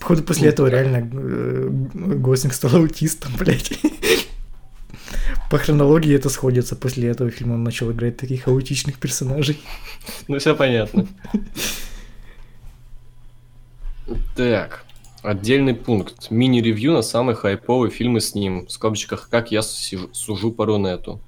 Походу, 0.00 0.22
после 0.24 0.48
этого 0.48 0.66
реально 0.66 1.08
э, 1.12 1.68
Гослинг 1.70 2.52
стал 2.54 2.74
аутистом, 2.76 3.32
блядь. 3.38 3.72
По 5.50 5.58
хронологии 5.58 6.14
это 6.14 6.28
сходится. 6.28 6.74
После 6.74 7.08
этого 7.08 7.30
фильма 7.30 7.54
он 7.54 7.62
начал 7.62 7.92
играть 7.92 8.16
таких 8.16 8.48
аутичных 8.48 8.98
персонажей. 8.98 9.60
Ну, 10.26 10.38
все 10.38 10.56
понятно. 10.56 11.06
Так, 14.34 14.84
отдельный 15.22 15.74
пункт. 15.74 16.30
Мини-ревью 16.30 16.92
на 16.92 17.02
самые 17.02 17.36
хайповые 17.36 17.90
фильмы 17.90 18.20
с 18.20 18.34
ним. 18.34 18.66
В 18.66 18.72
скобочках 18.72 19.28
«Как 19.30 19.50
я 19.52 19.62
сужу, 19.62 20.10
сужу 20.12 20.52
по 20.52 20.66
Рунету». 20.66 21.20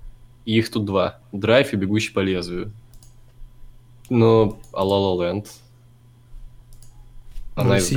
И 0.44 0.58
их 0.58 0.70
тут 0.70 0.84
два. 0.84 1.18
«Драйв» 1.32 1.72
и 1.72 1.76
«Бегущий 1.76 2.12
по 2.12 2.20
лезвию». 2.20 2.72
Ну, 4.10 4.58
а 4.72 4.84
La 4.84 4.98
La 4.98 5.18
Land? 5.18 5.46
Ну, 7.56 7.62
Она 7.62 7.78
из 7.78 7.88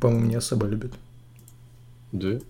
по-моему, 0.00 0.26
не 0.26 0.34
особо 0.34 0.66
любит. 0.66 0.92
Да? 2.12 2.40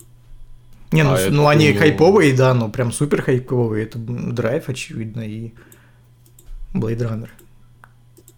Не, 0.93 1.05
ну, 1.05 1.13
А 1.13 1.19
ну 1.31 1.47
они 1.47 1.73
ну- 1.73 1.79
хайповые, 1.79 2.35
да, 2.35 2.53
но 2.55 2.69
прям 2.69 2.91
супер 2.91 3.23
хайповые. 3.23 3.85
Это 3.85 3.99
Драйв, 3.99 4.69
очевидно, 4.69 5.21
и 5.21 5.53
Blade 6.75 6.99
Runner. 6.99 7.29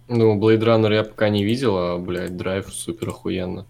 Ну, 0.09 0.39
Blade 0.39 0.61
Runner 0.61 0.93
я 0.93 1.05
пока 1.05 1.31
не 1.31 1.45
видел, 1.45 1.79
а, 1.79 1.99
блядь, 1.99 2.37
Драйв 2.37 2.67
супер 2.73 3.09
охуенно. 3.09 3.67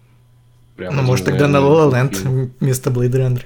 Прям 0.75 0.95
ну, 0.95 1.01
может, 1.03 1.25
тогда 1.25 1.47
на 1.47 1.57
La 1.57 1.89
La 1.89 1.91
Land 1.91 2.51
вместо 2.59 2.89
Blade 2.89 3.11
Runner. 3.11 3.43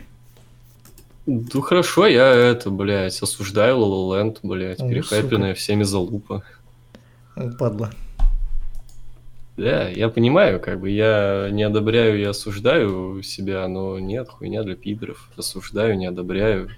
Ну, 1.25 1.61
хорошо, 1.61 2.07
я 2.07 2.33
это, 2.33 2.69
блядь, 2.69 3.21
осуждаю 3.21 3.77
La 3.77 3.85
La 3.85 4.25
Land, 4.25 4.39
блядь, 4.43 4.79
О, 4.79 4.87
перехайпенная 4.87 5.53
всеми 5.53 5.83
залупа. 5.83 6.43
Падла. 7.59 7.91
Да, 9.57 9.89
я 9.89 10.09
понимаю, 10.09 10.59
как 10.59 10.79
бы, 10.79 10.89
я 10.89 11.49
не 11.51 11.63
одобряю 11.63 12.19
и 12.19 12.23
осуждаю 12.23 13.21
себя, 13.23 13.67
но 13.67 13.99
нет, 13.99 14.29
хуйня 14.29 14.63
для 14.63 14.75
пидоров. 14.75 15.29
Осуждаю, 15.35 15.97
не 15.97 16.05
одобряю. 16.05 16.69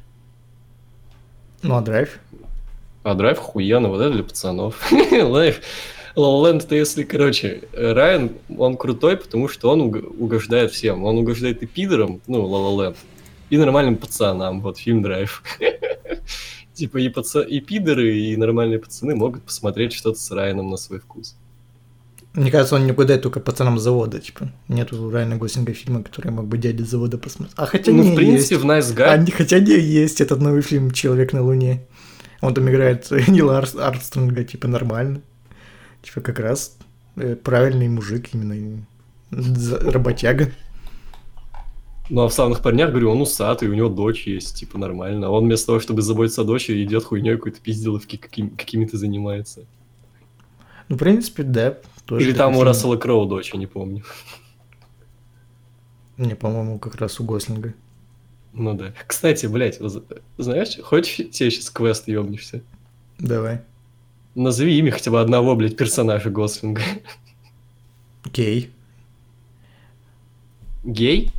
Ну, 1.61 1.75
а 1.75 1.81
Драйв? 1.81 2.19
А 3.03 3.13
драйв 3.13 3.37
хуяно, 3.37 3.89
вот 3.89 4.01
это 4.01 4.13
для 4.13 4.23
пацанов. 4.23 4.75
La 5.11 5.61
La 6.19 6.32
Land, 6.32 6.63
это 6.65 6.75
если, 6.75 7.03
короче, 7.03 7.61
Райан, 7.73 8.31
он 8.57 8.77
крутой, 8.77 9.17
потому 9.17 9.47
что 9.47 9.69
он 9.71 9.81
уг- 9.81 10.15
угождает 10.19 10.71
всем. 10.71 11.03
Он 11.03 11.17
угождает 11.17 11.63
и 11.63 11.65
пидорам, 11.65 12.21
ну, 12.27 12.45
Лоланд, 12.45 12.97
и 13.49 13.57
нормальным 13.57 13.95
пацанам. 13.97 14.61
Вот 14.61 14.77
фильм 14.77 15.01
Драйв. 15.01 15.43
Типа 16.73 16.97
и, 16.97 17.09
паца... 17.09 17.41
и 17.41 17.59
пидоры, 17.59 18.15
и 18.15 18.37
нормальные 18.37 18.79
пацаны 18.79 19.15
могут 19.15 19.43
посмотреть 19.43 19.91
что-то 19.93 20.17
с 20.19 20.31
Райаном 20.31 20.69
на 20.69 20.77
свой 20.77 20.99
вкус. 20.99 21.35
Мне 22.33 22.51
кажется, 22.51 22.75
он 22.75 22.85
не 22.85 22.91
угадает 22.91 23.21
только 23.23 23.39
пацанам 23.39 23.79
завода, 23.79 24.19
типа. 24.19 24.51
Нету 24.67 25.03
у 25.03 25.09
Райана 25.09 25.35
Гослинга 25.35 25.73
фильма, 25.73 26.03
который 26.03 26.31
мог 26.31 26.45
бы 26.45 26.57
дядя 26.57 26.85
завода 26.85 27.17
посмотреть. 27.17 27.55
А 27.57 27.65
хотя 27.65 27.91
ну, 27.91 28.03
не 28.03 28.11
в 28.11 28.15
принципе, 28.15 28.55
есть. 28.55 28.63
в 28.63 28.67
Nice 28.69 29.03
А, 29.03 29.17
Guy... 29.17 29.25
не- 29.25 29.31
хотя 29.31 29.59
не 29.59 29.73
есть 29.79 30.21
этот 30.21 30.39
новый 30.39 30.61
фильм 30.61 30.91
«Человек 30.91 31.33
на 31.33 31.41
Луне». 31.43 31.85
Он 32.41 32.53
там 32.53 32.69
играет 32.69 33.09
Нила 33.27 33.57
Армстронга, 33.57 34.43
типа, 34.43 34.67
нормально. 34.67 35.21
Типа, 36.01 36.21
как 36.21 36.39
раз 36.39 36.77
э, 37.15 37.35
правильный 37.35 37.87
мужик, 37.87 38.33
именно 38.33 38.85
работяга. 39.31 40.51
Ну, 42.09 42.21
а 42.21 42.27
в 42.27 42.33
«Славных 42.33 42.63
парнях», 42.63 42.89
говорю, 42.89 43.11
он 43.11 43.21
усатый, 43.21 43.69
у 43.69 43.73
него 43.73 43.87
дочь 43.87 44.25
есть, 44.25 44.55
типа, 44.55 44.79
нормально. 44.79 45.27
А 45.27 45.29
он 45.29 45.45
вместо 45.45 45.67
того, 45.67 45.79
чтобы 45.79 46.01
заботиться 46.01 46.41
о 46.41 46.45
дочери, 46.45 46.83
идет 46.83 47.03
хуйней 47.03 47.35
какой-то 47.35 47.61
пизделовки 47.61 48.17
каким- 48.17 48.49
какими-то 48.49 48.97
занимается. 48.97 49.65
Ну, 50.87 50.95
в 50.95 50.99
принципе, 50.99 51.43
да. 51.43 51.77
тоже 52.05 52.25
Или 52.25 52.33
там 52.33 52.57
у. 52.57 52.63
Рассела 52.63 52.97
Кроу 52.97 53.27
дочь, 53.27 53.53
я 53.53 53.59
не 53.59 53.67
помню. 53.67 54.03
Не, 56.17 56.35
по-моему, 56.35 56.79
как 56.79 56.95
раз 56.95 57.19
у 57.19 57.23
Гослинга. 57.23 57.75
Ну 58.53 58.73
да. 58.73 58.93
Кстати, 59.05 59.45
блядь, 59.45 59.79
знаешь, 60.37 60.79
хочешь 60.81 61.17
тебе 61.31 61.51
сейчас 61.51 61.69
квест 61.69 62.07
ёбнешься? 62.07 62.61
Давай. 63.19 63.61
Назови 64.35 64.77
имя 64.77 64.91
хотя 64.91 65.11
бы 65.11 65.19
одного, 65.21 65.55
блядь, 65.55 65.75
персонажа 65.75 66.29
Гослинга. 66.29 66.81
Кей. 68.31 68.71
Гей? 70.83 71.31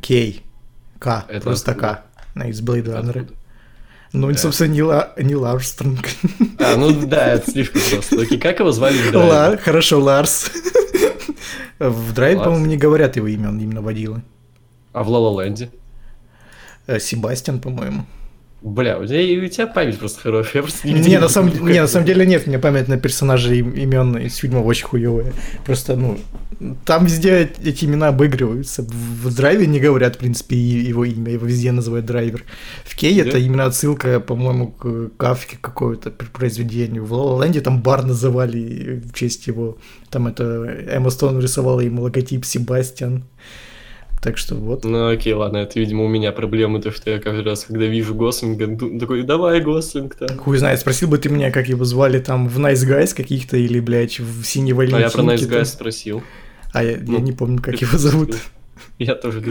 Кей. 0.00 0.42
К. 0.98 1.24
Это 1.28 1.40
просто 1.40 1.72
откуда? 1.72 1.94
К. 1.94 2.02
Ну, 2.34 2.48
Из 2.48 2.60
Blade 2.62 2.84
Runner. 2.86 3.34
Ну, 4.12 4.30
Да. 4.30 4.36
собственно, 4.38 4.72
Нил, 4.72 4.90
А- 4.90 5.14
Нил 5.18 5.44
Армстронг. 5.46 6.06
А, 6.58 6.76
ну 6.76 7.06
да, 7.06 7.32
это 7.34 7.50
слишком 7.50 7.80
просто. 7.90 8.20
Окей, 8.22 8.38
как 8.38 8.60
его 8.60 8.70
звали 8.70 8.96
в 8.98 9.10
драйве? 9.10 9.30
Ла- 9.30 9.56
Хорошо, 9.56 10.00
Ларс. 10.00 10.50
В 11.78 12.12
драйве, 12.12 12.38
по-моему, 12.40 12.66
не 12.66 12.76
говорят 12.76 13.16
его 13.16 13.26
имя, 13.26 13.48
он 13.48 13.58
именно 13.58 13.80
водила. 13.80 14.22
А 14.92 15.02
в 15.02 15.08
Ла 15.08 15.42
Ленде? 15.42 15.70
Э, 16.86 17.00
Себастьян, 17.00 17.58
по-моему. 17.60 18.04
Бля, 18.62 18.96
у 18.98 19.04
тебя, 19.06 19.44
у 19.44 19.48
тебя 19.48 19.66
память 19.66 19.98
просто 19.98 20.20
хорошая. 20.20 20.52
Я 20.56 20.62
просто 20.62 20.88
Не, 20.88 21.18
на 21.18 21.28
самом, 21.28 21.50
не, 21.68 21.80
на 21.80 21.88
самом 21.88 22.06
деле 22.06 22.24
нет, 22.24 22.44
у 22.46 22.48
меня 22.48 22.60
память 22.60 22.86
на 22.86 22.96
персонажей 22.96 23.58
им- 23.58 23.72
имен 23.72 24.16
из 24.18 24.36
фильмов 24.36 24.64
очень 24.66 24.86
хуевая. 24.86 25.32
Просто, 25.66 25.96
ну, 25.96 26.16
там 26.84 27.06
везде 27.06 27.50
эти 27.64 27.86
имена 27.86 28.08
обыгрываются. 28.08 28.82
В, 28.82 29.34
драйве 29.34 29.66
не 29.66 29.80
говорят, 29.80 30.14
в 30.14 30.18
принципе, 30.18 30.56
его 30.56 31.04
имя, 31.04 31.32
его 31.32 31.44
везде 31.44 31.72
называют 31.72 32.06
драйвер. 32.06 32.44
В 32.84 32.94
Кей 32.94 33.20
Да? 33.20 33.28
это 33.30 33.38
именно 33.38 33.64
отсылка, 33.64 34.20
по-моему, 34.20 34.68
к 34.68 35.10
Кавке 35.16 35.58
какого-то 35.60 36.12
пр- 36.12 36.30
произведению. 36.32 37.04
В 37.04 37.12
Ла 37.14 37.44
Ленде 37.44 37.62
там 37.62 37.82
бар 37.82 38.04
называли 38.04 39.02
в 39.04 39.12
честь 39.12 39.48
его. 39.48 39.76
Там 40.08 40.28
это 40.28 40.44
Эмма 40.88 41.10
Стоун 41.10 41.40
рисовала 41.40 41.80
ему 41.80 42.02
логотип 42.02 42.44
Себастьян. 42.44 43.24
Так 44.22 44.38
что 44.38 44.54
вот. 44.54 44.84
Ну 44.84 45.08
окей, 45.08 45.32
ладно, 45.32 45.56
это, 45.58 45.80
видимо, 45.80 46.04
у 46.04 46.08
меня 46.08 46.30
проблема, 46.30 46.80
то, 46.80 46.92
что 46.92 47.10
я 47.10 47.18
каждый 47.18 47.42
раз, 47.44 47.64
когда 47.64 47.86
вижу 47.86 48.14
Гослинга, 48.14 49.00
такой, 49.00 49.24
давай, 49.24 49.60
Гослинг, 49.60 50.14
там. 50.14 50.38
Хуй 50.38 50.58
знает, 50.58 50.78
спросил 50.78 51.08
бы 51.08 51.18
ты 51.18 51.28
меня, 51.28 51.50
как 51.50 51.68
его 51.68 51.84
звали 51.84 52.20
там 52.20 52.46
в 52.48 52.56
Nice 52.60 52.86
Guys 52.88 53.16
каких-то 53.16 53.56
или, 53.56 53.80
блядь, 53.80 54.20
в 54.20 54.44
Синей 54.44 54.72
А 54.72 54.76
Валентинке. 54.76 55.02
я 55.02 55.10
про 55.10 55.22
Nice. 55.22 55.48
Guys 55.50 55.64
спросил. 55.64 56.22
А 56.72 56.84
я, 56.84 56.98
Ну, 57.04 57.14
я 57.14 57.20
не 57.20 57.32
помню, 57.32 57.60
как 57.60 57.80
его 57.82 57.98
зовут. 57.98 58.36
Я 58.98 59.14
тоже. 59.16 59.42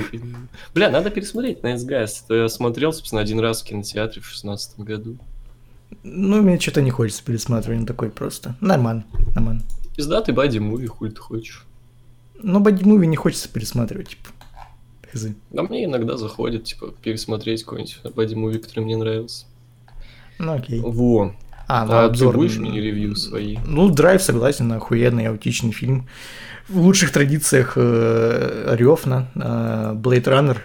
Бля, 0.73 0.89
надо 0.89 1.09
пересмотреть 1.09 1.59
Nice 1.59 1.85
Guys. 1.85 2.09
То 2.27 2.35
я 2.35 2.47
смотрел, 2.47 2.93
собственно, 2.93 3.21
один 3.21 3.39
раз 3.39 3.61
в 3.61 3.65
кинотеатре 3.65 4.21
в 4.21 4.25
шестнадцатом 4.25 4.85
году. 4.85 5.17
Ну, 6.03 6.41
мне 6.41 6.57
что-то 6.59 6.81
не 6.81 6.91
хочется 6.91 7.23
пересматривать, 7.23 7.79
он 7.79 7.85
такой 7.85 8.09
просто. 8.09 8.55
Нормально, 8.61 9.03
нормально. 9.35 9.61
Пиздатый 9.95 10.33
бади 10.33 10.59
муви, 10.59 10.87
хуй 10.87 11.09
ты 11.09 11.17
хочешь. 11.17 11.65
Но 12.41 12.59
боди-муви 12.59 13.05
не 13.07 13.17
хочется 13.17 13.49
пересматривать, 13.49 14.09
типа. 14.09 14.29
Хз. 15.11 15.27
А 15.55 15.61
мне 15.63 15.85
иногда 15.85 16.17
заходит, 16.17 16.63
типа, 16.65 16.93
пересмотреть 17.03 17.63
какой-нибудь 17.63 17.99
бади 18.15 18.35
муви, 18.35 18.59
который 18.59 18.83
мне 18.83 18.97
нравился. 18.97 19.45
Ну, 20.39 20.53
окей. 20.53 20.79
Во. 20.81 21.33
А, 21.67 21.85
ну, 21.85 21.93
А 21.93 22.05
обзор. 22.05 22.33
ты 22.33 22.37
будешь 22.37 22.57
мини-ревью 22.57 23.15
свои? 23.15 23.57
Ну, 23.65 23.89
Драйв, 23.89 24.21
согласен, 24.21 24.71
охуенный, 24.71 25.27
аутичный 25.27 25.71
фильм. 25.71 26.07
В 26.67 26.77
лучших 26.79 27.11
традициях 27.11 27.73
э, 27.75 28.75
Рёфна, 28.77 29.27
э, 29.35 29.93
Blade 29.95 30.23
Runner. 30.25 30.57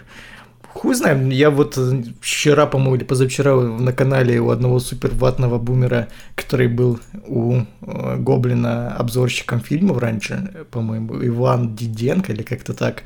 Хуй 0.73 0.93
знаю, 0.95 1.31
я 1.31 1.49
вот 1.49 1.77
э, 1.77 2.03
вчера, 2.21 2.65
по-моему, 2.65 2.95
или 2.95 3.03
позавчера 3.03 3.55
на 3.55 3.91
канале 3.93 4.39
у 4.39 4.49
одного 4.49 4.79
супер 4.79 5.11
ватного 5.13 5.57
бумера, 5.57 6.07
который 6.35 6.67
был 6.67 6.99
у 7.25 7.61
э, 7.81 8.17
Гоблина 8.17 8.95
обзорщиком 8.95 9.59
фильмов 9.59 9.97
раньше, 9.97 10.51
э, 10.53 10.63
по-моему, 10.69 11.25
Иван 11.25 11.75
Диденко 11.75 12.31
или 12.33 12.43
как-то 12.43 12.73
так. 12.73 13.03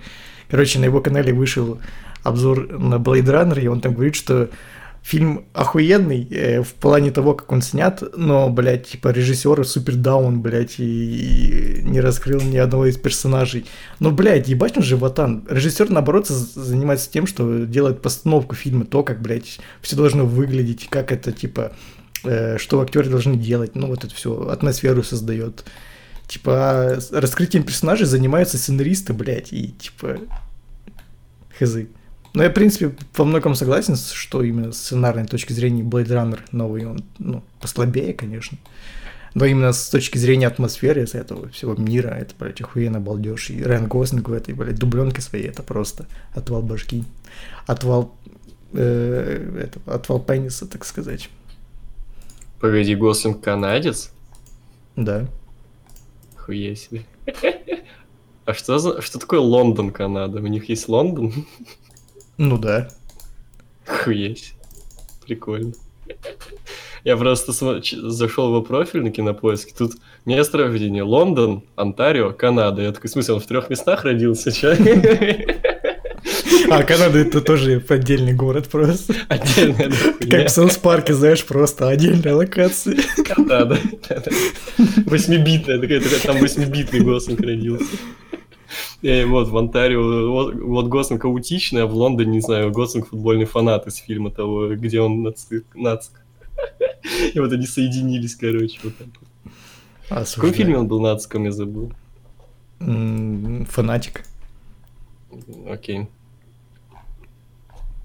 Короче, 0.52 0.80
на 0.80 0.86
его 0.86 1.00
канале 1.00 1.34
вышел 1.34 1.80
обзор 2.24 2.78
на 2.78 2.96
Blade 2.96 3.26
Runner, 3.26 3.60
и 3.60 3.68
он 3.68 3.80
там 3.80 3.94
говорит, 3.94 4.16
что 4.16 4.50
фильм 5.02 5.46
охуенный 5.54 6.28
э, 6.30 6.62
в 6.62 6.74
плане 6.74 7.10
того, 7.12 7.34
как 7.34 7.52
он 7.54 7.62
снят, 7.62 8.04
но, 8.16 8.50
блядь, 8.50 8.88
типа 8.88 9.08
режиссер 9.08 9.66
супер 9.66 9.96
даун, 9.96 10.42
блядь, 10.42 10.80
и, 10.80 11.80
и 11.80 11.82
не 11.84 12.02
раскрыл 12.02 12.42
ни 12.42 12.58
одного 12.58 12.86
из 12.86 12.98
персонажей. 12.98 13.66
Но, 14.00 14.12
блядь, 14.12 14.50
ебать 14.50 14.78
он 14.78 14.84
же 14.84 14.98
ватан. 14.98 15.46
Режиссер, 15.50 15.90
наоборот, 15.90 16.28
занимается 16.28 17.10
тем, 17.10 17.28
что 17.28 17.66
делает 17.66 18.02
постановку 18.02 18.54
фильма, 18.54 18.86
то, 18.86 19.04
как, 19.04 19.22
блядь, 19.22 19.60
все 19.82 19.96
должно 19.96 20.26
выглядеть, 20.26 20.88
как 20.90 21.14
это, 21.14 21.32
типа, 21.32 21.72
э, 22.26 22.58
что 22.58 22.82
актеры 22.82 23.10
должны 23.10 23.38
делать, 23.38 23.76
ну, 23.76 23.88
вот 23.88 24.04
это 24.04 24.14
все, 24.14 24.50
атмосферу 24.50 25.02
создает. 25.02 25.64
Типа, 26.32 26.54
а 26.54 27.00
раскрытием 27.12 27.64
персонажей 27.64 28.06
занимаются 28.06 28.58
сценаристы, 28.58 29.12
блядь, 29.12 29.52
и, 29.52 29.74
типа, 29.74 30.18
хз. 31.60 31.76
Но 32.34 32.44
я, 32.44 32.50
в 32.50 32.54
принципе, 32.54 32.96
во 33.18 33.26
многом 33.26 33.54
согласен, 33.54 33.98
что 33.98 34.42
именно 34.42 34.72
с 34.72 34.78
сценарной 34.78 35.26
точки 35.26 35.52
зрения 35.52 35.84
Blade 35.84 36.08
Runner 36.08 36.40
новый, 36.54 36.86
он, 36.86 37.04
ну, 37.20 37.44
послабее, 37.60 38.14
конечно. 38.14 38.58
Но 39.34 39.44
именно 39.44 39.74
с 39.74 39.90
точки 39.90 40.18
зрения 40.18 40.48
атмосферы, 40.48 41.04
из 41.04 41.16
этого 41.16 41.50
всего 41.50 41.76
мира, 41.76 42.12
это, 42.12 42.34
блядь, 42.40 42.62
охуенно 42.62 43.02
балдеж. 43.02 43.50
И 43.50 43.62
Райан 43.62 43.88
Гослинг 43.88 44.30
в 44.30 44.32
этой, 44.32 44.54
блядь, 44.54 44.80
дубленке 44.80 45.20
своей, 45.20 45.50
это 45.50 45.64
просто 45.64 46.06
отвал 46.34 46.62
башки. 46.62 47.04
Отвал, 47.68 48.16
э, 48.72 49.66
этого, 49.66 49.96
отвал 49.96 50.22
пениса, 50.22 50.66
так 50.66 50.86
сказать. 50.86 51.30
Погоди, 52.62 52.96
Гослинг 52.96 53.42
канадец? 53.42 54.12
Да. 54.96 55.28
Хуя 56.52 56.76
себе. 56.76 57.06
А 58.44 58.56
что, 58.56 58.80
за... 58.80 59.02
что 59.02 59.20
такое 59.20 59.40
Лондон, 59.40 59.92
Канада? 59.92 60.40
У 60.40 60.48
них 60.48 60.68
есть 60.68 60.90
Лондон? 60.90 61.32
Ну 62.38 62.58
да. 62.58 62.90
Хуесь. 63.86 64.56
Прикольно. 65.24 65.74
Я 67.04 67.16
просто 67.18 67.54
зашел 67.54 68.60
в 68.60 68.64
профиль 68.64 69.04
на 69.04 69.12
кинопоиске. 69.12 69.74
Тут 69.78 69.94
место 70.26 70.58
рождения 70.58 71.04
Лондон, 71.04 71.64
Онтарио, 71.76 72.32
Канада. 72.34 72.82
Я 72.82 72.92
такой, 72.92 73.10
в 73.10 73.14
смысле, 73.14 73.36
он 73.36 73.40
в 73.42 73.46
трех 73.46 73.70
местах 73.70 74.04
родился? 74.04 74.52
Чё? 74.52 74.76
А 76.70 76.84
Канада 76.84 77.20
это 77.20 77.42
тоже 77.42 77.84
отдельный 77.90 78.34
город 78.34 78.70
просто. 78.70 79.14
Отдельная 79.28 79.90
да, 79.90 80.38
Как 80.38 80.48
в 80.48 80.52
Саус 80.52 80.78
Парке, 80.78 81.14
знаешь, 81.14 81.44
просто 81.44 81.90
отдельная 81.90 82.36
локация. 82.36 82.98
Да, 83.38 83.66
да, 83.66 83.78
да, 84.10 84.24
да. 84.26 84.32
Восьмибитная, 85.12 85.78
такая, 85.78 86.00
такая, 86.00 86.20
там 86.22 86.40
восьмибитный 86.40 87.02
Гослинг 87.02 87.42
родился. 87.42 87.98
И 89.02 89.24
вот 89.26 89.50
в 89.50 89.58
Онтарио, 89.58 90.32
вот, 90.32 90.56
вот 90.56 90.88
Гослинг 90.88 91.26
аутичный, 91.26 91.84
а 91.84 91.86
в 91.86 91.94
Лондоне, 91.94 92.32
не 92.32 92.42
знаю, 92.42 92.72
Гослинг 92.72 93.10
футбольный 93.10 93.46
фанат 93.46 93.88
из 93.88 93.98
фильма 93.98 94.32
того, 94.32 94.74
где 94.76 95.02
он 95.02 95.22
нацик. 95.22 95.66
нацик. 95.76 96.14
И 97.34 97.40
вот 97.40 97.52
они 97.52 97.66
соединились, 97.68 98.36
короче, 98.36 98.80
вот 98.84 98.98
так. 98.98 99.08
вот. 100.10 100.28
В 100.28 100.36
каком 100.36 100.54
фильме 100.54 100.78
он 100.78 100.88
был 100.88 101.02
нациком, 101.02 101.44
я 101.44 101.52
забыл. 101.52 101.92
Фанатик. 102.80 104.24
Окей. 105.68 106.08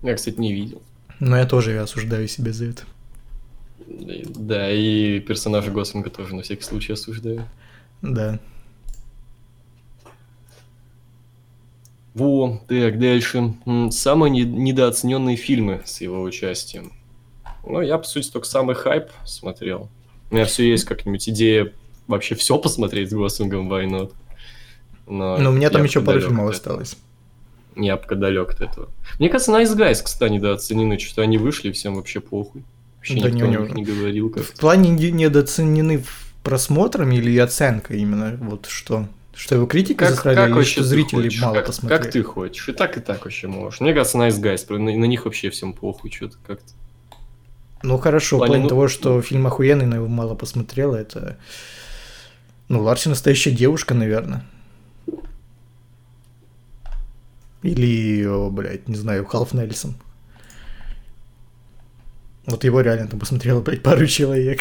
Я, 0.02 0.14
кстати, 0.14 0.38
не 0.40 0.52
видел. 0.52 0.82
Но 1.20 1.36
я 1.36 1.46
тоже 1.46 1.78
осуждаю 1.78 2.26
себя 2.26 2.52
за 2.52 2.66
это. 2.66 2.82
Да, 3.86 4.70
и 4.70 5.20
персонажа 5.20 5.70
Гослинга 5.70 6.10
тоже 6.10 6.34
на 6.34 6.42
всякий 6.42 6.62
случай 6.64 6.92
осуждаю. 6.92 7.46
Да. 8.02 8.38
Во, 12.14 12.62
так, 12.66 12.98
дальше. 12.98 13.54
Самые 13.90 14.30
не- 14.30 14.44
недооцененные 14.44 15.36
фильмы 15.36 15.82
с 15.84 16.00
его 16.00 16.22
участием. 16.22 16.92
Ну, 17.64 17.80
я, 17.80 17.98
по 17.98 18.04
сути, 18.04 18.30
только 18.30 18.46
самый 18.46 18.74
хайп 18.74 19.10
смотрел. 19.24 19.88
У 20.30 20.34
меня 20.34 20.44
все 20.46 20.68
есть 20.68 20.84
как-нибудь 20.84 21.28
идея 21.28 21.72
вообще 22.06 22.34
все 22.34 22.58
посмотреть 22.58 23.10
с 23.10 23.12
Гослингом 23.12 23.70
Why 23.72 23.86
not? 23.88 24.12
Но 25.06 25.36
Но 25.38 25.50
у 25.50 25.52
меня 25.52 25.70
там 25.70 25.84
еще 25.84 26.00
пару 26.00 26.20
фильмов 26.20 26.50
осталось. 26.50 26.96
Я 27.76 27.96
пока 27.98 28.14
далек 28.14 28.50
от 28.50 28.60
этого. 28.62 28.88
Мне 29.18 29.28
кажется, 29.28 29.52
Nice 29.52 29.76
Guys, 29.76 30.02
кстати, 30.02 30.32
недооценены. 30.32 30.98
Что-то 30.98 31.22
они 31.22 31.36
вышли, 31.36 31.70
всем 31.70 31.96
вообще 31.96 32.20
похуй. 32.20 32.64
Вообще 33.08 33.20
Да 33.22 33.30
никто 33.30 33.46
не, 33.46 33.72
не 33.72 33.84
говорил 33.84 34.28
В 34.28 34.32
как-то. 34.32 34.60
плане 34.60 34.90
не- 34.90 35.10
недооценены 35.12 35.98
в- 35.98 36.32
просмотром 36.42 37.10
или 37.12 37.36
оценка 37.38 37.94
именно? 37.94 38.36
Вот 38.40 38.66
что? 38.66 39.08
Что 39.34 39.54
его 39.56 39.66
критика 39.66 40.06
Как, 40.06 40.14
засрали 40.14 40.34
как 40.36 40.56
или 40.56 40.64
что 40.64 40.80
ты 40.80 40.86
зрители 40.88 41.22
хочешь? 41.24 41.42
мало 41.42 41.54
как, 41.56 41.66
посмотрели? 41.66 42.02
как 42.02 42.10
ты 42.12 42.22
хочешь? 42.22 42.68
И 42.68 42.72
так, 42.72 42.96
и 42.96 43.00
так 43.00 43.24
вообще 43.24 43.48
можешь. 43.48 43.80
Мне 43.80 43.92
кажется, 43.92 44.16
Nice 44.18 44.40
Guys, 44.40 44.72
на, 44.72 44.78
на 44.78 45.04
них 45.04 45.24
вообще 45.26 45.50
всем 45.50 45.72
похуй 45.74 46.10
что-то 46.10 46.36
как-то. 46.46 46.72
Ну 47.82 47.98
хорошо, 47.98 48.36
в 48.36 48.38
В 48.38 48.40
плане, 48.40 48.50
плане 48.52 48.62
ну- 48.64 48.68
того, 48.70 48.88
что 48.88 49.20
фильм 49.22 49.46
охуенный, 49.46 49.86
но 49.86 49.96
его 49.96 50.08
мало 50.08 50.34
посмотрела, 50.34 50.96
это... 50.96 51.36
Ну, 52.68 52.82
Ларси 52.82 53.08
настоящая 53.10 53.50
девушка, 53.52 53.94
наверное. 53.94 54.44
Или, 57.62 58.24
о, 58.24 58.50
блядь, 58.50 58.88
не 58.88 58.94
знаю, 58.96 59.24
Халф 59.26 59.52
Нельсон. 59.52 59.94
Вот 62.47 62.62
его 62.62 62.81
реально 62.81 63.09
там 63.09 63.18
посмотрело, 63.18 63.60
блядь, 63.60 63.82
пару 63.82 64.06
человек. 64.06 64.60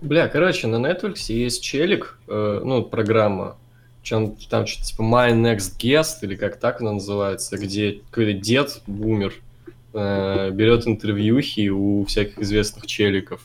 Бля, 0.00 0.28
короче, 0.28 0.66
на 0.66 0.76
Netflix 0.76 1.32
есть 1.32 1.62
челик, 1.62 2.18
э, 2.28 2.60
ну, 2.62 2.82
программа, 2.84 3.56
чем 4.02 4.36
там 4.50 4.66
что-то 4.66 4.86
типа 4.86 5.02
My 5.02 5.32
Next 5.32 5.78
Guest, 5.78 6.18
или 6.22 6.36
как 6.36 6.60
так 6.60 6.80
она 6.80 6.92
называется, 6.92 7.56
где 7.56 8.02
какой-то 8.10 8.38
дед, 8.38 8.82
бумер, 8.86 9.32
э, 9.94 10.50
берет 10.50 10.86
интервьюхи 10.86 11.70
у 11.70 12.04
всяких 12.04 12.38
известных 12.38 12.86
челиков. 12.86 13.40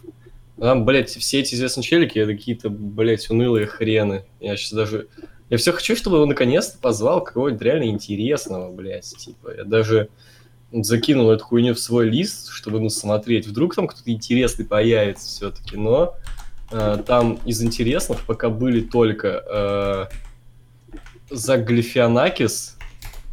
Там, 0.59 0.85
блядь, 0.85 1.11
все 1.11 1.39
эти 1.39 1.55
известные 1.55 1.83
челики, 1.85 2.19
это 2.19 2.33
какие-то, 2.33 2.69
блядь, 2.69 3.29
унылые 3.29 3.65
хрены. 3.65 4.25
Я 4.41 4.57
сейчас 4.57 4.73
даже... 4.73 5.07
Я 5.49 5.57
все 5.57 5.71
хочу, 5.71 5.95
чтобы 5.95 6.17
его 6.17 6.25
наконец-то 6.25 6.77
позвал 6.77 7.23
кого-нибудь 7.23 7.61
реально 7.61 7.85
интересного, 7.85 8.71
блядь, 8.71 9.15
типа. 9.17 9.53
Я 9.57 9.63
даже 9.63 10.09
закинул 10.71 11.31
эту 11.31 11.43
хуйню 11.43 11.73
в 11.73 11.79
свой 11.79 12.09
лист, 12.09 12.49
чтобы, 12.51 12.79
ну, 12.79 12.89
смотреть. 12.89 13.47
Вдруг 13.47 13.75
там 13.75 13.87
кто-то 13.87 14.11
интересный 14.11 14.65
появится 14.65 15.27
все-таки, 15.27 15.77
но 15.77 16.15
э, 16.71 17.01
там 17.05 17.39
из 17.45 17.61
интересных 17.63 18.25
пока 18.25 18.49
были 18.49 18.81
только 18.81 19.43
э, 19.49 20.05
Зак 21.31 21.65
Галифианакис, 21.65 22.77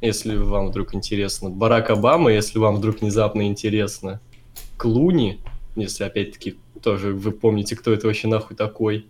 если 0.00 0.36
вам 0.36 0.68
вдруг 0.68 0.94
интересно, 0.94 1.50
Барак 1.50 1.90
Обама, 1.90 2.32
если 2.32 2.58
вам 2.58 2.76
вдруг 2.76 3.00
внезапно 3.00 3.46
интересно, 3.46 4.20
Клуни, 4.76 5.40
если 5.74 6.04
опять-таки 6.04 6.56
тоже 6.82 7.12
вы 7.12 7.32
помните, 7.32 7.76
кто 7.76 7.92
это 7.92 8.06
вообще 8.06 8.28
нахуй 8.28 8.56
такой, 8.56 9.06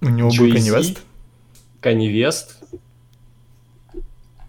У 0.00 0.08
него 0.08 0.30
был 0.30 0.46
Jay-Z, 0.46 0.54
Канни 0.54 0.70
Вест. 0.70 1.02
Канни 1.80 2.06
Вест. 2.06 2.56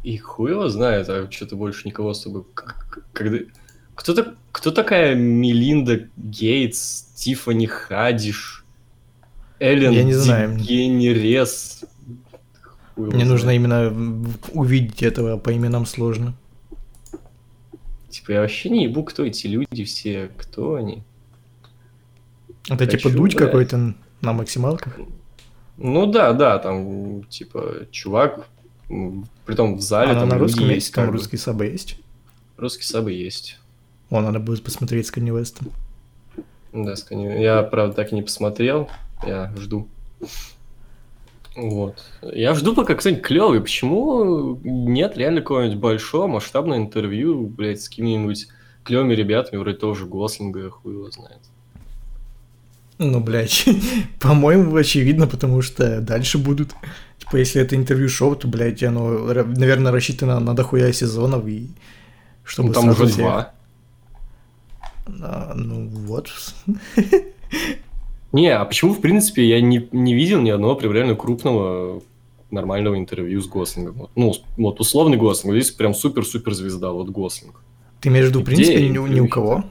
И 0.03 0.17
хуй 0.17 0.51
его 0.51 0.67
знает, 0.69 1.09
а 1.09 1.29
что-то 1.29 1.55
больше 1.55 1.87
никого 1.87 2.09
особо... 2.09 2.45
Когда... 3.13 3.37
Кто, 3.95 4.13
так... 4.13 4.35
Кто 4.51 4.71
такая 4.71 5.15
Мелинда 5.15 6.07
Гейтс, 6.17 7.03
Тиффани 7.15 7.67
Хадиш, 7.67 8.65
Эллен 9.59 9.91
Я 9.91 10.03
не 10.03 10.13
знаю. 10.13 10.57
Его 10.57 13.11
Мне 13.11 13.25
нужно 13.25 13.51
именно 13.51 13.93
увидеть 14.53 15.03
этого, 15.03 15.37
по 15.37 15.55
именам 15.55 15.85
сложно. 15.85 16.33
Типа, 18.09 18.31
я 18.31 18.41
вообще 18.41 18.69
не 18.69 18.83
ебу, 18.83 19.03
кто 19.03 19.23
эти 19.23 19.47
люди 19.47 19.85
все, 19.85 20.29
кто 20.35 20.75
они. 20.75 21.03
Это 22.69 22.85
типа 22.85 23.03
Хочу, 23.03 23.17
дуть 23.17 23.35
блядь. 23.35 23.47
какой-то 23.47 23.95
на 24.21 24.33
максималках. 24.33 24.99
Ну 25.77 26.05
да, 26.05 26.33
да, 26.33 26.59
там, 26.59 27.23
типа, 27.23 27.87
чувак, 27.91 28.47
притом 29.45 29.75
в 29.75 29.81
зале, 29.81 30.11
Она 30.11 30.21
там 30.21 30.29
на 30.29 30.37
русском 30.37 30.63
есть, 30.65 30.75
есть, 30.75 30.93
там 30.93 31.07
бы. 31.07 31.13
русский 31.13 31.37
сабы 31.37 31.65
есть. 31.67 31.97
Русский 32.57 32.83
сабы 32.83 33.11
есть. 33.13 33.59
О, 34.09 34.21
надо 34.21 34.39
будет 34.39 34.63
посмотреть 34.63 35.07
с 35.07 35.11
Канни 35.11 35.31
Вестом. 35.31 35.69
Да, 36.73 36.95
с 36.95 37.05
Kanye- 37.09 37.41
Я, 37.41 37.63
правда, 37.63 37.95
так 37.95 38.11
и 38.11 38.15
не 38.15 38.21
посмотрел. 38.21 38.89
Я 39.25 39.51
жду. 39.57 39.87
Вот. 41.55 42.01
Я 42.21 42.53
жду, 42.53 42.73
пока 42.73 42.95
кто-нибудь 42.95 43.23
клевый. 43.23 43.61
Почему 43.61 44.57
нет 44.63 45.17
реально 45.17 45.41
какого-нибудь 45.41 45.79
большого 45.79 46.27
масштабного 46.27 46.77
интервью, 46.79 47.45
блядь, 47.47 47.81
с 47.81 47.89
какими-нибудь 47.89 48.47
клевыми 48.83 49.13
ребятами, 49.13 49.59
вроде 49.59 49.77
того 49.77 49.93
же 49.93 50.05
Гослинга, 50.05 50.69
хуй 50.69 50.93
его 50.93 51.09
знает. 51.11 51.39
Ну, 53.03 53.19
блядь, 53.19 53.65
по-моему, 54.19 54.75
очевидно, 54.75 55.25
потому 55.27 55.61
что 55.63 56.01
дальше 56.01 56.37
будут. 56.37 56.75
Типа, 57.17 57.37
если 57.37 57.61
это 57.61 57.75
интервью-шоу, 57.75 58.35
то, 58.35 58.47
блядь, 58.47 58.83
оно, 58.83 59.09
наверное, 59.33 59.91
рассчитано 59.91 60.39
на 60.39 60.53
дохуя 60.55 60.93
сезонов 60.93 61.47
и 61.47 61.69
чтобы 62.43 62.69
Ну, 62.69 62.73
там 62.75 62.89
уже 62.89 63.05
всех- 63.07 63.17
два. 63.17 63.53
А, 65.21 65.53
ну, 65.55 65.87
вот. 65.87 66.29
Не, 68.31 68.47
а 68.49 68.63
почему, 68.65 68.93
в 68.93 69.01
принципе, 69.01 69.47
я 69.47 69.59
не, 69.61 69.87
не 69.91 70.13
видел 70.13 70.41
ни 70.41 70.49
одного 70.51 70.75
прям 70.75 70.93
реально 70.93 71.15
крупного 71.15 72.01
нормального 72.49 72.97
интервью 72.97 73.41
с 73.41 73.47
Гослингом? 73.47 74.07
Ну, 74.15 74.33
вот 74.57 74.79
условный 74.79 75.17
Гослинг, 75.17 75.55
здесь 75.55 75.71
прям 75.71 75.93
супер-супер 75.93 76.53
звезда, 76.53 76.91
вот 76.91 77.09
Гослинг. 77.09 77.61
Ты 77.99 78.09
имеешь 78.09 78.27
в 78.27 78.29
виду, 78.29 78.41
в 78.41 78.45
принципе, 78.45 78.87
ни, 78.89 78.97
у- 78.97 79.07
ни 79.07 79.19
у 79.19 79.27
кого? 79.27 79.65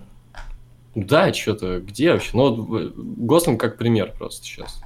Да, 1.06 1.32
что-то, 1.32 1.80
где 1.80 2.12
вообще? 2.12 2.30
Ну, 2.34 2.54
вот, 2.54 2.80
э, 2.80 2.90
Гослинг 2.96 3.60
как 3.60 3.78
пример 3.78 4.12
просто 4.18 4.44
сейчас. 4.44 4.80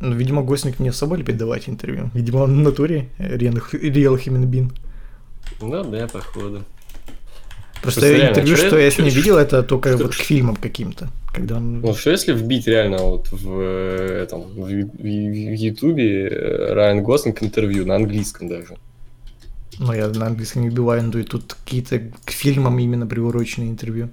Ну, 0.00 0.14
видимо, 0.14 0.42
Гостник 0.42 0.80
не 0.80 0.88
особо 0.88 1.16
любит 1.16 1.36
давать 1.36 1.68
интервью. 1.68 2.10
Видимо, 2.14 2.38
он 2.38 2.56
в 2.56 2.60
натуре 2.62 3.08
реал, 3.18 3.54
реал 3.72 4.16
human 4.16 4.46
being. 4.50 4.72
Ну 5.60 5.84
да, 5.84 6.08
походу. 6.08 6.62
Просто 7.82 8.00
Просто 8.00 8.12
реально, 8.12 8.28
интервью, 8.30 8.56
что 8.56 8.66
что 8.68 8.78
я- 8.78 8.90
с 8.90 8.98
ним 8.98 9.08
видел, 9.08 9.38
это 9.38 9.62
только 9.62 9.92
что- 9.92 10.04
вот 10.04 10.12
к 10.12 10.18
фильмам 10.18 10.56
каким-то. 10.56 11.08
Когда 11.34 11.56
он... 11.56 11.80
Ну, 11.80 11.94
что 11.94 12.10
если 12.10 12.32
вбить 12.32 12.66
реально 12.68 12.98
вот 12.98 13.32
в 13.32 13.58
э, 13.60 14.22
этом 14.22 14.42
в 14.42 15.04
Ютубе 15.04 16.28
э, 16.28 16.74
Райан 16.74 17.02
Гослинг 17.02 17.42
интервью 17.42 17.84
на 17.86 17.96
английском 17.96 18.48
даже? 18.48 18.76
Ну, 19.78 19.92
я 19.92 20.08
на 20.08 20.26
английском 20.26 20.62
не 20.62 20.68
убиваю, 20.68 21.02
но 21.02 21.18
и 21.18 21.24
тут 21.24 21.54
какие-то 21.54 21.98
к 22.24 22.30
фильмам 22.30 22.78
именно 22.78 23.06
приуроченные 23.06 23.70
интервью. 23.70 24.10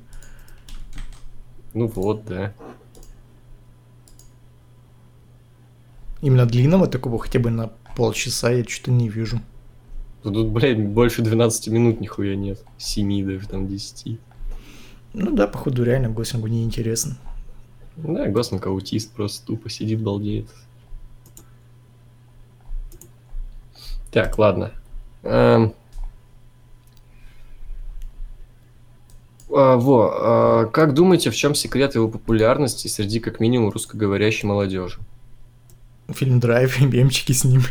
Ну 1.73 1.87
вот, 1.87 2.25
да. 2.25 2.53
Именно 6.21 6.45
длинного 6.45 6.87
такого, 6.87 7.19
хотя 7.19 7.39
бы 7.39 7.49
на 7.49 7.71
полчаса, 7.95 8.51
я 8.51 8.63
что-то 8.63 8.91
не 8.91 9.07
вижу. 9.09 9.39
Тут, 10.23 10.49
блядь, 10.49 10.85
больше 10.85 11.21
12 11.21 11.67
минут 11.69 12.01
нихуя 12.01 12.35
нет. 12.35 12.63
7 12.77 13.25
даже, 13.25 13.47
там 13.47 13.67
10. 13.67 14.19
Ну 15.13 15.31
да, 15.35 15.47
походу, 15.47 15.83
реально 15.83 16.09
Гослингу 16.09 16.47
неинтересно. 16.47 17.17
Да, 17.95 18.27
Гослинг 18.27 18.65
аутист, 18.67 19.11
просто 19.11 19.45
тупо 19.45 19.69
сидит, 19.69 20.01
балдеет. 20.01 20.47
Так, 24.11 24.37
ладно. 24.37 24.71
Эм. 25.23 25.73
А, 29.51 29.77
во, 29.77 30.13
а, 30.13 30.65
как 30.65 30.93
думаете, 30.93 31.31
в 31.31 31.35
чем 31.35 31.55
секрет 31.55 31.95
его 31.95 32.07
популярности 32.07 32.87
среди 32.87 33.19
как 33.19 33.39
минимум 33.39 33.71
русскоговорящей 33.71 34.47
молодежи? 34.47 34.99
Фильм 36.09 36.39
«Драйв» 36.39 36.79
и 36.81 36.85
мемчики 36.85 37.31
с 37.31 37.43
ним. 37.43 37.63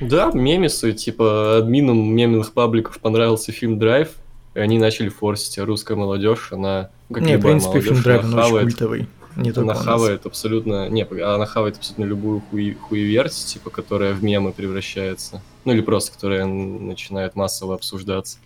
Да, 0.00 0.30
мемисы, 0.32 0.92
типа, 0.92 1.58
админам 1.58 2.14
мемных 2.14 2.52
пабликов 2.52 2.98
понравился 2.98 3.52
фильм 3.52 3.78
«Драйв», 3.78 4.10
и 4.54 4.60
они 4.60 4.78
начали 4.78 5.08
форсить, 5.08 5.58
а 5.58 5.64
русская 5.64 5.96
молодежь, 5.96 6.48
она, 6.52 6.90
как 7.12 7.22
Не, 7.22 7.38
в 7.38 7.42
принципе, 7.42 7.80
фильм 7.80 8.02
Драйв 8.02 8.24
ну, 8.24 8.36
очень 8.36 8.60
культовый. 8.60 9.08
Не 9.36 9.50
она 9.50 9.74
хавает 9.74 10.26
абсолютно, 10.26 10.88
не, 10.88 11.02
она 11.02 11.46
хавает 11.46 11.76
абсолютно 11.76 12.04
любую 12.04 12.40
хуй, 12.50 12.74
хуеверть, 12.74 13.34
типа, 13.46 13.70
которая 13.70 14.12
в 14.12 14.22
мемы 14.22 14.52
превращается, 14.52 15.42
ну, 15.64 15.72
или 15.72 15.80
просто, 15.80 16.12
которая 16.12 16.44
начинает 16.46 17.34
массово 17.34 17.74
обсуждаться. 17.74 18.38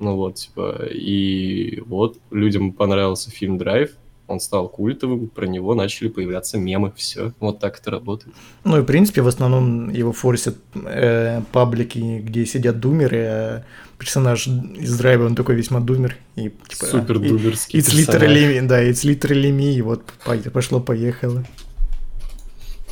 Ну 0.00 0.16
вот, 0.16 0.34
типа, 0.36 0.86
и 0.90 1.80
вот 1.86 2.18
людям 2.30 2.72
понравился 2.72 3.30
фильм 3.30 3.58
«Драйв», 3.58 3.90
он 4.26 4.40
стал 4.40 4.68
культовым, 4.68 5.28
про 5.28 5.46
него 5.46 5.74
начали 5.74 6.08
появляться 6.08 6.56
мемы, 6.58 6.92
все, 6.96 7.32
вот 7.40 7.58
так 7.60 7.78
это 7.78 7.90
работает. 7.90 8.34
Ну 8.64 8.78
и 8.78 8.80
в 8.80 8.84
принципе 8.86 9.20
в 9.22 9.28
основном 9.28 9.90
его 9.90 10.12
форсят 10.12 10.56
э, 10.74 11.42
паблики, 11.52 12.20
где 12.24 12.46
сидят 12.46 12.80
думеры, 12.80 13.18
а 13.26 13.64
персонаж 13.98 14.46
из 14.46 14.96
драйва, 14.98 15.26
он 15.26 15.34
такой 15.34 15.54
весьма 15.56 15.80
думер. 15.80 16.16
И, 16.36 16.50
типа, 16.68 16.86
Супер 16.86 17.16
и- 17.22 17.28
думерский 17.28 17.80
It's 17.80 17.94
персонаж. 17.94 18.22
literally 18.22 18.66
да, 18.66 18.82
it's 18.82 19.04
literally 19.04 19.50
me, 19.56 19.74
и 19.74 19.82
вот 19.82 20.04
по- 20.24 20.50
пошло-поехало. 20.50 21.44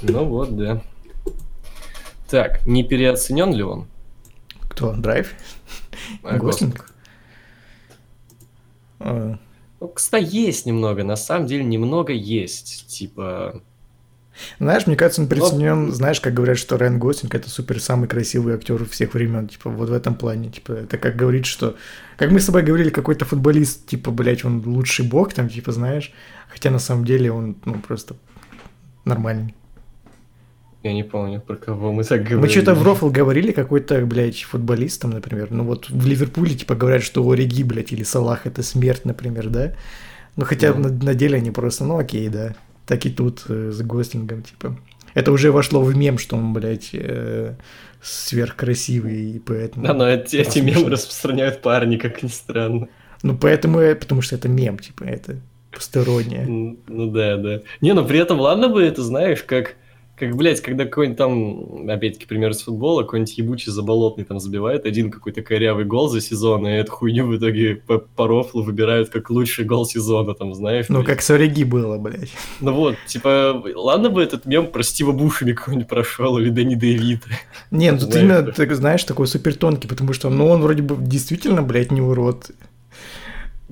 Ну 0.02 0.24
вот, 0.26 0.54
да. 0.56 0.82
Так, 2.28 2.66
не 2.66 2.84
переоценен 2.84 3.52
ли 3.54 3.62
он? 3.62 3.86
Кто? 4.68 4.92
Драйв? 4.94 5.32
А, 6.22 6.36
Гослинг? 6.38 6.91
Э, 9.04 9.36
Ну, 9.80 9.88
кстати, 9.88 10.34
есть 10.34 10.66
немного, 10.66 11.04
на 11.04 11.16
самом 11.16 11.46
деле 11.46 11.64
немного 11.64 12.12
есть. 12.12 12.86
Типа, 12.88 13.62
Знаешь, 14.58 14.86
мне 14.86 14.96
кажется, 14.96 15.20
он 15.22 15.28
переоценен, 15.28 15.92
знаешь, 15.92 16.20
как 16.20 16.32
говорят, 16.34 16.56
что 16.56 16.78
Райан 16.78 16.98
Гослинг 16.98 17.34
это 17.34 17.50
супер 17.50 17.80
самый 17.80 18.08
красивый 18.08 18.54
актер 18.54 18.84
всех 18.88 19.12
времен, 19.14 19.48
типа, 19.48 19.68
вот 19.70 19.90
в 19.90 19.92
этом 19.92 20.14
плане, 20.14 20.50
типа, 20.50 20.72
это 20.72 20.96
как 20.98 21.16
говорит, 21.16 21.44
что, 21.46 21.76
как 22.16 22.30
мы 22.30 22.40
с 22.40 22.46
тобой 22.46 22.62
говорили, 22.62 22.90
какой-то 22.90 23.24
футболист, 23.26 23.86
типа, 23.86 24.10
блядь, 24.10 24.44
он 24.44 24.62
лучший 24.64 25.06
бог, 25.06 25.34
там, 25.34 25.48
типа, 25.50 25.72
знаешь, 25.72 26.12
хотя 26.48 26.70
на 26.70 26.78
самом 26.78 27.04
деле 27.04 27.30
он, 27.30 27.56
ну, 27.64 27.74
просто 27.80 28.16
нормальный. 29.04 29.54
Я 30.82 30.92
не 30.92 31.04
помню, 31.04 31.40
про 31.40 31.56
кого 31.56 31.92
мы 31.92 32.04
так 32.04 32.20
говорили. 32.22 32.40
Мы 32.40 32.48
что-то 32.48 32.74
в 32.74 32.82
Рофл 32.82 33.10
говорили, 33.10 33.52
какой-то, 33.52 34.00
блядь, 34.04 34.42
футболист 34.42 35.02
там, 35.02 35.10
например, 35.12 35.48
ну 35.50 35.64
вот 35.64 35.88
в 35.88 36.06
Ливерпуле, 36.06 36.54
типа, 36.54 36.74
говорят, 36.74 37.02
что 37.02 37.28
Ориги, 37.30 37.62
блядь, 37.62 37.92
или 37.92 38.02
Салах 38.02 38.46
это 38.46 38.62
смерть, 38.62 39.04
например, 39.04 39.48
да? 39.48 39.74
Ну, 40.36 40.44
хотя 40.44 40.72
Да. 40.72 40.78
на, 40.78 40.88
на 40.88 41.14
деле 41.14 41.36
они 41.36 41.50
просто, 41.50 41.84
ну, 41.84 41.98
окей, 41.98 42.28
да. 42.28 42.54
Так 42.86 43.06
и 43.06 43.10
тут 43.10 43.44
э, 43.48 43.70
с 43.70 43.80
Гослингом, 43.82 44.42
типа. 44.42 44.76
Это 45.14 45.30
уже 45.30 45.52
вошло 45.52 45.82
в 45.82 45.94
мем, 45.94 46.18
что 46.18 46.36
он, 46.36 46.52
блядь, 46.52 46.90
э, 46.94 47.54
сверхкрасивый, 48.00 49.32
и 49.32 49.38
поэтому... 49.38 49.86
Да, 49.86 49.94
но 49.94 50.08
эти, 50.08 50.36
эти 50.36 50.58
мемы 50.60 50.90
распространяют 50.90 51.62
парни, 51.62 51.96
как 51.96 52.22
ни 52.22 52.28
странно. 52.28 52.88
Ну, 53.22 53.36
поэтому, 53.36 53.78
потому 53.94 54.22
что 54.22 54.34
это 54.36 54.48
мем, 54.48 54.78
типа, 54.78 55.04
это 55.04 55.36
постороннее. 55.70 56.76
Ну 56.88 57.10
да, 57.10 57.36
да. 57.36 57.60
Не, 57.80 57.92
ну 57.94 58.04
при 58.04 58.18
этом, 58.18 58.40
ладно 58.40 58.68
бы 58.68 58.82
это, 58.82 59.02
знаешь, 59.02 59.42
как, 59.42 59.76
как 60.22 60.36
блядь, 60.36 60.60
когда 60.60 60.84
какой-нибудь 60.84 61.18
там, 61.18 61.90
опять-таки, 61.90 62.26
пример 62.26 62.50
из 62.50 62.62
футбола, 62.62 63.02
какой-нибудь 63.02 63.36
ебучий 63.38 63.72
заболотный 63.72 64.22
там 64.22 64.38
забивает 64.38 64.86
один 64.86 65.10
какой-то 65.10 65.42
корявый 65.42 65.84
гол 65.84 66.08
за 66.08 66.20
сезон, 66.20 66.64
и 66.64 66.70
эту 66.70 66.92
хуйню 66.92 67.26
в 67.26 67.36
итоге 67.36 67.74
по, 67.74 67.98
по 67.98 68.28
рофлу 68.28 68.62
выбирают 68.62 69.08
как 69.08 69.30
лучший 69.30 69.64
гол 69.64 69.84
сезона, 69.84 70.34
там, 70.34 70.54
знаешь. 70.54 70.86
Ну, 70.88 70.98
блядь. 70.98 71.08
как 71.08 71.22
с 71.22 71.30
Ориги 71.30 71.64
было, 71.64 71.98
блядь. 71.98 72.30
Ну 72.60 72.72
вот, 72.72 72.94
типа, 73.08 73.64
ладно 73.74 74.10
бы 74.10 74.22
этот 74.22 74.46
мем 74.46 74.68
про 74.68 74.84
Стива 74.84 75.10
Бушами 75.10 75.54
какой-нибудь 75.54 75.88
прошел, 75.88 76.38
или 76.38 76.50
Дэнни 76.50 76.76
Дэвида. 76.76 77.26
Не, 77.72 77.90
ну 77.90 77.98
тут 77.98 78.14
именно, 78.14 78.44
ты 78.44 78.72
знаешь, 78.76 79.02
такой 79.02 79.26
супер 79.26 79.56
тонкий, 79.56 79.88
потому 79.88 80.12
что, 80.12 80.30
ну, 80.30 80.46
он 80.46 80.62
вроде 80.62 80.84
бы 80.84 80.96
действительно, 81.00 81.64
блядь, 81.64 81.90
не 81.90 82.00
урод. 82.00 82.52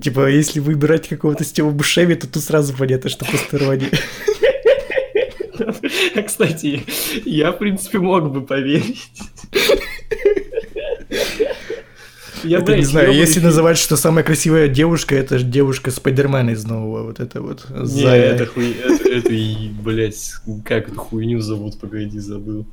Типа, 0.01 0.29
если 0.29 0.59
выбирать 0.59 1.07
какого-то 1.07 1.45
Стива 1.45 1.69
Бушеви, 1.69 2.15
то 2.15 2.27
тут 2.27 2.43
сразу 2.43 2.75
понятно, 2.75 3.09
что 3.09 3.23
посторонний. 3.23 3.91
Кстати, 6.25 6.83
я, 7.25 7.51
в 7.51 7.57
принципе, 7.57 7.99
мог 7.99 8.31
бы 8.31 8.41
поверить. 8.41 9.11
Я, 12.43 12.57
Это 12.57 12.75
не 12.75 12.83
знаю, 12.83 13.13
если 13.13 13.39
называть, 13.39 13.77
что 13.77 13.95
самая 13.95 14.23
красивая 14.23 14.67
девушка, 14.67 15.15
это 15.15 15.37
же 15.37 15.45
девушка 15.45 15.91
Спайдермена 15.91 16.51
из 16.51 16.65
нового, 16.65 17.03
вот 17.03 17.19
это 17.19 17.39
вот. 17.39 17.69
Не, 17.69 18.03
это 18.03 18.47
хуй... 18.47 18.71
Это, 18.71 19.31
и, 19.31 19.69
блядь, 19.69 20.33
как 20.65 20.87
эту 20.89 20.99
хуйню 20.99 21.39
зовут, 21.39 21.79
погоди, 21.79 22.17
забыл. 22.17 22.65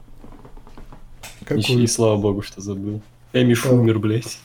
Какую? 1.44 1.82
и 1.82 1.86
слава 1.86 2.16
богу, 2.16 2.43
что 2.43 2.60
забыл. 2.60 3.02
Эми 3.32 3.55
Шумер, 3.55 3.98
блядь. 3.98 4.39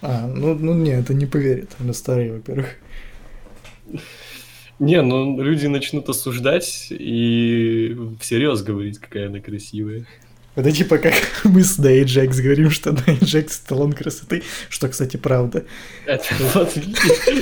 А, 0.00 0.26
ну, 0.26 0.54
ну 0.54 0.74
не, 0.74 0.90
это 0.90 1.14
не 1.14 1.26
поверит. 1.26 1.70
Она 1.78 1.92
старая, 1.92 2.34
во-первых. 2.34 2.76
Не, 4.78 5.02
ну 5.02 5.40
люди 5.40 5.66
начнут 5.66 6.08
осуждать 6.08 6.88
и 6.90 7.96
всерьез 8.20 8.62
говорить, 8.62 8.98
какая 8.98 9.28
она 9.28 9.40
красивая. 9.40 10.04
Это 10.56 10.70
типа 10.70 10.98
как 10.98 11.14
мы 11.44 11.62
с 11.62 11.76
Дэй 11.76 12.04
Джекс 12.04 12.38
говорим, 12.40 12.70
что 12.70 12.92
Дэй 12.92 13.18
Джекс 13.22 13.60
эталон 13.60 13.92
красоты, 13.92 14.42
что, 14.68 14.88
кстати, 14.88 15.16
правда. 15.16 15.64
Это 16.06 16.24
вот, 16.54 16.76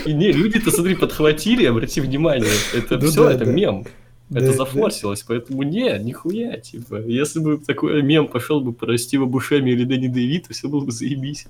и 0.06 0.12
не, 0.12 0.32
люди-то, 0.32 0.70
смотри, 0.70 0.94
подхватили, 0.94 1.64
обрати 1.66 2.00
внимание, 2.00 2.50
это 2.74 2.98
Ну 2.98 3.10
все, 3.10 3.24
да, 3.24 3.32
это 3.34 3.44
да. 3.46 3.52
мем. 3.52 3.86
Да, 4.30 4.40
Это 4.40 4.52
да. 4.52 4.56
зафорсилось, 4.56 5.22
поэтому 5.24 5.62
не, 5.62 5.98
нихуя, 5.98 6.56
типа. 6.56 7.02
Если 7.06 7.38
бы 7.38 7.59
такой 7.59 8.02
мем 8.02 8.28
пошел 8.28 8.62
бы 8.62 8.72
про 8.72 8.96
Стива 8.96 9.26
Бушеми 9.26 9.72
или 9.72 9.84
Дэнни 9.84 10.06
Дэвида, 10.09 10.54
все 10.54 10.68
было 10.68 10.82
бы 10.82 10.90
заебись. 10.90 11.46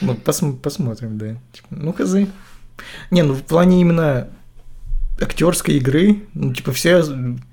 Ну, 0.00 0.14
посм- 0.14 0.56
посмотрим, 0.56 1.18
да. 1.18 1.36
Типа, 1.52 1.66
ну, 1.70 1.92
хз. 1.92 2.14
Не, 3.10 3.22
ну, 3.24 3.34
в 3.34 3.42
плане 3.42 3.80
именно 3.80 4.28
актерской 5.20 5.76
игры, 5.76 6.22
ну, 6.34 6.52
типа, 6.52 6.72
все, 6.72 7.02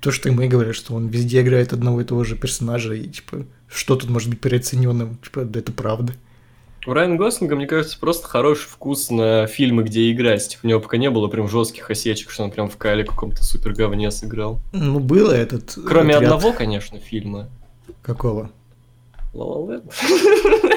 то, 0.00 0.10
что 0.10 0.28
и 0.28 0.32
мы 0.32 0.48
говорим, 0.48 0.72
что 0.72 0.94
он 0.94 1.08
везде 1.08 1.42
играет 1.42 1.72
одного 1.72 2.00
и 2.00 2.04
того 2.04 2.24
же 2.24 2.36
персонажа, 2.36 2.94
и, 2.94 3.08
типа, 3.08 3.44
что 3.68 3.96
тут 3.96 4.10
может 4.10 4.28
быть 4.30 4.40
переоцененным? 4.40 5.16
Типа, 5.22 5.44
да 5.44 5.60
это 5.60 5.72
правда. 5.72 6.14
У 6.84 6.92
Райана 6.92 7.14
Гослинга, 7.16 7.54
мне 7.54 7.68
кажется, 7.68 7.96
просто 8.00 8.26
хороший 8.26 8.66
вкус 8.68 9.08
на 9.08 9.46
фильмы, 9.46 9.84
где 9.84 10.10
играть. 10.10 10.48
Типа, 10.48 10.60
у 10.64 10.68
него 10.68 10.80
пока 10.80 10.96
не 10.96 11.10
было 11.10 11.28
прям 11.28 11.48
жестких 11.48 11.88
осечек, 11.88 12.30
что 12.30 12.42
он 12.42 12.50
прям 12.50 12.68
в 12.68 12.76
Кале 12.76 13.04
каком-то 13.04 13.44
супер 13.44 13.72
говне 13.72 14.10
сыграл. 14.10 14.60
Ну, 14.72 14.98
было 14.98 15.30
этот 15.30 15.78
Кроме 15.86 16.16
отряд- 16.16 16.32
одного, 16.32 16.52
конечно, 16.52 16.98
фильма. 16.98 17.48
Какого? 18.02 18.50
«Ла 19.32 19.44
Ла 19.46 19.72
Ленд». 19.74 19.92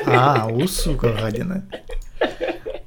А, 0.05 0.47
у, 0.49 0.67
сука, 0.67 1.11
гадина. 1.11 1.65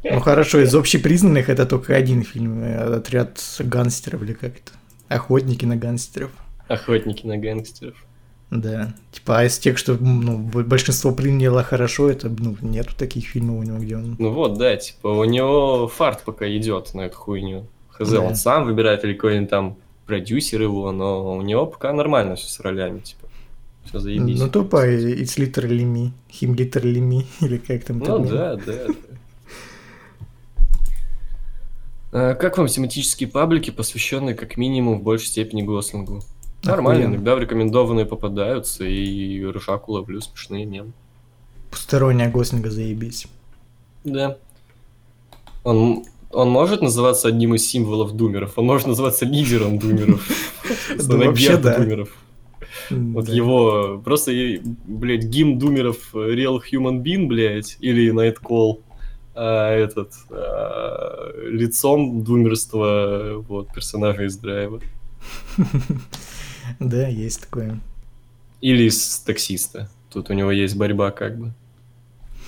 Ну, 0.04 0.20
хорошо, 0.20 0.60
из 0.60 0.74
общепризнанных 0.74 1.48
это 1.48 1.66
только 1.66 1.96
один 1.96 2.22
фильм, 2.22 2.62
э, 2.62 2.96
отряд 2.96 3.40
гангстеров 3.58 4.22
или 4.22 4.32
как 4.32 4.56
это? 4.56 4.72
Охотники 5.08 5.64
на 5.64 5.76
гангстеров. 5.76 6.30
Охотники 6.68 7.26
на 7.26 7.36
гангстеров. 7.36 7.96
Да. 8.50 8.94
Типа, 9.12 9.40
а 9.40 9.44
из 9.44 9.58
тех, 9.58 9.76
что 9.76 9.94
ну, 9.94 10.38
большинство 10.38 11.12
приняло 11.12 11.62
хорошо, 11.62 12.10
это 12.10 12.28
ну, 12.30 12.56
нету 12.62 12.94
таких 12.96 13.26
фильмов 13.26 13.60
у 13.60 13.62
него, 13.62 13.78
где 13.78 13.96
он. 13.96 14.16
Ну 14.18 14.32
вот, 14.32 14.56
да, 14.58 14.76
типа, 14.76 15.08
у 15.08 15.24
него 15.24 15.88
фарт 15.88 16.22
пока 16.24 16.48
идет 16.48 16.94
на 16.94 17.02
эту 17.02 17.16
хуйню. 17.16 17.66
Хз, 17.90 18.10
Да. 18.10 18.20
он 18.20 18.36
сам 18.36 18.64
выбирает 18.64 19.04
или 19.04 19.12
какой-нибудь 19.14 19.50
там 19.50 19.76
продюсер 20.06 20.62
его, 20.62 20.90
но 20.92 21.36
у 21.36 21.42
него 21.42 21.66
пока 21.66 21.92
нормально 21.92 22.36
все 22.36 22.48
с 22.48 22.60
ролями, 22.60 23.00
типа. 23.00 23.28
Все 23.84 23.98
заебись. 23.98 24.38
Ну, 24.38 24.48
тупо, 24.48 24.86
it's 24.86 25.38
literally 25.38 25.84
me, 25.84 26.12
him 26.30 26.54
literally 26.54 27.00
me, 27.00 27.26
или 27.40 27.58
как 27.58 27.84
там. 27.84 27.98
Ну 27.98 28.04
там, 28.04 28.28
да, 28.28 28.56
да. 28.56 28.62
да. 28.64 28.94
А 32.12 32.35
Как 32.35 32.59
вам 32.59 32.66
тематические 32.68 33.28
паблики, 33.28 33.70
посвященные 33.70 34.35
как 34.35 34.56
минимум 34.56 35.01
в 35.01 35.02
большей 35.02 35.26
степени 35.26 35.62
Гослингу? 35.62 36.22
Нормально, 36.64 37.01
Охуенно. 37.05 37.14
иногда 37.16 37.36
в 37.36 37.39
рекомендованные 37.40 38.06
попадаются, 38.06 38.85
и 38.85 39.44
ржаку 39.44 39.93
ловлю 39.93 40.20
смешные 40.20 40.64
мемы. 40.64 40.93
Посторонняя 41.70 42.30
Гослинга 42.30 42.70
заебись. 42.70 43.26
Да. 44.05 44.39
Он, 45.64 46.05
он 46.30 46.51
может 46.51 46.80
называться 46.82 47.28
одним 47.28 47.55
из 47.55 47.66
символов 47.66 48.12
думеров, 48.16 48.55
он 48.56 48.66
может 48.66 48.86
называться 48.86 49.24
лидером 49.26 49.78
думеров. 49.78 50.26
Вообще 50.98 51.56
да. 51.59 51.78
думеров. 51.78 52.10
Вот 52.90 53.26
Да. 53.26 53.32
его, 53.32 54.01
просто, 54.05 54.32
блядь, 54.86 55.24
гимн 55.24 55.59
думеров 55.59 55.97
э, 56.14 56.18
Real 56.18 56.59
Human 56.72 57.02
Being, 57.02 57.26
блядь, 57.26 57.76
или 57.80 58.12
Nightcall, 58.12 58.80
этот, 59.40 60.12
а, 60.31 61.32
лицом 61.48 62.24
думерства, 62.24 63.35
вот, 63.48 63.73
персонажа 63.73 64.24
из 64.24 64.36
Драйва. 64.36 64.81
Да, 66.81 67.09
есть 67.09 67.40
такое. 67.40 67.81
Или 68.60 68.85
из 68.85 69.20
таксиста. 69.20 69.89
Тут 70.10 70.28
у 70.28 70.35
него 70.35 70.51
есть 70.51 70.77
борьба, 70.77 71.10
как 71.10 71.39
бы. 71.39 71.52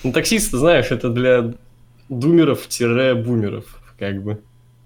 Ну, 0.03 0.11
таксист, 0.11 0.51
знаешь, 0.51 0.91
это 0.91 1.09
для 1.09 1.53
думеров-бумеров, 2.09 3.81
как 3.97 4.23
бы. 4.23 4.41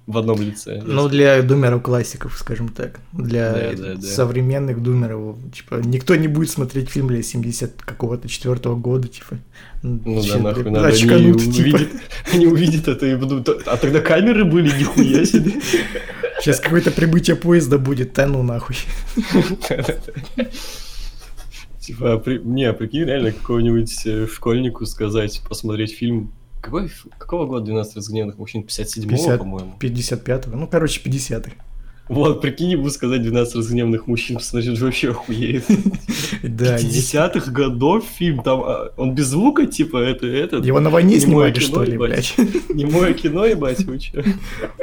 В 0.08 0.18
одном 0.20 0.40
лице. 0.40 0.82
Ну, 0.86 1.10
для 1.10 1.42
думеров 1.42 1.82
классиков, 1.82 2.38
скажем 2.38 2.70
так. 2.70 3.00
Для 3.12 3.52
Да, 3.52 3.74
да, 3.76 3.96
да. 3.96 4.02
современных 4.02 4.82
думеров. 4.84 5.38
Типа, 5.52 5.76
никто 5.84 6.16
не 6.16 6.28
будет 6.28 6.52
смотреть 6.52 6.90
фильм 6.90 7.08
для 7.08 7.24
70 7.24 7.82
какого-то 7.82 8.30
четвертого 8.30 8.76
года, 8.76 9.08
типа. 9.08 9.40
Ну 9.82 10.00
да, 10.00 10.12
Вообще, 10.12 10.38
нахуй 10.38 10.64
блин, 10.64 10.74
надо. 10.74 10.88
Они 10.88 10.96
очканут, 10.96 11.42
типа. 11.42 11.78
увидят, 11.78 11.92
они 12.34 12.48
увидят 12.48 12.88
это 12.88 13.08
и 13.08 13.16
будут... 13.16 13.50
А 13.50 13.78
тогда 13.78 14.00
камеры 14.00 14.46
были, 14.46 14.68
нихуя 14.78 15.26
себе. 15.26 15.54
Сейчас 16.40 16.60
какое-то 16.60 16.92
прибытие 16.92 17.36
поезда 17.36 17.80
будет, 17.80 18.14
да 18.14 18.28
ну 18.28 18.44
нахуй. 18.44 18.76
Типа, 21.80 22.14
а 22.14 22.24
не, 22.44 22.66
а 22.66 22.74
прикинь, 22.74 23.06
реально 23.06 23.32
какого-нибудь 23.32 24.06
э, 24.06 24.28
школьнику 24.28 24.86
сказать, 24.86 25.42
посмотреть 25.48 25.96
фильм... 25.96 26.32
Какой, 26.66 26.90
какого 27.20 27.46
года 27.46 27.66
12 27.66 27.96
разгневных 27.96 28.40
мужчин? 28.40 28.64
57-го, 28.64 29.10
50. 29.10 29.38
по-моему. 29.38 29.74
55-го, 29.80 30.58
ну, 30.58 30.68
короче, 30.68 31.00
50-х. 31.00 31.52
Вот, 32.10 32.42
прикинь, 32.42 32.72
ему 32.72 32.90
сказать 32.90 33.22
12 33.22 33.56
разгневных 33.56 34.08
мужчин, 34.08 34.38
посмотреть, 34.38 34.80
вообще 34.80 35.12
охуеет. 35.12 35.66
Да, 36.42 36.78
есть. 36.78 37.14
50-х 37.14 37.52
годов 37.52 38.04
фильм, 38.18 38.42
там, 38.44 38.62
а, 38.64 38.92
он 38.98 39.14
без 39.14 39.28
звука, 39.28 39.68
типа, 39.68 39.98
это, 39.98 40.26
это, 40.28 40.58
Его 40.58 40.80
на 40.80 40.90
войне 40.90 41.20
снимали, 41.20 41.60
что 41.60 41.84
ли, 41.84 41.98
блядь? 41.98 42.36
не 42.70 42.86
мое 42.86 43.14
кино, 43.14 43.46
ебать, 43.46 43.84
вы 43.86 44.00
чё? 44.00 44.24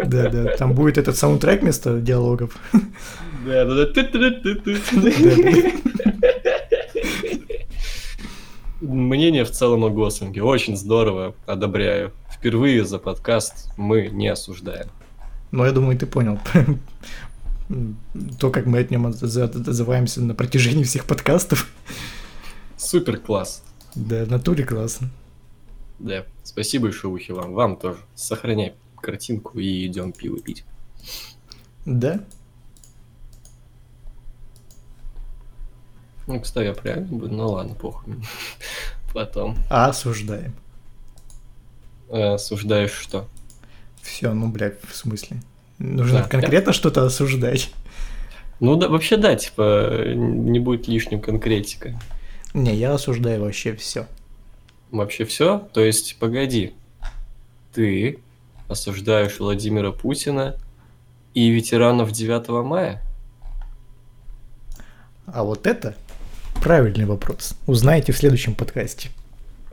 Да, 0.04 0.28
да, 0.28 0.56
там 0.56 0.74
будет 0.74 0.98
этот 0.98 1.16
саундтрек 1.16 1.62
вместо 1.62 2.00
диалогов. 2.00 2.56
Да, 3.44 3.64
да, 3.64 3.74
да. 3.74 3.86
Мнение 8.82 9.44
в 9.44 9.50
целом 9.52 9.84
о 9.84 9.90
Гослинге. 9.90 10.42
Очень 10.42 10.76
здорово, 10.76 11.36
одобряю. 11.46 12.12
Впервые 12.28 12.84
за 12.84 12.98
подкаст 12.98 13.70
мы 13.76 14.08
не 14.08 14.26
осуждаем. 14.26 14.88
Но 15.52 15.64
я 15.64 15.70
думаю, 15.70 15.96
ты 15.96 16.04
понял. 16.04 16.40
То, 18.40 18.50
как 18.50 18.66
мы 18.66 18.80
от 18.80 18.90
нем 18.90 19.06
отзываемся 19.06 20.20
на 20.20 20.34
протяжении 20.34 20.82
всех 20.82 21.04
подкастов. 21.04 21.68
Супер 22.76 23.18
класс. 23.18 23.62
Да, 23.94 24.24
в 24.24 24.30
натуре 24.30 24.64
классно. 24.64 25.10
Да, 26.00 26.24
спасибо 26.42 26.88
и 26.88 26.90
шоухи 26.90 27.30
вам. 27.30 27.52
Вам 27.52 27.76
тоже. 27.76 27.98
Сохраняй 28.16 28.74
картинку 29.00 29.60
и 29.60 29.86
идем 29.86 30.10
пиво 30.10 30.40
пить. 30.40 30.64
Да? 31.84 32.24
Ну, 36.26 36.40
кстати, 36.40 36.66
я 36.66 36.72
правильно 36.74 37.06
буду? 37.06 37.34
Ну 37.34 37.48
ладно, 37.50 37.74
похуй. 37.74 38.14
Потом. 39.14 39.56
А 39.68 39.86
осуждаем. 39.88 40.54
Э, 42.08 42.34
Осуждаешь 42.34 42.92
что? 42.92 43.28
Все, 44.02 44.32
ну, 44.32 44.48
блядь, 44.48 44.82
в 44.88 44.94
смысле? 44.94 45.38
Нужно 45.78 46.20
Да. 46.22 46.28
конкретно 46.28 46.72
что-то 46.72 47.04
осуждать. 47.04 47.72
Ну 48.60 48.76
да, 48.76 48.88
вообще 48.88 49.16
да, 49.16 49.34
типа, 49.34 50.04
не 50.14 50.60
будет 50.60 50.86
лишним 50.88 51.20
конкретика. 51.20 51.98
Не, 52.54 52.74
я 52.74 52.92
осуждаю 52.94 53.40
вообще 53.40 53.74
все. 53.74 54.06
Вообще 54.90 55.24
все? 55.24 55.66
То 55.72 55.80
есть, 55.80 56.16
погоди. 56.18 56.74
Ты 57.72 58.18
осуждаешь 58.68 59.40
Владимира 59.40 59.90
Путина 59.90 60.56
и 61.34 61.48
ветеранов 61.50 62.12
9 62.12 62.48
мая? 62.64 63.02
А 65.26 65.42
вот 65.44 65.66
это 65.66 65.96
правильный 66.62 67.06
вопрос. 67.06 67.54
Узнаете 67.66 68.12
в 68.12 68.16
следующем 68.16 68.54
подкасте. 68.54 69.10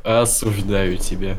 Осуждаю 0.03 0.97
тебя. 0.97 1.37